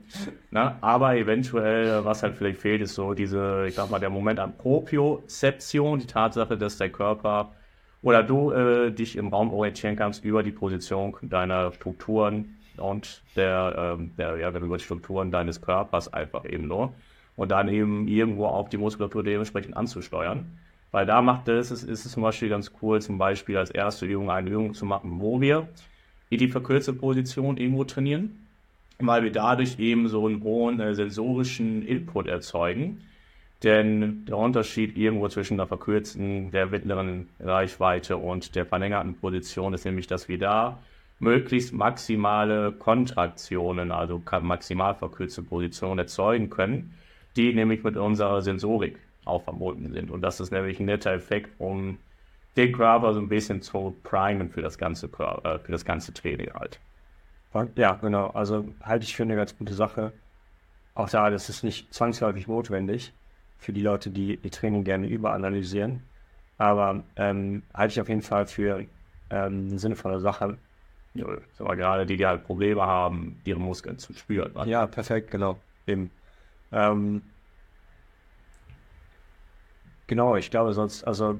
Ne? 0.52 0.76
Aber 0.82 1.16
eventuell, 1.16 2.06
was 2.06 2.22
halt 2.22 2.36
vielleicht 2.36 2.60
fehlt, 2.60 2.84
ist 2.84 2.94
so 2.94 3.16
diese, 3.16 3.66
ich 3.68 3.74
sag 3.74 3.90
mal, 3.90 3.98
der 3.98 4.12
Moment 4.12 4.40
an 4.40 4.56
Propriozeption, 4.56 5.98
die 5.98 6.06
Tatsache, 6.06 6.60
dass 6.60 6.78
der 6.78 6.92
Körper 6.92 7.54
oder 8.04 8.22
du 8.22 8.52
äh, 8.52 8.92
dich 8.92 9.16
im 9.16 9.30
Raum 9.30 9.52
orientieren 9.52 9.96
kannst 9.96 10.24
über 10.24 10.44
die 10.44 10.52
Position 10.52 11.16
deiner 11.24 11.72
Strukturen 11.72 12.56
und 12.78 13.24
der, 13.36 13.96
ähm, 13.98 14.12
der 14.16 14.38
ja, 14.38 14.52
über 14.52 14.78
die 14.78 14.84
Strukturen 14.84 15.32
deines 15.32 15.60
Körpers 15.60 16.14
einfach 16.14 16.46
eben 16.46 16.68
nur 16.68 16.94
und 17.38 17.50
dann 17.50 17.70
eben 17.70 18.08
irgendwo 18.10 18.48
auch 18.48 18.68
die 18.68 18.78
Muskulatur 18.78 19.24
dementsprechend 19.24 19.78
anzusteuern. 19.78 20.46
Weil 20.92 21.06
da 21.06 21.22
macht 21.22 21.48
es, 21.48 21.72
ist, 21.72 21.84
ist 21.84 22.06
es 22.06 22.12
zum 22.12 22.24
Beispiel 22.24 22.50
ganz 22.50 22.72
cool, 22.82 23.02
zum 23.02 23.18
Beispiel 23.18 23.56
als 23.58 23.70
erste 23.70 24.06
Übung 24.06 24.30
eine 24.32 24.50
Übung 24.50 24.74
zu 24.74 24.86
machen, 24.86 25.20
wo 25.22 25.40
wir 25.40 25.68
die 26.32 26.48
verkürzte 26.48 26.94
Position 26.94 27.58
irgendwo 27.58 27.84
trainieren, 27.84 28.48
weil 29.00 29.24
wir 29.24 29.32
dadurch 29.32 29.80
eben 29.80 30.08
so 30.08 30.26
einen 30.26 30.44
hohen 30.44 30.80
äh, 30.80 30.96
sensorischen 30.96 31.86
Input 31.86 32.28
erzeugen. 32.28 33.02
Denn 33.64 34.26
der 34.26 34.38
Unterschied 34.38 34.98
irgendwo 34.98 35.28
zwischen 35.30 35.58
der 35.58 35.68
verkürzten, 35.68 36.52
der 36.52 36.68
mittleren 36.68 37.28
Reichweite 37.40 38.18
und 38.18 38.56
der 38.56 38.66
verlängerten 38.66 39.16
Position 39.16 39.74
ist 39.74 39.86
nämlich, 39.86 40.08
dass 40.08 40.28
wir 40.28 40.38
da 40.38 40.80
möglichst 41.20 41.74
maximale 41.74 42.72
Kontraktionen, 42.72 43.92
also 43.92 44.22
maximal 44.42 44.96
verkürzte 44.96 45.42
Positionen 45.44 46.00
erzeugen 46.00 46.50
können 46.50 46.94
die 47.38 47.54
nämlich 47.54 47.84
mit 47.84 47.96
unserer 47.98 48.42
Sensorik 48.42 48.98
auch 49.26 49.44
verbunden 49.44 49.94
sind. 49.94 50.12
Und 50.12 50.22
das 50.22 50.40
ist 50.40 50.52
nämlich 50.52 50.80
ein 50.80 50.86
netter 50.86 51.14
Effekt, 51.14 51.52
um 51.60 52.00
den 52.56 52.72
Körper 52.72 53.14
so 53.14 53.20
ein 53.20 53.30
bisschen 53.30 53.62
zu 53.62 53.96
primen 54.04 54.50
für 54.50 54.62
das 54.62 54.78
ganze, 54.78 55.08
äh, 55.08 55.60
für 55.60 55.72
das 55.72 55.86
ganze 55.86 56.14
Training 56.14 56.52
halt. 56.54 56.80
Ja, 57.76 57.94
genau. 57.94 58.28
Also 58.28 58.68
halte 58.84 59.06
ich 59.06 59.16
für 59.16 59.24
eine 59.24 59.36
ganz 59.36 59.58
gute 59.58 59.74
Sache. 59.74 60.14
Auch 60.94 61.10
da, 61.10 61.30
das 61.30 61.50
ist 61.50 61.64
nicht 61.64 61.94
zwangsläufig 61.94 62.48
notwendig 62.48 63.14
für 63.58 63.74
die 63.74 63.82
Leute, 63.82 64.10
die 64.10 64.38
die 64.38 64.50
Training 64.50 64.84
gerne 64.84 65.08
überanalysieren. 65.08 66.04
Aber 66.58 67.04
ähm, 67.16 67.64
halte 67.74 67.94
ich 67.94 68.02
auf 68.02 68.10
jeden 68.10 68.22
Fall 68.22 68.48
für 68.48 68.86
ähm, 69.30 69.68
eine 69.70 69.80
sinnvolle 69.80 70.20
Sache. 70.20 70.58
Ja, 71.14 71.26
aber 71.60 71.76
gerade 71.76 72.06
die, 72.06 72.18
die 72.18 72.26
halt 72.26 72.44
Probleme 72.44 72.82
haben, 72.82 73.40
ihre 73.44 73.60
Muskeln 73.60 73.98
zu 73.98 74.14
spüren. 74.14 74.52
Was? 74.54 74.68
Ja, 74.68 74.86
perfekt, 74.86 75.32
genau. 75.32 75.58
Eben. 75.88 76.12
Ähm, 76.72 77.22
genau, 80.08 80.36
ich 80.36 80.52
glaube 80.52 80.74
sonst, 80.74 81.04
also 81.04 81.40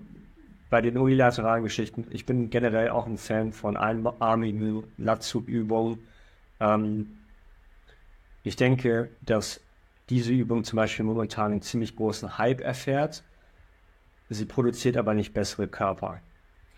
bei 0.70 0.82
den 0.82 0.98
unilateralen 0.98 1.64
Geschichten, 1.64 2.06
ich 2.10 2.26
bin 2.26 2.50
generell 2.50 2.90
auch 2.90 3.08
ein 3.08 3.18
Fan 3.18 3.54
von 3.54 3.78
einarmigen 3.78 4.84
Latzugübungen. 4.98 6.00
Ähm, 6.60 7.18
ich 8.44 8.56
denke, 8.56 9.10
dass 9.22 9.62
diese 10.10 10.32
Übung 10.32 10.64
zum 10.64 10.78
Beispiel 10.78 11.06
momentan 11.06 11.52
einen 11.52 11.62
ziemlich 11.62 11.96
großen 11.96 12.38
Hype 12.38 12.62
erfährt. 12.62 13.24
Sie 14.30 14.46
produziert 14.46 14.98
aber 14.98 15.14
nicht 15.14 15.34
bessere 15.34 15.68
Körper. 15.68 16.20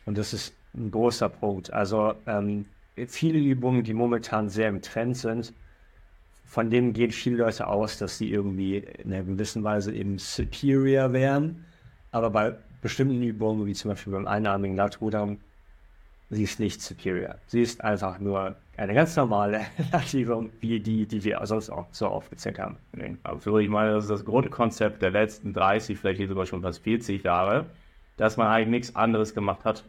Und 0.05 0.17
das 0.17 0.33
ist 0.33 0.53
ein 0.75 0.91
großer 0.91 1.29
Punkt. 1.29 1.71
Also 1.73 2.13
ähm, 2.25 2.65
viele 3.07 3.39
Übungen, 3.39 3.83
die 3.83 3.93
momentan 3.93 4.49
sehr 4.49 4.69
im 4.69 4.81
Trend 4.81 5.17
sind, 5.17 5.53
von 6.49 6.71
denen 6.71 6.93
gehen 6.93 7.11
viele 7.11 7.37
Leute 7.37 7.67
aus, 7.67 7.99
dass 7.99 8.17
sie 8.17 8.31
irgendwie 8.31 8.77
in 8.77 9.13
einer 9.13 9.23
gewissen 9.23 9.63
Weise 9.63 9.93
eben 9.93 10.17
superior 10.17 11.13
wären. 11.13 11.63
Aber 12.09 12.31
bei 12.31 12.55
bestimmten 12.81 13.21
Übungen, 13.21 13.67
wie 13.67 13.73
zum 13.73 13.91
Beispiel 13.91 14.13
beim 14.13 14.25
einarmigen 14.25 14.75
Latrudern, 14.75 15.37
sie 16.31 16.41
ist 16.41 16.59
nicht 16.59 16.81
superior. 16.81 17.35
Sie 17.45 17.61
ist 17.61 17.83
einfach 17.83 18.17
nur 18.17 18.55
eine 18.77 18.95
ganz 18.95 19.15
normale 19.15 19.61
Latvübung, 19.91 20.49
wie 20.59 20.79
die, 20.79 21.05
die 21.05 21.23
wir 21.23 21.39
sonst 21.43 21.69
auch 21.69 21.85
so 21.91 22.07
aufgezählt 22.07 22.57
haben. 22.57 22.77
Absolut. 23.21 23.61
Ich 23.61 23.69
meine, 23.69 23.91
das 23.93 24.05
ist 24.05 24.09
das 24.09 24.25
Grundkonzept 24.25 25.03
der 25.03 25.11
letzten 25.11 25.53
30, 25.53 25.99
vielleicht 25.99 26.27
sogar 26.27 26.47
schon 26.47 26.63
fast 26.63 26.81
40 26.81 27.23
Jahre, 27.23 27.67
dass 28.17 28.37
man 28.37 28.47
eigentlich 28.47 28.69
nichts 28.69 28.95
anderes 28.95 29.35
gemacht 29.35 29.65
hat. 29.65 29.83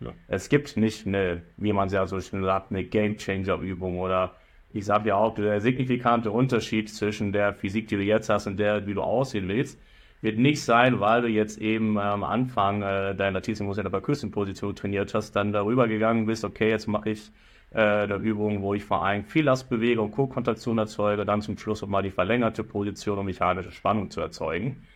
Ja. 0.00 0.10
Es 0.28 0.50
gibt 0.50 0.76
nicht 0.76 1.06
eine, 1.06 1.40
wie 1.56 1.72
man 1.72 1.86
es 1.86 1.94
ja 1.94 2.06
so 2.06 2.20
schön 2.20 2.44
sagt, 2.44 2.70
eine 2.70 2.84
Game 2.84 3.16
Changer 3.16 3.56
Übung 3.60 3.98
oder 3.98 4.34
ich 4.72 4.84
sage 4.84 5.10
ja 5.10 5.16
auch, 5.16 5.34
der 5.34 5.60
signifikante 5.60 6.30
Unterschied 6.30 6.88
zwischen 6.88 7.32
der 7.32 7.52
Physik, 7.52 7.88
die 7.88 7.96
du 7.96 8.02
jetzt 8.02 8.28
hast 8.28 8.46
und 8.46 8.58
der, 8.58 8.86
wie 8.86 8.94
du 8.94 9.02
aussehen 9.02 9.48
willst, 9.48 9.78
wird 10.22 10.38
nicht 10.38 10.62
sein, 10.62 11.00
weil 11.00 11.22
du 11.22 11.28
jetzt 11.28 11.58
eben 11.58 11.98
am 11.98 12.22
Anfang 12.22 12.82
äh, 12.82 13.14
deiner 13.14 13.42
Tiefenmuskel 13.42 13.84
in 13.84 13.90
der 13.90 14.00
Verküstenposition 14.00 14.74
trainiert 14.74 15.12
hast, 15.14 15.32
dann 15.32 15.52
darüber 15.52 15.88
gegangen 15.88 16.26
bist, 16.26 16.44
okay, 16.44 16.70
jetzt 16.70 16.86
mache 16.86 17.10
ich 17.10 17.30
äh, 17.72 17.80
eine 17.80 18.16
Übung, 18.16 18.62
wo 18.62 18.72
ich 18.72 18.84
vor 18.84 19.04
allem 19.04 19.24
viel 19.24 19.44
Lastbewegung, 19.44 20.12
Co-Kontraktion 20.12 20.78
erzeuge, 20.78 21.24
dann 21.24 21.42
zum 21.42 21.58
Schluss 21.58 21.84
mal 21.86 22.02
die 22.02 22.10
verlängerte 22.10 22.62
Position, 22.62 23.18
um 23.18 23.26
mechanische 23.26 23.72
Spannung 23.72 24.10
zu 24.10 24.20
erzeugen. 24.20 24.86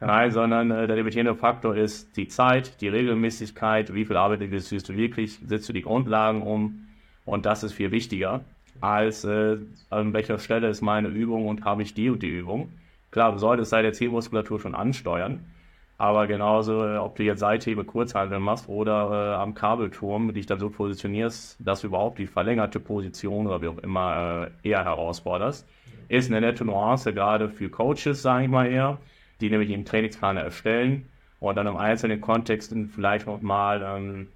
Nein, 0.00 0.30
sondern 0.32 0.70
äh, 0.70 0.86
der 0.86 0.96
limitierende 0.96 1.34
Faktor 1.34 1.76
ist 1.76 2.16
die 2.16 2.28
Zeit, 2.28 2.80
die 2.80 2.88
Regelmäßigkeit, 2.88 3.94
wie 3.94 4.06
viel 4.06 4.16
Arbeit 4.16 4.40
du 4.40 4.50
wirklich, 4.50 5.38
setzt 5.46 5.68
du 5.68 5.72
die 5.74 5.82
Grundlagen 5.82 6.42
um 6.42 6.88
und 7.26 7.46
das 7.46 7.62
ist 7.62 7.74
viel 7.74 7.90
wichtiger 7.90 8.44
als 8.80 9.24
äh, 9.24 9.58
an 9.90 10.12
welcher 10.12 10.38
Stelle 10.38 10.68
ist 10.68 10.82
meine 10.82 11.08
Übung 11.08 11.48
und 11.48 11.64
habe 11.64 11.82
ich 11.82 11.94
die 11.94 12.10
und 12.10 12.22
die 12.22 12.28
Übung. 12.28 12.70
Klar, 13.10 13.32
du 13.32 13.38
solltest 13.38 13.72
deine 13.72 13.92
Zielmuskulatur 13.92 14.60
schon 14.60 14.74
ansteuern, 14.74 15.44
aber 15.98 16.26
genauso, 16.26 16.84
äh, 16.84 16.96
ob 16.96 17.16
du 17.16 17.22
jetzt 17.22 17.40
Seithebe, 17.40 17.84
Kurzhanteln 17.84 18.42
machst 18.42 18.68
oder 18.68 19.34
äh, 19.34 19.42
am 19.42 19.54
Kabelturm 19.54 20.34
dich 20.34 20.46
dann 20.46 20.58
so 20.58 20.68
positionierst, 20.68 21.56
dass 21.60 21.82
du 21.82 21.88
überhaupt 21.88 22.18
die 22.18 22.26
verlängerte 22.26 22.80
Position 22.80 23.46
oder 23.46 23.62
wie 23.62 23.68
auch 23.68 23.78
immer 23.78 24.50
äh, 24.64 24.68
eher 24.68 24.84
herausforderst, 24.84 25.66
ist 26.08 26.30
eine 26.30 26.40
nette 26.40 26.64
Nuance, 26.64 27.14
gerade 27.14 27.48
für 27.48 27.68
Coaches, 27.68 28.22
sage 28.22 28.44
ich 28.44 28.50
mal 28.50 28.66
eher, 28.66 28.98
die 29.40 29.48
nämlich 29.48 29.70
eben 29.70 29.84
Trainingspläne 29.84 30.40
erstellen 30.40 31.06
und 31.40 31.56
dann 31.56 31.66
im 31.66 31.76
einzelnen 31.76 32.20
Kontexten 32.20 32.88
vielleicht 32.88 33.26
nochmal 33.26 33.82
ähm, 33.82 34.28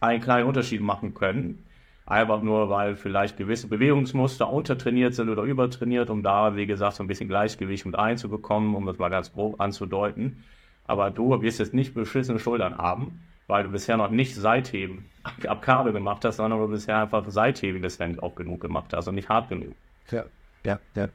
einen 0.00 0.20
kleinen 0.20 0.46
Unterschied 0.46 0.80
machen 0.80 1.14
können 1.14 1.64
Einfach 2.12 2.42
nur, 2.42 2.68
weil 2.68 2.94
vielleicht 2.94 3.38
gewisse 3.38 3.68
Bewegungsmuster 3.68 4.46
untertrainiert 4.46 5.14
sind 5.14 5.30
oder 5.30 5.44
übertrainiert, 5.44 6.10
um 6.10 6.22
da, 6.22 6.54
wie 6.56 6.66
gesagt, 6.66 6.96
so 6.96 7.02
ein 7.02 7.06
bisschen 7.06 7.26
Gleichgewicht 7.26 7.86
mit 7.86 7.98
einzubekommen, 7.98 8.74
um 8.74 8.84
das 8.84 8.98
mal 8.98 9.08
ganz 9.08 9.32
grob 9.32 9.58
anzudeuten. 9.58 10.44
Aber 10.84 11.10
du 11.10 11.40
wirst 11.40 11.58
jetzt 11.58 11.72
nicht 11.72 11.94
beschissene 11.94 12.38
Schultern 12.38 12.76
haben, 12.76 13.22
weil 13.46 13.64
du 13.64 13.70
bisher 13.70 13.96
noch 13.96 14.10
nicht 14.10 14.34
Seitheben 14.34 15.06
ab 15.46 15.62
Kabel 15.62 15.94
gemacht 15.94 16.22
hast, 16.26 16.36
sondern 16.36 16.60
du 16.60 16.68
bisher 16.68 16.98
einfach 16.98 17.24
Seitheben 17.30 17.80
deswegen 17.80 18.20
auch 18.20 18.34
genug 18.34 18.60
gemacht 18.60 18.92
hast 18.92 19.08
und 19.08 19.14
nicht 19.14 19.30
hart 19.30 19.48
genug. 19.48 19.74
Ja, 20.10 20.26
ja, 20.66 20.80
ja. 20.94 21.08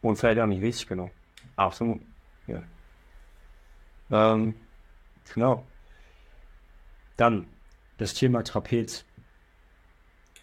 Und 0.00 0.16
vielleicht 0.16 0.40
auch 0.40 0.46
nicht 0.46 0.62
richtig 0.62 0.88
genug. 0.88 1.10
Absolut. 1.56 2.00
Ja. 2.46 2.62
Ähm, 4.10 4.54
genau. 5.34 5.62
Dann 7.18 7.44
das 7.98 8.14
Thema 8.14 8.42
Trapez 8.42 9.04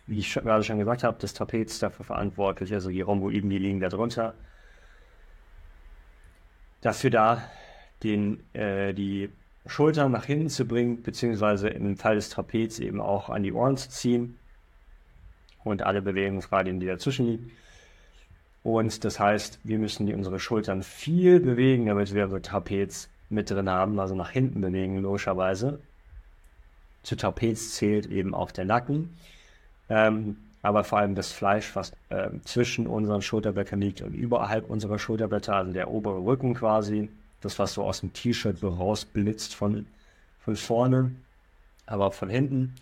wie 0.08 0.20
ich 0.20 0.34
gerade 0.34 0.64
schon 0.64 0.80
gesagt 0.80 1.04
habe, 1.04 1.18
das 1.20 1.34
Trapez 1.34 1.80
dafür 1.80 2.06
verantwortlich, 2.06 2.74
also 2.74 2.90
die 2.90 3.02
Rhomboiden, 3.02 3.50
die 3.50 3.58
liegen 3.58 3.80
da 3.80 3.90
drunter. 3.90 4.34
Dafür 6.82 7.10
da, 7.10 7.44
den, 8.04 8.44
äh, 8.54 8.94
die 8.94 9.30
Schultern 9.68 10.12
nach 10.12 10.26
hinten 10.26 10.50
zu 10.50 10.66
bringen, 10.66 11.04
beziehungsweise 11.04 11.70
im 11.70 11.96
Fall 11.98 12.16
des 12.16 12.30
Trapez 12.30 12.80
eben 12.80 13.00
auch 13.00 13.30
an 13.30 13.44
die 13.44 13.54
Ohren 13.54 13.78
zu 13.78 13.90
ziehen 13.90 14.38
und 15.64 15.84
alle 15.84 16.02
Bewegungsradien, 16.02 16.80
die 16.80 16.88
dazwischen 16.88 17.28
liegen. 17.28 17.52
Und 18.64 19.04
das 19.04 19.20
heißt, 19.20 19.60
wir 19.64 19.80
müssen 19.80 20.12
unsere 20.14 20.40
Schultern 20.40 20.84
viel 20.84 21.40
bewegen, 21.40 21.88
damit 21.88 22.14
wir 22.14 22.28
so 22.28 22.40
Trapez 22.40 23.10
mit 23.30 23.50
drin 23.50 23.70
haben, 23.70 24.00
also 24.00 24.16
nach 24.16 24.32
hinten 24.32 24.62
bewegen, 24.62 25.00
logischerweise. 25.00 25.80
Zu 27.04 27.16
Trapez 27.16 27.76
zählt 27.76 28.06
eben 28.08 28.36
auch 28.36 28.52
der 28.52 28.66
Nacken. 28.66 29.16
Ähm, 29.92 30.38
aber 30.62 30.86
vor 30.86 31.00
allem 31.00 31.16
das 31.16 31.34
Fleisch, 31.34 31.76
was 31.76 31.92
äh, 32.10 32.30
zwischen 32.46 32.88
unseren 32.88 33.22
Schulterblättern 33.22 33.82
liegt 33.82 34.02
und 34.02 34.14
überhalb 34.14 34.70
unserer 34.70 34.98
Schulterblätter, 34.98 35.54
also 35.54 35.74
der 35.74 35.92
obere 35.92 36.24
Rücken 36.24 36.54
quasi, 36.54 37.10
das, 37.42 37.60
was 37.60 37.74
so 37.74 37.84
aus 37.84 38.00
dem 38.00 38.14
T-Shirt 38.14 38.64
rausblitzt 38.64 39.54
von, 39.54 39.86
von 40.40 40.56
vorne, 40.56 41.12
aber 41.88 42.12
von 42.12 42.30
hinten, 42.30 42.76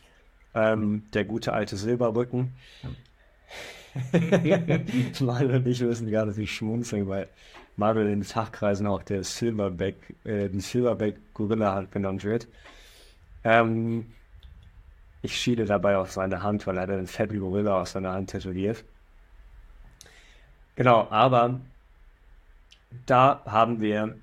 ähm, 0.53 1.03
der 1.14 1.26
gute 1.26 1.53
alte 1.53 1.77
Silberrücken. 1.77 2.53
Manuel 5.19 5.56
und 5.56 5.68
ich 5.68 5.81
müssen 5.81 6.11
gerade 6.11 6.31
nicht 6.31 6.53
schmunzeln, 6.53 7.07
weil 7.07 7.27
Manuel 7.76 8.07
in 8.07 8.19
den 8.19 8.23
Fachkreisen 8.23 8.86
auch 8.86 9.02
der 9.02 9.23
Silverback, 9.23 9.95
äh, 10.26 10.48
die 10.49 10.61
Silverback 10.61 11.15
Gorilla 11.34 11.73
halt 11.73 11.91
genannt 11.91 12.23
wird. 12.23 12.48
Ähm, 13.44 14.06
ich 15.21 15.35
schiele 15.35 15.65
dabei 15.65 15.97
auf 15.97 16.11
seine 16.11 16.43
Hand, 16.43 16.65
weil 16.67 16.77
er 16.77 16.83
einen 16.83 17.07
fetten 17.07 17.39
Gorilla 17.39 17.81
aus 17.81 17.91
seiner 17.91 18.13
Hand 18.13 18.29
tätowiert. 18.31 18.83
Genau, 20.75 21.07
aber 21.09 21.59
da 23.05 23.41
haben 23.45 23.81
wir, 23.81 24.15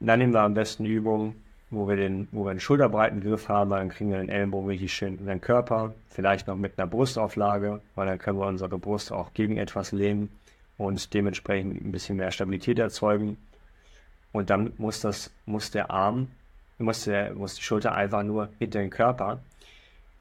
dann 0.00 0.18
nehmen 0.18 0.32
wir 0.32 0.42
am 0.42 0.54
besten 0.54 0.84
Übungen, 0.84 1.34
wo 1.70 1.88
wir 1.88 1.96
den, 1.96 2.28
wo 2.30 2.44
wir 2.44 2.50
einen 2.50 2.60
schulterbreiten 2.60 3.20
Griff 3.20 3.48
haben, 3.48 3.70
dann 3.70 3.88
kriegen 3.88 4.10
wir 4.10 4.18
den 4.18 4.28
Ellenbogen 4.28 4.68
richtig 4.68 4.92
schön 4.92 5.18
in 5.18 5.26
den 5.26 5.40
Körper, 5.40 5.94
vielleicht 6.08 6.46
noch 6.46 6.56
mit 6.56 6.78
einer 6.78 6.86
Brustauflage, 6.86 7.80
weil 7.94 8.06
dann 8.06 8.18
können 8.18 8.38
wir 8.38 8.46
unsere 8.46 8.78
Brust 8.78 9.10
auch 9.10 9.34
gegen 9.34 9.56
etwas 9.56 9.92
lehnen 9.92 10.30
und 10.78 11.12
dementsprechend 11.12 11.84
ein 11.84 11.92
bisschen 11.92 12.16
mehr 12.16 12.30
Stabilität 12.30 12.78
erzeugen. 12.78 13.36
Und 14.32 14.50
dann 14.50 14.74
muss 14.78 15.00
das, 15.00 15.32
muss 15.44 15.70
der 15.70 15.90
Arm, 15.90 16.28
muss, 16.78 17.04
der, 17.04 17.34
muss 17.34 17.54
die 17.54 17.62
Schulter 17.62 17.94
einfach 17.94 18.22
nur 18.22 18.48
hinter 18.58 18.80
den 18.80 18.90
Körper. 18.90 19.40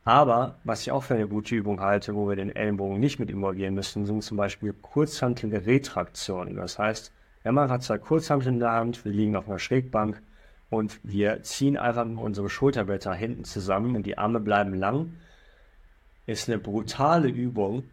Aber 0.05 0.59
was 0.63 0.81
ich 0.81 0.91
auch 0.91 1.03
für 1.03 1.15
eine 1.15 1.27
gute 1.27 1.55
Übung 1.55 1.81
halte, 1.81 2.15
wo 2.15 2.29
wir 2.29 2.35
den 2.35 2.55
Ellenbogen 2.55 2.99
nicht 2.99 3.19
mit 3.19 3.31
involvieren 3.31 3.73
müssen, 3.73 4.05
sind 4.05 4.23
zum 4.23 4.37
Beispiel 4.37 4.71
kurzhantelige 4.71 5.65
Retraktionen. 5.65 6.55
Das 6.55 6.77
heißt, 6.77 7.11
wenn 7.43 7.55
man 7.55 7.71
hat 7.71 7.83
zwei 7.83 7.97
Kurzhanteln 7.97 8.55
in 8.55 8.59
der 8.59 8.71
Hand, 8.71 9.03
wir 9.03 9.11
liegen 9.11 9.35
auf 9.35 9.49
einer 9.49 9.59
Schrägbank 9.59 10.21
und 10.69 10.99
wir 11.03 11.41
ziehen 11.41 11.75
einfach 11.75 12.05
unsere 12.05 12.49
Schulterblätter 12.49 13.13
hinten 13.15 13.45
zusammen 13.45 13.95
und 13.95 14.05
die 14.05 14.17
Arme 14.17 14.39
bleiben 14.39 14.75
lang, 14.75 15.13
ist 16.27 16.49
eine 16.49 16.59
brutale 16.59 17.27
Übung, 17.27 17.83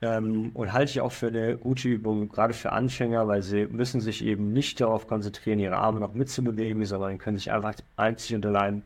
ähm, 0.00 0.50
und 0.54 0.72
halte 0.72 0.90
ich 0.90 1.00
auch 1.00 1.12
für 1.12 1.28
eine 1.28 1.56
gute 1.56 1.88
Übung, 1.88 2.28
gerade 2.28 2.54
für 2.54 2.72
Anfänger, 2.72 3.26
weil 3.26 3.42
sie 3.42 3.66
müssen 3.66 4.00
sich 4.00 4.24
eben 4.24 4.52
nicht 4.52 4.80
darauf 4.80 5.08
konzentrieren, 5.08 5.58
ihre 5.58 5.76
Arme 5.76 6.00
noch 6.00 6.14
mitzubewegen, 6.14 6.84
sondern 6.84 7.18
können 7.18 7.36
sich 7.36 7.50
einfach 7.50 7.74
einzig 7.96 8.36
und 8.36 8.46
allein 8.46 8.82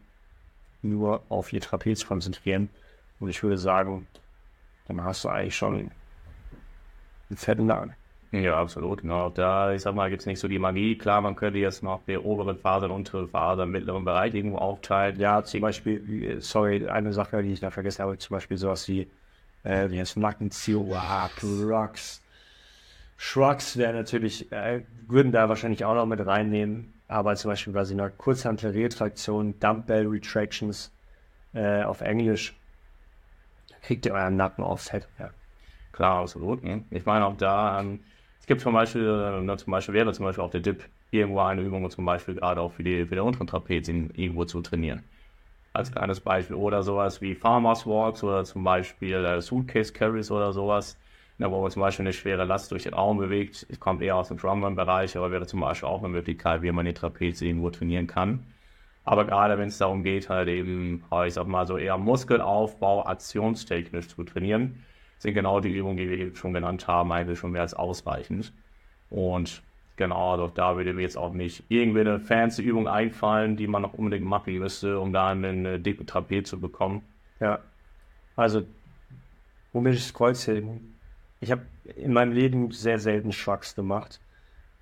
nur 0.82 1.22
auf 1.28 1.52
ihr 1.52 1.60
Trapez 1.60 2.06
konzentrieren. 2.06 2.68
Und 3.20 3.28
ich 3.28 3.42
würde 3.42 3.58
sagen, 3.58 4.06
dann 4.88 5.02
hast 5.04 5.24
du 5.24 5.28
eigentlich 5.28 5.56
schon 5.56 5.90
einen 7.30 7.36
fetten 7.36 7.66
Lagen. 7.66 7.94
Ja, 8.32 8.58
absolut. 8.60 9.02
Genau. 9.02 9.30
Da, 9.30 9.72
ich 9.72 9.82
sag 9.82 9.94
mal, 9.94 10.08
gibt 10.08 10.22
es 10.22 10.26
nicht 10.26 10.40
so 10.40 10.48
die 10.48 10.58
Magie. 10.58 10.96
Klar, 10.96 11.20
man 11.20 11.36
könnte 11.36 11.58
jetzt 11.58 11.82
noch 11.82 12.00
die 12.06 12.16
oberen 12.16 12.56
Fasern, 12.56 12.90
untere 12.90 13.28
Fasern, 13.28 13.70
mittleren 13.70 14.04
Bereich 14.04 14.34
irgendwo 14.34 14.56
aufteilen. 14.56 15.20
Ja, 15.20 15.44
zum 15.44 15.60
Beispiel, 15.60 16.40
sorry, 16.40 16.88
eine 16.88 17.12
Sache, 17.12 17.42
die 17.42 17.52
ich 17.52 17.60
da 17.60 17.70
vergessen 17.70 18.02
habe, 18.02 18.16
zum 18.18 18.34
Beispiel 18.34 18.56
sowas 18.56 18.88
wie 18.88 19.06
äh, 19.64 19.90
wie 19.90 20.00
heißt 20.00 20.16
Nackenzio, 20.16 20.94
ah, 20.94 21.30
Shrugs. 21.38 22.22
Shrugs 23.16 23.76
wäre 23.76 23.92
natürlich, 23.92 24.50
äh, 24.50 24.82
würden 25.06 25.32
da 25.32 25.48
wahrscheinlich 25.48 25.84
auch 25.84 25.94
noch 25.94 26.06
mit 26.06 26.24
reinnehmen, 26.24 26.92
aber 27.12 27.36
zum 27.36 27.50
Beispiel, 27.50 27.74
was 27.74 27.90
ich 27.90 27.96
noch 27.96 28.10
Kurzhantel-Retraktion, 28.16 29.58
Dumbbell 29.60 30.06
Retractions 30.06 30.92
äh, 31.52 31.82
auf 31.82 32.00
Englisch, 32.00 32.54
kriegt 33.82 34.06
ihr 34.06 34.14
euren 34.14 34.36
Nacken 34.36 34.64
aufs 34.64 34.90
Head. 34.90 35.06
Ja. 35.18 35.30
Klar, 35.92 36.22
absolut. 36.22 36.64
Ne? 36.64 36.84
Ich 36.90 37.04
meine 37.04 37.26
auch 37.26 37.36
da, 37.36 37.80
ähm, 37.80 38.00
es 38.40 38.46
gibt 38.46 38.60
zum 38.60 38.72
Beispiel, 38.72 39.02
äh, 39.46 39.56
zum 39.56 39.70
Beispiel 39.70 39.94
wäre 39.94 40.12
zum 40.12 40.24
Beispiel 40.24 40.42
auch 40.44 40.50
der 40.50 40.60
Dip 40.60 40.88
irgendwo 41.10 41.40
eine 41.40 41.62
Übung, 41.62 41.88
zum 41.90 42.04
Beispiel 42.04 42.34
gerade 42.34 42.60
auch 42.60 42.72
für 42.72 42.82
die, 42.82 43.04
für 43.06 43.14
den 43.14 43.24
unteren 43.24 43.46
Trapez 43.46 43.88
irgendwo 43.88 44.44
zu 44.44 44.60
trainieren 44.62 45.04
als 45.72 45.92
kleines 45.92 46.20
Beispiel. 46.20 46.56
Oder 46.56 46.82
sowas 46.82 47.20
wie 47.20 47.34
Farmers 47.34 47.86
Walks 47.86 48.22
oder 48.24 48.44
zum 48.44 48.64
Beispiel 48.64 49.24
äh, 49.24 49.40
Suitcase 49.40 49.92
Carries 49.92 50.30
oder 50.30 50.52
sowas, 50.52 50.98
ne, 51.42 51.50
wo 51.50 51.62
man 51.62 51.70
zum 51.70 51.82
Beispiel 51.82 52.04
eine 52.04 52.12
schwere 52.12 52.44
Last 52.44 52.70
durch 52.70 52.84
den 52.84 52.94
Raum 52.94 53.18
bewegt. 53.18 53.66
Kommt 53.80 54.02
eher 54.02 54.16
aus 54.16 54.28
dem 54.28 54.38
Strongman-Bereich, 54.38 55.16
aber 55.16 55.30
wäre 55.30 55.46
zum 55.46 55.60
Beispiel 55.60 55.88
auch 55.88 56.00
eine 56.00 56.08
Möglichkeit, 56.08 56.62
wie 56.62 56.72
man 56.72 56.86
die 56.86 56.94
Trapeze 56.94 57.46
irgendwo 57.46 57.70
trainieren 57.70 58.06
kann. 58.06 58.46
Aber 59.04 59.24
gerade 59.24 59.58
wenn 59.58 59.68
es 59.68 59.78
darum 59.78 60.04
geht, 60.04 60.28
halt 60.28 60.48
eben, 60.48 61.04
ich 61.26 61.34
sag 61.34 61.46
mal 61.46 61.66
so 61.66 61.76
eher 61.76 61.98
Muskelaufbau 61.98 63.04
aktionstechnisch 63.06 64.08
zu 64.08 64.22
trainieren, 64.22 64.84
sind 65.18 65.34
genau 65.34 65.60
die 65.60 65.70
Übungen, 65.70 65.96
die 65.96 66.08
wir 66.08 66.18
eben 66.18 66.36
schon 66.36 66.52
genannt 66.52 66.86
haben, 66.86 67.10
eigentlich 67.12 67.38
schon 67.38 67.52
mehr 67.52 67.62
als 67.62 67.74
ausreichend. 67.74 68.52
Und 69.10 69.62
Genau, 69.96 70.36
doch 70.36 70.50
da 70.50 70.76
würde 70.76 70.94
mir 70.94 71.02
jetzt 71.02 71.18
auch 71.18 71.34
nicht 71.34 71.64
irgendwie 71.68 72.00
eine 72.00 72.18
fancy 72.18 72.62
Übung 72.62 72.88
einfallen, 72.88 73.56
die 73.56 73.66
man 73.66 73.82
noch 73.82 73.92
unbedingt 73.92 74.24
machen 74.24 74.58
müsste, 74.58 74.98
um 74.98 75.12
da 75.12 75.28
eine 75.28 75.78
dicke 75.78 76.06
Trapez 76.06 76.48
zu 76.48 76.58
bekommen. 76.58 77.02
Ja, 77.40 77.58
also 78.36 78.62
womit 79.72 79.96
das 79.96 80.14
Kreuzheben. 80.14 80.91
Ich 81.42 81.50
habe 81.50 81.62
in 81.96 82.12
meinem 82.12 82.32
Leben 82.32 82.70
sehr 82.70 83.00
selten 83.00 83.32
Schwachs 83.32 83.74
gemacht. 83.74 84.20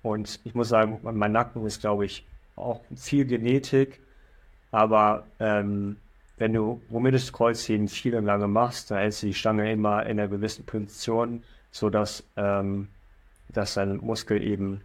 Und 0.03 0.39
ich 0.43 0.53
muss 0.53 0.69
sagen, 0.69 0.99
mein 1.01 1.31
Nacken 1.31 1.65
ist, 1.65 1.81
glaube 1.81 2.05
ich, 2.05 2.23
auch 2.55 2.81
viel 2.95 3.25
Genetik. 3.25 3.99
Aber 4.69 5.25
ähm, 5.39 5.97
wenn 6.37 6.53
du 6.53 6.79
womit 6.89 7.15
das 7.15 7.33
Kreuzheben 7.33 7.87
viel 7.87 8.15
und 8.15 8.25
lange 8.25 8.47
machst, 8.47 8.91
dann 8.91 8.99
hältst 8.99 9.23
du 9.23 9.27
die 9.27 9.33
Stange 9.33 9.71
immer 9.71 10.05
in 10.05 10.19
einer 10.19 10.27
gewissen 10.27 10.63
Position, 10.63 11.43
sodass 11.71 12.23
ähm, 12.37 12.89
dass 13.49 13.73
dein 13.73 13.97
Muskel 13.97 14.43
eben 14.43 14.81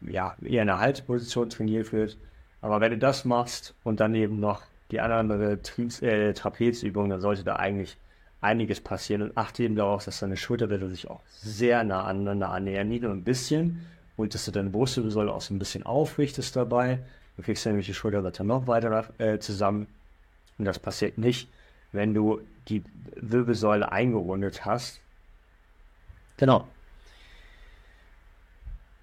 ja, 0.00 0.36
eher 0.42 0.62
in 0.62 0.68
der 0.68 0.78
Halsposition 0.78 1.50
trainiert 1.50 1.92
wird. 1.92 2.16
Aber 2.60 2.80
wenn 2.80 2.92
du 2.92 2.98
das 2.98 3.24
machst 3.24 3.74
und 3.82 3.98
dann 3.98 4.14
eben 4.14 4.38
noch 4.38 4.62
die 4.92 5.00
andere 5.00 5.58
äh, 6.02 6.32
Trapezübung, 6.32 7.10
dann 7.10 7.20
sollte 7.20 7.42
da 7.42 7.56
eigentlich 7.56 7.96
einiges 8.40 8.80
passieren 8.80 9.22
und 9.22 9.36
achte 9.36 9.62
eben 9.62 9.76
darauf, 9.76 10.04
dass 10.04 10.20
deine 10.20 10.36
Schulterblätter 10.36 10.88
sich 10.88 11.08
auch 11.08 11.20
sehr 11.28 11.84
nah 11.84 12.04
aneinander 12.04 12.50
annähern, 12.50 12.88
nicht 12.88 13.02
nur 13.02 13.12
ein 13.12 13.24
bisschen 13.24 13.86
und 14.16 14.34
dass 14.34 14.44
du 14.44 14.50
deine 14.50 14.70
Brustwirbelsäule 14.70 15.32
auch 15.32 15.40
so 15.40 15.54
ein 15.54 15.58
bisschen 15.58 15.84
aufrichtest 15.84 16.54
dabei. 16.56 17.00
Du 17.36 17.42
kriegst 17.42 17.66
nämlich 17.66 17.86
die 17.86 17.94
Schulterblätter 17.94 18.44
noch 18.44 18.66
weiter 18.66 19.08
äh, 19.18 19.38
zusammen 19.38 19.86
und 20.58 20.64
das 20.64 20.78
passiert 20.78 21.18
nicht, 21.18 21.48
wenn 21.92 22.14
du 22.14 22.40
die 22.68 22.82
Wirbelsäule 23.16 23.90
eingerundet 23.90 24.64
hast. 24.64 25.00
Genau. 26.36 26.66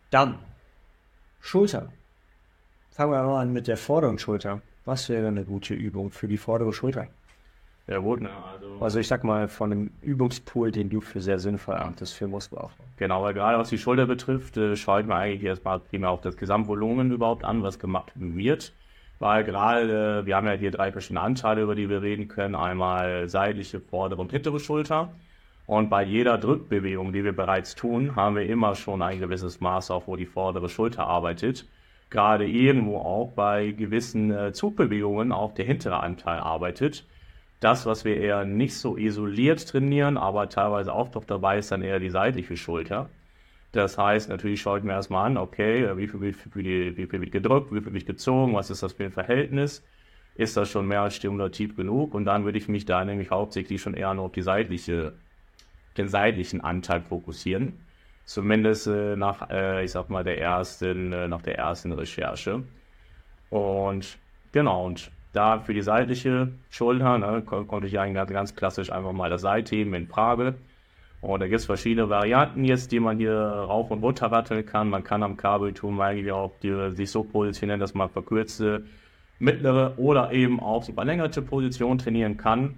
Dann 0.09 0.37
Schulter. 1.41 1.91
Fangen 2.91 3.11
wir 3.11 3.23
mal 3.23 3.41
an 3.41 3.53
mit 3.53 3.67
der 3.67 3.77
vorderen 3.77 4.19
Schulter. 4.19 4.61
Was 4.85 5.09
wäre 5.09 5.27
eine 5.27 5.43
gute 5.43 5.73
Übung 5.73 6.11
für 6.11 6.27
die 6.27 6.37
vordere 6.37 6.73
Schulter? 6.73 7.07
Ja, 7.87 7.97
gut, 7.97 8.21
ne? 8.21 8.29
also, 8.53 8.77
also 8.79 8.99
ich 8.99 9.07
sag 9.07 9.23
mal 9.25 9.49
von 9.49 9.71
einem 9.71 9.91
Übungspool, 10.01 10.71
den 10.71 10.89
du 10.89 11.01
für 11.01 11.19
sehr 11.19 11.39
sinnvoll 11.39 11.75
erachtest 11.75 12.13
für 12.13 12.27
Muskelaufbau. 12.27 12.83
Genau, 12.97 13.23
weil 13.23 13.33
gerade 13.33 13.57
was 13.57 13.69
die 13.69 13.77
Schulter 13.77 14.05
betrifft, 14.05 14.55
äh, 14.55 14.75
schaut 14.77 15.05
man 15.05 15.17
eigentlich 15.17 15.43
erstmal 15.43 15.79
primär 15.79 16.09
auf 16.09 16.21
das 16.21 16.37
Gesamtvolumen 16.37 17.11
überhaupt 17.11 17.43
an, 17.43 17.61
was 17.61 17.79
gemacht 17.79 18.11
wird. 18.15 18.71
Weil 19.19 19.43
gerade, 19.43 20.21
äh, 20.21 20.25
wir 20.25 20.35
haben 20.35 20.47
ja 20.47 20.53
hier 20.53 20.71
drei 20.71 20.91
verschiedene 20.91 21.21
Anteile, 21.21 21.61
über 21.61 21.75
die 21.75 21.89
wir 21.89 22.01
reden 22.01 22.29
können. 22.29 22.55
Einmal 22.55 23.27
seitliche, 23.27 23.81
vordere 23.81 24.21
und 24.21 24.31
hintere 24.31 24.59
Schulter. 24.59 25.13
Und 25.65 25.89
bei 25.89 26.03
jeder 26.03 26.37
Drückbewegung, 26.37 27.13
die 27.13 27.23
wir 27.23 27.35
bereits 27.35 27.75
tun, 27.75 28.15
haben 28.15 28.35
wir 28.35 28.45
immer 28.45 28.75
schon 28.75 29.01
ein 29.01 29.19
gewisses 29.19 29.61
Maß, 29.61 29.91
auf 29.91 30.07
wo 30.07 30.15
die 30.15 30.25
vordere 30.25 30.69
Schulter 30.69 31.07
arbeitet. 31.07 31.65
Gerade 32.09 32.45
irgendwo 32.45 32.97
auch 32.97 33.31
bei 33.31 33.71
gewissen 33.71 34.31
äh, 34.31 34.53
Zugbewegungen 34.53 35.31
auch 35.31 35.53
der 35.53 35.65
hintere 35.65 36.01
Anteil 36.01 36.39
arbeitet. 36.39 37.05
Das, 37.63 37.85
was 37.85 38.03
wir 38.03 38.17
eher 38.17 38.43
nicht 38.43 38.77
so 38.77 38.97
isoliert 38.97 39.67
trainieren, 39.67 40.17
aber 40.17 40.49
teilweise 40.49 40.91
auch 40.93 41.09
doch 41.09 41.23
dabei 41.23 41.59
ist, 41.59 41.71
dann 41.71 41.81
eher 41.81 41.99
die 41.99 42.09
seitliche 42.09 42.57
Schulter. 42.57 43.09
Das 43.71 43.97
heißt, 43.97 44.29
natürlich 44.29 44.61
schaue 44.61 44.79
ich 44.79 44.83
mir 44.83 44.91
erstmal 44.91 45.27
an, 45.27 45.37
okay, 45.37 45.95
wie 45.95 46.07
viel, 46.07 46.21
wie, 46.21 46.33
viel, 46.33 46.97
wie 46.97 47.07
viel 47.07 47.21
wird 47.21 47.31
gedrückt, 47.31 47.73
wie 47.73 47.81
viel 47.81 47.93
wird 47.93 48.05
gezogen, 48.05 48.53
was 48.53 48.69
ist 48.69 48.83
das 48.83 48.93
für 48.93 49.05
ein 49.05 49.11
Verhältnis? 49.11 49.83
Ist 50.35 50.57
das 50.57 50.69
schon 50.69 50.87
mehr 50.87 51.01
als 51.01 51.15
stimulativ 51.15 51.75
genug? 51.75 52.13
Und 52.13 52.25
dann 52.25 52.43
würde 52.43 52.57
ich 52.57 52.67
mich 52.67 52.85
da 52.85 53.05
nämlich 53.05 53.31
hauptsächlich 53.31 53.81
schon 53.81 53.93
eher 53.93 54.13
nur 54.13 54.25
auf 54.25 54.31
die 54.33 54.41
seitliche 54.41 55.13
den 55.97 56.09
seitlichen 56.09 56.61
Anteil 56.61 57.01
fokussieren. 57.01 57.79
Zumindest 58.25 58.87
äh, 58.87 59.15
nach, 59.15 59.49
äh, 59.49 59.83
ich 59.85 59.91
sag 59.91 60.09
mal, 60.09 60.23
der 60.23 60.39
ersten, 60.39 61.13
äh, 61.13 61.27
nach 61.27 61.41
der 61.41 61.57
ersten 61.57 61.91
Recherche. 61.91 62.63
Und 63.49 64.17
genau, 64.51 64.85
und 64.85 65.11
da 65.33 65.59
für 65.59 65.73
die 65.73 65.81
seitliche 65.81 66.53
Schulter 66.69 67.17
ne, 67.17 67.41
konnte 67.41 67.87
ich 67.87 67.99
eigentlich 67.99 68.27
ganz 68.27 68.55
klassisch 68.55 68.91
einfach 68.91 69.11
mal 69.11 69.29
das 69.29 69.41
Seitheben 69.41 69.93
in 69.93 70.07
Frage. 70.07 70.55
Und 71.21 71.39
da 71.39 71.47
gibt 71.47 71.59
es 71.59 71.65
verschiedene 71.65 72.09
Varianten 72.09 72.65
jetzt, 72.65 72.91
die 72.91 72.99
man 72.99 73.17
hier 73.17 73.33
rauf 73.33 73.89
und 73.91 74.03
runter 74.03 74.31
ratteln 74.31 74.65
kann. 74.65 74.89
Man 74.89 75.03
kann 75.03 75.23
am 75.23 75.37
Kabelturm 75.37 75.99
eigentlich 76.01 76.31
auch 76.31 76.51
die, 76.61 76.91
sich 76.91 77.09
so 77.09 77.23
positionieren, 77.23 77.79
dass 77.79 77.93
man 77.93 78.09
verkürzte, 78.09 78.83
mittlere 79.39 79.93
oder 79.97 80.31
eben 80.31 80.59
auch 80.59 80.85
die 80.85 80.93
verlängerte 80.93 81.41
Position 81.41 81.97
trainieren 81.97 82.37
kann. 82.37 82.77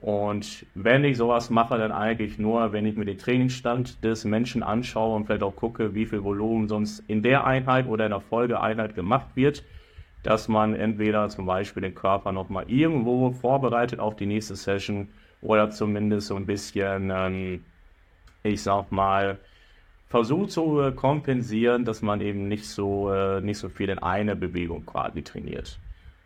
Und 0.00 0.66
wenn 0.74 1.04
ich 1.04 1.16
sowas 1.16 1.50
mache, 1.50 1.78
dann 1.78 1.92
eigentlich 1.92 2.38
nur, 2.38 2.72
wenn 2.72 2.86
ich 2.86 2.96
mir 2.96 3.04
den 3.04 3.18
Trainingsstand 3.18 4.02
des 4.02 4.24
Menschen 4.24 4.64
anschaue 4.64 5.14
und 5.14 5.26
vielleicht 5.26 5.44
auch 5.44 5.54
gucke, 5.54 5.94
wie 5.94 6.06
viel 6.06 6.24
Volumen 6.24 6.66
sonst 6.66 7.04
in 7.06 7.22
der 7.22 7.46
Einheit 7.46 7.86
oder 7.86 8.06
in 8.06 8.10
der 8.10 8.20
Folgeeinheit 8.20 8.96
gemacht 8.96 9.28
wird, 9.34 9.62
dass 10.22 10.48
man 10.48 10.74
entweder 10.74 11.28
zum 11.28 11.46
Beispiel 11.46 11.82
den 11.82 11.94
Körper 11.94 12.32
nochmal 12.32 12.64
irgendwo 12.68 13.32
vorbereitet 13.32 14.00
auf 14.00 14.16
die 14.16 14.26
nächste 14.26 14.56
Session 14.56 15.08
oder 15.40 15.70
zumindest 15.70 16.28
so 16.28 16.36
ein 16.36 16.46
bisschen, 16.46 17.10
ähm, 17.14 17.64
ich 18.42 18.62
sag 18.62 18.92
mal, 18.92 19.38
versucht 20.08 20.50
zu 20.50 20.80
äh, 20.80 20.92
kompensieren, 20.92 21.84
dass 21.84 22.02
man 22.02 22.20
eben 22.20 22.46
nicht 22.46 22.68
so, 22.68 23.12
äh, 23.12 23.40
nicht 23.40 23.58
so 23.58 23.68
viel 23.68 23.88
in 23.88 23.98
eine 23.98 24.36
Bewegung 24.36 24.86
quasi 24.86 25.22
trainiert. 25.22 25.78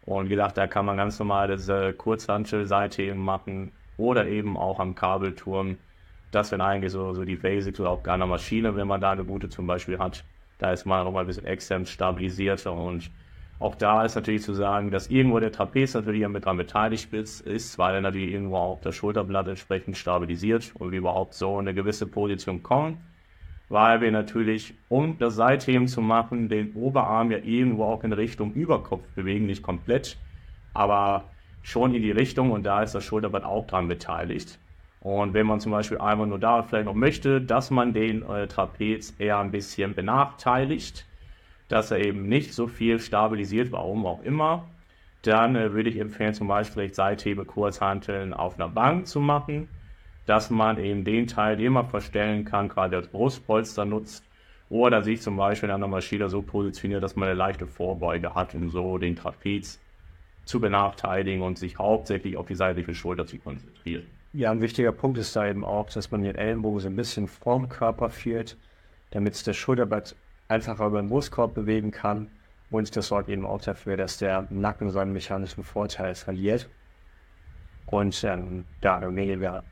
Und 0.05 0.29
gedacht, 0.29 0.57
da 0.57 0.67
kann 0.67 0.87
man 0.87 0.97
ganz 0.97 1.19
normal 1.19 1.49
das 1.49 1.69
äh, 1.69 1.93
Kurzhantel-Seitheben 1.93 3.19
machen 3.19 3.73
oder 3.97 4.27
eben 4.27 4.57
auch 4.57 4.79
am 4.79 4.95
Kabelturm. 4.95 5.79
Das 6.33 6.51
sind 6.51 6.61
eigentlich 6.61 6.93
so, 6.93 7.15
so 7.15 7.25
die 7.25 7.37
Basics 7.37 7.81
oder 7.81 7.91
auch 7.91 8.03
gar 8.03 8.15
eine 8.15 8.27
Maschine, 8.27 8.77
wenn 8.77 8.89
man 8.89 9.01
da 9.01 9.13
eine 9.13 9.25
gute 9.25 9.49
zum 9.49 9.67
Beispiel 9.67 9.99
hat. 9.99 10.25
Da 10.59 10.73
ist 10.73 10.85
man 10.85 11.05
nochmal 11.05 11.25
ein 11.25 11.27
bisschen 11.27 11.47
extern 11.47 11.87
stabilisierter 11.87 12.73
und 12.73 13.11
auch 13.59 13.75
da 13.75 14.05
ist 14.05 14.15
natürlich 14.15 14.43
zu 14.43 14.53
sagen, 14.53 14.91
dass 14.91 15.09
irgendwo 15.09 15.41
der 15.41 15.51
Trapez 15.51 15.95
natürlich 15.95 16.27
mit 16.29 16.45
dran 16.45 16.59
beteiligt 16.59 17.13
ist, 17.13 17.79
weil 17.79 17.95
er 17.95 18.01
natürlich 18.03 18.33
irgendwo 18.33 18.57
auch 18.57 18.81
das 18.83 18.95
Schulterblatt 18.95 19.49
entsprechend 19.49 19.97
stabilisiert 19.97 20.73
und 20.75 20.93
überhaupt 20.93 21.33
so 21.35 21.55
in 21.55 21.61
eine 21.61 21.75
gewisse 21.75 22.07
Position 22.07 22.63
kommen. 22.63 22.99
Weil 23.69 24.01
wir 24.01 24.13
natürlich, 24.13 24.75
um 24.89 25.19
das 25.19 25.35
Seitheben 25.35 25.89
zu 25.89 26.01
machen, 26.01 26.49
den 26.49 26.75
Oberarm 26.75 27.31
ja 27.31 27.39
irgendwo 27.39 27.85
auch 27.85 28.05
in 28.05 28.13
Richtung 28.13 28.53
Überkopf 28.53 29.05
bewegen, 29.15 29.47
nicht 29.47 29.63
komplett, 29.63 30.19
aber 30.75 31.25
schon 31.63 31.95
in 31.95 32.03
die 32.03 32.13
Richtung 32.13 32.53
und 32.53 32.65
da 32.65 32.83
ist 32.83 32.95
das 32.95 33.05
Schulterblatt 33.05 33.45
auch 33.45 33.67
dran 33.67 33.89
beteiligt. 33.89 34.59
Und 35.01 35.35
wenn 35.35 35.47
man 35.47 35.61
zum 35.61 35.73
Beispiel 35.73 35.99
einmal 35.99 36.27
nur 36.27 36.39
da 36.39 36.63
vielleicht 36.63 36.87
noch 36.87 36.95
möchte, 36.95 37.41
dass 37.41 37.71
man 37.71 37.93
den 37.93 38.23
äh, 38.23 38.47
Trapez 38.47 39.15
eher 39.19 39.39
ein 39.39 39.51
bisschen 39.51 39.95
benachteiligt, 39.95 41.07
dass 41.69 41.91
er 41.91 41.99
eben 41.99 42.29
nicht 42.29 42.55
so 42.55 42.67
viel 42.67 42.99
stabilisiert, 43.01 43.73
warum 43.73 44.07
auch 44.07 44.23
immer, 44.23 44.69
dann 45.23 45.57
äh, 45.57 45.73
würde 45.73 45.91
ich 45.91 45.99
empfehlen, 45.99 46.35
zum 46.35 46.49
Beispiel 46.49 46.93
Seithebe 46.93 47.45
Kurzhanteln 47.45 48.33
auf 48.33 48.55
einer 48.55 48.69
Bank 48.69 49.07
zu 49.07 49.21
machen, 49.21 49.69
dass 50.27 50.51
man 50.51 50.79
eben 50.79 51.05
den 51.05 51.27
Teil, 51.27 51.57
den 51.57 51.73
man 51.73 51.89
verstellen 51.89 52.45
kann, 52.45 52.69
gerade 52.69 52.97
als 52.97 53.09
Brustpolster 53.09 53.85
nutzt 53.85 54.25
oder 54.69 55.03
sich 55.03 55.23
zum 55.23 55.37
Beispiel 55.37 55.71
an 55.71 55.81
der 55.81 55.89
Maschine 55.89 56.29
so 56.29 56.43
positioniert, 56.43 57.03
dass 57.03 57.17
man 57.17 57.29
eine 57.29 57.39
leichte 57.39 57.67
Vorbeuge 57.67 58.35
hat, 58.35 58.55
um 58.55 58.71
so 58.71 58.99
den 58.99 59.15
Trapez 59.15 59.81
zu 60.45 60.61
benachteiligen 60.61 61.43
und 61.43 61.59
sich 61.59 61.79
hauptsächlich 61.79 62.37
auf 62.37 62.47
die 62.47 62.55
seitliche 62.55 62.95
Schulter 62.95 63.27
zu 63.27 63.39
konzentrieren. 63.39 64.07
Ja, 64.33 64.51
ein 64.51 64.61
wichtiger 64.61 64.93
Punkt 64.93 65.19
ist 65.19 65.35
da 65.35 65.47
eben 65.49 65.65
auch, 65.65 65.89
dass 65.91 66.11
man 66.11 66.23
den 66.23 66.35
Ellenbogen 66.35 66.81
so 66.81 66.89
ein 66.89 66.97
bisschen 66.97 67.27
vorm 67.27 67.69
Körper 67.69 68.11
führt, 68.11 68.57
damit 69.11 69.47
das 69.47 69.57
Schulterblatt 69.57 70.15
einfacher 70.49 70.87
über 70.87 71.01
den 71.01 71.09
Brustkorb 71.09 71.55
bewegen 71.55 71.91
kann. 71.91 72.29
Und 72.71 72.97
das 72.97 73.09
sorgt 73.09 73.29
eben 73.29 73.47
auch 73.47 73.61
dafür, 73.61 73.97
dass 73.97 74.19
der 74.19 74.47
Nacken 74.51 74.91
seinen 74.91 75.13
mechanischen 75.13 75.63
Vorteil 75.63 76.15
verliert. 76.15 76.69
Und 77.87 78.23
ähm, 78.25 78.65
da 78.81 79.01
weniger 79.15 79.63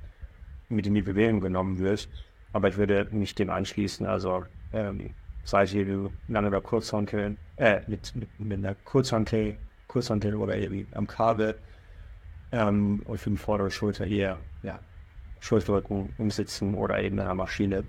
mit 0.69 0.87
in 0.87 0.95
die 0.95 1.03
Bewegung 1.03 1.41
genommen 1.41 1.79
wird. 1.79 2.09
Aber 2.53 2.69
ich 2.69 2.77
würde 2.77 3.09
mich 3.11 3.35
dem 3.35 3.51
anschließen, 3.51 4.07
also 4.07 4.45
ähm, 4.73 5.11
sei 5.45 5.65
es 5.65 5.71
hier 5.71 6.11
lange 6.29 6.49
oder 6.49 6.61
Kurzhanteln, 6.61 7.37
äh, 7.57 7.81
mit, 7.87 8.15
mit, 8.15 8.41
mit 8.41 8.59
einer 8.59 8.75
Kurzhantel, 8.85 9.57
Kurzhantel 9.89 10.35
oder 10.37 10.57
irgendwie 10.57 10.87
am 10.93 11.07
Kabel 11.07 11.57
ähm, 12.53 13.03
und 13.05 13.19
für 13.19 13.31
die 13.31 13.37
vordere 13.37 13.71
Schulter 13.71 14.05
hier, 14.05 14.39
ja, 14.63 14.79
Schulterdrücken 15.41 16.15
im 16.19 16.31
Sitzen 16.31 16.75
oder 16.75 17.03
eben 17.03 17.17
in 17.17 17.25
einer 17.25 17.35
Maschine. 17.35 17.85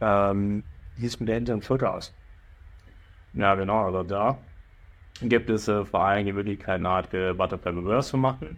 Ähm, 0.00 0.62
wie 0.98 1.02
sieht 1.02 1.10
es 1.10 1.20
mit 1.20 1.28
der 1.28 1.36
hinteren 1.36 1.62
Schulter 1.62 1.94
aus? 1.94 2.12
Ja, 3.32 3.54
genau, 3.54 3.86
also 3.86 4.02
da 4.02 4.36
gibt 5.22 5.48
es 5.48 5.68
äh, 5.68 5.84
vor 5.84 6.04
allem 6.04 6.26
die 6.26 6.32
Möglichkeit, 6.32 6.76
eine 6.76 6.88
Art 6.88 7.14
äh, 7.14 7.32
Butterfly 7.32 7.72
Reverse 7.72 8.10
zu 8.10 8.16
machen. 8.16 8.56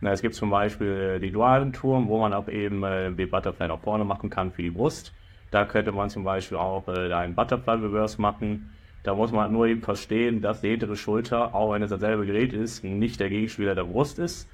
Na, 0.00 0.10
es 0.10 0.22
gibt 0.22 0.34
zum 0.34 0.50
Beispiel 0.50 1.16
äh, 1.16 1.20
die 1.20 1.30
dualen 1.30 1.72
Turm, 1.72 2.08
wo 2.08 2.18
man 2.18 2.32
auch 2.32 2.48
eben 2.48 2.82
äh, 2.82 3.12
die 3.12 3.26
Butterfly 3.26 3.68
nach 3.68 3.80
vorne 3.80 4.04
machen 4.04 4.30
kann 4.30 4.50
für 4.50 4.62
die 4.62 4.70
Brust. 4.70 5.12
Da 5.50 5.66
könnte 5.66 5.92
man 5.92 6.08
zum 6.08 6.24
Beispiel 6.24 6.56
auch 6.56 6.88
äh, 6.88 7.12
einen 7.12 7.34
Butterfly 7.34 7.74
Reverse 7.74 8.20
machen. 8.20 8.70
Da 9.02 9.14
muss 9.14 9.32
man 9.32 9.52
nur 9.52 9.66
eben 9.66 9.82
verstehen, 9.82 10.40
dass 10.40 10.62
die 10.62 10.70
hintere 10.70 10.96
Schulter, 10.96 11.54
auch 11.54 11.72
wenn 11.72 11.82
es 11.82 11.90
dasselbe 11.90 12.24
Gerät 12.24 12.54
ist, 12.54 12.84
nicht 12.84 13.20
der 13.20 13.28
Gegenspieler 13.28 13.74
der 13.74 13.84
Brust 13.84 14.18
ist, 14.18 14.48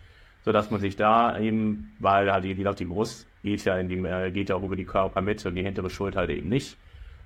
sodass 0.44 0.70
man 0.70 0.81
sich 0.81 0.97
da 0.97 1.39
eben, 1.39 1.93
weil 2.01 2.32
halt 2.32 2.44
die, 2.44 2.55
die, 2.55 2.85
Brust 2.85 3.28
geht 3.43 3.65
ja, 3.65 3.78
in 3.78 3.89
die, 3.89 3.98
äh, 3.98 4.31
geht 4.32 4.48
ja 4.48 4.56
auch 4.56 4.62
über 4.62 4.77
die 4.77 4.86
Körpermitte 4.86 5.48
und 5.48 5.55
die 5.55 5.62
hintere 5.62 5.90
Schulter 5.90 6.20
halt 6.20 6.31
eben 6.31 6.48
nicht. 6.48 6.77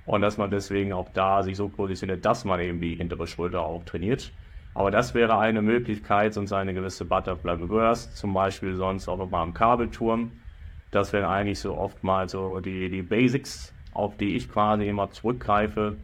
Und 0.04 0.20
dass 0.20 0.36
man 0.36 0.50
deswegen 0.50 0.92
auch 0.92 1.08
da 1.14 1.42
sich 1.42 1.56
so 1.56 1.68
positioniert, 1.68 2.24
dass 2.24 2.44
man 2.44 2.60
eben 2.60 2.80
die 2.80 2.96
hintere 2.96 3.26
Schulter 3.26 3.60
auch 3.60 3.84
trainiert. 3.84 4.32
Aber 4.74 4.90
das 4.90 5.14
wäre 5.14 5.38
eine 5.38 5.62
Möglichkeit, 5.62 6.34
sonst 6.34 6.52
eine 6.52 6.74
gewisse 6.74 7.04
Butterfly 7.04 7.52
Reverse, 7.52 8.14
zum 8.14 8.32
Beispiel 8.32 8.74
sonst 8.74 9.08
auch 9.08 9.18
nochmal 9.18 9.42
am 9.42 9.54
Kabelturm. 9.54 10.32
Das 10.90 11.12
wären 11.12 11.26
eigentlich 11.26 11.60
so 11.60 11.76
oftmals 11.76 12.32
so 12.32 12.60
die, 12.60 12.88
die 12.88 13.02
Basics, 13.02 13.72
auf 13.92 14.16
die 14.16 14.36
ich 14.36 14.50
quasi 14.50 14.88
immer 14.88 15.10
zurückgreife. 15.10 15.96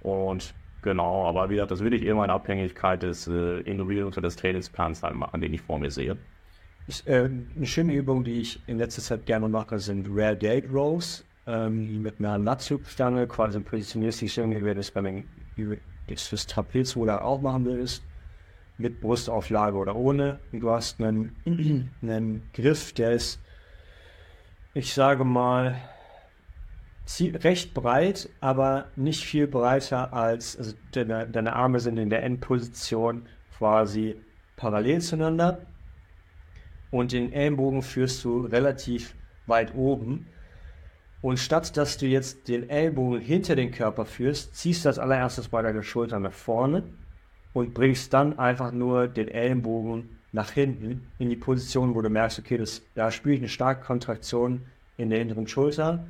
Und 0.00 0.54
genau, 0.82 1.26
aber 1.26 1.48
wie 1.48 1.54
gesagt, 1.54 1.70
das 1.70 1.80
würde 1.80 1.96
ich 1.96 2.02
immer 2.02 2.24
in 2.24 2.30
Abhängigkeit 2.30 3.02
des 3.02 3.26
äh, 3.26 3.60
Individuums 3.60 4.16
oder 4.18 4.28
des 4.28 4.36
Trainingsplans 4.36 5.02
halt 5.02 5.14
machen, 5.14 5.40
den 5.40 5.52
ich 5.54 5.62
vor 5.62 5.78
mir 5.78 5.90
sehe. 5.90 6.16
Ich, 6.86 7.06
äh, 7.06 7.30
eine 7.56 7.66
schöne 7.66 7.94
Übung, 7.94 8.24
die 8.24 8.42
ich 8.42 8.60
in 8.66 8.76
letzter 8.76 9.00
Zeit 9.00 9.24
gerne 9.24 9.48
mache, 9.48 9.78
sind 9.78 10.06
Rare 10.10 10.36
Date 10.36 10.70
Rows 10.70 11.24
ähm, 11.46 12.02
mit 12.02 12.18
einer 12.18 12.38
Latzugstange, 12.38 13.26
quasi 13.26 13.60
positionierst 13.60 14.22
dich 14.22 14.38
irgendwie, 14.38 14.64
wie 14.64 14.74
das 14.74 14.90
beim 14.90 15.24
jetzt 16.06 16.28
fürs 16.28 16.46
Trapez 16.46 16.96
oder 16.96 17.24
auch 17.24 17.40
machen 17.40 17.64
würdest, 17.64 18.02
mit 18.76 19.00
Brustauflage 19.00 19.76
oder 19.76 19.96
ohne. 19.96 20.40
Und 20.52 20.60
du 20.60 20.70
hast 20.70 21.00
einen, 21.00 21.36
einen 22.02 22.50
Griff, 22.52 22.92
der 22.92 23.12
ist, 23.12 23.40
ich 24.74 24.92
sage 24.92 25.24
mal, 25.24 25.76
recht 27.20 27.74
breit, 27.74 28.30
aber 28.40 28.86
nicht 28.96 29.24
viel 29.24 29.46
breiter 29.46 30.12
als, 30.12 30.56
also 30.56 30.74
deine, 30.92 31.28
deine 31.28 31.54
Arme 31.54 31.80
sind 31.80 31.98
in 31.98 32.10
der 32.10 32.22
Endposition 32.22 33.26
quasi 33.56 34.16
parallel 34.56 35.00
zueinander 35.00 35.60
und 36.90 37.12
den 37.12 37.32
Ellenbogen 37.32 37.82
führst 37.82 38.24
du 38.24 38.46
relativ 38.46 39.14
weit 39.46 39.74
oben 39.74 40.26
und 41.24 41.38
statt 41.38 41.74
dass 41.78 41.96
du 41.96 42.04
jetzt 42.04 42.48
den 42.48 42.68
Ellbogen 42.68 43.18
hinter 43.18 43.56
den 43.56 43.70
Körper 43.70 44.04
führst, 44.04 44.54
ziehst 44.54 44.84
du 44.84 44.90
als 44.90 44.98
allererstes 44.98 45.48
bei 45.48 45.62
deiner 45.62 45.82
Schulter 45.82 46.20
nach 46.20 46.34
vorne 46.34 46.82
und 47.54 47.72
bringst 47.72 48.12
dann 48.12 48.38
einfach 48.38 48.72
nur 48.72 49.08
den 49.08 49.28
Ellenbogen 49.28 50.18
nach 50.32 50.50
hinten 50.50 51.06
in 51.18 51.30
die 51.30 51.36
Position, 51.36 51.94
wo 51.94 52.02
du 52.02 52.10
merkst, 52.10 52.40
okay, 52.40 52.58
das, 52.58 52.82
da 52.94 53.10
spüre 53.10 53.36
ich 53.36 53.40
eine 53.40 53.48
starke 53.48 53.86
Kontraktion 53.86 54.66
in 54.98 55.08
der 55.08 55.20
hinteren 55.20 55.48
Schulter. 55.48 56.04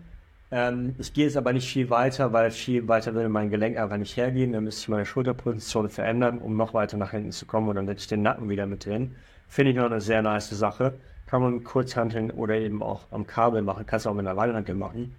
Ähm, 0.50 0.96
ich 0.98 1.12
gehe 1.12 1.26
jetzt 1.26 1.36
aber 1.36 1.52
nicht 1.52 1.72
viel 1.72 1.90
weiter, 1.90 2.32
weil 2.32 2.50
viel 2.50 2.88
weiter 2.88 3.14
würde 3.14 3.28
mein 3.28 3.50
Gelenk 3.50 3.78
einfach 3.78 3.98
nicht 3.98 4.16
hergehen. 4.16 4.52
Dann 4.52 4.64
müsste 4.64 4.82
ich 4.82 4.88
meine 4.88 5.06
Schulterposition 5.06 5.90
verändern, 5.90 6.38
um 6.38 6.56
noch 6.56 6.74
weiter 6.74 6.96
nach 6.96 7.12
hinten 7.12 7.30
zu 7.30 7.46
kommen 7.46 7.68
und 7.68 7.76
dann 7.76 7.86
setze 7.86 8.00
ich 8.00 8.08
den 8.08 8.22
Nacken 8.22 8.48
wieder 8.48 8.66
mit 8.66 8.84
drin. 8.84 9.14
Finde 9.46 9.70
ich 9.70 9.76
noch 9.76 9.84
eine 9.84 10.00
sehr 10.00 10.22
nice 10.22 10.50
Sache 10.50 10.94
kann 11.26 11.42
man 11.42 11.64
Kurzhanteln 11.64 12.30
oder 12.30 12.54
eben 12.56 12.82
auch 12.82 13.06
am 13.10 13.26
Kabel 13.26 13.62
machen, 13.62 13.86
kannst 13.86 14.06
du 14.06 14.10
auch 14.10 14.14
mit 14.14 14.26
einer 14.26 14.34
Leithantel 14.34 14.74
machen. 14.74 15.14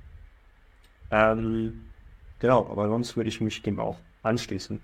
Ähm, 1.11 1.85
genau, 2.39 2.67
aber 2.69 2.87
sonst 2.87 3.15
würde 3.15 3.29
ich 3.29 3.41
mich 3.41 3.61
dem 3.61 3.79
auch 3.79 3.97
anschließen. 4.23 4.81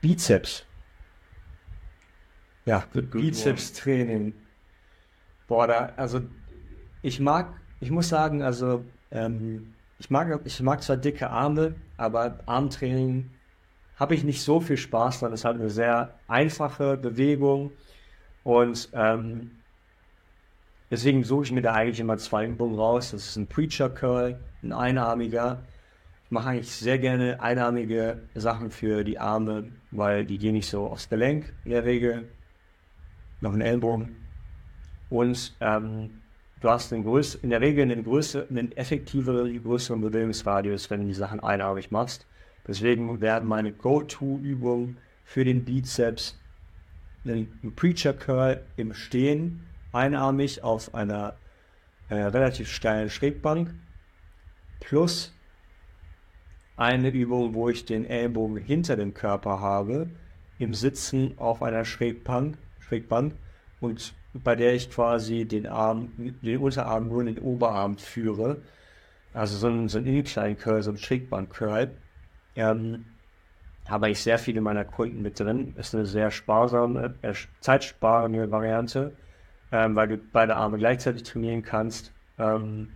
Bizeps. 0.00 0.64
Ja, 2.64 2.84
Bizeps-Training. 2.92 4.34
Boah, 5.46 5.66
da, 5.66 5.92
also 5.96 6.20
ich 7.02 7.18
mag, 7.18 7.54
ich 7.80 7.90
muss 7.90 8.08
sagen, 8.08 8.42
also 8.42 8.84
ähm, 9.10 9.74
ich 9.98 10.10
mag, 10.10 10.40
ich 10.44 10.60
mag 10.60 10.82
zwar 10.82 10.96
dicke 10.96 11.30
Arme, 11.30 11.74
aber 11.96 12.40
Armtraining 12.46 13.30
habe 13.96 14.14
ich 14.14 14.22
nicht 14.22 14.42
so 14.42 14.60
viel 14.60 14.76
Spaß 14.76 15.20
dran. 15.20 15.32
Es 15.32 15.44
halt 15.44 15.56
eine 15.58 15.70
sehr 15.70 16.18
einfache 16.28 16.96
Bewegung 16.96 17.72
und 18.48 18.88
ähm, 18.94 19.50
deswegen 20.90 21.22
suche 21.22 21.44
ich 21.44 21.52
mir 21.52 21.60
da 21.60 21.74
eigentlich 21.74 22.00
immer 22.00 22.16
zwei 22.16 22.46
Übungen 22.46 22.76
raus. 22.76 23.10
Das 23.10 23.26
ist 23.26 23.36
ein 23.36 23.46
Preacher 23.46 23.90
Curl, 23.90 24.40
ein 24.62 24.72
einarmiger. 24.72 25.64
Ich 26.24 26.30
mache 26.30 26.48
eigentlich 26.48 26.72
sehr 26.72 26.98
gerne 26.98 27.42
einarmige 27.42 28.22
Sachen 28.34 28.70
für 28.70 29.04
die 29.04 29.18
Arme, 29.18 29.68
weil 29.90 30.24
die 30.24 30.38
gehen 30.38 30.54
nicht 30.54 30.66
so 30.66 30.86
aufs 30.86 31.10
Gelenk 31.10 31.52
in 31.66 31.72
der 31.72 31.84
Regel. 31.84 32.26
Noch 33.42 33.52
einen 33.52 33.60
Ellenbogen. 33.60 34.16
Und 35.10 35.54
ähm, 35.60 36.22
du 36.62 36.70
hast 36.70 36.90
größ 36.90 37.34
in 37.34 37.50
der 37.50 37.60
Regel 37.60 37.82
einen, 37.82 38.02
größeren, 38.02 38.48
einen 38.48 38.72
effektiveren, 38.78 39.62
größeren 39.62 40.00
Bewegungsradius, 40.00 40.88
wenn 40.88 41.02
du 41.02 41.06
die 41.08 41.12
Sachen 41.12 41.40
einarmig 41.40 41.90
machst. 41.90 42.26
Deswegen 42.66 43.20
werden 43.20 43.46
meine 43.46 43.72
Go-To-Übungen 43.72 44.96
für 45.22 45.44
den 45.44 45.66
Bizeps 45.66 46.37
einen 47.24 47.74
Preacher 47.74 48.12
Curl 48.12 48.64
im 48.76 48.94
Stehen, 48.94 49.66
einarmig 49.92 50.62
auf 50.62 50.94
einer 50.94 51.36
äh, 52.08 52.14
relativ 52.14 52.70
steilen 52.70 53.10
Schrägbank, 53.10 53.74
plus 54.80 55.34
eine 56.76 57.10
Übung, 57.10 57.54
wo 57.54 57.68
ich 57.68 57.84
den 57.84 58.04
Ellbogen 58.04 58.56
hinter 58.56 58.96
dem 58.96 59.12
Körper 59.12 59.60
habe, 59.60 60.08
im 60.58 60.74
Sitzen 60.74 61.34
auf 61.38 61.62
einer 61.62 61.84
Schrägbank, 61.84 62.56
Schrägbank 62.80 63.34
und 63.80 64.14
bei 64.34 64.54
der 64.54 64.74
ich 64.74 64.90
quasi 64.90 65.44
den 65.44 65.66
Arm, 65.66 66.12
den 66.16 66.58
Unterarm 66.58 67.08
nur 67.08 67.20
in 67.20 67.34
den 67.34 67.38
Oberarm 67.38 67.98
führe. 67.98 68.62
Also 69.32 69.56
so 69.56 69.68
ein, 69.68 69.88
so 69.88 69.98
ein 69.98 70.06
Incline-Curl, 70.06 70.82
so 70.82 70.90
ein 70.90 70.98
Schrägbank-Curl. 70.98 71.90
Ähm, 72.56 73.04
habe 73.88 74.10
ich 74.10 74.22
sehr 74.22 74.38
viele 74.38 74.60
meiner 74.60 74.84
Kunden 74.84 75.22
mit 75.22 75.40
drin. 75.40 75.74
Ist 75.76 75.94
eine 75.94 76.06
sehr 76.06 76.30
sparsame, 76.30 77.14
äh, 77.22 77.32
zeitsparende 77.60 78.50
Variante, 78.50 79.16
ähm, 79.72 79.96
weil 79.96 80.08
du 80.08 80.18
beide 80.18 80.56
Arme 80.56 80.78
gleichzeitig 80.78 81.22
trainieren 81.22 81.62
kannst. 81.62 82.12
Ähm, 82.38 82.90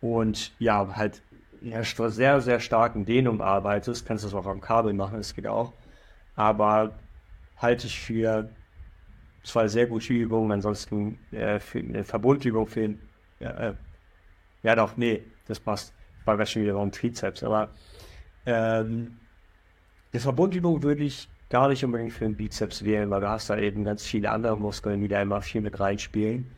und 0.00 0.52
ja, 0.58 0.96
halt 0.96 1.22
ja, 1.60 1.82
sehr, 1.82 2.40
sehr 2.40 2.60
starken 2.60 3.04
Dehnung 3.04 3.40
arbeitest, 3.40 4.06
kannst 4.06 4.24
du 4.24 4.28
das 4.28 4.34
auch 4.34 4.46
am 4.46 4.60
Kabel 4.60 4.92
machen, 4.92 5.16
das 5.16 5.34
geht 5.34 5.46
auch. 5.46 5.72
Aber 6.36 6.92
halte 7.56 7.86
ich 7.86 7.98
für 7.98 8.48
zwei 9.42 9.66
sehr 9.68 9.86
gute 9.86 10.12
Übungen, 10.12 10.52
ansonsten 10.52 11.18
äh, 11.32 11.58
für 11.58 11.78
eine 11.78 12.04
Verbundübung 12.04 12.66
für 12.66 12.94
ja, 13.40 13.50
äh, 13.50 13.74
ja 14.62 14.74
doch, 14.74 14.96
nee, 14.96 15.24
das 15.46 15.60
passt. 15.60 15.94
War 16.24 16.36
ganz 16.36 16.50
schön 16.50 16.62
wieder 16.62 16.76
um 16.76 16.92
Trizeps, 16.92 17.42
aber 17.42 17.70
ähm, 18.44 19.16
die 20.12 20.18
Verbundübung 20.18 20.82
würde 20.82 21.04
ich 21.04 21.28
gar 21.50 21.68
nicht 21.68 21.84
unbedingt 21.84 22.12
für 22.12 22.24
den 22.24 22.36
Bizeps 22.36 22.84
wählen, 22.84 23.10
weil 23.10 23.20
du 23.20 23.28
hast 23.28 23.50
da 23.50 23.58
eben 23.58 23.84
ganz 23.84 24.04
viele 24.04 24.30
andere 24.30 24.56
Muskeln, 24.58 25.00
die 25.00 25.08
da 25.08 25.20
immer 25.22 25.40
viel 25.40 25.60
mit 25.60 25.78
reinspielen. 25.80 26.50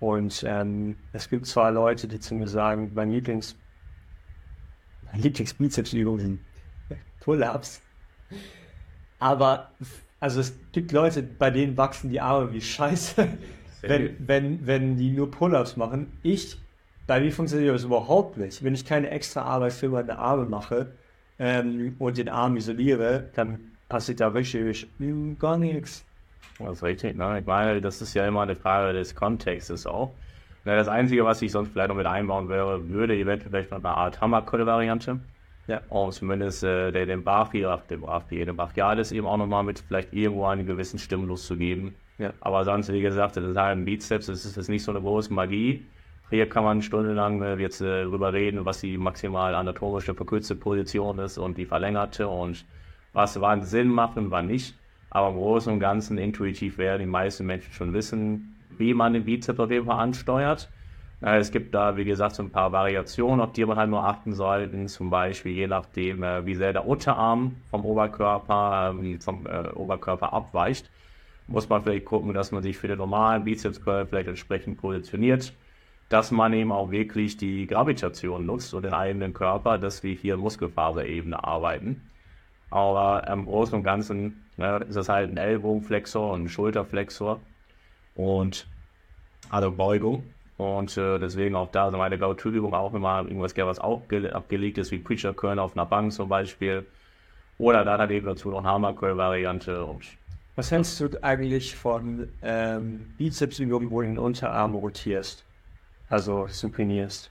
Und 0.00 0.44
ähm, 0.46 0.96
es 1.12 1.28
gibt 1.28 1.46
zwar 1.46 1.72
Leute, 1.72 2.08
die 2.08 2.20
zu 2.20 2.34
mir 2.34 2.46
sagen, 2.46 2.92
mein 2.94 3.10
Lieblings, 3.10 3.56
mein 5.10 5.22
Lieblingsbizepsübung 5.22 6.18
sind 6.18 6.40
Pull-ups. 7.20 7.82
Aber 9.18 9.72
also 10.20 10.40
es 10.40 10.54
gibt 10.72 10.92
Leute, 10.92 11.22
bei 11.22 11.50
denen 11.50 11.76
wachsen 11.76 12.10
die 12.10 12.20
Arme 12.20 12.52
wie 12.52 12.60
Scheiße, 12.60 13.28
wenn, 13.82 14.16
wenn, 14.26 14.66
wenn 14.66 14.96
die 14.96 15.10
nur 15.10 15.30
Pull-ups 15.30 15.76
machen. 15.76 16.12
Ich, 16.22 16.58
bei 17.06 17.20
mir 17.20 17.32
funktioniert 17.32 17.74
das 17.74 17.84
überhaupt 17.84 18.36
nicht. 18.36 18.62
Wenn 18.62 18.74
ich 18.74 18.84
keine 18.84 19.10
extra 19.10 19.42
Arbeit 19.42 19.72
für 19.72 19.88
meine 19.88 20.18
Arme 20.18 20.46
mache 20.46 20.92
ähm, 21.38 21.96
und 21.98 22.18
den 22.18 22.28
Arm 22.28 22.56
isoliere, 22.56 23.30
dann 23.34 23.58
passiert 23.88 24.20
da 24.20 24.34
wirklich 24.34 24.86
gar 25.38 25.56
nichts. 25.56 26.04
Das 26.58 26.78
ist 26.78 26.82
richtig, 26.82 27.16
ne? 27.16 27.38
Ich 27.38 27.46
meine, 27.46 27.80
das 27.80 28.02
ist 28.02 28.14
ja 28.14 28.26
immer 28.26 28.42
eine 28.42 28.56
Frage 28.56 28.92
des 28.92 29.14
Kontextes 29.14 29.86
auch. 29.86 30.12
Das 30.64 30.88
Einzige, 30.88 31.24
was 31.24 31.40
ich 31.40 31.52
sonst 31.52 31.70
vielleicht 31.72 31.88
noch 31.88 31.96
mit 31.96 32.06
einbauen 32.06 32.48
wäre, 32.48 32.88
würde 32.88 33.16
eventuell 33.16 33.50
vielleicht 33.50 33.70
noch 33.70 33.78
eine 33.78 33.88
Art 33.88 34.20
Hammerkolle-Variante. 34.20 35.20
Ja. 35.66 35.80
Und 35.88 36.12
zumindest 36.12 36.64
äh, 36.64 36.90
der, 36.90 37.06
den 37.06 37.22
Barfi, 37.22 37.64
dem 37.88 38.00
Barfi, 38.00 38.44
dem 38.44 38.56
Brachialis 38.56 39.12
eben 39.12 39.26
auch 39.26 39.36
nochmal 39.36 39.62
mit 39.62 39.78
vielleicht 39.78 40.12
irgendwo 40.12 40.46
einen 40.46 40.66
gewissen 40.66 40.98
Stimulus 40.98 41.46
zu 41.46 41.56
geben. 41.56 41.94
Ja. 42.18 42.32
Aber 42.40 42.64
sonst, 42.64 42.92
wie 42.92 43.00
gesagt, 43.00 43.36
das 43.36 43.44
ist 43.44 43.56
halt 43.56 43.78
ein 43.78 43.84
Bizeps, 43.84 44.26
das 44.26 44.44
ist 44.44 44.56
jetzt 44.56 44.68
nicht 44.68 44.82
so 44.82 44.90
eine 44.90 45.00
große 45.00 45.32
Magie. 45.32 45.86
Hier 46.30 46.46
kann 46.46 46.64
man 46.64 46.82
stundenlang 46.82 47.40
äh, 47.42 47.56
jetzt 47.56 47.80
äh, 47.80 48.04
drüber 48.04 48.32
reden, 48.34 48.64
was 48.66 48.80
die 48.80 48.98
maximal 48.98 49.54
anatomische 49.54 50.14
verkürzte 50.14 50.54
Position 50.54 51.18
ist 51.20 51.38
und 51.38 51.56
die 51.56 51.64
verlängerte 51.64 52.28
und 52.28 52.66
was 53.14 53.40
wann 53.40 53.62
Sinn 53.62 53.88
macht 53.88 54.18
und 54.18 54.30
wann 54.30 54.46
nicht. 54.46 54.74
Aber 55.10 55.30
im 55.30 55.36
Großen 55.36 55.72
und 55.72 55.80
Ganzen 55.80 56.18
intuitiv 56.18 56.76
werden 56.76 57.00
die 57.00 57.06
meisten 57.06 57.46
Menschen 57.46 57.72
schon 57.72 57.94
wissen, 57.94 58.54
wie 58.76 58.92
man 58.92 59.14
den 59.14 59.24
Bizeps 59.24 59.58
auf 59.58 59.70
jeden 59.70 59.86
Fall 59.86 60.00
ansteuert. 60.00 60.68
Äh, 61.22 61.38
es 61.38 61.50
gibt 61.50 61.74
da, 61.74 61.96
wie 61.96 62.04
gesagt, 62.04 62.34
so 62.34 62.42
ein 62.42 62.50
paar 62.50 62.72
Variationen, 62.72 63.40
auf 63.40 63.52
die 63.52 63.64
man 63.64 63.78
halt 63.78 63.88
nur 63.88 64.04
achten 64.04 64.34
sollte. 64.34 64.84
Zum 64.86 65.08
Beispiel 65.08 65.52
je 65.52 65.66
nachdem, 65.66 66.22
äh, 66.22 66.44
wie 66.44 66.54
sehr 66.54 66.74
der 66.74 66.86
Unterarm 66.86 67.56
vom 67.70 67.86
Oberkörper, 67.86 68.94
äh, 69.02 69.18
vom 69.18 69.46
Oberkörper 69.74 70.34
abweicht, 70.34 70.90
muss 71.46 71.70
man 71.70 71.82
vielleicht 71.82 72.04
gucken, 72.04 72.34
dass 72.34 72.52
man 72.52 72.62
sich 72.62 72.76
für 72.76 72.88
den 72.88 72.98
normalen 72.98 73.44
Bizeps 73.44 73.78
vielleicht 73.78 74.28
entsprechend 74.28 74.78
positioniert. 74.78 75.54
Dass 76.08 76.30
man 76.30 76.52
eben 76.52 76.72
auch 76.72 76.90
wirklich 76.90 77.36
die 77.36 77.66
Gravitation 77.66 78.46
nutzt 78.46 78.72
und 78.72 78.82
den 78.82 78.94
eigenen 78.94 79.34
Körper, 79.34 79.78
dass 79.78 80.02
wir 80.02 80.14
hier 80.14 80.36
Muskelfaserebene 80.36 81.42
arbeiten. 81.44 82.08
Aber 82.70 83.26
im 83.28 83.46
Großen 83.46 83.74
und 83.74 83.82
Ganzen 83.82 84.44
ne, 84.56 84.84
ist 84.88 84.96
es 84.96 85.08
halt 85.08 85.30
ein 85.30 85.36
Ellbogenflexor 85.36 86.32
und 86.32 86.44
ein 86.44 86.48
Schulterflexor 86.48 87.40
und 88.14 88.66
also 89.50 89.70
Beugung. 89.70 90.24
Und 90.58 90.96
äh, 90.96 91.18
deswegen 91.18 91.54
auch 91.54 91.70
da 91.70 91.90
so 91.90 91.96
meine 91.96 92.18
Go-To-Übung 92.18 92.74
auch 92.74 92.92
immer 92.92 93.22
irgendwas 93.22 93.54
gerne, 93.54 93.70
was 93.70 93.78
auch 93.78 94.02
abgelegt 94.32 94.76
ist, 94.78 94.90
wie 94.90 94.98
Preacher 94.98 95.32
Curl 95.32 95.58
auf 95.58 95.76
einer 95.76 95.86
Bank 95.86 96.12
zum 96.12 96.28
Beispiel. 96.28 96.84
Oder 97.58 97.84
dann 97.84 98.10
eben 98.10 98.26
dazu 98.26 98.50
noch 98.50 98.64
Hammer 98.64 98.92
Curl 98.92 99.16
Variante. 99.16 99.84
Und 99.84 100.02
was 100.56 100.72
hältst 100.72 100.98
du 101.00 101.08
eigentlich 101.22 101.76
von 101.76 102.28
ähm, 102.42 103.14
Bizepsübungen, 103.18 103.90
wo 103.90 104.00
du 104.00 104.08
den 104.08 104.18
Unterarm 104.18 104.74
rotierst? 104.74 105.44
Also 106.08 106.46
synkronierst? 106.46 107.30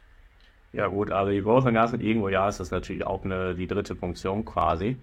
Ja 0.74 0.88
gut, 0.88 1.12
also 1.12 1.32
die 1.32 1.41
Großen 1.41 1.74
Ganzen 1.74 2.02
irgendwo 2.02 2.30
ja 2.30 2.48
ist 2.49 2.60
das 2.60 2.72
natürlich 2.72 3.06
auch 3.06 3.24
eine, 3.24 3.56
die 3.56 3.68
dritte 3.68 3.95
Funktion 3.95 4.45
quasi. 4.45 4.98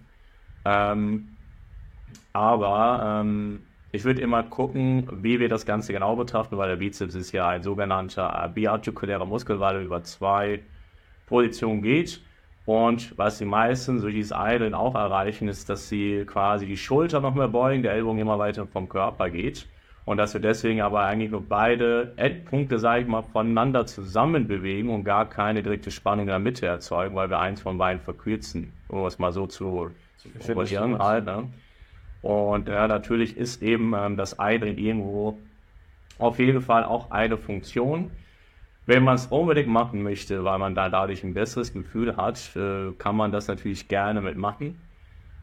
Ähm, 0.65 1.29
aber 2.33 3.23
ähm, 3.23 3.61
ich 3.93 4.05
würde 4.05 4.21
immer 4.21 4.43
gucken, 4.43 5.09
wie 5.23 5.41
wir 5.41 5.49
das 5.49 5.67
Ganze 5.67 5.93
genau 5.93 6.17
betrachten, 6.17 6.57
weil 6.57 6.69
der 6.69 6.77
Bizeps 6.77 7.15
ist 7.15 7.33
ja 7.33 7.49
ein 7.49 7.63
sogenannter 7.63 8.51
biartikulärer 8.55 9.25
Muskel, 9.25 9.61
weil 9.61 9.77
er 9.77 9.83
über 9.83 10.03
zwei 10.03 10.65
Positionen 11.27 11.83
geht. 11.83 12.21
Und 12.65 13.17
was 13.19 13.39
die 13.39 13.45
meisten 13.45 14.01
durch 14.01 14.15
dieses 14.15 14.37
Idlen 14.37 14.75
auch 14.75 14.95
erreichen, 14.95 15.49
ist, 15.49 15.69
dass 15.69 15.89
sie 15.89 16.25
quasi 16.27 16.67
die 16.67 16.77
Schulter 16.77 17.21
noch 17.21 17.35
mehr 17.35 17.49
beugen, 17.49 17.83
der 17.83 17.93
Ellbogen 17.93 18.21
immer 18.21 18.39
weiter 18.39 18.67
vom 18.67 18.89
Körper 18.89 19.31
geht. 19.31 19.69
Und 20.05 20.19
dass 20.19 20.35
wir 20.35 20.41
deswegen 20.41 20.83
aber 20.83 21.05
eigentlich 21.05 21.31
nur 21.31 21.43
beide 21.49 22.13
Endpunkte, 22.17 22.79
sage 22.79 23.03
ich 23.03 23.09
mal, 23.09 23.23
voneinander 23.23 23.87
zusammen 23.87 24.47
bewegen 24.47 24.91
und 24.91 25.05
gar 25.05 25.29
keine 25.29 25.63
direkte 25.63 25.91
Spannung 25.91 26.27
in 26.27 26.29
der 26.29 26.39
Mitte 26.39 26.67
erzeugen, 26.67 27.15
weil 27.15 27.31
wir 27.31 27.39
eins 27.39 27.63
von 27.63 27.79
beiden 27.79 28.03
verkürzen, 28.03 28.73
um 28.89 29.07
es 29.07 29.19
mal 29.19 29.33
so 29.33 29.47
zu 29.47 29.91
formulieren 30.41 30.99
halt. 30.99 31.25
Ne? 31.25 31.49
Und 32.21 32.69
ja, 32.69 32.87
natürlich 32.87 33.37
ist 33.37 33.63
eben 33.63 33.95
ähm, 33.95 34.17
das 34.17 34.37
Idling 34.39 34.77
irgendwo 34.79 35.39
auf 36.19 36.39
jeden 36.39 36.61
Fall 36.61 36.85
auch 36.85 37.11
eine 37.11 37.39
Funktion. 37.39 38.11
Wenn 38.87 39.03
man 39.03 39.15
es 39.15 39.27
unbedingt 39.27 39.69
machen 39.69 40.03
möchte, 40.03 40.45
weil 40.45 40.59
man 40.59 40.75
da 40.75 40.91
dadurch 40.91 41.25
ein 41.25 41.33
besseres 41.33 41.73
Gefühl 41.73 42.17
hat, 42.17 42.55
äh, 42.57 42.93
kann 42.99 43.17
man 43.17 43.33
das 43.33 43.49
natürlich 43.49 43.89
gerne 43.89 44.21
mitmachen. 44.21 44.79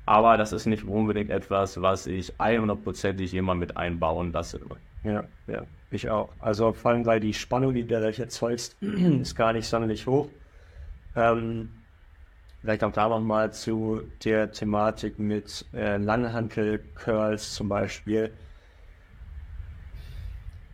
Aber 0.05 0.37
das 0.37 0.51
ist 0.51 0.65
nicht 0.65 0.83
unbedingt 0.83 1.29
etwas, 1.29 1.81
was 1.81 2.07
ich 2.07 2.33
100%ig 2.35 3.33
immer 3.33 3.55
mit 3.55 3.77
einbauen 3.77 4.31
lasse. 4.31 4.59
Ja, 5.03 5.23
ja, 5.47 5.63
ich 5.91 6.09
auch. 6.09 6.29
Also 6.39 6.73
vor 6.73 6.91
allem, 6.91 7.05
weil 7.05 7.19
die 7.19 7.33
Spannung, 7.33 7.73
die 7.73 7.83
du 7.83 7.89
dadurch 7.89 8.19
erzeugst, 8.19 8.75
ist 8.81 9.35
gar 9.35 9.53
nicht 9.53 9.67
sonderlich 9.67 10.07
hoch. 10.07 10.27
Ähm, 11.15 11.69
Vielleicht 12.61 12.83
auch 12.83 12.91
da 12.91 13.09
nochmal 13.09 13.51
zu 13.51 14.03
der 14.23 14.51
Thematik 14.51 15.17
mit 15.17 15.65
äh, 15.73 15.97
Langhantel-Curls 15.97 17.55
zum 17.55 17.69
Beispiel. 17.69 18.31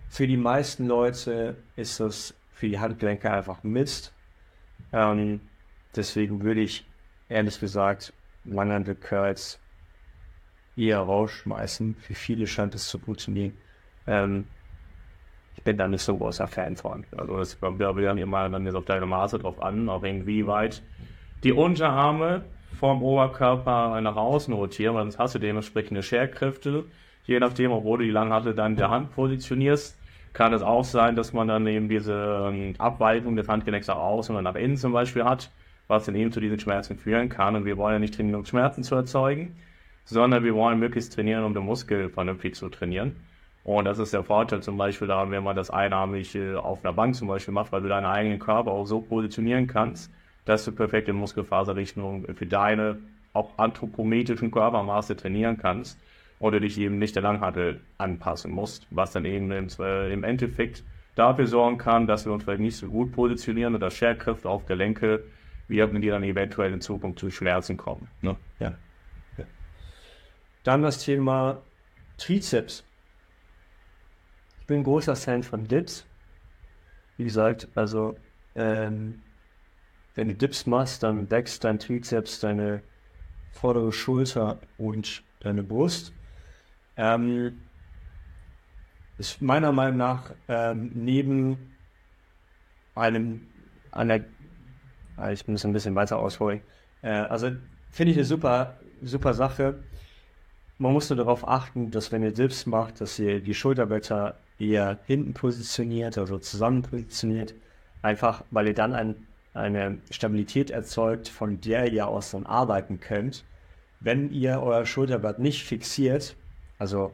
Für 0.09 0.27
die 0.27 0.35
meisten 0.35 0.87
Leute 0.87 1.55
ist 1.77 2.01
das 2.01 2.33
für 2.51 2.67
die 2.67 2.79
Handgelenke 2.79 3.31
einfach 3.31 3.63
Mist. 3.63 4.13
Ähm, 4.91 5.39
deswegen 5.95 6.43
würde 6.43 6.59
ich 6.59 6.85
ehrlich 7.29 7.57
gesagt 7.57 8.11
Langhantel-Curls 8.53 9.59
eher 10.75 10.99
rausschmeißen. 10.99 11.95
Für 11.95 12.13
viele 12.13 12.47
scheint 12.47 12.75
es 12.75 12.87
zu 12.87 12.99
funktionieren. 12.99 13.53
Ähm, 14.05 14.45
ich 15.55 15.63
bin 15.63 15.77
da 15.77 15.87
nicht 15.87 16.03
so 16.03 16.15
großer 16.15 16.47
Fan 16.47 16.75
von. 16.75 17.03
Also 17.17 17.57
kommt 17.57 17.81
ja 17.81 17.95
wieder 17.95 18.15
immer 18.15 18.47
dann 18.49 18.65
jetzt 18.65 18.75
auf 18.75 18.85
deine 18.85 19.05
Maße 19.05 19.39
drauf 19.39 19.61
an, 19.61 19.89
auch 19.89 20.03
irgendwie 20.03 20.45
weit 20.45 20.83
die 21.43 21.51
Unterarme 21.51 22.43
vom 22.79 23.01
Oberkörper 23.01 23.99
nach 24.01 24.15
außen 24.15 24.53
rotieren, 24.53 24.95
weil 24.95 25.03
sonst 25.03 25.19
hast 25.19 25.35
du 25.35 25.39
dementsprechende 25.39 26.03
Scherkräfte. 26.03 26.85
Je 27.25 27.39
nachdem, 27.39 27.71
obwohl 27.71 27.99
du 27.99 28.05
die 28.05 28.11
Langhantel 28.11 28.53
dann 28.53 28.73
in 28.73 28.77
der 28.77 28.89
Hand 28.89 29.11
positionierst, 29.11 29.97
kann 30.33 30.53
es 30.53 30.61
auch 30.61 30.83
sein, 30.83 31.15
dass 31.15 31.33
man 31.33 31.47
dann 31.47 31.65
eben 31.65 31.89
diese 31.89 32.51
ähm, 32.51 32.75
Abweichung 32.77 33.35
des 33.35 33.47
Handgelenks 33.47 33.87
nach 33.87 33.97
außen 33.97 34.35
oder 34.35 34.43
nach 34.43 34.55
innen 34.55 34.77
zum 34.77 34.93
Beispiel 34.93 35.23
hat, 35.23 35.49
was 35.87 36.05
dann 36.05 36.15
eben 36.15 36.31
zu 36.31 36.39
diesen 36.39 36.59
Schmerzen 36.59 36.97
führen 36.97 37.29
kann. 37.29 37.55
Und 37.55 37.65
wir 37.65 37.77
wollen 37.77 37.93
ja 37.93 37.99
nicht 37.99 38.15
trainieren, 38.15 38.39
um 38.39 38.45
Schmerzen 38.45 38.83
zu 38.83 38.95
erzeugen, 38.95 39.55
sondern 40.05 40.43
wir 40.43 40.53
wollen 40.55 40.79
möglichst 40.79 41.13
trainieren, 41.13 41.43
um 41.43 41.53
den 41.53 41.63
Muskel 41.63 42.09
vernünftig 42.09 42.55
zu 42.55 42.69
trainieren. 42.69 43.15
Und 43.63 43.83
das 43.83 43.99
ist 43.99 44.13
der 44.13 44.23
Vorteil 44.23 44.61
zum 44.61 44.77
Beispiel 44.77 45.09
daran, 45.09 45.31
wenn 45.31 45.43
man 45.43 45.55
das 45.55 45.69
einarmig 45.69 46.35
äh, 46.35 46.55
auf 46.55 46.85
einer 46.85 46.93
Bank 46.93 47.15
zum 47.15 47.27
Beispiel 47.27 47.53
macht, 47.53 47.73
weil 47.73 47.81
du 47.81 47.89
deinen 47.89 48.05
eigenen 48.05 48.39
Körper 48.39 48.71
auch 48.71 48.85
so 48.85 49.01
positionieren 49.01 49.67
kannst, 49.67 50.09
dass 50.45 50.63
du 50.63 50.71
perfekt 50.71 51.09
in 51.09 51.17
Muskelfaserrichtung 51.17 52.25
für 52.33 52.45
deine 52.45 52.97
auch 53.33 53.57
anthropometrischen 53.57 54.51
Körpermaße 54.51 55.17
trainieren 55.17 55.57
kannst 55.57 55.99
oder 56.39 56.61
dich 56.61 56.77
eben 56.79 56.97
nicht 56.97 57.15
der 57.15 57.23
Langhantel 57.23 57.81
anpassen 57.97 58.51
musst, 58.51 58.87
was 58.89 59.11
dann 59.11 59.25
eben 59.25 59.51
im, 59.51 59.67
äh, 59.79 60.13
Endeffekt 60.13 60.83
dafür 61.15 61.47
sorgen 61.47 61.77
kann, 61.77 62.07
dass 62.07 62.25
wir 62.25 62.31
uns 62.31 62.43
vielleicht 62.43 62.61
nicht 62.61 62.77
so 62.77 62.87
gut 62.87 63.11
positionieren 63.11 63.75
oder 63.75 63.91
Scherkräfte 63.91 64.49
auf 64.49 64.65
Gelenke 64.65 65.23
wirken, 65.67 66.01
die 66.01 66.09
dann 66.09 66.23
eventuell 66.23 66.73
in 66.73 66.81
Zukunft 66.81 67.19
zu 67.19 67.29
Schmerzen 67.29 67.77
kommen. 67.77 68.07
Ne? 68.21 68.35
Ja. 68.59 68.75
Dann 70.63 70.81
das 70.81 71.03
Thema 71.03 71.61
Trizeps. 72.17 72.83
Ich 74.59 74.67
bin 74.67 74.83
großer 74.83 75.15
Fan 75.15 75.43
von 75.43 75.67
Dips. 75.67 76.05
Wie 77.15 77.23
gesagt, 77.23 77.67
also 77.75 78.17
ähm, 78.55 79.21
wenn 80.15 80.27
du 80.27 80.35
Dips 80.35 80.65
machst, 80.65 81.03
dann 81.03 81.29
deckst 81.29 81.63
dein 81.63 81.79
Trizeps 81.79 82.39
deine 82.39 82.81
vordere 83.51 83.91
Schulter 83.91 84.59
und 84.77 85.23
deine 85.39 85.63
Brust. 85.63 86.11
Ähm, 86.97 87.61
ist 89.17 89.41
meiner 89.41 89.71
Meinung 89.71 89.97
nach 89.97 90.31
ähm, 90.47 90.91
neben 90.93 91.75
einem, 92.93 93.47
einer 93.91 94.19
ich 95.31 95.47
muss 95.47 95.65
ein 95.65 95.73
bisschen 95.73 95.95
weiter 95.95 96.17
ausholen. 96.19 96.61
Äh, 97.01 97.09
also 97.09 97.51
finde 97.91 98.11
ich 98.11 98.17
eine 98.17 98.25
super, 98.25 98.77
super 99.01 99.33
Sache. 99.33 99.79
Man 100.77 100.93
muss 100.93 101.09
nur 101.09 101.17
darauf 101.17 101.47
achten, 101.47 101.91
dass 101.91 102.11
wenn 102.11 102.23
ihr 102.23 102.33
Dips 102.33 102.65
macht, 102.65 103.01
dass 103.01 103.17
ihr 103.17 103.41
die 103.41 103.55
Schulterblätter 103.55 104.37
eher 104.59 104.99
hinten 105.05 105.33
positioniert, 105.33 106.17
also 106.17 106.37
zusammen 106.37 106.83
positioniert. 106.83 107.55
Einfach, 108.01 108.43
weil 108.51 108.67
ihr 108.67 108.73
dann 108.73 108.93
ein, 108.93 109.15
eine 109.53 109.97
Stabilität 110.11 110.69
erzeugt, 110.69 111.29
von 111.29 111.59
der 111.61 111.91
ihr 111.91 112.07
aus 112.07 112.31
dann 112.31 112.45
arbeiten 112.45 112.99
könnt. 112.99 113.43
Wenn 113.99 114.31
ihr 114.31 114.61
euer 114.61 114.85
Schulterblatt 114.85 115.39
nicht 115.39 115.65
fixiert, 115.65 116.35
also 116.77 117.13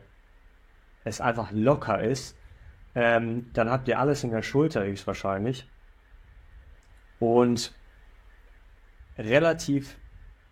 es 1.06 1.22
einfach 1.22 1.52
locker 1.52 2.02
ist, 2.02 2.36
ähm, 2.96 3.50
dann 3.54 3.70
habt 3.70 3.88
ihr 3.88 4.00
alles 4.00 4.24
in 4.24 4.32
der 4.32 4.42
Schulter 4.42 4.86
höchstwahrscheinlich. 4.86 5.66
Und 7.20 7.74
relativ 9.18 9.98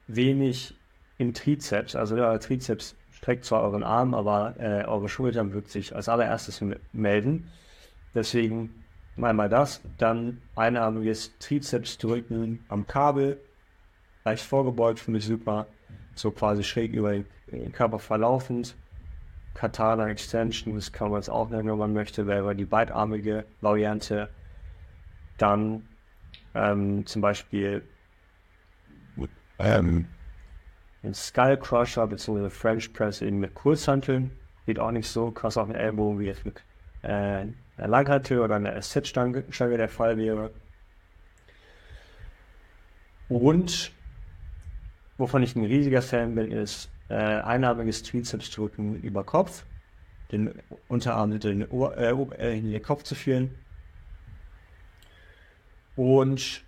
wenig 0.08 0.76
im 1.18 1.34
Trizeps. 1.34 1.96
Also 1.96 2.16
euer 2.16 2.40
Trizeps 2.40 2.96
streckt 3.12 3.46
zwar 3.46 3.62
euren 3.62 3.84
Arm, 3.84 4.14
aber 4.14 4.56
äh, 4.60 4.86
eure 4.86 5.10
Schultern 5.10 5.54
wird 5.54 5.70
sich 5.70 5.96
als 5.96 6.10
allererstes 6.10 6.64
melden. 6.92 7.52
Deswegen 8.14 8.84
einmal 9.22 9.50
das, 9.50 9.82
dann 9.98 10.42
einarmiges 10.56 11.38
Trizeps 11.38 11.98
drücken 11.98 12.66
am 12.70 12.88
Kabel, 12.88 13.40
leicht 14.26 14.44
vorgebeugt, 14.44 15.00
finde 15.00 15.20
ich 15.20 15.26
super, 15.26 15.68
so 16.16 16.32
quasi 16.32 16.64
schräg 16.64 16.94
über 16.94 17.14
den 17.52 17.72
Körper 17.72 18.00
verlaufend. 18.00 18.76
Katana 19.54 20.08
Extension, 20.08 20.76
das 20.76 20.92
kann 20.92 21.12
man 21.12 21.20
es 21.20 21.30
auch 21.30 21.50
nennen, 21.50 21.70
wenn 21.70 21.78
man 21.78 21.94
möchte, 21.94 22.26
wäre 22.26 22.56
die 22.56 22.66
beidarmige 22.66 23.46
Variante. 23.60 24.30
Dann 25.38 25.88
ähm, 26.56 27.06
zum 27.06 27.22
Beispiel 27.22 27.84
ähm, 29.62 30.06
Skull 31.14 31.58
Crusher 31.58 32.08
bzw. 32.08 32.50
French 32.50 32.94
Press 32.94 33.22
eben 33.22 33.40
mit 33.40 33.54
Kurzhanteln. 33.56 34.32
Geht 34.66 34.80
auch 34.80 34.92
nicht 34.92 35.08
so 35.08 35.32
krass 35.32 35.58
auf 35.58 35.68
den 35.68 35.76
Ellbogen, 35.76 36.20
wie 36.20 36.26
jetzt 36.26 36.46
mit 36.46 36.64
äh, 37.02 37.08
einer 37.08 37.88
Langhantel 37.88 38.40
oder 38.40 38.56
einer 38.56 38.76
Asset-Stange 38.76 39.78
der 39.78 39.90
Fall 39.90 40.18
wäre. 40.18 40.52
Und 43.30 43.92
wovon 45.18 45.42
ich 45.42 45.56
ein 45.56 45.66
riesiger 45.66 46.02
Fan 46.02 46.36
bin, 46.36 46.52
ist 46.52 46.90
äh, 47.10 47.16
einarmiges 47.16 48.04
Trizeps-Drücken 48.04 49.02
über 49.02 49.24
Kopf, 49.24 49.66
den 50.32 50.54
Unterarm 50.88 51.32
hinter 51.32 51.50
den, 51.50 51.70
Ohr, 51.70 51.98
äh, 51.98 52.12
äh, 52.12 52.58
in 52.58 52.72
den 52.72 52.84
Kopf 52.84 53.04
zu 53.04 53.16
führen. 53.16 53.58
Und 55.96 56.64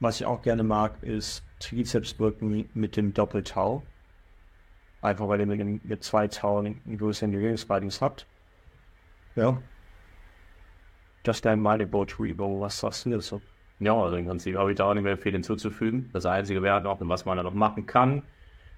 was 0.00 0.20
ich 0.20 0.26
auch 0.26 0.42
gerne 0.42 0.62
mag, 0.62 1.02
ist 1.02 1.42
Trizepsdrücken 1.64 2.68
mit 2.74 2.96
dem 2.96 3.14
Doppeltau. 3.14 3.82
Einfach 5.02 5.28
weil 5.28 5.40
ihr 5.40 5.46
mit, 5.46 5.84
mit 5.84 6.04
zwei 6.04 6.28
Tauen 6.28 6.80
einen 6.86 6.98
größeren 6.98 7.30
Bewegungsradius 7.32 8.00
habt. 8.00 8.26
Ja. 9.36 9.60
Das 11.22 11.40
ist 11.40 11.56
meine 11.56 11.86
Boat-Übung. 11.86 12.60
Was 12.60 12.80
sagst 12.80 13.06
du 13.06 13.10
dazu? 13.10 13.40
Ja, 13.80 13.94
also 13.94 14.16
im 14.16 14.26
Prinzip 14.26 14.56
habe 14.56 14.70
ich 14.70 14.78
da 14.78 14.84
auch 14.84 14.94
nicht 14.94 15.02
mehr 15.02 15.18
viel 15.18 15.32
hinzuzufügen. 15.32 16.10
Das 16.12 16.26
Einzige 16.26 16.62
wäre 16.62 16.80
noch, 16.80 16.98
was 17.00 17.24
man 17.24 17.36
da 17.36 17.42
noch 17.42 17.54
machen 17.54 17.86
kann, 17.86 18.22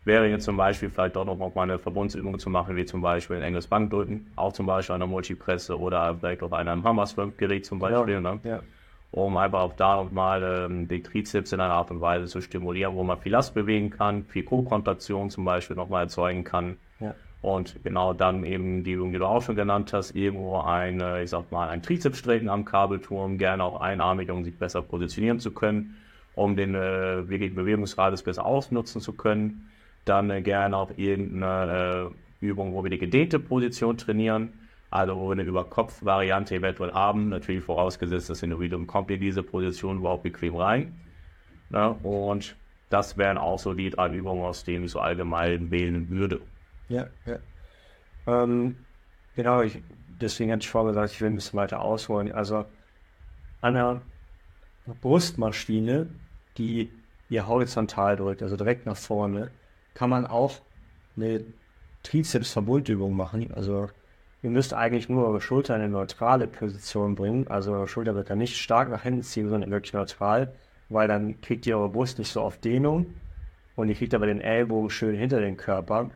wäre 0.05 0.27
jetzt 0.29 0.45
zum 0.45 0.57
Beispiel 0.57 0.89
vielleicht 0.89 1.17
doch 1.17 1.25
noch 1.25 1.37
mal 1.37 1.63
eine 1.63 1.79
Verbundsübung 1.79 2.39
zu 2.39 2.49
machen, 2.49 2.77
wie 2.77 2.87
zum 2.87 3.03
Beispiel 3.03 3.37
ein 3.37 3.43
enges 3.43 3.67
Bankdrücken, 3.67 4.33
auch 4.37 4.53
zum 4.53 4.67
Beispiel 4.67 4.95
einer 4.95 5.07
Multipresse 5.07 5.79
oder 5.79 6.17
vielleicht 6.17 6.43
auch 6.43 6.53
einem 6.53 6.83
Hammerswimp-Gerät 6.83 7.67
zum 7.67 7.79
Beispiel. 7.79 8.15
Ja, 8.15 8.21
ne? 8.21 8.41
ja 8.43 8.63
um 9.11 9.37
einfach 9.37 9.61
auch 9.61 9.73
da 9.75 9.97
nochmal 9.97 10.43
ähm, 10.43 10.89
die 10.89 11.03
Trizeps 11.03 11.53
in 11.53 11.61
einer 11.61 11.75
Art 11.75 11.91
und 11.91 12.01
Weise 12.01 12.27
zu 12.27 12.41
stimulieren, 12.41 12.95
wo 12.97 13.03
man 13.03 13.19
viel 13.19 13.33
Last 13.33 13.55
bewegen 13.55 13.91
kann, 13.91 14.25
viel 14.25 14.45
Co-Kontraktion 14.45 15.31
zum 15.31 15.45
Beispiel 15.45 15.77
nochmal 15.77 16.05
erzeugen 16.05 16.45
kann. 16.45 16.77
Ja. 17.01 17.15
Und 17.43 17.83
genau 17.85 18.13
dann 18.13 18.45
eben 18.45 18.83
die 18.83 18.93
Übung, 18.93 19.13
die 19.13 19.19
du 19.19 19.27
auch 19.27 19.43
schon 19.43 19.57
genannt 19.57 19.93
hast, 19.93 20.17
irgendwo 20.17 20.59
eine, 20.59 21.23
ich 21.23 21.31
sag 21.31 21.51
mal, 21.53 21.69
ein 21.69 21.83
Trizepsstrecken 21.83 22.49
am 22.49 22.65
Kabelturm, 22.65 23.39
gerne 23.39 23.63
auch 23.63 23.81
einarmig, 23.81 24.31
um 24.31 24.45
sich 24.45 24.59
besser 24.59 24.83
positionieren 24.83 25.39
zu 25.39 25.53
können, 25.53 25.97
um 26.35 26.57
den 26.57 26.75
äh, 26.75 27.29
wirklich 27.29 27.55
Bewegungsradius 27.55 28.23
besser 28.23 28.45
ausnutzen 28.45 29.01
zu 29.01 29.13
können. 29.13 29.71
Dann 30.05 30.31
äh, 30.31 30.43
gerne 30.43 30.77
auch 30.77 30.91
irgendeine 30.97 32.11
äh, 32.11 32.45
Übung, 32.45 32.75
wo 32.75 32.83
wir 32.83 32.91
die 32.91 32.99
gedehnte 32.99 33.39
Position 33.39 33.97
trainieren 33.97 34.53
also 34.91 35.31
eine 35.31 35.43
Überkopf-Variante 35.43 36.55
eventuell 36.55 36.93
haben, 36.93 37.29
natürlich 37.29 37.65
vorausgesetzt, 37.65 38.31
das 38.31 38.43
Individuum 38.43 38.87
kommt 38.87 39.11
in 39.11 39.21
diese 39.21 39.43
Position 39.43 39.99
überhaupt 39.99 40.23
bequem 40.23 40.57
rein. 40.57 41.01
Ne? 41.71 41.93
Und 42.03 42.57
das 42.91 43.19
wären 43.19 43.39
auch 43.39 43.59
so 43.59 43.75
die 43.75 43.91
drei 43.91 44.15
Übungen, 44.15 44.45
aus 44.45 44.65
denen 44.65 44.85
ich 44.85 44.93
so 44.93 45.01
allgemein 45.01 45.71
wählen 45.71 46.09
würde. 46.09 46.41
Ja, 46.89 47.09
ja. 47.25 47.39
Ähm, 48.27 48.77
genau, 49.35 49.63
ich, 49.63 49.83
deswegen 50.21 50.53
hatte 50.53 50.61
ich 50.61 50.71
vorgesagt, 50.71 51.13
ich 51.13 51.21
will 51.21 51.31
ein 51.31 51.35
bisschen 51.35 51.59
weiter 51.59 51.81
ausholen. 51.81 52.33
Also 52.33 52.65
an 53.61 53.77
einer 53.77 54.03
Brustmaschine, 55.01 56.09
die 56.59 56.91
ihr 57.29 57.47
horizontal 57.49 58.17
drückt, 58.17 58.43
also 58.43 58.57
direkt 58.57 58.87
nach 58.87 58.97
vorne, 58.97 59.51
kann 59.95 60.11
man 60.11 60.27
auch 60.27 60.61
eine 61.17 61.45
Trizeps-Verbundübung 62.05 63.17
machen. 63.17 63.53
Also 63.53 63.89
Ihr 64.47 64.53
müsst 64.53 64.75
eigentlich 64.75 65.09
nur 65.09 65.27
eure 65.27 65.41
Schulter 65.41 65.75
in 65.75 65.83
eine 65.83 65.91
neutrale 65.91 66.47
Position 66.47 67.17
bringen. 67.17 67.49
Also 67.49 67.73
eure 67.73 67.89
Schulter 67.89 68.15
wird 68.15 68.31
dann 68.31 68.39
nicht 68.39 68.57
stark 68.57 68.89
nach 68.91 69.03
hinten 69.03 69.25
ziehen, 69.25 69.49
sondern 69.49 69.73
wirklich 69.73 69.93
neutral, 69.93 70.55
weil 70.89 71.09
dann 71.09 71.41
kriegt 71.41 71.67
ihr 71.67 71.77
eure 71.77 71.89
Brust 71.89 72.21
nicht 72.21 72.31
so 72.31 72.43
auf 72.43 72.57
Dehnung 72.59 73.07
und 73.75 73.89
ihr 73.89 73.97
kriegt 73.97 74.15
aber 74.15 74.27
den 74.27 74.41
Ellbogen 74.41 74.89
schön 74.89 75.17
hinter 75.17 75.41
den 75.41 75.57
Körper. 75.57 76.13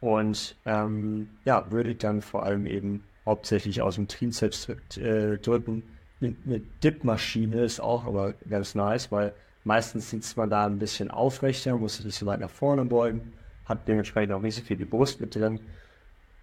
Und 0.00 0.54
ähm, 0.66 1.30
ja, 1.44 1.68
würde 1.72 1.90
ich 1.90 1.98
dann 1.98 2.22
vor 2.22 2.44
allem 2.44 2.64
eben 2.64 3.02
hauptsächlich 3.24 3.82
aus 3.82 3.96
dem 3.96 4.06
Trizeps 4.06 4.68
äh, 4.96 5.38
drücken. 5.38 5.82
Eine 6.20 6.60
Dip-Maschine 6.84 7.60
ist 7.62 7.80
auch 7.80 8.06
aber 8.06 8.34
ganz 8.48 8.76
nice, 8.76 9.10
weil 9.10 9.34
meistens 9.64 10.10
sitzt 10.10 10.36
man 10.36 10.48
da 10.48 10.64
ein 10.64 10.78
bisschen 10.78 11.10
aufrechter, 11.10 11.76
muss 11.76 11.96
sich 11.96 12.06
nicht 12.06 12.18
so 12.18 12.26
weit 12.26 12.38
nach 12.38 12.50
vorne 12.50 12.84
beugen, 12.84 13.32
hat 13.64 13.88
dementsprechend 13.88 14.32
auch 14.32 14.42
nicht 14.42 14.54
so 14.54 14.62
viel 14.62 14.76
die 14.76 14.84
Brust 14.84 15.20
mit 15.20 15.34
drin 15.34 15.58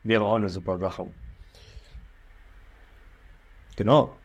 wäre 0.03 0.23
auch 0.23 0.35
eine 0.35 0.49
super 0.49 0.77
Sache. 0.77 1.07
Genau. 3.75 4.15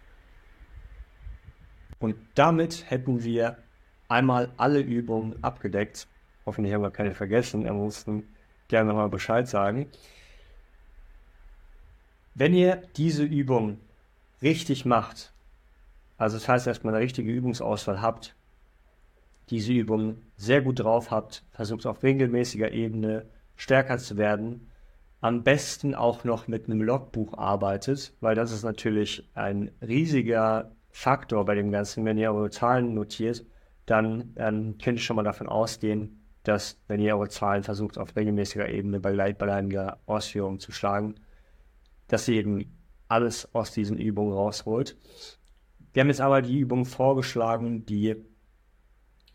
Und 1.99 2.17
damit 2.35 2.91
hätten 2.91 3.25
wir 3.25 3.59
einmal 4.09 4.53
alle 4.57 4.81
Übungen 4.81 5.43
abgedeckt. 5.43 6.07
Hoffentlich 6.47 6.75
haben 6.75 6.83
wir 6.83 6.91
keine 6.91 7.15
vergessen. 7.15 7.65
Er 7.65 7.73
mussten 7.73 8.29
gerne 8.69 8.89
nochmal 8.91 9.09
Bescheid 9.09 9.49
sagen. 9.49 9.87
Wenn 12.35 12.55
ihr 12.55 12.83
diese 12.97 13.25
Übung 13.25 13.81
richtig 14.43 14.85
macht, 14.85 15.33
also 16.19 16.37
das 16.37 16.49
heißt 16.49 16.67
erstmal 16.67 16.95
eine 16.95 17.03
richtige 17.03 17.33
Übungsauswahl 17.33 18.01
habt, 18.01 18.37
diese 19.51 19.73
Übung 19.73 20.19
sehr 20.37 20.63
gut 20.63 20.81
drauf 20.81 21.11
habt, 21.11 21.43
versucht 21.51 21.87
auf 21.87 22.03
regelmäßiger 22.03 22.71
Ebene 22.71 23.27
stärker 23.57 23.99
zu 23.99 24.17
werden, 24.17 24.68
am 25.21 25.43
besten 25.43 25.95
auch 25.95 26.25
noch 26.25 26.47
mit 26.47 26.67
einem 26.67 26.83
Logbuch 26.83 27.37
arbeitet, 27.37 28.15
weil 28.21 28.35
das 28.35 28.53
ist 28.53 28.63
natürlich 28.63 29.29
ein 29.35 29.71
riesiger 29.83 30.73
Faktor 30.91 31.45
bei 31.45 31.55
dem 31.55 31.71
Ganzen. 31.71 32.05
Wenn 32.05 32.19
ihr 32.19 32.33
eure 32.33 32.51
Zahlen 32.51 32.95
notiert, 32.95 33.45
dann 33.87 34.35
ähm, 34.37 34.79
könnt 34.83 34.99
ihr 34.99 35.03
schon 35.03 35.17
mal 35.17 35.25
davon 35.25 35.49
ausgehen, 35.49 36.21
dass, 36.45 36.81
wenn 36.87 37.01
ihr 37.01 37.17
eure 37.17 37.29
Zahlen 37.29 37.63
versucht, 37.63 37.99
auf 37.99 38.15
regelmäßiger 38.15 38.69
Ebene 38.69 39.01
bei 39.01 39.13
gleichbleibender 39.13 39.99
Ausführung 40.07 40.61
zu 40.61 40.73
schlagen, 40.73 41.17
dass 42.07 42.29
ihr 42.29 42.37
eben 42.37 42.79
alles 43.09 43.55
aus 43.55 43.73
diesen 43.73 43.99
Übungen 43.99 44.33
rausholt. 44.33 44.97
Wir 45.93 46.03
haben 46.03 46.09
jetzt 46.09 46.21
aber 46.21 46.43
die 46.43 46.59
Übungen 46.59 46.85
vorgeschlagen, 46.85 47.87
die 47.87 48.17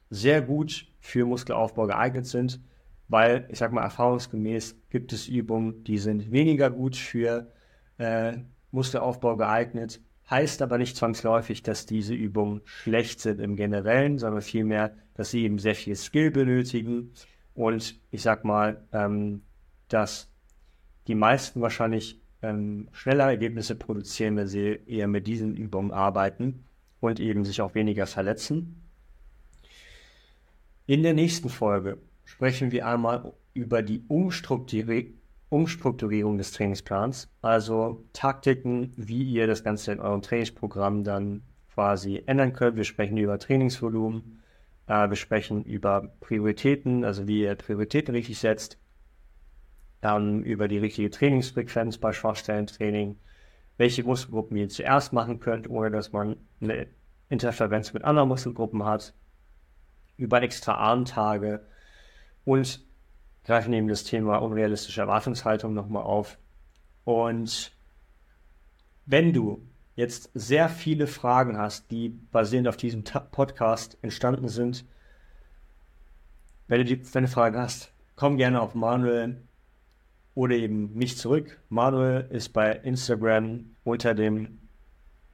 sehr 0.09 0.41
gut 0.41 0.85
für 0.99 1.25
Muskelaufbau 1.25 1.87
geeignet 1.87 2.25
sind 2.25 2.61
weil 3.13 3.45
ich 3.51 3.59
sage 3.59 3.75
mal 3.75 3.83
erfahrungsgemäß 3.83 4.75
gibt 4.89 5.13
es 5.13 5.27
Übungen, 5.27 5.83
die 5.83 5.99
sind 5.99 6.31
weniger 6.31 6.71
gut 6.71 6.95
für 6.95 7.53
äh, 7.99 8.37
Muskelaufbau 8.71 9.37
geeignet. 9.37 10.01
Heißt 10.31 10.63
aber 10.63 10.79
nicht 10.79 10.97
zwangsläufig, 10.97 11.61
dass 11.61 11.85
diese 11.85 12.15
Übungen 12.15 12.61
schlecht 12.65 13.19
sind 13.19 13.39
im 13.39 13.55
Generellen, 13.55 14.17
sondern 14.17 14.41
vielmehr, 14.41 14.95
dass 15.13 15.29
sie 15.29 15.43
eben 15.43 15.59
sehr 15.59 15.75
viel 15.75 15.95
Skill 15.95 16.31
benötigen. 16.31 17.13
Und 17.53 18.01
ich 18.09 18.23
sag 18.23 18.45
mal, 18.45 18.83
ähm, 18.91 19.43
dass 19.89 20.31
die 21.05 21.13
meisten 21.13 21.61
wahrscheinlich 21.61 22.19
ähm, 22.41 22.89
schneller 22.93 23.25
Ergebnisse 23.25 23.75
produzieren, 23.75 24.37
wenn 24.37 24.47
sie 24.47 24.79
eher 24.87 25.07
mit 25.07 25.27
diesen 25.27 25.55
Übungen 25.55 25.91
arbeiten 25.91 26.63
und 26.99 27.19
eben 27.19 27.45
sich 27.45 27.61
auch 27.61 27.75
weniger 27.75 28.07
verletzen. 28.07 28.81
In 30.87 31.03
der 31.03 31.13
nächsten 31.13 31.49
Folge 31.49 31.99
sprechen 32.23 32.71
wir 32.71 32.87
einmal 32.87 33.33
über 33.53 33.81
die 33.81 34.03
Umstrukturi 34.07 35.15
Umstrukturierung 35.53 36.39
des 36.39 36.51
Trainingsplans, 36.51 37.29
also 37.43 38.03
Taktiken, 38.11 38.91
wie 38.95 39.21
ihr 39.21 39.45
das 39.45 39.63
Ganze 39.63 39.91
in 39.91 39.99
eurem 39.99 40.23
Trainingsprogramm 40.23 41.03
dann 41.03 41.43
quasi 41.71 42.23
ändern 42.25 42.53
könnt. 42.53 42.75
Wir 42.75 42.85
sprechen 42.85 43.17
über 43.17 43.37
Trainingsvolumen, 43.37 44.41
äh, 44.87 45.07
wir 45.09 45.15
sprechen 45.15 45.63
über 45.63 46.11
Prioritäten, 46.21 47.05
also 47.05 47.27
wie 47.27 47.41
ihr 47.41 47.53
Prioritäten 47.53 48.15
richtig 48.15 48.39
setzt, 48.39 48.79
dann 50.01 50.41
über 50.43 50.67
die 50.67 50.79
richtige 50.79 51.11
Trainingsfrequenz 51.11 51.99
bei 51.99 52.13
Schwachstellentraining, 52.13 53.17
welche 53.77 54.03
Muskelgruppen 54.03 54.57
ihr 54.57 54.69
zuerst 54.69 55.13
machen 55.13 55.39
könnt, 55.39 55.69
ohne 55.69 55.91
dass 55.91 56.11
man 56.11 56.35
eine 56.61 56.87
Interferenz 57.29 57.93
mit 57.93 58.03
anderen 58.03 58.29
Muskelgruppen 58.29 58.83
hat, 58.85 59.13
über 60.17 60.41
extra 60.41 60.73
Armtage 60.73 61.63
und 62.45 62.83
greifen 63.43 63.73
eben 63.73 63.87
das 63.87 64.03
Thema 64.03 64.37
unrealistische 64.37 65.01
Erwartungshaltung 65.01 65.73
nochmal 65.73 66.03
auf. 66.03 66.37
Und 67.03 67.71
wenn 69.05 69.33
du 69.33 69.61
jetzt 69.95 70.31
sehr 70.33 70.69
viele 70.69 71.07
Fragen 71.07 71.57
hast, 71.57 71.91
die 71.91 72.09
basierend 72.09 72.67
auf 72.67 72.77
diesem 72.77 73.03
Podcast 73.03 73.97
entstanden 74.01 74.47
sind, 74.47 74.85
wenn 76.67 76.79
du, 76.79 76.85
die, 76.85 77.13
wenn 77.13 77.23
du 77.23 77.29
Fragen 77.29 77.57
hast, 77.57 77.91
komm 78.15 78.37
gerne 78.37 78.61
auf 78.61 78.73
Manuel 78.73 79.41
oder 80.35 80.55
eben 80.55 80.93
mich 80.95 81.17
zurück. 81.17 81.59
Manuel 81.69 82.27
ist 82.31 82.49
bei 82.49 82.71
Instagram 82.71 83.75
unter 83.83 84.13
dem, 84.13 84.59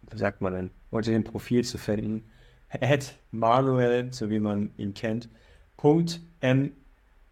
wie 0.09 0.17
sagt 0.17 0.41
man 0.41 0.53
denn, 0.53 0.71
unter 0.89 1.11
dem 1.11 1.23
Profil 1.23 1.63
zu 1.63 1.77
finden. 1.77 2.29
At 2.69 3.15
Manuel, 3.31 4.11
so 4.11 4.29
wie 4.29 4.39
man 4.39 4.71
ihn 4.77 4.93
kennt, 4.93 5.29
Punkt 5.77 6.19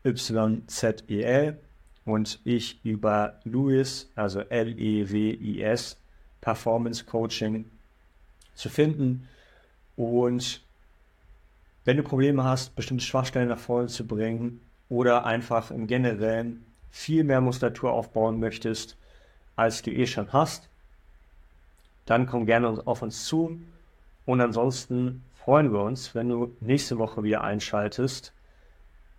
M-Y-Z-E-L 0.07 1.59
und 2.05 2.39
ich 2.43 2.83
über 2.85 3.39
Louis, 3.43 4.09
also 4.15 4.39
L-E-W-I-S, 4.39 5.97
Performance 6.41 7.05
Coaching 7.05 7.65
zu 8.53 8.69
finden. 8.69 9.27
Und 9.95 10.61
wenn 11.85 11.97
du 11.97 12.03
Probleme 12.03 12.43
hast, 12.43 12.75
bestimmte 12.75 13.03
Schwachstellen 13.03 13.49
nach 13.49 13.59
vorne 13.59 13.87
zu 13.87 14.05
bringen 14.05 14.61
oder 14.89 15.25
einfach 15.25 15.71
im 15.71 15.87
Generellen 15.87 16.65
viel 16.89 17.23
mehr 17.23 17.41
Muskulatur 17.41 17.91
aufbauen 17.91 18.39
möchtest, 18.39 18.97
als 19.55 19.81
du 19.81 19.91
eh 19.91 20.07
schon 20.07 20.31
hast, 20.31 20.69
dann 22.05 22.25
komm 22.25 22.45
gerne 22.45 22.81
auf 22.85 23.01
uns 23.01 23.25
zu. 23.25 23.59
Und 24.25 24.41
ansonsten 24.41 25.23
freuen 25.35 25.71
wir 25.73 25.81
uns, 25.81 26.15
wenn 26.15 26.29
du 26.29 26.55
nächste 26.61 26.97
Woche 26.97 27.23
wieder 27.23 27.43
einschaltest, 27.43 28.33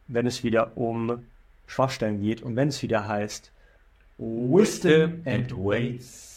wenn 0.08 0.26
es 0.26 0.42
wieder 0.42 0.76
um 0.76 1.24
Schwachstellen 1.66 2.22
geht 2.22 2.42
und 2.42 2.56
wenn 2.56 2.68
es 2.68 2.82
wieder 2.82 3.06
heißt 3.06 3.52
Wisdom 4.18 5.22
and 5.24 5.52
Weights. 5.52 6.27